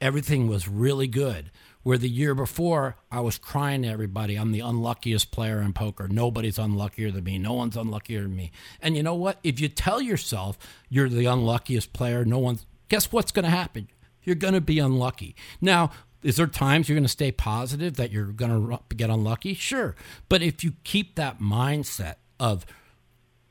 Everything 0.00 0.48
was 0.48 0.66
really 0.66 1.06
good. 1.06 1.50
Where 1.82 1.98
the 1.98 2.08
year 2.08 2.34
before, 2.34 2.96
I 3.10 3.20
was 3.20 3.38
crying 3.38 3.82
to 3.82 3.88
everybody. 3.88 4.36
I'm 4.36 4.52
the 4.52 4.60
unluckiest 4.60 5.30
player 5.30 5.62
in 5.62 5.72
poker. 5.72 6.08
Nobody's 6.08 6.58
unluckier 6.58 7.10
than 7.10 7.24
me. 7.24 7.38
No 7.38 7.54
one's 7.54 7.76
unluckier 7.76 8.22
than 8.22 8.36
me. 8.36 8.52
And 8.82 8.96
you 8.96 9.02
know 9.02 9.14
what? 9.14 9.38
If 9.42 9.60
you 9.60 9.68
tell 9.68 10.02
yourself 10.02 10.58
you're 10.88 11.08
the 11.08 11.26
unluckiest 11.26 11.92
player, 11.92 12.24
no 12.24 12.38
one's. 12.38 12.66
Guess 12.88 13.12
what's 13.12 13.32
going 13.32 13.44
to 13.44 13.50
happen? 13.50 13.88
You're 14.22 14.36
going 14.36 14.54
to 14.54 14.60
be 14.60 14.78
unlucky. 14.78 15.34
Now, 15.60 15.90
is 16.22 16.36
there 16.36 16.46
times 16.46 16.88
you're 16.88 16.96
going 16.96 17.04
to 17.04 17.08
stay 17.08 17.32
positive 17.32 17.96
that 17.96 18.10
you're 18.10 18.26
going 18.26 18.50
to 18.50 18.94
get 18.94 19.08
unlucky? 19.08 19.54
Sure. 19.54 19.96
But 20.28 20.42
if 20.42 20.62
you 20.62 20.74
keep 20.84 21.14
that 21.14 21.38
mindset 21.38 22.16
of 22.38 22.66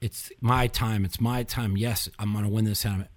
it's 0.01 0.31
my 0.39 0.67
time, 0.67 1.03
it's 1.03 1.19
my 1.19 1.43
time. 1.43 1.77
Yes, 1.77 2.09
I'm 2.19 2.31
going 2.33 2.45
to 2.45 2.49
win 2.49 2.65
this 2.65 2.81
tournament. 2.81 3.09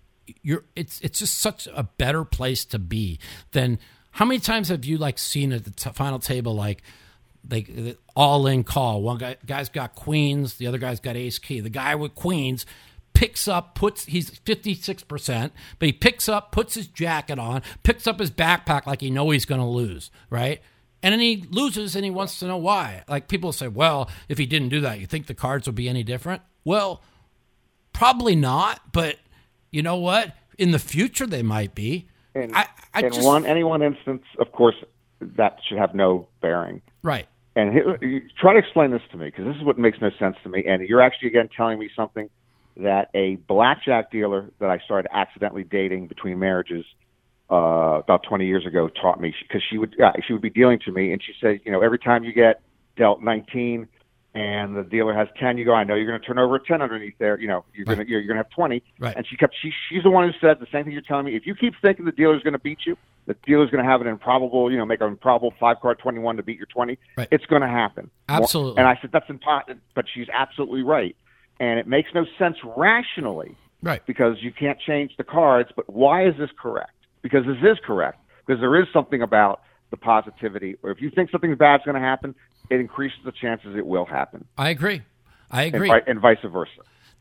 You're 0.42 0.64
it's 0.74 1.00
it's 1.00 1.18
just 1.18 1.38
such 1.38 1.68
a 1.74 1.82
better 1.82 2.24
place 2.24 2.64
to 2.66 2.78
be 2.78 3.18
than 3.52 3.78
how 4.12 4.24
many 4.24 4.40
times 4.40 4.68
have 4.68 4.84
you 4.84 4.98
like 4.98 5.18
seen 5.18 5.52
at 5.52 5.64
the 5.64 5.70
t- 5.70 5.90
final 5.90 6.18
table 6.18 6.54
like 6.54 6.82
like 7.50 7.98
all 8.14 8.46
in 8.46 8.64
call. 8.64 9.02
One 9.02 9.18
guy 9.18 9.36
guy's 9.44 9.68
got 9.68 9.94
queens, 9.94 10.54
the 10.54 10.66
other 10.66 10.78
guy's 10.78 11.00
got 11.00 11.16
ace 11.16 11.38
key. 11.38 11.60
The 11.60 11.70
guy 11.70 11.94
with 11.94 12.14
queens 12.14 12.64
picks 13.14 13.48
up, 13.48 13.74
puts 13.74 14.04
he's 14.06 14.30
fifty 14.30 14.74
six 14.74 15.02
percent, 15.02 15.52
but 15.78 15.86
he 15.86 15.92
picks 15.92 16.28
up, 16.28 16.52
puts 16.52 16.74
his 16.74 16.86
jacket 16.86 17.38
on, 17.38 17.62
picks 17.82 18.06
up 18.06 18.18
his 18.18 18.30
backpack 18.30 18.86
like 18.86 19.00
he 19.00 19.10
know 19.10 19.30
he's 19.30 19.44
going 19.44 19.60
to 19.60 19.66
lose, 19.66 20.10
right? 20.30 20.60
And 21.02 21.12
then 21.12 21.20
he 21.20 21.44
loses, 21.50 21.96
and 21.96 22.04
he 22.04 22.12
wants 22.12 22.38
to 22.38 22.46
know 22.46 22.58
why. 22.58 23.02
Like 23.08 23.26
people 23.26 23.50
say, 23.50 23.66
well, 23.66 24.08
if 24.28 24.38
he 24.38 24.46
didn't 24.46 24.68
do 24.68 24.80
that, 24.82 25.00
you 25.00 25.06
think 25.06 25.26
the 25.26 25.34
cards 25.34 25.66
would 25.66 25.74
be 25.74 25.88
any 25.88 26.04
different? 26.04 26.42
Well, 26.64 27.02
probably 27.92 28.36
not. 28.36 28.92
But 28.92 29.16
you 29.72 29.82
know 29.82 29.96
what? 29.96 30.32
In 30.58 30.70
the 30.70 30.78
future, 30.78 31.26
they 31.26 31.42
might 31.42 31.74
be. 31.74 32.06
In, 32.34 32.54
I, 32.54 32.66
I 32.94 33.00
in 33.00 33.12
just, 33.12 33.24
one 33.24 33.46
any 33.46 33.64
one 33.64 33.82
instance, 33.82 34.22
of 34.38 34.52
course, 34.52 34.76
that 35.20 35.58
should 35.68 35.78
have 35.78 35.94
no 35.94 36.28
bearing. 36.40 36.82
right. 37.02 37.26
And 37.54 37.74
he, 38.00 38.20
try 38.40 38.54
to 38.54 38.58
explain 38.58 38.92
this 38.92 39.02
to 39.10 39.18
me 39.18 39.26
because 39.26 39.44
this 39.44 39.56
is 39.56 39.62
what 39.62 39.78
makes 39.78 40.00
no 40.00 40.10
sense 40.18 40.36
to 40.42 40.48
me. 40.48 40.64
And 40.66 40.88
you're 40.88 41.02
actually 41.02 41.28
again 41.28 41.50
telling 41.54 41.78
me 41.78 41.90
something 41.94 42.30
that 42.78 43.10
a 43.14 43.36
blackjack 43.46 44.10
dealer 44.10 44.50
that 44.58 44.70
I 44.70 44.78
started 44.78 45.10
accidentally 45.12 45.64
dating 45.64 46.06
between 46.06 46.38
marriages 46.38 46.86
uh, 47.50 48.00
about 48.00 48.22
20 48.26 48.46
years 48.46 48.64
ago 48.64 48.88
taught 48.88 49.20
me 49.20 49.34
because 49.46 49.62
she 49.68 49.76
would 49.76 49.94
uh, 50.00 50.12
she 50.26 50.32
would 50.32 50.40
be 50.40 50.48
dealing 50.48 50.78
to 50.86 50.92
me 50.92 51.12
and 51.12 51.22
she 51.22 51.34
said, 51.40 51.60
you 51.64 51.72
know, 51.72 51.82
every 51.82 51.98
time 51.98 52.24
you 52.24 52.32
get 52.32 52.62
dealt 52.96 53.22
19 53.22 53.86
and 54.34 54.74
the 54.76 54.82
dealer 54.82 55.12
has 55.12 55.28
10, 55.38 55.58
you 55.58 55.64
go, 55.66 55.74
I 55.74 55.84
know 55.84 55.94
you're 55.94 56.06
going 56.06 56.20
to 56.20 56.26
turn 56.26 56.38
over 56.38 56.56
a 56.56 56.60
10 56.64 56.80
underneath 56.80 57.14
there. 57.18 57.38
You 57.38 57.48
know, 57.48 57.64
you're 57.74 57.84
Right. 57.86 57.96
going 57.96 58.06
to 58.06 58.10
you're, 58.10 58.20
you're 58.20 58.34
going 58.34 58.42
to 58.42 58.48
have 58.48 58.50
20. 58.50 58.82
Right. 58.98 59.14
And 59.16 59.26
she 59.26 59.36
kept 59.36 59.54
she 59.60 59.72
she's 59.88 60.02
the 60.02 60.10
one 60.10 60.26
who 60.30 60.38
said 60.40 60.58
the 60.58 60.66
same 60.72 60.84
thing 60.84 60.92
you're 60.94 61.02
telling 61.02 61.26
me. 61.26 61.36
If 61.36 61.46
you 61.46 61.54
keep 61.54 61.74
thinking 61.82 62.04
the 62.06 62.12
dealer's 62.12 62.42
going 62.42 62.54
to 62.54 62.58
beat 62.58 62.78
you, 62.86 62.96
the 63.26 63.36
dealer's 63.46 63.70
going 63.70 63.84
to 63.84 63.90
have 63.90 64.00
an 64.00 64.06
improbable, 64.06 64.70
you 64.72 64.78
know, 64.78 64.86
make 64.86 65.00
an 65.00 65.08
improbable 65.08 65.52
five 65.60 65.80
card 65.80 65.98
21 65.98 66.36
to 66.38 66.42
beat 66.42 66.56
your 66.56 66.66
20. 66.66 66.98
Right. 67.16 67.28
It's 67.30 67.44
going 67.46 67.62
to 67.62 67.68
happen. 67.68 68.10
Absolutely. 68.28 68.78
And 68.78 68.86
I 68.88 68.98
said 69.00 69.10
that's 69.12 69.28
impossible, 69.28 69.80
but 69.94 70.06
she's 70.12 70.28
absolutely 70.32 70.82
right. 70.82 71.14
And 71.60 71.78
it 71.78 71.86
makes 71.86 72.10
no 72.14 72.24
sense 72.38 72.56
rationally 72.76 73.54
Right. 73.82 74.04
because 74.06 74.36
you 74.40 74.50
can't 74.52 74.78
change 74.80 75.16
the 75.18 75.24
cards. 75.24 75.70
But 75.76 75.92
why 75.92 76.26
is 76.26 76.34
this 76.38 76.50
correct? 76.58 76.92
Because 77.20 77.44
this 77.46 77.58
is 77.62 77.78
correct. 77.84 78.18
Because 78.46 78.60
there 78.60 78.80
is 78.80 78.88
something 78.92 79.22
about 79.22 79.60
the 79.90 79.96
positivity, 79.98 80.76
or 80.82 80.90
if 80.90 81.00
you 81.02 81.10
think 81.10 81.30
something 81.30 81.54
bad's 81.54 81.84
going 81.84 81.94
to 81.94 82.00
happen, 82.00 82.34
it 82.70 82.80
increases 82.80 83.18
the 83.24 83.32
chances 83.32 83.76
it 83.76 83.86
will 83.86 84.04
happen, 84.06 84.46
I 84.56 84.70
agree. 84.70 85.02
I 85.50 85.64
agree. 85.64 85.88
vi- 85.88 86.02
and 86.06 86.20
vice 86.20 86.38
versa. 86.44 86.70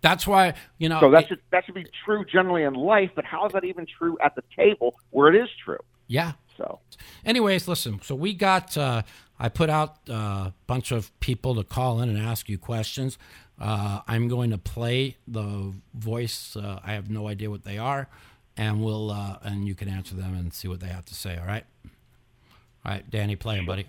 That's 0.01 0.25
why 0.25 0.53
you 0.77 0.89
know. 0.89 0.99
So 0.99 1.11
that 1.11 1.23
it- 1.23 1.27
should 1.29 1.39
that 1.51 1.65
should 1.65 1.75
be 1.75 1.85
true 2.05 2.25
generally 2.25 2.63
in 2.63 2.73
life. 2.73 3.11
But 3.15 3.25
how 3.25 3.45
is 3.45 3.51
that 3.53 3.63
even 3.65 3.85
true 3.85 4.17
at 4.23 4.35
the 4.35 4.43
table 4.55 4.99
where 5.11 5.27
it 5.33 5.35
is 5.41 5.49
true? 5.63 5.79
yeah. 6.07 6.33
So 6.57 6.79
Anyways, 7.25 7.67
listen. 7.67 8.01
So 8.01 8.13
we 8.15 8.33
got. 8.33 8.77
Uh, 8.77 9.01
I 9.39 9.49
put 9.49 9.69
out 9.71 9.97
a 10.07 10.53
bunch 10.67 10.91
of 10.91 11.17
people 11.19 11.55
to 11.55 11.63
call 11.63 12.01
in 12.01 12.09
and 12.09 12.17
ask 12.19 12.47
you 12.49 12.57
questions. 12.59 13.17
Uh, 13.59 14.01
I'm 14.07 14.27
going 14.27 14.51
to 14.51 14.57
play 14.59 15.17
the 15.27 15.73
voice. 15.95 16.55
Uh, 16.55 16.79
I 16.83 16.93
have 16.93 17.09
no 17.09 17.27
idea 17.27 17.49
what 17.49 17.63
they 17.63 17.77
are, 17.79 18.07
and 18.57 18.83
we'll 18.83 19.09
uh, 19.11 19.37
and 19.43 19.67
you 19.67 19.73
can 19.75 19.87
answer 19.87 20.13
them 20.15 20.35
and 20.35 20.53
see 20.53 20.67
what 20.67 20.79
they 20.81 20.87
have 20.87 21.05
to 21.05 21.15
say. 21.15 21.37
All 21.37 21.45
right. 21.47 21.65
All 22.85 22.91
right, 22.91 23.09
Danny, 23.09 23.35
play 23.35 23.57
'em, 23.57 23.65
buddy. 23.65 23.87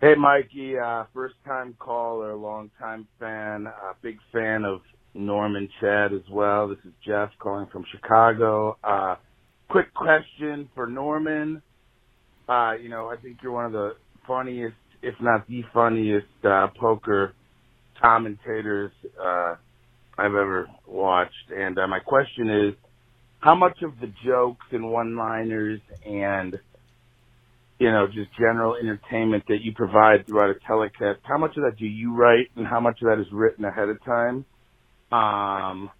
Hey, 0.00 0.14
Mikey, 0.18 0.78
uh, 0.78 1.04
first 1.14 1.36
time 1.46 1.74
caller, 1.78 2.34
long 2.36 2.70
time 2.78 3.08
fan, 3.18 3.66
uh, 3.66 3.94
big 4.02 4.18
fan 4.32 4.66
of 4.66 4.82
Norman 5.14 5.70
Chad 5.80 6.12
as 6.12 6.20
well. 6.30 6.68
This 6.68 6.78
is 6.84 6.92
Jeff 7.06 7.30
calling 7.38 7.66
from 7.72 7.84
Chicago. 7.92 8.76
Uh, 8.84 9.14
quick 9.70 9.94
question 9.94 10.68
for 10.74 10.86
Norman. 10.86 11.62
Uh, 12.48 12.74
you 12.82 12.88
know, 12.90 13.08
I 13.08 13.16
think 13.16 13.38
you're 13.42 13.52
one 13.52 13.66
of 13.66 13.72
the 13.72 13.96
funniest, 14.26 14.76
if 15.02 15.14
not 15.20 15.46
the 15.48 15.62
funniest, 15.74 16.26
uh, 16.44 16.68
poker 16.80 17.34
commentators, 18.02 18.92
uh, 19.22 19.56
I've 20.18 20.34
ever 20.34 20.68
watched. 20.86 21.50
And, 21.56 21.78
uh, 21.78 21.86
my 21.88 22.00
question 22.00 22.50
is, 22.50 22.74
how 23.40 23.54
much 23.54 23.82
of 23.82 23.92
the 24.00 24.12
jokes 24.26 24.66
and 24.72 24.90
one-liners 24.90 25.80
and 26.06 26.58
you 27.84 27.90
know, 27.92 28.06
just 28.06 28.30
general 28.38 28.76
entertainment 28.76 29.44
that 29.48 29.58
you 29.60 29.72
provide 29.74 30.26
throughout 30.26 30.48
a 30.48 30.54
telecast, 30.66 31.20
how 31.24 31.36
much 31.36 31.54
of 31.58 31.64
that 31.64 31.76
do 31.78 31.84
you 31.84 32.14
write 32.14 32.46
and 32.56 32.66
how 32.66 32.80
much 32.80 33.02
of 33.02 33.08
that 33.08 33.20
is 33.20 33.26
written 33.30 33.66
ahead 33.66 33.90
of 33.90 34.02
time? 34.04 34.46
Um, 35.12 35.90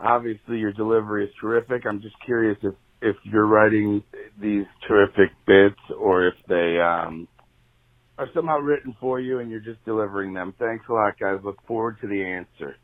obviously 0.00 0.56
your 0.58 0.72
delivery 0.72 1.26
is 1.26 1.30
terrific. 1.38 1.84
I'm 1.86 2.00
just 2.00 2.14
curious 2.24 2.56
if, 2.62 2.72
if 3.02 3.16
you're 3.24 3.46
writing 3.46 4.02
these 4.40 4.64
terrific 4.88 5.28
bits 5.46 5.78
or 5.98 6.26
if 6.28 6.34
they, 6.48 6.80
um, 6.80 7.28
are 8.16 8.28
somehow 8.32 8.56
written 8.58 8.96
for 8.98 9.20
you 9.20 9.40
and 9.40 9.50
you're 9.50 9.60
just 9.60 9.84
delivering 9.84 10.32
them. 10.32 10.54
Thanks 10.58 10.86
a 10.88 10.92
lot, 10.94 11.18
guys. 11.20 11.38
Look 11.44 11.58
forward 11.66 11.98
to 12.00 12.06
the 12.06 12.24
answer. 12.24 12.76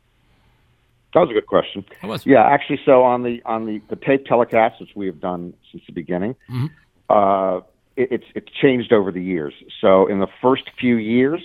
that 1.15 1.19
was 1.21 1.29
a 1.31 1.33
good 1.33 1.47
question. 1.47 1.83
Was 2.03 2.23
Yeah, 2.23 2.43
actually, 2.45 2.81
so 2.85 3.01
on 3.01 3.23
the 3.23 3.41
on 3.43 3.65
the 3.65 3.81
the 3.89 3.95
tape 3.95 4.27
telecast, 4.27 4.79
which 4.79 4.91
we 4.95 5.07
have 5.07 5.19
done 5.19 5.55
since 5.71 5.83
the 5.87 5.93
beginning, 5.93 6.35
Mhm. 6.51 6.69
uh, 7.09 7.61
it, 7.95 8.09
it's 8.11 8.25
it's 8.35 8.49
changed 8.61 8.91
over 8.93 9.11
the 9.11 9.21
years. 9.21 9.53
So 9.81 10.07
in 10.07 10.19
the 10.19 10.27
first 10.41 10.63
few 10.79 10.95
years, 10.95 11.41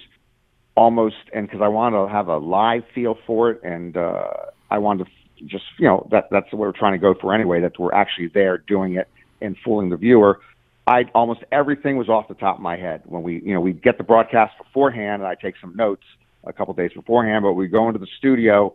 almost, 0.77 1.17
and 1.35 1.47
because 1.47 1.61
I 1.63 1.69
wanted 1.69 2.05
to 2.05 2.09
have 2.09 2.29
a 2.29 2.39
live 2.39 2.85
feel 2.95 3.19
for 3.27 3.51
it, 3.51 3.63
and 3.63 3.97
uh, 3.97 4.31
I 4.71 4.79
wanted 4.79 5.07
to 5.07 5.45
just 5.47 5.65
you 5.79 5.87
know 5.87 6.07
that 6.11 6.29
that's 6.31 6.51
what 6.53 6.61
we're 6.61 6.73
trying 6.73 6.93
to 6.93 6.99
go 6.99 7.15
for 7.21 7.35
anyway. 7.35 7.61
That 7.61 7.79
we're 7.79 7.93
actually 7.93 8.29
there 8.29 8.59
doing 8.59 8.95
it 8.95 9.09
and 9.41 9.57
fooling 9.65 9.91
the 9.91 9.97
viewer. 9.97 10.41
I 10.87 11.05
almost 11.15 11.41
everything 11.53 11.97
was 11.97 12.09
off 12.09 12.29
the 12.29 12.35
top 12.35 12.57
of 12.57 12.63
my 12.63 12.77
head 12.77 13.03
when 13.05 13.23
we 13.23 13.43
you 13.43 13.55
know 13.55 13.61
we 13.61 13.73
get 13.73 13.99
the 13.99 14.05
broadcast 14.05 14.57
beforehand, 14.59 15.23
and 15.23 15.27
I 15.27 15.35
take 15.35 15.55
some 15.61 15.77
notes 15.77 16.05
a 16.45 16.53
couple 16.53 16.75
days 16.75 16.93
beforehand. 16.95 17.43
But 17.43 17.55
we 17.55 17.69
go 17.69 17.89
into 17.89 17.99
the 17.99 18.09
studio. 18.19 18.75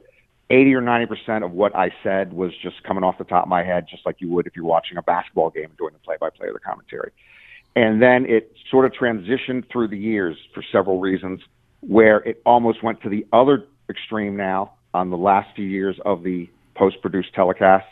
80 0.49 0.75
or 0.75 0.81
90 0.81 1.05
percent 1.07 1.43
of 1.45 1.51
what 1.51 1.73
I 1.73 1.89
said 2.03 2.33
was 2.33 2.51
just 2.61 2.83
coming 2.83 3.03
off 3.03 3.17
the 3.17 3.23
top 3.23 3.43
of 3.43 3.49
my 3.49 3.63
head, 3.63 3.87
just 3.89 4.05
like 4.05 4.17
you 4.19 4.29
would 4.29 4.45
if 4.45 4.55
you're 4.57 4.65
watching 4.65 4.97
a 4.97 5.01
basketball 5.01 5.49
game 5.49 5.65
and 5.65 5.77
doing 5.77 5.93
the 5.93 5.99
play-by-play 5.99 6.47
or 6.47 6.53
the 6.53 6.59
commentary. 6.59 7.11
And 7.75 8.01
then 8.01 8.25
it 8.27 8.55
sort 8.69 8.85
of 8.85 8.91
transitioned 8.91 9.69
through 9.71 9.87
the 9.87 9.97
years 9.97 10.37
for 10.53 10.63
several 10.71 10.99
reasons, 10.99 11.41
where 11.81 12.17
it 12.17 12.41
almost 12.45 12.83
went 12.83 13.01
to 13.01 13.09
the 13.09 13.25
other 13.33 13.65
extreme 13.89 14.37
now 14.37 14.73
on 14.93 15.09
the 15.09 15.17
last 15.17 15.49
few 15.55 15.65
years 15.65 15.97
of 16.05 16.23
the 16.23 16.47
post-produced 16.75 17.33
telecasts, 17.35 17.83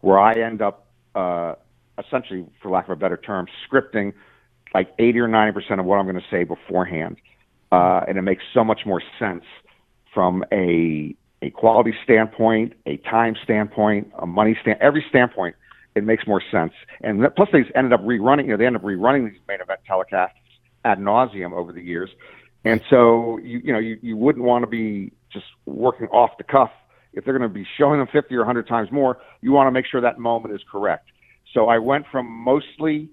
where 0.00 0.18
I 0.18 0.34
end 0.34 0.62
up 0.62 0.86
uh, 1.14 1.54
essentially, 1.98 2.46
for 2.62 2.70
lack 2.70 2.84
of 2.84 2.90
a 2.90 2.96
better 2.96 3.16
term, 3.16 3.46
scripting 3.68 4.12
like 4.74 4.92
80 4.98 5.20
or 5.20 5.28
90 5.28 5.52
percent 5.52 5.80
of 5.80 5.86
what 5.86 5.96
I'm 5.96 6.04
going 6.04 6.16
to 6.16 6.26
say 6.30 6.44
beforehand, 6.44 7.16
uh, 7.72 8.02
and 8.06 8.18
it 8.18 8.22
makes 8.22 8.44
so 8.54 8.64
much 8.64 8.80
more 8.86 9.02
sense 9.18 9.44
from 10.14 10.44
a 10.52 11.14
a 11.42 11.50
quality 11.50 11.94
standpoint, 12.04 12.74
a 12.84 12.98
time 12.98 13.34
standpoint, 13.42 14.12
a 14.18 14.26
money 14.26 14.56
stand, 14.60 14.78
every 14.80 15.04
standpoint, 15.08 15.56
it 15.94 16.04
makes 16.04 16.26
more 16.26 16.42
sense. 16.50 16.72
And 17.00 17.22
plus, 17.36 17.48
they 17.52 17.64
ended 17.74 17.92
up 17.92 18.00
rerunning. 18.02 18.44
You 18.44 18.50
know, 18.52 18.56
they 18.56 18.66
ended 18.66 18.82
up 18.82 18.86
rerunning 18.86 19.30
these 19.30 19.40
main 19.48 19.60
event 19.60 19.80
telecasts 19.88 20.30
ad 20.84 20.98
nauseum 20.98 21.52
over 21.52 21.72
the 21.72 21.82
years. 21.82 22.10
And 22.64 22.80
so, 22.90 23.38
you 23.42 23.60
you 23.64 23.72
know, 23.72 23.78
you, 23.78 23.98
you 24.02 24.16
wouldn't 24.16 24.44
want 24.44 24.62
to 24.62 24.66
be 24.66 25.12
just 25.32 25.46
working 25.66 26.06
off 26.08 26.30
the 26.38 26.44
cuff. 26.44 26.70
If 27.12 27.24
they're 27.24 27.36
going 27.36 27.48
to 27.48 27.52
be 27.52 27.66
showing 27.76 27.98
them 27.98 28.08
50 28.12 28.34
or 28.34 28.40
100 28.40 28.68
times 28.68 28.92
more, 28.92 29.20
you 29.40 29.52
want 29.52 29.66
to 29.66 29.72
make 29.72 29.86
sure 29.86 30.00
that 30.00 30.18
moment 30.18 30.54
is 30.54 30.60
correct. 30.70 31.08
So 31.52 31.66
I 31.66 31.78
went 31.78 32.06
from 32.12 32.26
mostly, 32.30 33.08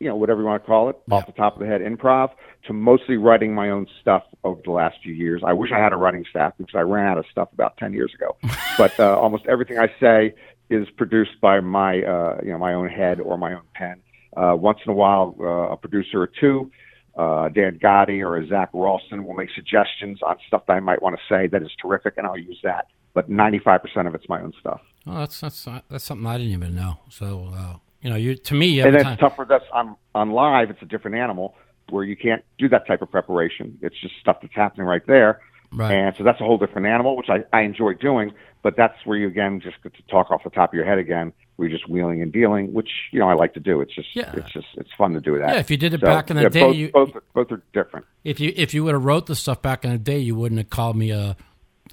you 0.00 0.08
know, 0.08 0.16
whatever 0.16 0.40
you 0.40 0.46
want 0.46 0.62
to 0.62 0.66
call 0.66 0.88
it, 0.88 0.96
off 1.10 1.26
the 1.26 1.32
top 1.32 1.54
of 1.54 1.60
the 1.60 1.66
head 1.66 1.82
improv 1.82 2.30
to 2.66 2.72
mostly 2.72 3.18
writing 3.18 3.54
my 3.54 3.68
own 3.68 3.86
stuff 4.00 4.22
over 4.44 4.60
the 4.64 4.70
last 4.70 4.96
few 5.02 5.12
years. 5.12 5.42
I 5.44 5.52
wish 5.52 5.70
I 5.72 5.78
had 5.78 5.92
a 5.92 5.96
writing 5.96 6.24
staff 6.30 6.54
because 6.56 6.74
I 6.74 6.80
ran 6.80 7.06
out 7.06 7.18
of 7.18 7.26
stuff 7.30 7.50
about 7.52 7.76
10 7.76 7.92
years 7.92 8.14
ago. 8.14 8.36
but 8.78 8.98
uh, 8.98 9.18
almost 9.18 9.44
everything 9.46 9.78
I 9.78 9.88
say 10.00 10.34
is 10.70 10.88
produced 10.96 11.40
by 11.40 11.60
my, 11.60 12.02
uh, 12.02 12.38
you 12.42 12.50
know, 12.50 12.58
my 12.58 12.74
own 12.74 12.88
head 12.88 13.20
or 13.20 13.36
my 13.36 13.54
own 13.54 13.62
pen. 13.74 14.00
Uh, 14.36 14.54
once 14.56 14.78
in 14.84 14.90
a 14.90 14.94
while, 14.94 15.36
uh, 15.40 15.72
a 15.72 15.76
producer 15.76 16.22
or 16.22 16.26
two, 16.40 16.70
uh, 17.16 17.48
Dan 17.48 17.78
Gotti 17.78 18.20
or 18.24 18.36
a 18.36 18.46
Zach 18.46 18.70
Ralston 18.72 19.24
will 19.24 19.34
make 19.34 19.50
suggestions 19.54 20.20
on 20.22 20.36
stuff 20.48 20.62
that 20.66 20.72
I 20.72 20.80
might 20.80 21.00
want 21.00 21.16
to 21.16 21.22
say 21.32 21.46
that 21.48 21.62
is 21.62 21.70
terrific, 21.80 22.14
and 22.16 22.26
I'll 22.26 22.38
use 22.38 22.58
that. 22.64 22.88
But 23.12 23.30
95% 23.30 24.08
of 24.08 24.14
it's 24.14 24.28
my 24.28 24.40
own 24.40 24.52
stuff. 24.58 24.80
Oh, 25.06 25.18
that's 25.18 25.40
that's 25.40 25.68
that's 25.88 26.02
something 26.02 26.26
I 26.26 26.38
didn't 26.38 26.52
even 26.52 26.74
know. 26.74 26.98
So 27.10 27.52
uh, 27.54 27.76
you 28.00 28.10
know, 28.10 28.16
you 28.16 28.34
to 28.34 28.54
me 28.54 28.80
and 28.80 28.94
then 28.94 29.04
time. 29.04 29.18
tougher. 29.18 29.46
That's 29.48 29.64
on 29.72 29.96
on 30.14 30.32
live. 30.32 30.70
It's 30.70 30.82
a 30.82 30.86
different 30.86 31.16
animal 31.16 31.54
where 31.90 32.04
you 32.04 32.16
can't 32.16 32.42
do 32.58 32.68
that 32.70 32.86
type 32.86 33.02
of 33.02 33.10
preparation. 33.10 33.78
It's 33.82 33.98
just 34.00 34.14
stuff 34.20 34.38
that's 34.42 34.54
happening 34.54 34.86
right 34.86 35.06
there, 35.06 35.40
Right. 35.74 35.92
and 35.92 36.14
so 36.16 36.24
that's 36.24 36.40
a 36.40 36.44
whole 36.44 36.58
different 36.58 36.86
animal, 36.86 37.16
which 37.16 37.28
I 37.28 37.44
I 37.52 37.62
enjoy 37.62 37.94
doing. 37.94 38.32
But 38.62 38.76
that's 38.76 38.94
where 39.04 39.18
you 39.18 39.26
again 39.26 39.60
just 39.60 39.82
get 39.82 39.92
to 39.94 40.02
talk 40.04 40.30
off 40.30 40.42
the 40.42 40.50
top 40.50 40.70
of 40.70 40.74
your 40.74 40.86
head 40.86 40.98
again. 40.98 41.32
We're 41.58 41.68
just 41.68 41.88
wheeling 41.88 42.22
and 42.22 42.32
dealing, 42.32 42.72
which 42.72 42.88
you 43.12 43.18
know 43.20 43.28
I 43.28 43.34
like 43.34 43.52
to 43.54 43.60
do. 43.60 43.80
It's 43.82 43.94
just 43.94 44.08
Yeah. 44.16 44.32
it's 44.34 44.50
just 44.52 44.66
it's 44.76 44.90
fun 44.96 45.12
to 45.12 45.20
do 45.20 45.38
that. 45.38 45.50
Yeah, 45.54 45.60
if 45.60 45.70
you 45.70 45.76
did 45.76 45.92
it 45.94 46.00
So, 46.00 46.06
back 46.06 46.30
in 46.30 46.36
the 46.36 46.44
yeah, 46.44 46.48
day, 46.48 46.60
both, 46.60 46.76
you- 46.76 46.90
both 46.90 47.10
both 47.34 47.52
are 47.52 47.62
different. 47.74 48.06
If 48.24 48.40
you 48.40 48.52
if 48.56 48.72
you 48.72 48.82
would 48.84 48.94
have 48.94 49.04
wrote 49.04 49.26
the 49.26 49.34
stuff 49.36 49.60
back 49.60 49.84
in 49.84 49.90
the 49.90 49.98
day, 49.98 50.18
you 50.18 50.34
wouldn't 50.34 50.58
have 50.58 50.70
called 50.70 50.96
me 50.96 51.10
a 51.10 51.36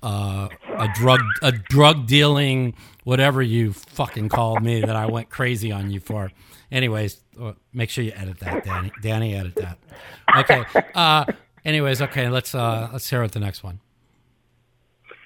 uh, 0.02 0.48
a 0.78 0.88
drug 0.96 1.20
a 1.44 1.52
drug 1.52 2.08
dealing 2.08 2.74
whatever 3.04 3.42
you 3.42 3.74
fucking 3.74 4.30
called 4.30 4.64
me 4.64 4.82
that 4.82 4.96
I 4.96 5.08
went 5.08 5.30
crazy 5.30 5.72
on 5.72 5.92
you 5.92 6.00
for. 6.00 6.32
Anyways, 6.72 7.20
uh, 7.40 7.52
make 7.74 7.90
sure 7.90 8.04
you 8.04 8.14
edit 8.16 8.40
that, 8.40 8.64
Danny. 8.64 8.92
Danny, 9.02 9.36
edit 9.36 9.56
that. 9.56 9.78
Okay. 10.38 10.64
Uh, 10.96 11.26
anyways, 11.66 12.02
okay. 12.02 12.30
Let's 12.30 12.54
uh, 12.56 12.90
let's 12.92 13.10
hear 13.10 13.22
what 13.22 13.32
the 13.32 13.40
next 13.40 13.64
one. 13.64 13.80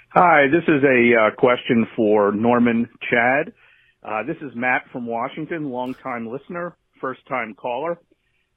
Hi, 0.10 0.46
this 0.50 0.64
is 0.64 0.82
a 0.84 1.28
uh, 1.28 1.36
question 1.36 1.86
for 1.96 2.32
Norman 2.32 2.88
Chad. 3.10 3.54
Uh, 4.02 4.24
this 4.24 4.38
is 4.38 4.56
Matt 4.56 4.84
from 4.92 5.08
Washington, 5.08 5.72
longtime 5.72 6.28
listener, 6.28 6.78
first 7.02 7.20
time 7.28 7.54
caller. 7.54 8.00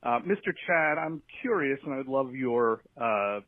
Uh, 0.03 0.21
Mr. 0.21 0.53
Chad, 0.67 0.99
I'm 0.99 1.21
curious, 1.43 1.81
and 1.85 1.95
I'd 1.95 2.07
love 2.07 2.33
your 2.33 2.83
uh, 2.97 3.41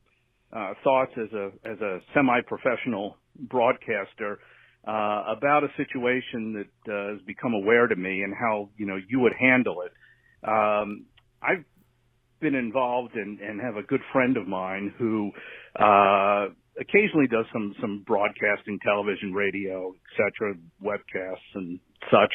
uh, 0.52 0.74
thoughts 0.82 1.12
as 1.16 1.32
a 1.32 1.50
as 1.64 1.80
a 1.80 1.98
semi-professional 2.12 3.16
broadcaster 3.38 4.40
uh, 4.88 5.22
about 5.36 5.62
a 5.62 5.68
situation 5.76 6.64
that 6.86 6.92
has 6.92 7.22
become 7.26 7.54
aware 7.54 7.86
to 7.86 7.94
me 7.94 8.22
and 8.22 8.34
how 8.34 8.70
you 8.76 8.86
know 8.86 8.96
you 9.08 9.20
would 9.20 9.34
handle 9.38 9.82
it. 9.82 9.92
Um, 10.42 11.04
I've 11.42 11.64
been 12.40 12.54
involved 12.54 13.14
and, 13.14 13.38
and 13.40 13.60
have 13.60 13.76
a 13.76 13.82
good 13.82 14.00
friend 14.12 14.36
of 14.36 14.46
mine 14.46 14.92
who 14.98 15.30
uh, 15.78 16.46
occasionally 16.80 17.26
does 17.30 17.46
some 17.52 17.74
some 17.80 18.04
broadcasting, 18.06 18.78
television, 18.84 19.32
radio, 19.32 19.94
etc., 20.12 20.54
webcasts 20.82 21.54
and 21.54 21.78
such. 22.10 22.32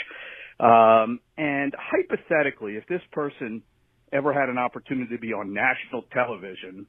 Um, 0.60 1.20
and 1.38 1.74
hypothetically, 1.78 2.74
if 2.74 2.88
this 2.88 3.02
person 3.12 3.62
ever 4.14 4.32
had 4.32 4.50
an 4.50 4.58
opportunity 4.58 5.16
to 5.16 5.20
be 5.20 5.34
on 5.34 5.54
national 5.54 6.04
television 6.14 6.86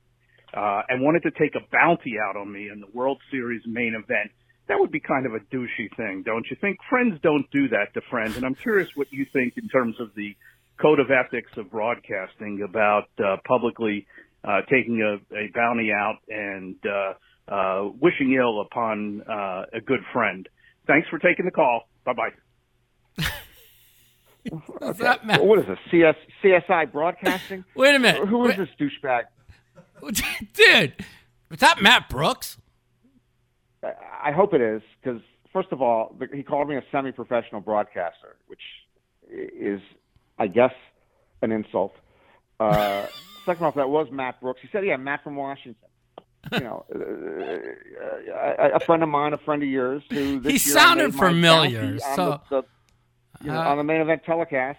uh, 0.55 0.83
and 0.89 1.03
wanted 1.03 1.23
to 1.23 1.31
take 1.33 1.55
a 1.57 1.67
bounty 1.73 2.15
out 2.29 2.37
on 2.37 2.53
me 2.53 2.69
in 2.73 2.81
the 2.81 2.87
World 2.95 3.21
Series 3.31 3.63
main 3.67 3.95
event, 3.95 4.31
that 4.69 4.79
would 4.79 4.93
be 4.93 5.01
kind 5.01 5.27
of 5.27 5.35
a 5.35 5.41
douchey 5.55 5.95
thing, 5.97 6.23
don't 6.25 6.47
you 6.51 6.57
think? 6.61 6.79
Friends 6.91 7.19
don't 7.23 7.51
do 7.51 7.69
that 7.69 7.95
to 7.95 8.01
friends, 8.11 8.37
and 8.37 8.45
I'm 8.45 8.55
curious 8.55 8.89
what 8.95 9.13
you 9.13 9.27
think 9.33 9.55
in 9.57 9.69
terms 9.69 9.97
of 10.01 10.11
the 10.15 10.37
code 10.81 11.01
of 11.01 11.07
ethics 11.11 11.51
of 11.57 11.71
broadcasting 11.71 12.63
about 12.69 13.05
uh, 13.19 13.37
publicly 13.47 14.07
uh, 14.45 14.61
taking 14.71 15.01
a, 15.03 15.15
a 15.35 15.49
bounty 15.55 15.91
out 15.93 16.19
and 16.29 16.77
uh, 16.87 17.53
uh, 17.53 17.89
wishing 18.01 18.35
ill 18.35 18.61
upon 18.61 19.23
uh, 19.29 19.65
a 19.75 19.81
good 19.85 20.01
friend. 20.13 20.49
Thanks 20.87 21.09
for 21.09 21.19
taking 21.19 21.45
the 21.45 21.51
call. 21.51 21.83
Bye 22.05 22.13
bye. 22.13 23.25
What's 24.79 25.01
that, 25.01 25.27
Matt? 25.27 25.45
What 25.45 25.59
is 25.59 25.67
this? 25.67 25.79
CS, 25.91 26.15
CSI 26.43 26.93
Broadcasting? 26.93 27.65
Wait 27.75 27.95
a 27.97 27.99
minute. 27.99 28.29
Who 28.29 28.47
is 28.49 28.57
Wait- 28.57 28.69
this 28.79 28.91
douchebag? 29.03 29.23
Dude, 30.55 30.93
is 31.51 31.59
that 31.61 31.83
Matt 31.83 32.09
Brooks? 32.09 32.59
I- 33.83 33.95
I 34.27 34.33
hope 34.33 34.55
it 34.55 34.61
is 34.61 34.83
because 35.03 35.21
first 35.53 35.69
of 35.73 35.81
all, 35.83 36.17
he 36.33 36.43
called 36.43 36.69
me 36.69 36.77
a 36.77 36.83
semi-professional 36.93 37.61
broadcaster, 37.61 38.37
which 38.47 38.61
is, 39.29 39.81
I 40.39 40.47
guess, 40.49 40.73
an 41.43 41.53
insult. 41.53 41.95
Uh, 42.61 43.07
second 43.47 43.65
off, 43.67 43.75
that 43.77 43.89
was 43.89 44.09
Matt 44.11 44.41
Brooks. 44.41 44.61
He 44.63 44.69
said, 44.73 44.85
"Yeah, 44.85 44.97
Matt 44.97 45.23
from 45.25 45.37
Washington." 45.37 45.77
You 46.53 46.61
know, 46.61 46.85
uh, 46.95 48.55
a, 48.59 48.77
a 48.77 48.81
friend 48.81 49.03
of 49.03 49.09
mine, 49.09 49.33
a 49.33 49.39
friend 49.39 49.63
of 49.63 49.69
yours, 49.69 50.03
who 50.11 50.39
He 50.41 50.59
sounded 50.59 51.15
familiar, 51.15 51.99
so- 51.99 52.41
the, 52.51 52.63
the, 52.63 52.67
you 53.45 53.51
know, 53.53 53.59
Uh, 53.61 53.69
on 53.71 53.77
the 53.79 53.85
main 53.85 54.01
event 54.01 54.23
telecast. 54.25 54.79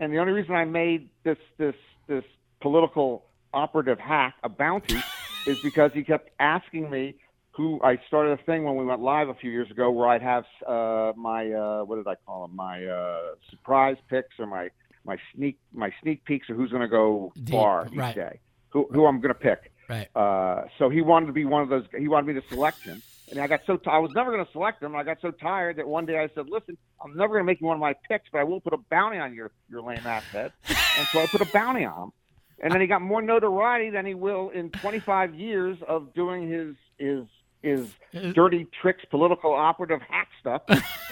And 0.00 0.12
the 0.12 0.18
only 0.18 0.32
reason 0.32 0.54
I 0.54 0.64
made 0.64 1.08
this 1.22 1.38
this 1.56 1.76
this 2.08 2.24
political 2.60 3.24
operative 3.52 3.98
hack 4.00 4.34
a 4.42 4.48
bounty 4.48 5.00
is 5.46 5.60
because 5.62 5.92
he 5.94 6.02
kept 6.02 6.30
asking 6.40 6.90
me 6.90 7.14
who 7.52 7.80
I 7.84 8.00
started 8.08 8.32
a 8.32 8.42
thing 8.42 8.64
when 8.64 8.74
we 8.74 8.84
went 8.84 9.00
live 9.00 9.28
a 9.28 9.34
few 9.34 9.50
years 9.52 9.70
ago 9.70 9.88
where 9.92 10.08
I'd 10.08 10.22
have 10.22 10.44
uh, 10.66 11.12
my 11.16 11.52
uh, 11.52 11.84
what 11.84 11.96
did 11.96 12.08
I 12.08 12.16
call 12.26 12.46
them 12.48 12.56
my 12.56 12.84
uh, 12.84 13.20
surprise 13.50 13.96
picks 14.10 14.36
or 14.40 14.46
my 14.46 14.68
my 15.04 15.16
sneak 15.34 15.58
my 15.72 15.92
sneak 16.02 16.24
peeks 16.24 16.48
or 16.50 16.54
who's 16.54 16.70
going 16.70 16.82
to 16.82 16.88
go 16.88 17.32
Deep, 17.36 17.50
far 17.54 17.86
each 17.86 17.98
right. 17.98 18.14
day 18.14 18.40
who 18.74 18.88
who 18.92 19.06
I'm 19.06 19.20
going 19.20 19.32
to 19.32 19.40
pick. 19.40 19.72
Right. 19.88 20.08
Uh, 20.16 20.64
so 20.78 20.90
he 20.90 21.00
wanted 21.00 21.26
to 21.26 21.32
be 21.32 21.44
one 21.44 21.62
of 21.62 21.68
those. 21.68 21.84
He 21.96 22.08
wanted 22.08 22.34
me 22.34 22.40
to 22.40 22.46
select 22.48 22.82
him, 22.82 23.02
and 23.30 23.38
I 23.38 23.46
got 23.46 23.60
so 23.66 23.76
t- 23.76 23.88
I 23.90 23.98
was 23.98 24.12
never 24.14 24.32
going 24.32 24.44
to 24.44 24.50
select 24.52 24.82
him. 24.82 24.96
I 24.96 25.02
got 25.04 25.20
so 25.20 25.30
tired 25.30 25.76
that 25.76 25.86
one 25.86 26.06
day 26.06 26.18
I 26.18 26.28
said, 26.34 26.48
"Listen, 26.48 26.76
I'm 27.02 27.16
never 27.16 27.34
going 27.34 27.42
to 27.42 27.46
make 27.46 27.60
you 27.60 27.66
one 27.66 27.76
of 27.76 27.80
my 27.80 27.94
picks, 28.08 28.28
but 28.32 28.38
I 28.38 28.44
will 28.44 28.60
put 28.60 28.72
a 28.72 28.78
bounty 28.90 29.18
on 29.18 29.34
your 29.34 29.50
your 29.70 29.82
lame 29.82 30.00
ass 30.04 30.24
head." 30.24 30.52
and 30.68 31.06
so 31.08 31.20
I 31.20 31.26
put 31.26 31.42
a 31.42 31.46
bounty 31.52 31.84
on 31.84 32.04
him, 32.04 32.12
and 32.60 32.72
then 32.72 32.80
he 32.80 32.86
got 32.86 33.02
more 33.02 33.22
notoriety 33.22 33.90
than 33.90 34.06
he 34.06 34.14
will 34.14 34.48
in 34.50 34.70
25 34.70 35.34
years 35.34 35.78
of 35.86 36.12
doing 36.14 36.50
his 36.50 36.74
his 36.98 37.26
his 37.62 37.94
dirty 38.34 38.66
tricks, 38.80 39.04
political 39.10 39.52
operative 39.52 40.00
hack 40.02 40.28
stuff, 40.40 40.62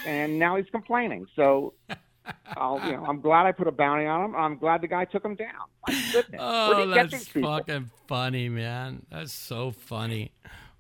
and 0.07 0.39
now 0.39 0.57
he's 0.57 0.69
complaining. 0.71 1.27
So. 1.37 1.75
I'll, 2.57 2.81
you 2.87 2.93
know, 2.93 3.05
I'm 3.05 3.21
glad 3.21 3.47
I 3.47 3.53
put 3.53 3.67
a 3.69 3.73
bounty 3.73 4.07
on 4.07 4.25
him. 4.25 4.37
I'm 4.37 4.59
glad 4.59 4.81
the 4.83 4.89
guy 4.89 5.05
took 5.05 5.25
him 5.25 5.35
down. 5.35 5.49
My 5.87 5.95
goodness, 6.13 6.41
where 6.41 6.41
do 6.41 6.41
Oh, 6.41 6.95
get 6.95 7.11
that's 7.11 7.25
these 7.33 7.43
fucking 7.45 7.91
funny, 8.09 8.49
man. 8.49 9.05
That's 9.11 9.33
so 9.33 9.71
funny. 9.73 10.33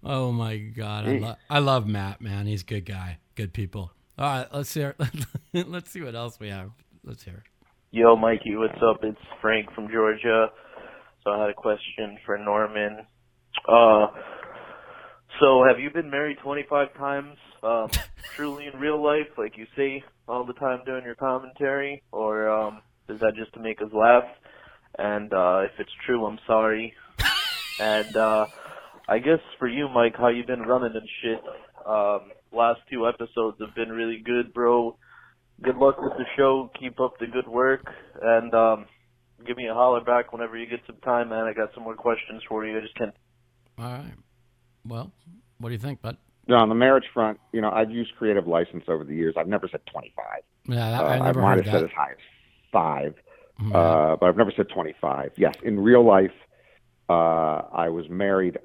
Oh 0.05 0.33
my 0.33 0.57
god, 0.57 1.07
I, 1.09 1.18
lo- 1.18 1.37
I 1.49 1.59
love 1.61 1.87
Matt, 1.87 2.20
man. 2.20 2.47
He's 2.47 2.62
a 2.62 2.66
good 2.66 2.85
guy, 2.87 3.18
good 3.37 3.53
people. 3.53 3.93
All 4.18 4.27
right, 4.27 4.47
let's 4.53 4.73
hear. 4.75 4.95
let's 5.53 5.91
see 5.91 6.01
what 6.03 6.14
else 6.14 6.39
we 6.41 6.49
have. 6.49 6.70
Let's 7.05 7.23
hear. 7.23 7.45
Yo, 7.93 8.16
Mikey, 8.16 8.57
what's 8.57 8.79
up? 8.83 8.99
It's 9.03 9.18
Frank 9.41 9.73
from 9.75 9.89
Georgia. 9.91 10.49
So 11.25 11.31
I 11.31 11.41
had 11.41 11.51
a 11.51 11.55
question 11.55 12.18
for 12.27 12.37
Norman. 12.39 13.07
Uh, 13.68 14.07
so 15.41 15.64
have 15.68 15.79
you 15.79 15.91
been 15.91 16.11
married 16.11 16.39
25 16.43 16.95
times, 16.95 17.37
um, 17.63 17.91
truly 18.35 18.67
in 18.67 18.79
real 18.79 19.03
life, 19.03 19.29
like 19.39 19.57
you 19.57 19.67
say 19.77 20.03
all 20.29 20.45
the 20.45 20.53
time 20.55 20.81
during 20.85 21.05
your 21.05 21.15
commentary, 21.15 22.03
or 22.13 22.49
um, 22.49 22.83
is 23.09 23.21
that 23.21 23.35
just 23.37 23.53
to 23.55 23.61
make 23.61 23.81
us 23.81 23.93
laugh? 23.93 24.25
And 24.99 25.33
uh, 25.33 25.63
if 25.65 25.73
it's 25.79 25.93
true, 26.07 26.25
I'm 26.27 26.39
sorry. 26.47 26.95
And 27.81 28.15
uh, 28.17 28.47
I 29.09 29.19
guess 29.19 29.41
for 29.59 29.67
you, 29.67 29.89
Mike, 29.89 30.15
how 30.17 30.29
you 30.29 30.45
been 30.45 30.61
running 30.61 30.93
and 30.95 31.09
shit. 31.23 31.43
Um, 31.87 32.31
last 32.53 32.81
two 32.93 33.09
episodes 33.09 33.57
have 33.61 33.75
been 33.75 33.89
really 33.89 34.19
good, 34.19 34.53
bro 34.53 34.97
good 35.63 35.77
luck 35.77 36.01
with 36.01 36.13
the 36.19 36.25
show. 36.37 36.71
Keep 36.79 37.01
up 37.01 37.19
the 37.19 37.27
good 37.27 37.47
work, 37.47 37.87
and 38.21 38.53
um, 38.55 38.87
give 39.47 39.57
me 39.57 39.69
a 39.69 39.75
holler 39.75 40.03
back 40.03 40.33
whenever 40.33 40.57
you 40.57 40.67
get 40.67 40.81
some 40.87 40.97
time, 40.97 41.31
man. 41.31 41.45
I 41.45 41.53
got 41.53 41.73
some 41.75 41.85
more 41.85 41.95
questions 41.95 42.43
for 42.49 42.67
you. 42.67 42.77
I 42.77 42.81
just 42.81 42.97
can't. 42.97 43.15
All 43.79 43.85
right. 43.85 44.15
Well, 44.85 45.13
what 45.59 45.69
do 45.69 45.75
you 45.75 45.79
think, 45.79 46.03
bud? 46.03 46.17
No, 46.49 46.57
on 46.57 46.68
the 46.68 46.74
marriage 46.74 47.05
front, 47.14 47.38
you 47.53 47.61
know, 47.61 47.70
I've 47.70 47.90
used 47.90 48.12
creative 48.16 48.47
license 48.47 48.84
over 48.88 49.05
the 49.05 49.14
years. 49.14 49.34
I've 49.36 49.47
never 49.49 49.68
said 49.68 49.80
25. 49.86 50.24
Yeah, 50.66 50.90
that, 50.90 51.01
Uh, 51.01 51.07
I 51.07 51.18
never 51.20 51.40
might 51.40 51.57
heard 51.57 51.66
have 51.66 51.72
said 51.74 51.84
as 51.84 51.90
high 51.93 52.11
as 52.12 52.16
5 52.72 53.14
Mhm. 53.61 53.74
uh, 53.74 54.16
but 54.16 54.26
I've 54.26 54.36
never 54.36 54.51
said 54.51 54.68
25. 54.70 55.32
Yes, 55.36 55.55
in 55.62 55.78
real 55.78 56.03
life, 56.05 56.32
uh, 57.09 57.62
I 57.72 57.88
was 57.90 58.09
married. 58.09 58.59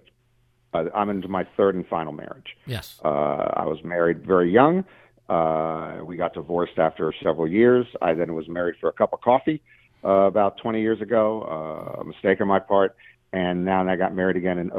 Uh, 0.74 0.86
I'm 0.96 1.10
into 1.10 1.28
my 1.28 1.44
third 1.56 1.76
and 1.76 1.86
final 1.88 2.14
marriage. 2.14 2.58
yes. 2.66 3.00
Uh, 3.04 3.10
I 3.10 3.66
was 3.66 3.84
married 3.84 4.26
very 4.26 4.50
young. 4.52 4.84
Uh, 5.30 6.00
we 6.04 6.16
got 6.18 6.34
divorced 6.34 6.80
after 6.80 7.12
several 7.22 7.48
years. 7.48 7.86
I 8.02 8.14
then 8.14 8.34
was 8.34 8.48
married 8.48 8.76
for 8.80 8.88
a 8.90 8.94
cup 8.94 9.12
of 9.14 9.22
coffee 9.22 9.62
uh, 10.04 10.10
about 10.10 10.58
20 10.58 10.82
years 10.82 11.02
ago. 11.02 11.44
Uh, 11.44 12.02
a 12.02 12.04
mistake 12.06 12.40
on 12.42 12.48
my 12.48 12.60
part. 12.60 12.96
And 13.34 13.66
now 13.66 13.88
I 13.88 13.96
got 13.98 14.16
married 14.16 14.38
again 14.38 14.58
in 14.58 14.72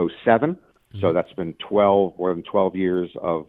7 0.93 1.01
So 1.01 1.13
that's 1.13 1.33
been 1.35 1.55
12, 1.69 2.19
more 2.19 2.35
than 2.35 2.43
12 2.43 2.77
years 2.77 3.11
of 3.21 3.47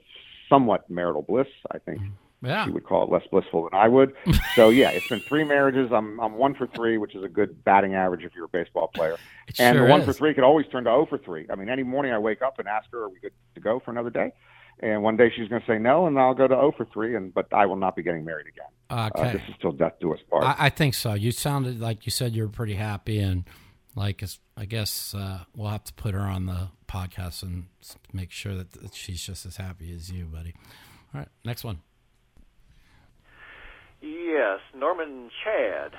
somewhat 0.50 0.90
marital 0.90 1.22
bliss. 1.22 1.48
I 1.72 1.78
think 1.80 2.02
Yeah. 2.42 2.66
you 2.66 2.74
would 2.74 2.86
call 2.86 3.04
it 3.04 3.12
less 3.12 3.24
blissful 3.32 3.64
than 3.70 3.80
I 3.80 3.88
would. 3.88 4.14
so 4.56 4.70
yeah, 4.70 4.90
it's 4.90 5.08
been 5.08 5.22
three 5.28 5.44
marriages. 5.44 5.92
I'm 5.94 6.20
I'm 6.20 6.34
one 6.36 6.56
for 6.56 6.68
three, 6.68 6.98
which 6.98 7.16
is 7.16 7.24
a 7.24 7.28
good 7.30 7.64
batting 7.64 7.96
average 7.96 8.24
if 8.24 8.32
you're 8.36 8.46
a 8.46 8.50
baseball 8.50 8.90
player. 8.94 9.16
It 9.48 9.60
and 9.60 9.76
sure 9.76 9.86
the 9.86 9.90
one 9.92 10.02
is. 10.02 10.06
for 10.06 10.14
three 10.14 10.34
could 10.34 10.44
always 10.44 10.66
turn 10.68 10.84
to 10.86 10.90
0 10.90 11.06
for 11.10 11.18
three. 11.18 11.46
I 11.52 11.56
mean, 11.56 11.70
any 11.70 11.84
morning 11.84 12.12
I 12.14 12.18
wake 12.20 12.42
up 12.42 12.60
and 12.60 12.68
ask 12.68 12.90
her, 12.92 13.04
"Are 13.04 13.10
we 13.10 13.20
good 13.20 13.34
to 13.56 13.62
go 13.62 13.80
for 13.80 13.92
another 13.92 14.10
day?" 14.10 14.32
And 14.82 15.04
one 15.04 15.18
day 15.18 15.30
she's 15.36 15.50
going 15.50 15.60
to 15.62 15.68
say 15.68 15.78
no, 15.78 16.08
and 16.08 16.18
I'll 16.18 16.34
go 16.34 16.48
to 16.48 16.56
0 16.56 16.72
for 16.78 16.86
three. 16.86 17.16
And 17.16 17.34
but 17.34 17.54
I 17.54 17.66
will 17.66 17.76
not 17.76 17.96
be 17.98 18.02
getting 18.04 18.24
married 18.24 18.48
again. 18.48 18.66
Uh, 18.90 19.10
Okay. 19.14 19.34
this 19.34 19.42
is 19.50 19.56
still 19.58 19.74
death 19.74 19.94
do 20.00 20.14
us 20.14 20.20
part. 20.30 20.46
I, 20.46 20.56
I 20.68 20.70
think 20.70 20.94
so. 20.94 21.14
You 21.14 21.32
sounded 21.32 21.80
like 21.82 22.06
you 22.06 22.12
said 22.12 22.34
you 22.34 22.44
were 22.44 22.50
pretty 22.50 22.76
happy, 22.76 23.20
and 23.20 23.44
like 23.96 24.24
I 24.58 24.66
guess 24.66 25.14
uh, 25.14 25.40
we'll 25.56 25.70
have 25.70 25.84
to 25.86 25.94
put 25.94 26.14
her 26.14 26.22
on 26.22 26.46
the 26.46 26.70
podcast 26.88 27.44
and 27.44 27.66
make 28.14 28.32
sure 28.32 28.56
that 28.56 28.94
she's 28.94 29.22
just 29.22 29.46
as 29.46 29.58
happy 29.58 29.94
as 29.94 30.12
you, 30.12 30.26
buddy. 30.26 30.54
All 31.14 31.20
right, 31.22 31.30
next 31.44 31.64
one. 31.64 31.80
Yes, 34.02 34.60
Norman 34.76 35.30
Chad. 35.44 35.92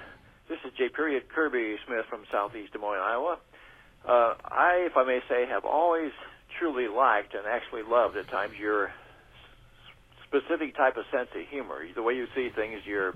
This 0.49 0.59
is 0.65 0.73
J. 0.77 0.89
Period 0.89 1.29
Kirby 1.29 1.77
Smith 1.87 2.07
from 2.09 2.23
Southeast 2.33 2.73
Des 2.73 2.79
Moines, 2.79 3.01
Iowa. 3.01 3.39
Uh, 4.05 4.35
I, 4.45 4.87
if 4.91 4.97
I 4.97 5.05
may 5.05 5.21
say, 5.29 5.47
have 5.47 5.65
always 5.65 6.13
truly 6.59 6.89
liked 6.89 7.35
and 7.35 7.47
actually 7.47 7.83
loved 7.83 8.17
at 8.17 8.29
times 8.29 8.55
your 8.59 8.91
specific 10.27 10.77
type 10.77 10.97
of 10.97 11.05
sense 11.13 11.29
of 11.35 11.47
humor, 11.49 11.83
the 11.95 12.03
way 12.03 12.15
you 12.15 12.27
see 12.35 12.49
things, 12.55 12.81
your 12.87 13.15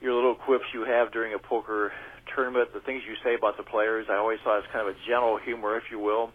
your 0.00 0.12
little 0.12 0.34
quips 0.34 0.64
you 0.74 0.84
have 0.84 1.12
during 1.12 1.32
a 1.32 1.38
poker 1.38 1.92
tournament, 2.34 2.72
the 2.74 2.80
things 2.80 3.02
you 3.06 3.14
say 3.24 3.34
about 3.34 3.56
the 3.56 3.62
players. 3.62 4.06
I 4.10 4.16
always 4.16 4.38
thought 4.42 4.58
it's 4.58 4.72
kind 4.72 4.88
of 4.88 4.94
a 4.94 4.98
gentle 5.06 5.38
humor, 5.38 5.76
if 5.76 5.84
you 5.90 5.98
will, 5.98 6.30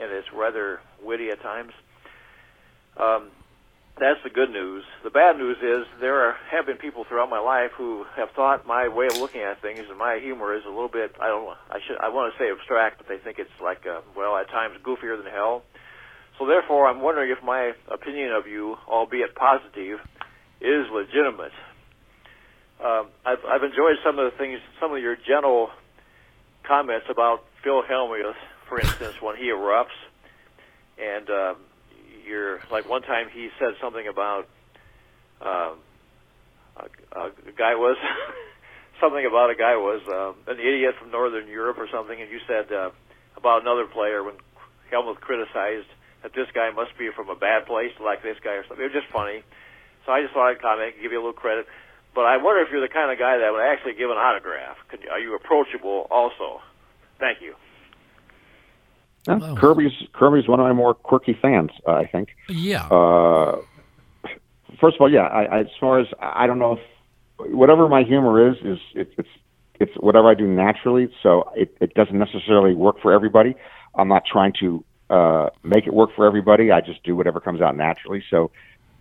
and 0.00 0.12
it's 0.12 0.28
rather 0.34 0.80
witty 1.02 1.30
at 1.30 1.40
times. 1.42 1.72
Um, 2.96 3.30
that's 3.98 4.20
the 4.24 4.30
good 4.30 4.50
news. 4.50 4.84
The 5.04 5.10
bad 5.10 5.38
news 5.38 5.56
is 5.62 5.86
there 6.00 6.28
are, 6.28 6.36
have 6.50 6.66
been 6.66 6.76
people 6.76 7.04
throughout 7.08 7.30
my 7.30 7.40
life 7.40 7.70
who 7.76 8.04
have 8.16 8.28
thought 8.36 8.66
my 8.66 8.88
way 8.88 9.06
of 9.06 9.16
looking 9.16 9.40
at 9.40 9.62
things 9.62 9.86
and 9.88 9.98
my 9.98 10.18
humor 10.20 10.54
is 10.54 10.64
a 10.66 10.68
little 10.68 10.92
bit 10.92 11.16
I 11.20 11.28
don't 11.28 11.48
I 11.70 11.80
should 11.86 11.96
I 11.96 12.10
want 12.10 12.32
to 12.32 12.38
say 12.38 12.50
abstract, 12.52 12.98
but 12.98 13.08
they 13.08 13.16
think 13.16 13.38
it's 13.38 13.56
like 13.62 13.86
uh, 13.86 14.00
well 14.14 14.36
at 14.36 14.48
times 14.50 14.76
goofier 14.84 15.16
than 15.16 15.32
hell. 15.32 15.62
So 16.38 16.46
therefore, 16.46 16.86
I'm 16.86 17.00
wondering 17.00 17.30
if 17.30 17.42
my 17.42 17.72
opinion 17.88 18.32
of 18.32 18.46
you, 18.46 18.76
albeit 18.86 19.34
positive, 19.34 20.00
is 20.60 20.84
legitimate. 20.92 21.52
Um, 22.82 23.08
I've, 23.24 23.44
I've 23.48 23.62
enjoyed 23.62 23.96
some 24.04 24.18
of 24.18 24.30
the 24.30 24.36
things, 24.36 24.60
some 24.80 24.94
of 24.94 25.00
your 25.00 25.16
gentle 25.16 25.70
comments 26.62 27.06
about 27.08 27.44
Phil 27.62 27.82
Hellmuth, 27.82 28.36
for 28.68 28.80
instance, 28.80 29.14
when 29.20 29.36
he 29.36 29.44
erupts, 29.44 29.96
and 30.98 31.28
um, 31.30 31.56
you're 32.26 32.60
like 32.70 32.88
one 32.88 33.02
time 33.02 33.28
he 33.32 33.48
said 33.58 33.74
something 33.80 34.06
about 34.06 34.48
um, 35.40 35.78
a, 36.76 36.86
a 37.16 37.30
guy 37.56 37.74
was 37.74 37.96
something 39.00 39.24
about 39.24 39.50
a 39.50 39.54
guy 39.54 39.76
was 39.76 40.02
uh, 40.08 40.52
an 40.52 40.58
idiot 40.58 40.94
from 40.98 41.10
Northern 41.10 41.48
Europe 41.48 41.78
or 41.78 41.88
something, 41.90 42.20
and 42.20 42.30
you 42.30 42.40
said 42.46 42.70
uh, 42.72 42.90
about 43.36 43.62
another 43.62 43.86
player 43.86 44.22
when 44.22 44.34
Hellmuth 44.92 45.20
criticized 45.20 45.88
that 46.22 46.34
this 46.34 46.48
guy 46.54 46.70
must 46.70 46.96
be 46.98 47.10
from 47.14 47.28
a 47.30 47.36
bad 47.36 47.66
place 47.66 47.92
like 48.02 48.22
this 48.22 48.36
guy 48.42 48.52
or 48.52 48.64
something. 48.66 48.84
It 48.84 48.92
was 48.92 49.02
just 49.02 49.12
funny. 49.12 49.42
So 50.04 50.12
I 50.12 50.22
just 50.22 50.34
thought 50.34 50.50
I'd 50.50 50.62
comment, 50.62 50.94
give 51.02 51.12
you 51.12 51.18
a 51.18 51.22
little 51.24 51.32
credit. 51.32 51.66
But 52.16 52.24
I 52.24 52.38
wonder 52.38 52.62
if 52.62 52.68
you're 52.72 52.80
the 52.80 52.92
kind 52.92 53.12
of 53.12 53.18
guy 53.18 53.36
that 53.36 53.52
would 53.52 53.60
actually 53.60 53.92
give 53.92 54.10
an 54.10 54.16
autograph. 54.16 54.78
Could, 54.88 55.06
are 55.12 55.20
you 55.20 55.36
approachable 55.36 56.08
also? 56.10 56.62
Thank 57.20 57.42
you. 57.42 57.54
Yeah, 59.28 59.38
Oh. 59.42 59.54
Kirby's 59.56 59.92
Kirby's 60.14 60.48
one 60.48 60.58
of 60.58 60.64
my 60.66 60.72
more 60.72 60.94
quirky 60.94 61.36
fans. 61.40 61.70
Uh, 61.86 61.92
I 61.92 62.06
think. 62.06 62.30
Yeah. 62.48 62.86
Uh, 62.86 63.60
first 64.80 64.96
of 64.96 65.00
all, 65.02 65.12
yeah. 65.12 65.26
I, 65.26 65.44
I, 65.44 65.60
as 65.60 65.66
far 65.78 66.00
as 66.00 66.06
I 66.20 66.46
don't 66.46 66.58
know 66.58 66.78
if 66.78 67.50
whatever 67.52 67.88
my 67.88 68.02
humor 68.02 68.48
is 68.50 68.56
is 68.64 68.78
it, 68.94 69.12
it's 69.18 69.28
it's 69.78 69.92
whatever 69.98 70.30
I 70.30 70.34
do 70.34 70.46
naturally. 70.46 71.08
So 71.22 71.50
it, 71.54 71.76
it 71.80 71.92
doesn't 71.94 72.18
necessarily 72.18 72.74
work 72.74 72.96
for 73.02 73.12
everybody. 73.12 73.54
I'm 73.94 74.08
not 74.08 74.22
trying 74.30 74.54
to 74.60 74.84
uh, 75.10 75.50
make 75.62 75.86
it 75.86 75.92
work 75.92 76.10
for 76.16 76.24
everybody. 76.24 76.70
I 76.72 76.80
just 76.80 77.02
do 77.02 77.14
whatever 77.14 77.40
comes 77.40 77.60
out 77.60 77.76
naturally. 77.76 78.22
So 78.30 78.50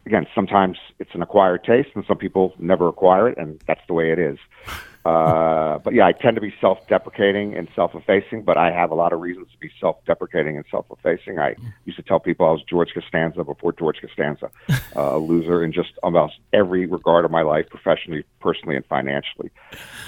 again, 0.06 0.28
sometimes 0.34 0.78
it's 1.00 1.14
an 1.14 1.22
acquired 1.22 1.64
taste, 1.64 1.90
and 1.96 2.06
some 2.08 2.18
people 2.18 2.54
never 2.60 2.88
acquire 2.88 3.28
it, 3.28 3.38
and 3.38 3.62
that's 3.68 3.82
the 3.88 3.94
way 3.94 4.12
it 4.12 4.20
is. 4.20 4.38
Uh, 5.06 5.78
but 5.84 5.94
yeah, 5.94 6.08
I 6.08 6.14
tend 6.14 6.34
to 6.34 6.42
be 6.42 6.52
self-deprecating 6.60 7.56
and 7.56 7.68
self-effacing, 7.76 8.42
but 8.42 8.58
I 8.58 8.72
have 8.72 8.90
a 8.90 8.96
lot 8.96 9.14
of 9.14 9.20
reasons 9.20 9.50
to 9.52 9.58
be 9.60 9.70
self-deprecating 9.80 10.56
and 10.56 10.66
self-effacing. 10.72 11.38
I 11.38 11.56
used 11.86 11.98
to 11.98 12.02
tell 12.02 12.20
people 12.20 12.48
I 12.48 12.52
was 12.52 12.64
George 12.64 12.90
Costanza 12.92 13.44
before 13.44 13.72
George 13.74 13.98
Costanza, 14.02 14.50
uh, 14.68 14.76
a 14.96 15.20
loser 15.20 15.64
in 15.64 15.74
just 15.74 15.92
almost 16.02 16.40
every 16.54 16.88
regard 16.88 17.24
of 17.24 17.30
my 17.30 17.44
life, 17.44 17.68
professionally, 17.70 18.26
personally, 18.40 18.76
and 18.76 18.86
financially. 18.88 19.52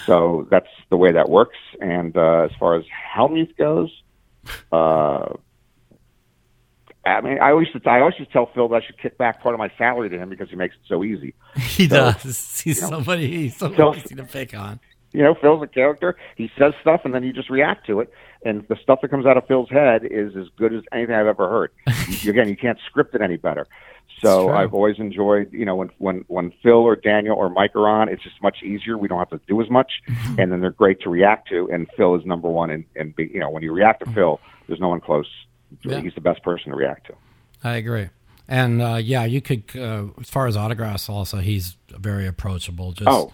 So 0.07 0.47
that's 0.49 0.69
the 0.89 0.97
way 0.97 1.11
that 1.11 1.29
works. 1.29 1.59
And 1.79 2.17
uh, 2.17 2.47
as 2.49 2.51
far 2.57 2.75
as 2.75 2.83
Hellmuth 3.15 3.55
goes, 3.55 3.91
uh, 4.71 5.33
I 7.15 7.21
mean, 7.21 7.39
I 7.39 7.51
always 7.51 7.67
I 7.85 7.99
always 7.99 8.15
just 8.15 8.31
tell 8.31 8.49
Phil 8.53 8.67
that 8.69 8.75
I 8.75 8.85
should 8.85 8.97
kick 8.99 9.17
back 9.17 9.41
part 9.41 9.53
of 9.55 9.59
my 9.59 9.71
salary 9.77 10.09
to 10.09 10.17
him 10.17 10.29
because 10.29 10.49
he 10.49 10.55
makes 10.55 10.75
it 10.75 10.81
so 10.87 11.03
easy. 11.03 11.33
he 11.55 11.87
so, 11.87 11.95
does. 12.13 12.61
He's 12.61 12.79
somebody. 12.79 13.27
He's 13.27 13.57
so 13.57 13.69
Phil- 13.69 13.95
easy 13.95 14.15
to 14.15 14.23
pick 14.23 14.53
on. 14.53 14.79
You 15.13 15.23
know, 15.23 15.35
Phil's 15.35 15.63
a 15.63 15.67
character. 15.67 16.17
He 16.35 16.51
says 16.59 16.73
stuff, 16.81 17.01
and 17.05 17.13
then 17.13 17.23
you 17.23 17.31
just 17.33 17.49
react 17.49 17.87
to 17.87 18.01
it. 18.01 18.11
And 18.45 18.67
the 18.67 18.75
stuff 18.81 18.99
that 19.01 19.09
comes 19.09 19.25
out 19.25 19.37
of 19.37 19.47
Phil's 19.47 19.69
head 19.69 20.01
is 20.03 20.35
as 20.35 20.47
good 20.57 20.73
as 20.73 20.83
anything 20.91 21.15
I've 21.15 21.27
ever 21.27 21.49
heard. 21.49 21.71
Again, 22.27 22.49
you 22.49 22.57
can't 22.57 22.77
script 22.87 23.15
it 23.15 23.21
any 23.21 23.37
better. 23.37 23.65
So. 24.21 24.49
I've 24.49 24.73
always 24.73 24.97
enjoyed, 24.99 25.51
you 25.53 25.63
know, 25.65 25.75
when 25.75 25.89
when 25.99 26.25
when 26.27 26.51
Phil 26.63 26.73
or 26.73 26.95
Daniel 26.95 27.35
or 27.37 27.49
Mike 27.49 27.75
are 27.75 27.87
on, 27.87 28.09
it's 28.09 28.23
just 28.23 28.41
much 28.41 28.63
easier. 28.63 28.97
We 28.97 29.07
don't 29.07 29.19
have 29.19 29.29
to 29.29 29.39
do 29.47 29.61
as 29.61 29.69
much, 29.69 29.91
Mm-hmm. 30.09 30.39
and 30.39 30.51
then 30.51 30.61
they're 30.61 30.71
great 30.71 30.99
to 31.01 31.09
react 31.09 31.49
to. 31.49 31.69
And 31.71 31.87
Phil 31.95 32.15
is 32.15 32.25
number 32.25 32.49
one. 32.49 32.69
And 32.69 32.83
and 32.95 33.15
be, 33.15 33.29
you 33.33 33.39
know, 33.39 33.49
when 33.49 33.63
you 33.63 33.71
react 33.71 34.03
to 34.05 34.11
Phil, 34.11 34.39
there's 34.67 34.79
no 34.79 34.89
one 34.89 35.01
close. 35.01 35.29
Yeah. 35.83 35.99
He's 36.01 36.13
the 36.15 36.21
best 36.21 36.43
person 36.43 36.71
to 36.71 36.77
react 36.77 37.07
to. 37.07 37.13
I 37.63 37.75
agree. 37.75 38.09
And 38.47 38.81
uh, 38.81 38.95
yeah, 38.95 39.25
you 39.25 39.41
could. 39.41 39.63
Uh, 39.75 40.05
as 40.19 40.29
far 40.29 40.47
as 40.47 40.55
autographs, 40.55 41.09
also, 41.09 41.37
he's 41.37 41.75
very 41.89 42.27
approachable. 42.27 42.93
Just, 42.93 43.09
Oh. 43.09 43.33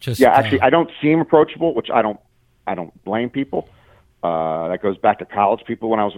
just 0.00 0.20
Yeah, 0.20 0.32
uh, 0.32 0.38
actually, 0.38 0.60
I 0.60 0.70
don't 0.70 0.90
seem 1.00 1.20
approachable, 1.20 1.74
which 1.74 1.88
I 1.92 2.02
don't. 2.02 2.20
I 2.66 2.74
don't 2.74 2.92
blame 3.04 3.30
people. 3.30 3.68
Uh, 4.22 4.68
that 4.68 4.82
goes 4.82 4.98
back 4.98 5.18
to 5.20 5.24
college 5.24 5.64
people. 5.66 5.88
When 5.88 5.98
I 5.98 6.04
was 6.04 6.14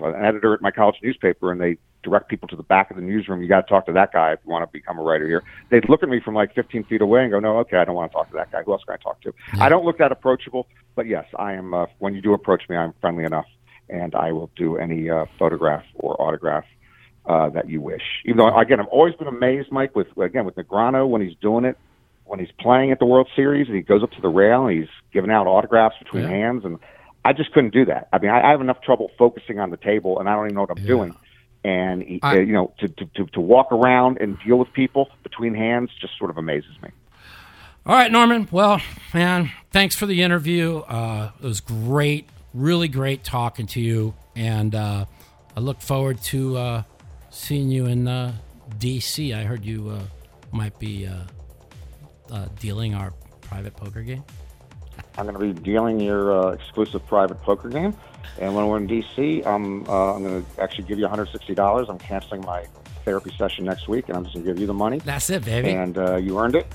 uh, 0.00 0.06
an 0.06 0.24
editor 0.24 0.54
at 0.54 0.62
my 0.62 0.70
college 0.70 0.96
newspaper, 1.02 1.52
and 1.52 1.60
they 1.60 1.76
direct 2.02 2.28
people 2.28 2.46
to 2.48 2.56
the 2.56 2.62
back 2.62 2.90
of 2.90 2.96
the 2.96 3.02
newsroom. 3.02 3.42
You 3.42 3.48
got 3.48 3.62
to 3.62 3.68
talk 3.68 3.84
to 3.86 3.92
that 3.92 4.12
guy 4.12 4.32
if 4.32 4.38
you 4.44 4.50
want 4.50 4.62
to 4.62 4.72
become 4.72 4.98
a 4.98 5.02
writer 5.02 5.26
here. 5.26 5.42
They'd 5.70 5.88
look 5.88 6.02
at 6.02 6.08
me 6.08 6.20
from 6.20 6.34
like 6.34 6.54
15 6.54 6.84
feet 6.84 7.02
away 7.02 7.22
and 7.22 7.30
go, 7.30 7.38
"No, 7.40 7.58
okay, 7.58 7.76
I 7.78 7.84
don't 7.84 7.94
want 7.94 8.12
to 8.12 8.14
talk 8.14 8.28
to 8.30 8.34
that 8.36 8.50
guy. 8.50 8.62
Who 8.62 8.72
else 8.72 8.82
can 8.84 8.94
I 8.94 9.02
talk 9.02 9.20
to?" 9.22 9.34
I 9.60 9.68
don't 9.68 9.84
look 9.84 9.98
that 9.98 10.10
approachable, 10.10 10.68
but 10.94 11.06
yes, 11.06 11.26
I 11.38 11.52
am. 11.52 11.74
Uh, 11.74 11.86
when 11.98 12.14
you 12.14 12.22
do 12.22 12.32
approach 12.32 12.66
me, 12.70 12.76
I'm 12.76 12.94
friendly 13.02 13.24
enough, 13.24 13.46
and 13.88 14.14
I 14.14 14.32
will 14.32 14.50
do 14.56 14.76
any 14.76 15.10
uh, 15.10 15.26
photograph 15.38 15.84
or 15.94 16.20
autograph 16.20 16.64
uh, 17.26 17.48
that 17.50 17.68
you 17.68 17.80
wish. 17.80 18.02
Even 18.24 18.38
though, 18.38 18.58
again, 18.58 18.80
I've 18.80 18.86
always 18.88 19.14
been 19.14 19.28
amazed, 19.28 19.70
Mike, 19.72 19.94
with 19.96 20.08
again 20.18 20.44
with 20.44 20.56
Negreanu 20.56 21.08
when 21.08 21.22
he's 21.22 21.36
doing 21.40 21.64
it, 21.64 21.76
when 22.24 22.38
he's 22.38 22.52
playing 22.58 22.90
at 22.92 22.98
the 22.98 23.06
World 23.06 23.28
Series 23.36 23.66
and 23.68 23.76
he 23.76 23.82
goes 23.82 24.02
up 24.02 24.10
to 24.12 24.20
the 24.20 24.28
rail 24.28 24.66
and 24.66 24.78
he's 24.78 24.88
giving 25.12 25.30
out 25.30 25.46
autographs 25.46 25.96
between 25.98 26.24
Yeah. 26.24 26.30
hands, 26.30 26.64
and 26.64 26.78
I 27.24 27.32
just 27.32 27.52
couldn't 27.52 27.72
do 27.72 27.84
that. 27.86 28.08
I 28.12 28.18
mean, 28.18 28.30
I, 28.30 28.48
I 28.48 28.50
have 28.50 28.60
enough 28.60 28.80
trouble 28.82 29.10
focusing 29.18 29.58
on 29.58 29.70
the 29.70 29.76
table, 29.78 30.18
and 30.20 30.28
I 30.28 30.34
don't 30.34 30.46
even 30.46 30.54
know 30.54 30.62
what 30.62 30.70
I'm 30.70 30.78
Yeah. 30.78 30.86
doing. 30.86 31.14
And 31.64 32.02
he, 32.02 32.20
I- 32.22 32.36
uh, 32.36 32.40
you 32.40 32.52
know, 32.52 32.74
to, 32.80 32.88
to 32.88 33.06
to 33.16 33.26
to 33.26 33.40
walk 33.40 33.72
around 33.72 34.18
and 34.20 34.36
deal 34.46 34.56
with 34.58 34.70
people 34.74 35.08
between 35.22 35.54
hands 35.54 35.88
just 36.00 36.18
sort 36.18 36.30
of 36.30 36.36
amazes 36.36 36.76
me. 36.82 36.90
All 37.86 37.94
right, 37.94 38.10
Norman. 38.12 38.48
Well, 38.50 38.80
man, 39.14 39.50
thanks 39.70 39.94
for 39.94 40.04
the 40.06 40.22
interview. 40.22 40.78
Uh, 40.80 41.30
it 41.42 41.46
was 41.46 41.60
great, 41.60 42.28
really 42.54 42.88
great 42.88 43.24
talking 43.24 43.66
to 43.66 43.80
you, 43.80 44.14
and 44.36 44.74
uh, 44.74 45.04
I 45.56 45.60
look 45.60 45.80
forward 45.80 46.20
to 46.22 46.56
uh, 46.56 46.82
seeing 47.30 47.68
you 47.68 47.86
in 47.86 48.08
uh, 48.08 48.32
D.C. 48.78 49.32
I 49.34 49.42
heard 49.44 49.64
you 49.64 49.90
uh, 49.90 50.00
might 50.52 50.78
be 50.78 51.06
uh, 51.06 51.14
uh, 52.32 52.46
dealing 52.60 52.94
our 52.94 53.12
private 53.40 53.76
poker 53.76 54.02
game. 54.02 54.24
I'm 55.18 55.26
going 55.26 55.38
to 55.38 55.54
be 55.54 55.60
dealing 55.60 56.00
your 56.00 56.32
uh, 56.48 56.52
exclusive 56.52 57.04
private 57.06 57.40
poker 57.42 57.68
game, 57.68 57.94
and 58.40 58.54
when 58.54 58.66
we're 58.68 58.78
in 58.78 58.88
DC, 58.88 59.44
I'm 59.46 59.88
uh, 59.88 60.14
I'm 60.14 60.22
going 60.22 60.44
to 60.44 60.62
actually 60.62 60.84
give 60.84 60.98
you 60.98 61.06
$160. 61.06 61.88
I'm 61.88 61.98
canceling 61.98 62.40
my 62.42 62.64
therapy 63.04 63.32
session 63.36 63.64
next 63.64 63.86
week, 63.88 64.08
and 64.08 64.16
I'm 64.16 64.24
just 64.24 64.34
going 64.34 64.46
to 64.46 64.52
give 64.52 64.60
you 64.60 64.66
the 64.66 64.74
money. 64.74 64.98
That's 65.04 65.28
it, 65.30 65.44
baby. 65.44 65.70
and 65.70 65.98
uh, 65.98 66.16
you 66.16 66.38
earned 66.38 66.56
it. 66.56 66.66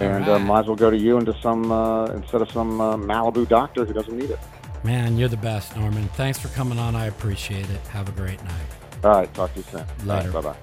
All 0.00 0.06
And 0.06 0.26
uh, 0.26 0.32
right. 0.32 0.42
might 0.42 0.60
as 0.60 0.66
well 0.68 0.76
go 0.76 0.90
to 0.90 0.96
you 0.96 1.18
into 1.18 1.34
some 1.42 1.70
uh, 1.70 2.06
instead 2.06 2.40
of 2.40 2.50
some 2.50 2.80
uh, 2.80 2.96
Malibu 2.96 3.46
doctor 3.48 3.84
who 3.84 3.92
doesn't 3.92 4.16
need 4.16 4.30
it. 4.30 4.38
Man, 4.84 5.16
you're 5.16 5.28
the 5.28 5.36
best, 5.36 5.76
Norman. 5.76 6.08
Thanks 6.14 6.38
for 6.38 6.48
coming 6.48 6.78
on. 6.78 6.96
I 6.96 7.06
appreciate 7.06 7.70
it. 7.70 7.86
Have 7.88 8.08
a 8.08 8.12
great 8.12 8.42
night. 8.42 8.66
All 9.04 9.12
right, 9.12 9.32
talk 9.34 9.52
to 9.54 9.60
you 9.60 9.64
soon. 9.70 9.84
Later. 10.04 10.32
Bye 10.32 10.40
bye. 10.40 10.56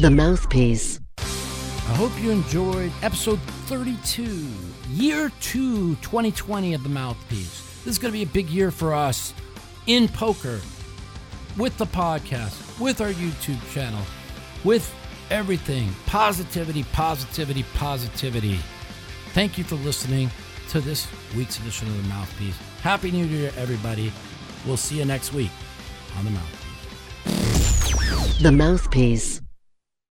The 0.00 0.10
Mouthpiece. 0.10 1.00
I 1.18 1.94
hope 1.96 2.12
you 2.20 2.30
enjoyed 2.30 2.90
episode 3.02 3.40
32, 3.66 4.48
year 4.90 5.30
two, 5.40 5.94
2020 5.96 6.74
of 6.74 6.82
The 6.82 6.88
Mouthpiece. 6.88 7.82
This 7.84 7.92
is 7.92 7.98
going 7.98 8.12
to 8.12 8.18
be 8.18 8.22
a 8.22 8.32
big 8.32 8.48
year 8.48 8.70
for 8.70 8.94
us 8.94 9.34
in 9.86 10.08
poker, 10.08 10.60
with 11.56 11.76
the 11.78 11.86
podcast, 11.86 12.80
with 12.80 13.00
our 13.00 13.10
YouTube 13.10 13.60
channel, 13.72 14.00
with 14.64 14.92
everything. 15.30 15.90
Positivity, 16.06 16.84
positivity, 16.92 17.64
positivity. 17.74 18.58
Thank 19.32 19.58
you 19.58 19.64
for 19.64 19.76
listening 19.76 20.30
to 20.74 20.80
this 20.80 21.06
week's 21.36 21.60
edition 21.60 21.86
of 21.86 22.02
The 22.02 22.08
Mouthpiece. 22.08 22.58
Happy 22.82 23.12
New 23.12 23.26
Year, 23.26 23.52
everybody. 23.56 24.12
We'll 24.66 24.76
see 24.76 24.98
you 24.98 25.04
next 25.04 25.32
week 25.32 25.52
on 26.18 26.24
The 26.24 26.32
Mouthpiece. 26.32 28.42
The 28.42 28.50
Mouthpiece. 28.50 29.43